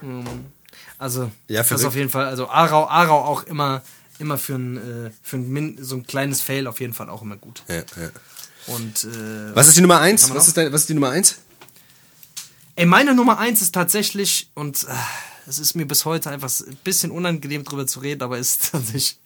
Mhm. 0.01 0.25
Also, 0.97 1.31
Ja, 1.47 1.59
das 1.59 1.67
verrückt. 1.67 1.85
auf 1.85 1.95
jeden 1.95 2.09
Fall. 2.09 2.25
Also, 2.25 2.47
Aarau, 2.49 2.87
Aarau 2.87 3.23
auch 3.25 3.43
immer, 3.43 3.81
immer 4.19 4.37
für 4.37 4.55
ein, 4.55 4.77
äh, 5.07 5.11
für 5.23 5.37
ein 5.37 5.77
so 5.81 5.95
ein 5.95 6.05
kleines 6.05 6.41
Fail 6.41 6.67
auf 6.67 6.79
jeden 6.79 6.93
Fall 6.93 7.09
auch 7.09 7.21
immer 7.21 7.37
gut. 7.37 7.63
Ja, 7.67 7.75
ja. 7.77 7.83
Und, 8.67 9.05
äh, 9.05 9.55
Was 9.55 9.67
ist 9.67 9.77
die 9.77 9.81
Nummer 9.81 9.99
eins? 10.01 10.23
Haben 10.23 10.31
wir 10.31 10.35
Was 10.35 10.43
noch? 10.43 10.47
ist, 10.49 10.57
dein, 10.57 10.71
was 10.73 10.81
ist 10.81 10.89
die 10.89 10.93
Nummer 10.93 11.09
eins? 11.09 11.37
Ey, 12.75 12.85
meine 12.85 13.13
Nummer 13.15 13.37
eins 13.39 13.61
ist 13.61 13.73
tatsächlich, 13.73 14.49
und 14.53 14.83
äh, 14.83 14.87
es 15.47 15.59
ist 15.59 15.75
mir 15.75 15.85
bis 15.85 16.05
heute 16.05 16.29
einfach 16.29 16.51
ein 16.59 16.77
bisschen 16.83 17.11
unangenehm 17.11 17.63
drüber 17.63 17.87
zu 17.87 17.99
reden, 17.99 18.21
aber 18.23 18.37
ist 18.37 18.71
tatsächlich 18.71 19.17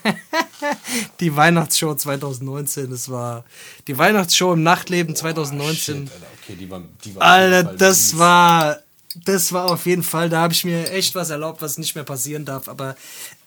die 1.20 1.34
Weihnachtsshow 1.34 1.94
2019. 1.94 2.92
Es 2.92 3.08
war 3.08 3.44
die 3.86 3.96
Weihnachtsshow 3.96 4.52
im 4.52 4.62
Nachtleben 4.62 5.16
2019. 5.16 6.10
okay, 6.42 6.56
die 6.56 6.70
war, 6.70 6.82
die 7.04 7.14
war 7.14 7.22
Alter, 7.22 7.74
das 7.74 8.18
war, 8.18 8.78
das 9.24 9.52
war 9.52 9.66
auf 9.66 9.86
jeden 9.86 10.02
Fall, 10.02 10.28
da 10.28 10.42
habe 10.42 10.52
ich 10.52 10.64
mir 10.64 10.90
echt 10.90 11.14
was 11.14 11.30
erlaubt, 11.30 11.62
was 11.62 11.78
nicht 11.78 11.94
mehr 11.94 12.04
passieren 12.04 12.44
darf. 12.44 12.68
Aber 12.68 12.96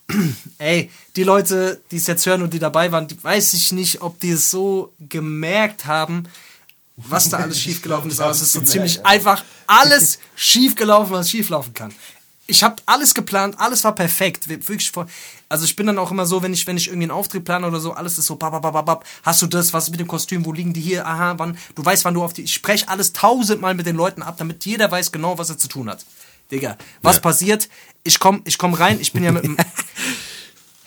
ey, 0.58 0.90
die 1.16 1.24
Leute, 1.24 1.82
die 1.92 1.98
es 1.98 2.08
jetzt 2.08 2.26
hören 2.26 2.42
und 2.42 2.54
die 2.54 2.60
dabei 2.60 2.92
waren, 2.92 3.08
die 3.08 3.24
weiß 3.24 3.54
ich 3.54 3.72
nicht, 3.72 4.02
ob 4.02 4.20
die 4.20 4.32
es 4.32 4.50
so 4.50 4.94
gemerkt 5.00 5.86
haben, 5.86 6.28
was 7.08 7.30
da 7.30 7.38
alles 7.38 7.60
schiefgelaufen 7.60 8.10
ist. 8.12 8.20
Aber 8.20 8.32
es 8.32 8.42
ist 8.42 8.54
so 8.54 8.62
ziemlich 8.62 9.06
einfach 9.06 9.44
alles 9.68 10.20
schiefgelaufen, 10.36 11.14
was 11.14 11.30
schieflaufen 11.30 11.74
kann. 11.74 11.94
Ich 12.48 12.64
habe 12.64 12.76
alles 12.86 13.14
geplant, 13.14 13.56
alles 13.60 13.84
war 13.86 13.96
perfekt. 13.96 14.50
Wirklich 14.50 14.92
also 15.48 15.64
ich 15.64 15.76
bin 15.76 15.88
dann 15.88 15.98
auch 15.98 16.12
immer 16.12 16.26
so, 16.26 16.42
wenn 16.44 16.54
ich, 16.54 16.68
wenn 16.68 16.76
ich 16.76 16.88
irgendwie 16.88 17.06
einen 17.06 17.12
Auftritt 17.12 17.46
plane 17.46 17.66
oder 17.66 17.80
so, 17.80 17.94
alles 17.94 18.18
ist 18.18 18.26
so, 18.26 18.36
bab, 18.36 18.52
bab, 18.52 18.74
bab, 18.74 18.86
bab. 18.86 19.06
hast 19.24 19.42
du 19.42 19.48
das, 19.48 19.72
was 19.74 19.86
ist 19.86 19.92
mit 19.92 20.00
dem 20.02 20.08
Kostüm, 20.08 20.46
wo 20.46 20.52
liegen 20.52 20.74
die 20.74 20.82
hier, 20.82 21.08
aha, 21.08 21.36
wann, 21.38 21.58
du 21.76 21.86
weißt, 21.86 22.04
wann 22.04 22.14
du 22.14 22.24
auf 22.24 22.34
die, 22.34 22.42
ich 22.44 22.54
spreche 22.54 22.90
alles 22.90 23.14
tausendmal 23.14 23.74
mit 23.74 23.86
den 23.86 23.96
Leuten 23.96 24.22
ab, 24.22 24.36
damit 24.38 24.66
jeder 24.66 24.92
weiß 24.92 25.12
genau, 25.14 25.38
was 25.38 25.50
er 25.50 25.58
zu 25.58 25.70
tun 25.70 25.90
hat. 25.90 26.06
Digga, 26.52 26.78
was 27.02 27.18
Ja. 27.18 27.22
passiert? 27.22 27.70
Ich 28.04 28.20
komm, 28.20 28.42
ich 28.44 28.58
komm 28.58 28.74
rein, 28.74 29.00
ich 29.00 29.14
bin 29.14 29.24
ja 29.24 29.32
mit 29.32 29.44
dem, 29.46 29.56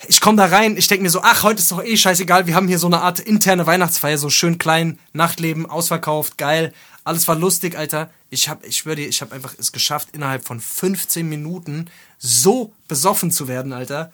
ich 0.07 0.21
komme 0.21 0.37
da 0.37 0.45
rein, 0.45 0.77
ich 0.77 0.87
denke 0.87 1.03
mir 1.03 1.09
so, 1.09 1.21
ach, 1.21 1.43
heute 1.43 1.59
ist 1.59 1.71
doch 1.71 1.83
eh 1.83 1.97
scheißegal, 1.97 2.47
wir 2.47 2.55
haben 2.55 2.67
hier 2.67 2.79
so 2.79 2.87
eine 2.87 3.01
Art 3.01 3.19
interne 3.19 3.65
Weihnachtsfeier, 3.65 4.17
so 4.17 4.29
schön 4.29 4.57
klein, 4.57 4.99
Nachtleben, 5.13 5.65
ausverkauft, 5.65 6.37
geil, 6.37 6.73
alles 7.05 7.27
war 7.27 7.35
lustig, 7.35 7.77
Alter. 7.77 8.09
Ich 8.31 8.49
hab, 8.49 8.65
ich 8.65 8.83
dir, 8.83 8.97
ich 9.07 9.21
habe 9.21 9.33
einfach 9.33 9.53
es 9.59 9.71
geschafft, 9.71 10.09
innerhalb 10.13 10.43
von 10.43 10.59
15 10.59 11.29
Minuten 11.29 11.85
so 12.17 12.73
besoffen 12.87 13.29
zu 13.31 13.47
werden, 13.47 13.73
Alter, 13.73 14.11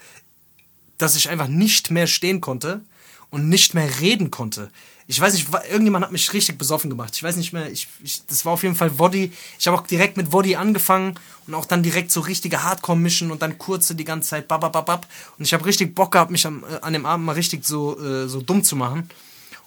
dass 0.98 1.16
ich 1.16 1.30
einfach 1.30 1.48
nicht 1.48 1.90
mehr 1.90 2.06
stehen 2.06 2.42
konnte 2.42 2.82
und 3.30 3.48
nicht 3.48 3.74
mehr 3.74 4.02
reden 4.02 4.30
konnte. 4.30 4.70
Ich 5.12 5.20
weiß 5.20 5.34
nicht, 5.34 5.50
irgendjemand 5.70 6.06
hat 6.06 6.14
mich 6.14 6.32
richtig 6.32 6.58
besoffen 6.58 6.90
gemacht. 6.90 7.14
Ich 7.16 7.22
weiß 7.22 7.36
nicht 7.36 7.52
mehr, 7.52 7.70
ich, 7.70 7.90
ich, 8.02 8.26
das 8.28 8.46
war 8.46 8.54
auf 8.54 8.64
jeden 8.64 8.76
Fall 8.76 8.98
Woddy. 8.98 9.34
Ich 9.60 9.68
habe 9.68 9.78
auch 9.78 9.86
direkt 9.86 10.16
mit 10.16 10.32
Woddy 10.32 10.56
angefangen 10.56 11.16
und 11.48 11.54
auch 11.54 11.66
dann 11.66 11.84
direkt 11.84 12.14
so 12.14 12.22
richtige 12.22 12.64
Hardcore-Mischen 12.64 13.30
und 13.30 13.42
dann 13.42 13.58
kurze 13.58 13.94
die 13.94 14.06
ganze 14.06 14.30
Zeit 14.30 14.48
babababab. 14.48 15.06
Und 15.38 15.44
ich 15.44 15.54
habe 15.54 15.66
richtig 15.66 15.96
Bock 15.96 16.14
gehabt, 16.14 16.32
mich 16.32 16.48
am, 16.48 16.64
äh, 16.64 16.80
an 16.82 16.94
dem 16.94 17.06
Abend 17.06 17.26
mal 17.26 17.34
richtig 17.34 17.66
so, 17.66 18.00
äh, 18.00 18.30
so 18.30 18.42
dumm 18.42 18.64
zu 18.64 18.78
machen. 18.78 19.10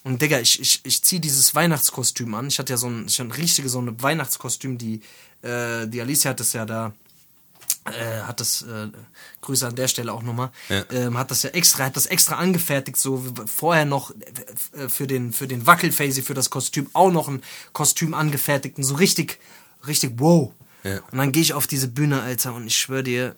Und 0.02 0.22
Digga, 0.22 0.40
ich, 0.40 0.60
ich, 0.60 0.80
ich 0.82 1.04
ziehe 1.04 1.20
dieses 1.20 1.54
Weihnachtskostüm 1.54 2.34
an. 2.34 2.46
Ich 2.46 2.58
hatte 2.58 2.72
ja 2.72 2.78
so 2.78 2.88
ein, 2.88 3.04
ich 3.06 3.20
hatte 3.20 3.28
ein 3.28 3.32
richtiges 3.32 3.72
so 3.72 3.82
ein 3.82 4.02
Weihnachtskostüm, 4.02 4.78
die, 4.78 5.02
äh, 5.42 5.86
die 5.86 6.00
Alicia 6.00 6.30
hat 6.30 6.40
das 6.40 6.54
ja 6.54 6.64
da 6.64 6.94
äh, 7.86 8.22
hat 8.22 8.40
das, 8.40 8.62
äh, 8.62 8.88
Grüße 9.42 9.66
an 9.66 9.74
der 9.76 9.88
Stelle 9.88 10.12
auch 10.12 10.22
nochmal, 10.22 10.50
Ja. 10.68 10.84
ähm, 10.90 11.18
hat 11.18 11.30
das 11.30 11.42
ja 11.42 11.50
extra, 11.50 11.84
hat 11.84 11.96
das 11.96 12.06
extra 12.06 12.36
angefertigt, 12.36 12.96
so 12.98 13.22
vorher 13.46 13.84
noch 13.84 14.10
äh, 14.72 14.88
für 14.88 15.06
den, 15.06 15.32
für 15.32 15.46
den 15.46 15.66
Wackelfazy, 15.66 16.22
für 16.22 16.34
das 16.34 16.50
Kostüm 16.50 16.88
auch 16.94 17.10
noch 17.10 17.28
ein 17.28 17.42
Kostüm 17.72 18.14
angefertigt 18.14 18.78
und 18.78 18.84
so 18.84 18.94
richtig, 18.94 19.38
richtig 19.86 20.12
wow. 20.16 20.52
Ja. 20.82 21.00
Und 21.10 21.18
dann 21.18 21.32
gehe 21.32 21.42
ich 21.42 21.52
auf 21.54 21.66
diese 21.66 21.88
Bühne, 21.88 22.22
Alter, 22.22 22.54
und 22.54 22.66
ich 22.66 22.76
schwöre 22.76 23.02
dir, 23.02 23.36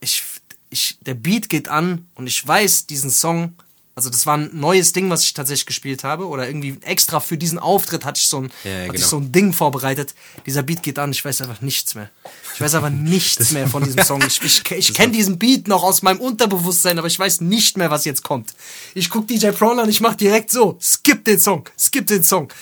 ich, 0.00 0.22
ich, 0.70 0.98
der 1.00 1.14
Beat 1.14 1.48
geht 1.48 1.68
an 1.68 2.06
und 2.14 2.26
ich 2.26 2.46
weiß, 2.46 2.86
diesen 2.86 3.10
Song, 3.10 3.54
also 3.98 4.10
das 4.10 4.26
war 4.26 4.36
ein 4.36 4.50
neues 4.52 4.92
Ding, 4.92 5.10
was 5.10 5.24
ich 5.24 5.34
tatsächlich 5.34 5.66
gespielt 5.66 6.04
habe, 6.04 6.28
oder 6.28 6.46
irgendwie 6.46 6.78
extra 6.82 7.18
für 7.18 7.36
diesen 7.36 7.58
Auftritt 7.58 8.04
hatte 8.04 8.20
ich 8.20 8.28
so 8.28 8.42
ein, 8.42 8.50
Ja, 8.62 8.70
ja, 8.70 8.76
hatte 8.76 8.86
ich 8.86 8.92
genau. 8.92 9.08
so 9.08 9.16
ein 9.16 9.32
Ding 9.32 9.52
vorbereitet. 9.52 10.14
Dieser 10.46 10.62
Beat 10.62 10.84
geht 10.84 11.00
an, 11.00 11.10
ich 11.10 11.24
weiß 11.24 11.40
einfach 11.42 11.60
nichts 11.62 11.96
mehr. 11.96 12.08
Ich 12.54 12.60
weiß 12.60 12.76
aber 12.76 12.90
nichts 13.14 13.50
mehr 13.50 13.66
von 13.66 13.82
diesem 13.82 14.04
Song. 14.04 14.22
Ich, 14.24 14.40
ich, 14.40 14.70
ich 14.70 14.94
kenne 14.94 15.12
diesen 15.14 15.40
Beat 15.40 15.66
noch 15.66 15.82
aus 15.82 16.02
meinem 16.02 16.20
Unterbewusstsein, 16.20 16.96
aber 16.96 17.08
ich 17.08 17.18
weiß 17.18 17.40
nicht 17.40 17.76
mehr, 17.76 17.90
was 17.90 18.04
jetzt 18.04 18.22
kommt. 18.22 18.54
Ich 18.94 19.10
guck 19.10 19.26
DJ 19.26 19.48
Prawn 19.48 19.80
an, 19.80 19.88
ich 19.88 20.00
mach 20.00 20.14
direkt 20.14 20.52
so, 20.52 20.78
skip 20.80 21.24
den 21.24 21.40
Song, 21.40 21.68
skip 21.76 22.06
den 22.06 22.22
Song. 22.22 22.52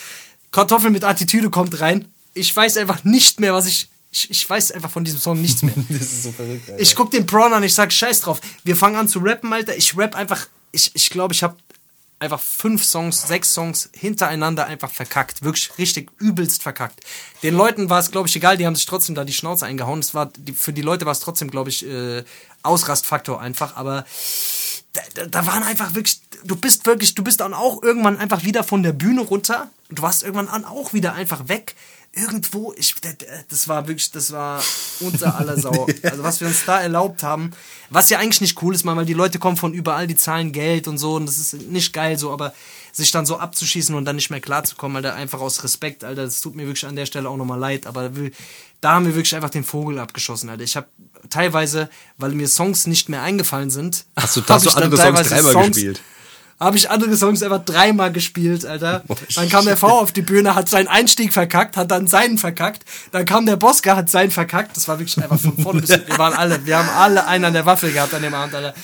Kartoffel 0.53 0.91
mit 0.91 1.05
Attitüde 1.05 1.51
kommt 1.51 1.79
rein. 1.83 2.07
Ich 2.33 2.57
weiß 2.57 2.79
einfach 2.79 3.05
nicht 3.05 3.41
mehr, 3.41 3.53
was 3.53 3.67
ich, 3.67 3.91
ich, 4.11 4.31
ich 4.31 4.49
weiß 4.49 4.73
einfach 4.73 4.91
von 4.91 5.05
diesem 5.05 5.21
Song 5.21 5.39
nichts 5.39 5.61
mehr. 5.63 5.75
Das 5.91 6.01
ist 6.01 6.23
so 6.23 6.33
verrückt, 6.33 6.71
Alter. 6.71 6.81
Ich 6.81 6.95
guck 6.97 7.11
den 7.11 7.27
Prawn 7.27 7.53
an, 7.53 7.63
ich 7.63 7.75
sag 7.75 7.93
scheiß 7.93 8.21
drauf. 8.21 8.41
Wir 8.65 8.75
fangen 8.75 8.97
an 8.97 9.07
zu 9.07 9.19
rappen, 9.19 9.53
Alter. 9.53 9.77
Ich 9.77 9.99
rap 9.99 10.15
einfach, 10.15 10.47
ich 10.77 10.93
glaube, 10.93 10.99
ich, 10.99 11.11
glaub, 11.11 11.33
ich 11.33 11.43
habe 11.43 11.57
einfach 12.19 12.41
fünf 12.41 12.85
Songs, 12.85 13.27
sechs 13.27 13.53
Songs 13.53 13.91
hintereinander 13.93 14.67
einfach 14.67 14.91
verkackt. 14.91 15.43
Wirklich 15.43 15.77
richtig 15.79 16.11
übelst 16.19 16.63
verkackt. 16.63 17.01
Den 17.43 17.55
Leuten 17.55 17.91
war 17.91 18.01
es, 18.01 18.11
glaube 18.11 18.29
ich, 18.29 18.37
egal, 18.37 18.57
die 18.57 18.67
haben 18.67 18.77
sich 18.77 18.87
trotzdem 18.87 19.15
da 19.15 19.25
die 19.25 19.33
Schnauze 19.33 19.67
eingehauen. 19.67 20.01
Es 20.01 20.15
war, 20.15 20.27
die, 20.27 20.53
für 20.53 20.73
die 20.73 20.83
Leute 20.83 21.05
war 21.05 21.13
es 21.13 21.21
trotzdem, 21.21 21.51
glaube 21.51 21.71
ich, 21.71 21.87
äh, 21.87 22.25
Ausrastfaktor 22.63 23.41
einfach, 23.41 23.77
aber 23.77 24.05
da, 25.15 25.27
da, 25.27 25.47
waren 25.47 25.63
einfach 25.63 25.95
wirklich, 25.95 26.21
du 26.45 26.57
bist 26.57 26.87
wirklich, 26.87 27.15
du 27.15 27.23
bist 27.23 27.41
dann 27.41 27.55
auch 27.55 27.83
irgendwann 27.83 28.19
einfach 28.19 28.45
wieder 28.45 28.65
von 28.65 28.83
der 28.83 28.93
Bühne 28.93 29.21
runter. 29.21 29.71
Du 29.91 30.03
warst 30.03 30.23
irgendwann 30.23 30.49
an 30.49 30.65
auch 30.65 30.95
wieder 30.95 31.13
einfach 31.13 31.49
weg. 31.49 31.77
Irgendwo, 32.17 32.73
ich, 32.77 32.95
da- 33.03 33.13
da- 33.13 33.27
das 33.49 33.69
war 33.69 33.87
wirklich, 33.87 34.11
das 34.11 34.33
war 34.33 34.63
unter 35.01 35.37
aller 35.39 35.61
Sau. 35.61 35.87
Also 36.03 36.23
was 36.23 36.41
wir 36.41 36.49
uns 36.49 36.65
da 36.65 36.81
erlaubt 36.81 37.23
haben, 37.23 37.51
was 37.91 38.09
ja 38.11 38.19
eigentlich 38.19 38.41
nicht 38.41 38.61
cool 38.63 38.75
ist, 38.75 38.85
weil 38.87 39.05
die 39.05 39.13
Leute 39.13 39.39
kommen 39.39 39.57
von 39.59 39.75
überall, 39.75 40.07
die 40.07 40.17
zahlen 40.17 40.51
Geld 40.53 40.89
und 40.89 40.97
so 40.99 41.15
und 41.17 41.27
das 41.27 41.37
ist 41.39 41.53
nicht 41.69 41.93
geil 41.93 42.19
so, 42.19 42.33
aber 42.33 42.55
sich 42.93 43.11
dann 43.11 43.27
so 43.27 43.37
abzuschießen 43.39 43.95
und 43.95 44.07
dann 44.07 44.17
nicht 44.17 44.31
mehr 44.31 44.41
klarzukommen, 44.41 44.97
Alter, 44.97 45.15
einfach 45.15 45.41
aus 45.41 45.63
Respekt, 45.63 46.03
Alter, 46.05 46.25
das 46.25 46.41
tut 46.41 46.57
mir 46.57 46.67
wirklich 46.67 46.87
an 46.87 46.97
der 46.97 47.05
Stelle 47.05 47.29
auch 47.29 47.37
nochmal 47.37 47.59
leid, 47.59 47.87
aber 47.87 48.11
da 48.81 48.93
haben 48.95 49.05
wir 49.05 49.15
wirklich 49.15 49.35
einfach 49.35 49.51
den 49.51 49.65
Vogel 49.65 49.99
abgeschossen, 49.99 50.49
Alter. 50.49 50.63
Ich 50.65 50.77
habe 50.77 50.87
teilweise, 51.29 51.91
weil 52.17 52.31
mir 52.33 52.49
Songs 52.49 52.87
nicht 52.87 53.11
mehr 53.11 53.21
eingefallen 53.23 53.69
sind, 53.71 54.07
Hast 54.17 54.37
du, 54.37 54.43
hast 54.49 54.65
du 54.65 54.69
ich 54.71 54.75
dann 54.75 54.85
andere 54.85 55.01
Songs 55.03 55.15
teilweise 55.15 55.35
dreimal 55.35 55.53
Songs- 55.53 55.67
gespielt? 55.77 56.01
Habe 56.59 56.77
ich 56.77 56.91
andere 56.91 57.17
Songs 57.17 57.43
einfach 57.43 57.65
dreimal 57.65 58.13
gespielt, 58.13 58.65
Alter. 58.65 59.03
Oh, 59.09 59.17
Dann 59.35 59.49
kam 59.49 59.65
der 59.65 59.77
V 59.77 59.89
auf 59.89 60.13
die 60.13 60.23
Bühne, 60.23 60.55
hat 60.55 60.69
seinen 60.69 60.89
Einstieg 60.89 61.33
verkackt, 61.33 61.77
hat 61.77 61.91
dann 61.91 62.07
seinen 62.07 62.39
verkackt. 62.39 62.85
Dann 63.13 63.25
kam 63.25 63.47
der 63.47 63.57
Boska, 63.57 63.97
hat 63.97 64.11
seinen 64.11 64.31
verkackt. 64.31 64.77
Das 64.77 64.89
war 64.89 64.99
wirklich 64.99 65.17
einfach 65.23 65.39
von 65.39 65.57
vorne 65.59 65.81
bis. 65.81 65.91
Wir 65.91 66.19
waren 66.19 66.33
alle, 66.33 66.65
wir 66.67 66.79
haben 66.79 66.89
alle 66.89 67.27
einen 67.27 67.45
an 67.45 67.53
der 67.53 67.67
Waffel 67.67 67.93
gehabt 67.93 68.15
an 68.15 68.23
dem 68.23 68.35
Abend, 68.35 68.55
Alter. 68.55 68.75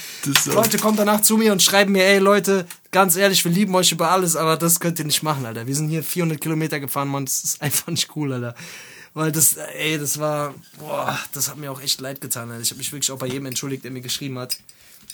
Leute 0.47 0.79
kommen 0.79 0.97
danach 0.97 1.23
zu 1.23 1.37
mir 1.37 1.53
und 1.53 1.63
schreiben 1.63 1.93
mir, 1.93 2.05
ey 2.05 2.19
Leute, 2.19 2.67
ganz 2.91 3.17
ehrlich, 3.17 3.45
wir 3.45 3.53
lieben 3.53 3.75
euch 3.75 3.91
über 3.91 4.11
alles, 4.11 4.37
aber 4.37 4.57
das 4.57 4.79
könnt 4.79 4.99
ihr 4.99 5.05
nicht 5.05 5.23
machen, 5.23 5.45
Alter. 5.47 5.67
Wir 5.67 5.75
sind 5.75 5.89
hier 5.89 6.03
400 6.03 6.41
Kilometer 6.41 6.79
gefahren, 6.79 7.09
Mann. 7.09 7.25
Das 7.25 7.43
ist 7.43 7.63
einfach 7.63 7.89
nicht 7.89 8.15
cool, 8.17 8.33
Alter. 8.33 8.55
Weil 9.15 9.33
das, 9.33 9.57
ey, 9.57 9.99
das 9.99 10.19
war, 10.19 10.55
boah, 10.79 11.19
das 11.33 11.49
hat 11.51 11.59
mir 11.59 11.71
auch 11.71 11.81
echt 11.81 12.01
leid 12.01 12.21
getan, 12.21 12.51
Alter. 12.51 12.63
Ich 12.63 12.71
habe 12.71 12.79
mich 12.79 12.93
wirklich 12.93 13.11
auch 13.11 13.19
bei 13.19 13.27
jedem 13.27 13.47
entschuldigt, 13.47 13.85
der 13.85 13.91
mir 13.91 14.01
geschrieben 14.01 14.39
hat. 14.39 14.57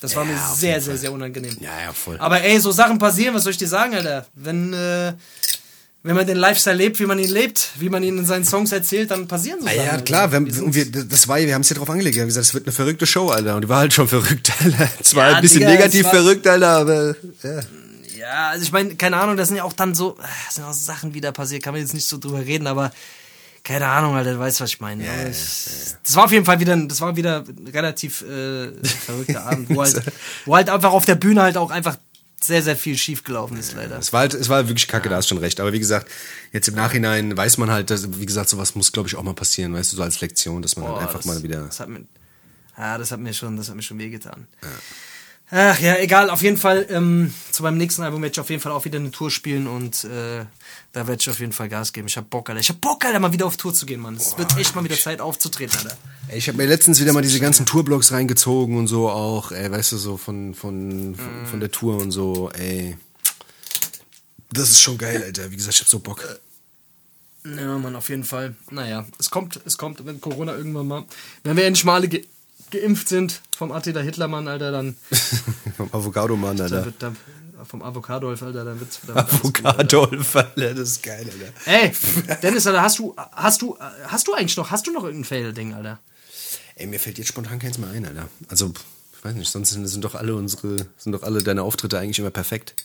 Das 0.01 0.15
war 0.15 0.25
Ja, 0.25 0.33
mir 0.33 0.39
sehr, 0.57 0.81
sehr, 0.81 0.97
sehr 0.97 1.13
unangenehm. 1.13 1.57
Ja, 1.61 1.71
ja, 1.87 1.93
voll. 1.93 2.17
Aber 2.19 2.43
ey, 2.43 2.61
so 2.61 2.71
Sachen 2.71 2.99
passieren, 2.99 3.35
was 3.35 3.43
soll 3.45 3.53
ich 3.53 3.59
dir 3.59 3.69
sagen, 3.69 3.95
Alter? 3.95 4.27
Wenn, 4.35 4.73
äh, 4.73 5.13
wenn 6.05 6.15
man 6.15 6.27
den 6.27 6.37
Lifestyle 6.37 6.77
lebt, 6.77 7.01
wie 7.01 7.07
man 7.07 7.19
ihn 7.19 7.29
lebt, 7.31 7.71
wie 7.79 7.89
man 7.89 8.03
ihn 8.05 8.17
in 8.19 8.25
seinen 8.25 8.45
Songs 8.45 8.71
erzählt, 8.71 9.11
dann 9.11 9.27
passieren 9.27 9.61
so 9.61 9.67
Sachen. 9.67 9.77
ja, 9.79 10.01
klar, 10.01 10.31
wir, 10.31 10.39
und 10.39 10.75
wir, 10.75 10.91
das 10.91 11.27
war, 11.27 11.39
wir 11.39 11.53
haben 11.53 11.63
es 11.63 11.69
ja 11.71 11.77
drauf 11.77 11.91
angelegt. 11.91 12.15
Wir 12.15 12.23
haben 12.23 12.29
gesagt, 12.29 12.47
es 12.47 12.55
wird 12.55 12.65
eine 12.67 12.73
verrückte 12.73 13.07
Show, 13.07 13.29
Alter. 13.31 13.57
Und 13.57 13.63
die 13.63 13.69
war 13.69 13.81
halt 13.81 13.93
schon 13.93 14.07
verrückt, 14.09 14.53
Alter. 14.65 14.89
Zwar 15.03 15.31
Ja, 15.31 15.37
ein 15.37 15.43
bisschen 15.43 15.61
Digga, 15.61 15.73
negativ 15.73 16.05
war- 16.05 16.13
verrückt, 16.13 16.47
Alter, 16.47 16.69
aber 16.69 17.17
ja. 17.43 17.61
Ja, 18.17 18.49
also 18.51 18.65
ich 18.65 18.73
meine, 18.73 18.95
keine 18.97 19.17
Ahnung, 19.17 19.37
das 19.37 19.49
sind 19.49 19.57
ja 19.59 19.65
auch 19.65 19.73
dann 19.73 19.95
so, 19.95 20.17
das 20.47 20.57
sind 20.57 20.65
auch 20.65 20.73
Sachen 20.73 21.15
wieder 21.15 21.31
passiert, 21.33 21.63
kann 21.63 21.73
man 21.73 21.81
jetzt 21.83 21.95
nicht 21.95 22.07
so 22.07 22.19
drüber 22.19 22.41
reden, 22.41 22.67
aber 22.67 22.91
keine 23.69 23.87
Ahnung, 23.87 24.15
Alter, 24.17 24.33
du 24.33 24.39
weißt, 24.39 24.63
was 24.63 24.71
ich 24.71 24.81
meine. 24.81 25.05
Aber 25.09 25.29
ich- 25.29 25.95
Das 26.03 26.17
war 26.17 26.25
auf 26.25 26.33
jeden 26.33 26.47
Fall 26.47 26.59
wieder, 26.59 26.73
ein- 26.73 26.89
das 26.89 27.03
war 27.03 27.15
wieder 27.17 27.45
ein 27.47 27.69
relativ 27.69 28.23
äh, 28.23 28.73
verrückter 28.83 29.45
Abend, 29.45 29.69
wo 29.69 29.83
halt, 29.83 30.03
wo 30.47 30.57
halt 30.57 30.71
einfach 30.71 30.93
auf 30.93 31.05
der 31.05 31.17
Bühne 31.17 31.43
halt 31.43 31.59
auch 31.59 31.71
einfach 31.71 31.99
sehr, 32.43 32.63
sehr 32.63 32.77
viel 32.77 32.97
schief 32.97 33.25
gelaufen 33.25 33.59
ist, 33.59 33.75
leider. 33.75 33.99
Es 33.99 34.13
war 34.15 34.21
halt, 34.21 34.33
es 34.33 34.49
war 34.49 34.67
wirklich 34.69 34.89
kacke, 34.89 35.09
da 35.11 35.17
hast 35.17 35.29
schon 35.29 35.37
recht. 35.39 35.61
Aber 35.61 35.73
wie 35.75 35.79
gesagt, 35.81 36.09
jetzt 36.53 36.69
im 36.69 36.77
Nachhinein 36.77 37.37
weiß 37.37 37.59
man 37.59 37.71
halt, 37.71 37.91
dass, 37.91 38.19
wie 38.19 38.25
gesagt, 38.27 38.49
sowas 38.49 38.75
muss, 38.75 38.91
glaube 38.93 39.09
ich, 39.09 39.17
auch 39.17 39.23
mal 39.23 39.35
passieren, 39.35 39.75
weißt 39.75 39.93
du, 39.93 39.97
so 39.97 40.03
als 40.03 40.21
Lektion, 40.23 40.63
dass 40.63 40.77
man 40.77 40.87
Boah, 40.87 40.93
halt 40.95 41.09
einfach 41.09 41.19
das, 41.19 41.27
mal 41.27 41.43
wieder. 41.43 41.63
Das 41.67 41.81
hat 41.81 41.89
mir, 41.91 42.05
ja, 42.79 42.97
das 42.97 43.11
hat 43.13 43.21
mir 43.21 43.35
schon, 43.35 43.57
das 43.59 43.69
hat 43.69 43.77
mir 43.77 43.83
schon 43.83 43.99
wehgetan. 43.99 44.47
Ach 45.51 45.81
ja, 45.81 45.97
egal, 45.97 46.29
auf 46.29 46.43
jeden 46.43 46.59
Fall, 46.59 46.87
ähm, 46.91 47.33
zu 47.53 47.63
meinem 47.63 47.79
nächsten 47.79 48.03
Album 48.03 48.21
werde 48.21 48.33
ich 48.33 48.41
auf 48.41 48.51
jeden 48.51 48.61
Fall 48.61 48.73
auch 48.73 48.85
wieder 48.85 48.99
eine 48.99 49.11
Tour 49.11 49.31
spielen 49.31 49.67
und 49.67 50.05
äh, 50.05 50.45
da 50.93 51.07
werde 51.07 51.21
ich 51.23 51.31
auf 51.31 51.41
jeden 51.41 51.53
Fall 51.53 51.71
Gas 51.71 51.95
geben. 51.95 52.07
Ich 52.07 52.19
hab 52.19 52.29
Bock, 52.29 52.51
Alter. 52.51 52.61
Ich 52.61 52.69
hab 52.69 52.83
Bock, 52.83 53.03
Alter, 53.07 53.19
mal 53.19 53.33
wieder 53.33 53.47
auf 53.47 53.57
Tour 53.57 53.73
zu 53.73 53.87
gehen, 53.87 54.01
Mann. 54.01 54.17
Es 54.17 54.37
wird 54.37 54.59
echt 54.59 54.75
mal 54.75 54.85
wieder 54.85 54.99
Zeit 54.99 55.23
aufzutreten, 55.23 55.79
Alter. 55.79 55.97
Ey, 56.29 56.37
Ich 56.37 56.49
habe 56.49 56.59
mir 56.59 56.67
letztens 56.67 57.01
wieder 57.01 57.15
mal 57.15 57.23
diese 57.23 57.41
ganzen 57.41 57.65
Tourblogs 57.65 58.13
reingezogen 58.13 58.77
und 58.77 58.89
so 58.89 59.09
auch, 59.09 59.51
ey, 59.51 59.71
weißt 59.71 59.93
du, 59.93 59.97
so 59.97 60.19
von, 60.19 60.55
von, 60.55 61.15
von, 61.15 61.47
von 61.47 61.61
der 61.61 61.71
Tour 61.71 61.97
und 61.97 62.11
so, 62.11 62.51
ey. 62.51 62.99
Das 64.53 64.69
ist 64.69 64.81
schon 64.81 64.99
geil, 64.99 65.23
Alter. 65.23 65.51
Wie 65.51 65.57
gesagt, 65.57 65.77
ich 65.77 65.81
hab 65.81 65.89
so 65.89 65.99
Bock. 65.99 66.23
Ja, 67.45 67.79
Mann, 67.79 67.97
auf 67.97 68.11
jeden 68.11 68.25
Fall. 68.25 68.55
Naja, 68.71 69.07
es 69.19 69.31
kommt, 69.31 69.59
es 69.65 69.79
kommt, 69.79 70.05
wenn 70.05 70.21
Corona 70.21 70.55
irgendwann 70.55 70.89
mal, 70.89 71.05
wenn 71.45 71.57
wir 71.57 71.65
endlich 71.65 71.85
mal 71.85 71.95
alle 71.95 72.09
geimpft 72.71 73.09
sind 73.09 73.41
vom 73.57 73.73
Attila 73.73 74.01
Hitlermann, 74.01 74.47
Alter, 74.49 74.71
dann, 74.73 74.97
Vom 75.77 75.93
Avocado-Mann, 75.93 76.61
Alter. 76.61 76.85
wird 76.85 77.03
dann, 77.03 77.17
vom 77.67 77.83
Avocadolf, 77.83 78.43
Alter, 78.43 78.65
dann 78.65 78.79
wird's, 78.81 79.01
dann 79.07 79.17
alles 79.17 79.41
gut, 79.41 79.65
Alter. 79.65 79.79
Avocadolf, 79.81 80.37
Alter, 80.37 80.75
das 80.75 80.91
ist 80.93 81.03
geil, 81.03 81.27
Alter. 81.31 81.53
Ey, 81.85 81.93
Dennis, 82.43 82.67
Alter, 82.67 82.83
hast 82.83 82.99
du, 82.99 83.15
hast 83.17 83.63
du, 83.63 83.77
hast 84.07 84.29
du 84.29 84.35
eigentlich 84.35 84.57
noch, 84.57 84.71
hast 84.71 84.87
du 84.87 84.93
noch 84.93 85.05
irgendein 85.05 85.25
Fail-Ding, 85.25 85.75
Alter? 85.75 85.99
Ey, 86.77 86.87
mir 86.87 87.01
fällt 87.01 87.19
jetzt 87.19 87.29
spontan 87.29 87.59
keins 87.59 87.79
mehr 87.79 87.91
ein, 87.91 88.07
Alter. 88.07 88.29
Also, 88.49 88.73
ich 89.17 89.25
weiß 89.25 89.35
nicht, 89.35 89.51
sonst 89.51 89.71
sind, 89.71 89.87
sind 89.89 90.05
doch 90.05 90.15
alle 90.15 90.37
unsere, 90.37 90.87
sind 90.97 91.13
doch 91.13 91.25
alle 91.25 91.43
deine 91.43 91.63
Auftritte 91.65 91.99
eigentlich 91.99 92.21
immer 92.21 92.31
perfekt. 92.31 92.77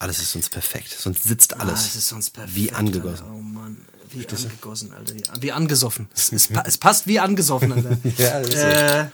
Alles 0.00 0.18
ist 0.18 0.32
sonst 0.32 0.48
perfekt. 0.50 0.88
Sonst 0.98 1.24
sitzt 1.24 1.54
alles. 1.60 1.80
Ah, 1.80 1.86
es 1.86 1.94
ist 1.94 2.08
sonst 2.08 2.30
perfekt. 2.30 2.56
Wie 2.56 2.72
angegossen. 2.72 3.22
Alter. 3.26 3.34
Oh 3.34 3.40
Mann, 3.42 3.76
wie 4.12 4.26
angegossen, 4.26 4.92
Alter. 4.92 5.14
Wie, 5.14 5.42
wie 5.42 5.52
angesoffen. 5.52 6.08
Es, 6.14 6.32
es, 6.32 6.48
es 6.64 6.78
passt 6.78 7.06
wie 7.06 7.18
angesoffen, 7.20 7.72
Alter. 7.72 7.96
Ja, 8.18 8.44
so. 8.44 8.50
äh, 8.52 8.98
ja. 8.98 9.10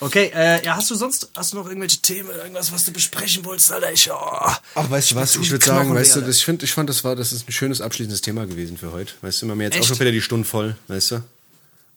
Okay, 0.00 0.30
äh, 0.34 0.64
ja, 0.64 0.76
hast 0.76 0.90
du 0.90 0.96
sonst, 0.96 1.30
hast 1.36 1.52
du 1.52 1.56
noch 1.56 1.66
irgendwelche 1.66 1.98
Themen, 1.98 2.28
irgendwas, 2.30 2.72
was 2.72 2.84
du 2.84 2.92
besprechen 2.92 3.44
wolltest, 3.44 3.72
Alter? 3.72 3.92
Ich, 3.92 4.10
oh, 4.10 4.14
Ach, 4.16 4.58
weißt 4.74 5.12
du 5.12 5.14
was? 5.14 5.36
Ich 5.36 5.50
würde 5.50 5.64
sagen, 5.64 5.82
Knochen 5.86 5.96
weißt 5.96 6.16
du, 6.16 6.20
das, 6.20 6.36
ich, 6.38 6.44
find, 6.44 6.62
ich 6.62 6.72
fand, 6.72 6.90
das 6.90 7.04
war, 7.04 7.16
das 7.16 7.32
ist 7.32 7.48
ein 7.48 7.52
schönes 7.52 7.80
abschließendes 7.80 8.20
Thema 8.20 8.44
gewesen 8.46 8.76
für 8.76 8.92
heute. 8.92 9.14
Weißt 9.22 9.40
du, 9.42 9.46
wir 9.46 9.52
haben 9.52 9.60
jetzt 9.60 9.74
auch 9.76 9.78
Echt? 9.80 9.88
schon 9.88 10.00
wieder 10.00 10.12
die 10.12 10.20
Stunde 10.20 10.46
voll, 10.46 10.76
weißt 10.88 11.12
du? 11.12 11.22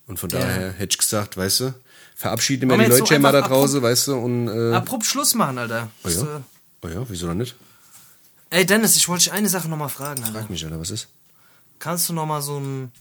Und 0.05 0.19
von 0.19 0.29
Ja. 0.29 0.39
daher 0.39 0.71
hätte 0.73 0.93
ich 0.93 0.97
gesagt, 0.99 1.35
weißt 1.35 1.59
du, 1.61 1.73
verabschiede 2.15 2.65
mir 2.65 2.77
die 2.77 2.85
Leute 2.85 3.19
mal 3.19 3.31
da 3.31 3.41
draußen, 3.41 3.81
weißt 3.81 4.07
du, 4.09 4.15
und, 4.15 4.47
äh, 4.47 4.75
abrupt 4.75 5.05
Schluss 5.05 5.33
machen, 5.33 5.57
Alter. 5.57 5.89
oh 6.03 6.09
ja? 6.09 6.41
Oh 6.83 6.87
ja, 6.87 7.05
wieso 7.09 7.27
dann 7.27 7.37
nicht? 7.39 7.55
Ey, 8.51 8.65
Dennis, 8.65 8.95
ich 8.95 9.09
wollte 9.09 9.25
dich 9.25 9.33
eine 9.33 9.49
Sache 9.49 9.67
nochmal 9.67 9.89
fragen, 9.89 10.23
Alter. 10.23 10.39
Frag 10.39 10.49
mich, 10.49 10.63
Alter, 10.63 10.79
was 10.79 10.91
ist? 10.91 11.07
Kannst 11.79 12.09
du 12.09 12.13
nochmal 12.13 12.41
so 12.41 12.59
ein, 12.59 12.91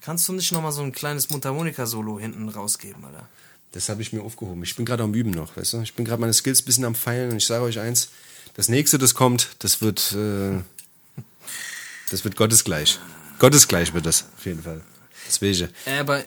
kannst 0.00 0.28
du 0.28 0.32
nicht 0.32 0.52
nochmal 0.52 0.72
so 0.72 0.82
ein 0.82 0.92
kleines 0.92 1.30
Mundharmonika-Solo 1.30 2.18
hinten 2.18 2.48
rausgeben, 2.48 3.04
Alter? 3.04 3.28
Das 3.72 3.88
habe 3.88 4.02
ich 4.02 4.12
mir 4.12 4.22
aufgehoben. 4.22 4.62
Ich 4.62 4.76
bin 4.76 4.84
gerade 4.84 5.02
am 5.02 5.14
Üben 5.14 5.30
noch, 5.30 5.56
weißt 5.56 5.74
du? 5.74 5.80
Ich 5.80 5.94
bin 5.94 6.04
gerade 6.04 6.20
meine 6.20 6.32
Skills 6.32 6.62
ein 6.62 6.64
bisschen 6.66 6.84
am 6.84 6.94
Feilen 6.94 7.30
und 7.30 7.38
ich 7.38 7.46
sage 7.46 7.64
euch 7.64 7.78
eins, 7.78 8.08
das 8.54 8.68
nächste, 8.68 8.98
das 8.98 9.14
kommt, 9.14 9.56
das 9.60 9.80
wird, 9.80 10.12
äh, 10.12 10.60
das 12.10 12.24
wird 12.24 12.36
Gottesgleich. 12.36 12.98
Gottesgleich 13.38 13.94
wird 13.94 14.04
das, 14.04 14.26
auf 14.36 14.44
jeden 14.44 14.62
Fall. 14.62 14.82
Deswegen. 15.26 15.68
Äh, 15.86 15.98
aber, 16.00 16.24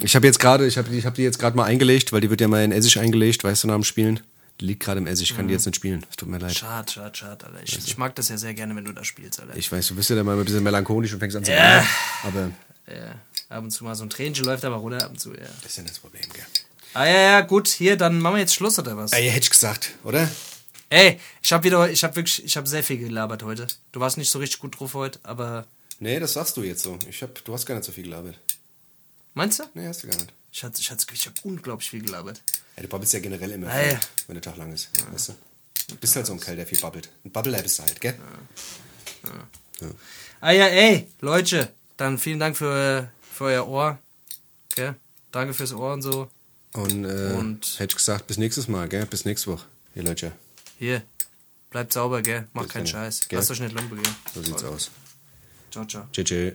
Ich 0.00 0.14
habe 0.14 0.26
jetzt 0.26 0.38
gerade, 0.38 0.66
ich 0.66 0.78
habe 0.78 0.94
ich 0.94 1.06
hab 1.06 1.14
die 1.14 1.22
jetzt 1.22 1.38
gerade 1.38 1.56
mal 1.56 1.64
eingelegt, 1.64 2.12
weil 2.12 2.20
die 2.20 2.30
wird 2.30 2.40
ja 2.40 2.48
mal 2.48 2.62
in 2.62 2.70
Essig 2.70 2.98
eingelegt, 3.00 3.42
weißt 3.42 3.64
du, 3.64 3.68
nach 3.68 3.74
dem 3.74 3.84
Spielen. 3.84 4.20
Liegt 4.60 4.82
gerade 4.84 4.98
im 5.00 5.06
Essig, 5.08 5.30
ich 5.30 5.36
kann 5.36 5.48
die 5.48 5.54
jetzt 5.54 5.66
nicht 5.66 5.74
spielen. 5.76 6.06
Es 6.08 6.16
tut 6.16 6.28
mir 6.28 6.38
leid. 6.38 6.54
schade, 6.56 6.90
schade, 6.90 7.16
schade, 7.16 7.44
Alter. 7.46 7.60
Ich, 7.64 7.76
ich 7.76 7.98
mag 7.98 8.14
das 8.14 8.28
ja 8.28 8.36
sehr 8.38 8.54
gerne, 8.54 8.76
wenn 8.76 8.84
du 8.84 8.92
da 8.92 9.02
spielst, 9.04 9.40
Alter. 9.40 9.56
Ich 9.56 9.70
weiß, 9.70 9.88
du 9.88 9.96
bist 9.96 10.10
ja 10.10 10.16
dann 10.16 10.24
mal 10.26 10.38
ein 10.38 10.44
bisschen 10.44 10.62
melancholisch 10.62 11.12
und 11.12 11.18
fängst 11.18 11.36
an 11.36 11.44
zu 11.44 11.52
Ja. 11.52 11.78
weinen. 11.78 11.86
Aber 12.22 12.50
Ja, 12.94 13.14
ab 13.48 13.64
und 13.64 13.70
zu 13.72 13.82
mal 13.82 13.94
so 13.96 14.04
ein 14.04 14.10
Tränchen 14.10 14.44
läuft 14.44 14.64
aber 14.64 14.76
runter, 14.76 15.04
ab 15.04 15.10
und 15.10 15.18
zu, 15.20 15.32
ja. 15.34 15.40
das 15.62 15.70
ist 15.72 15.76
ja 15.78 15.82
nicht 15.82 15.94
das 15.96 16.00
Problem, 16.00 16.22
gell? 16.32 16.44
Ah, 16.94 17.06
ja, 17.06 17.20
ja, 17.20 17.40
gut, 17.40 17.66
hier, 17.66 17.96
dann 17.96 18.20
machen 18.20 18.34
wir 18.36 18.40
jetzt 18.40 18.54
Schluss 18.54 18.78
oder 18.78 18.96
was? 18.96 19.12
Ey, 19.12 19.28
hätte 19.28 19.44
ich 19.44 19.50
gesagt, 19.50 19.90
oder? 20.04 20.30
Ey, 20.90 21.18
ich 21.42 21.52
hab 21.52 21.64
wieder, 21.64 21.90
ich 21.90 22.04
hab 22.04 22.14
wirklich, 22.14 22.44
ich 22.44 22.56
hab 22.56 22.68
sehr 22.68 22.84
viel 22.84 22.98
gelabert 22.98 23.42
heute. 23.42 23.66
Du 23.90 23.98
warst 23.98 24.16
nicht 24.18 24.30
so 24.30 24.38
richtig 24.38 24.60
gut 24.60 24.78
drauf 24.78 24.94
heute, 24.94 25.18
aber, 25.24 25.66
Nee, 25.98 26.20
das 26.20 26.34
sagst 26.34 26.56
du 26.56 26.62
jetzt 26.62 26.82
so. 26.84 26.96
Ich 27.08 27.22
hab, 27.22 27.44
du 27.44 27.52
hast 27.54 27.66
gar 27.66 27.74
nicht 27.74 27.84
so 27.84 27.90
viel 27.92 28.04
gelabert. 28.04 28.38
meinst 29.34 29.58
du? 29.58 29.64
Nee, 29.74 29.88
hast 29.88 30.04
du 30.04 30.06
gar 30.08 30.16
nicht. 30.16 30.32
Ich 30.52 30.62
hatte, 30.62 30.80
ich 30.80 30.90
hatte, 30.90 31.04
ich 31.12 31.26
hab 31.26 31.32
unglaublich 31.44 31.90
viel 31.90 32.02
gelabert. 32.02 32.40
Ja, 32.76 32.82
du 32.82 32.88
babbelst 32.88 33.12
ja 33.14 33.20
generell 33.20 33.50
immer, 33.52 33.70
viel, 33.70 33.98
wenn 34.26 34.34
der 34.34 34.42
Tag 34.42 34.56
lang 34.56 34.72
ist, 34.72 34.90
weißt 35.12 35.28
du? 35.30 35.32
Du 35.88 35.96
bist 35.96 36.16
halt 36.16 36.26
so 36.26 36.32
ein 36.32 36.40
Kerl, 36.40 36.56
der 36.56 36.66
viel 36.66 36.78
babbelt. 36.80 37.08
Ein 37.24 37.30
Babbler 37.30 37.62
bist 37.62 37.78
du 37.78 37.82
halt, 37.84 38.00
gell? 38.00 38.14
Ah 40.40 40.50
ja, 40.50 40.66
ey, 40.66 41.08
Leute, 41.20 41.72
Dann 41.96 42.18
vielen 42.18 42.40
Dank 42.40 42.56
für, 42.56 43.08
für 43.32 43.44
euer 43.44 43.68
Ohr. 43.68 43.98
Gell? 44.74 44.96
Danke 45.30 45.54
fürs 45.54 45.72
Ohr 45.72 45.92
und 45.92 46.02
so. 46.02 46.28
Und, 46.72 47.04
äh, 47.04 47.32
Und- 47.38 47.78
hätte 47.78 47.92
ich 47.92 47.96
gesagt, 47.96 48.26
bis 48.26 48.36
nächstes 48.36 48.66
Mal, 48.66 48.88
gell? 48.88 49.06
Bis 49.06 49.24
nächste 49.24 49.52
Woche, 49.52 49.64
ihr 49.94 50.02
Leute. 50.02 50.32
Hier. 50.78 51.02
Bleibt 51.70 51.92
sauber, 51.92 52.20
gell? 52.22 52.48
Macht 52.52 52.70
keinen. 52.70 52.86
Scheiß. 52.88 53.28
Gell? 53.28 53.38
Lasst 53.38 53.50
euch 53.52 53.60
nicht 53.60 53.74
lumpen 53.74 54.02
gehen. 54.02 54.14
So 54.34 54.42
sieht's 54.42 54.64
aus. 54.64 54.90
Ciao, 55.70 55.84
ciao. 55.86 56.08
Tschüss. 56.12 56.54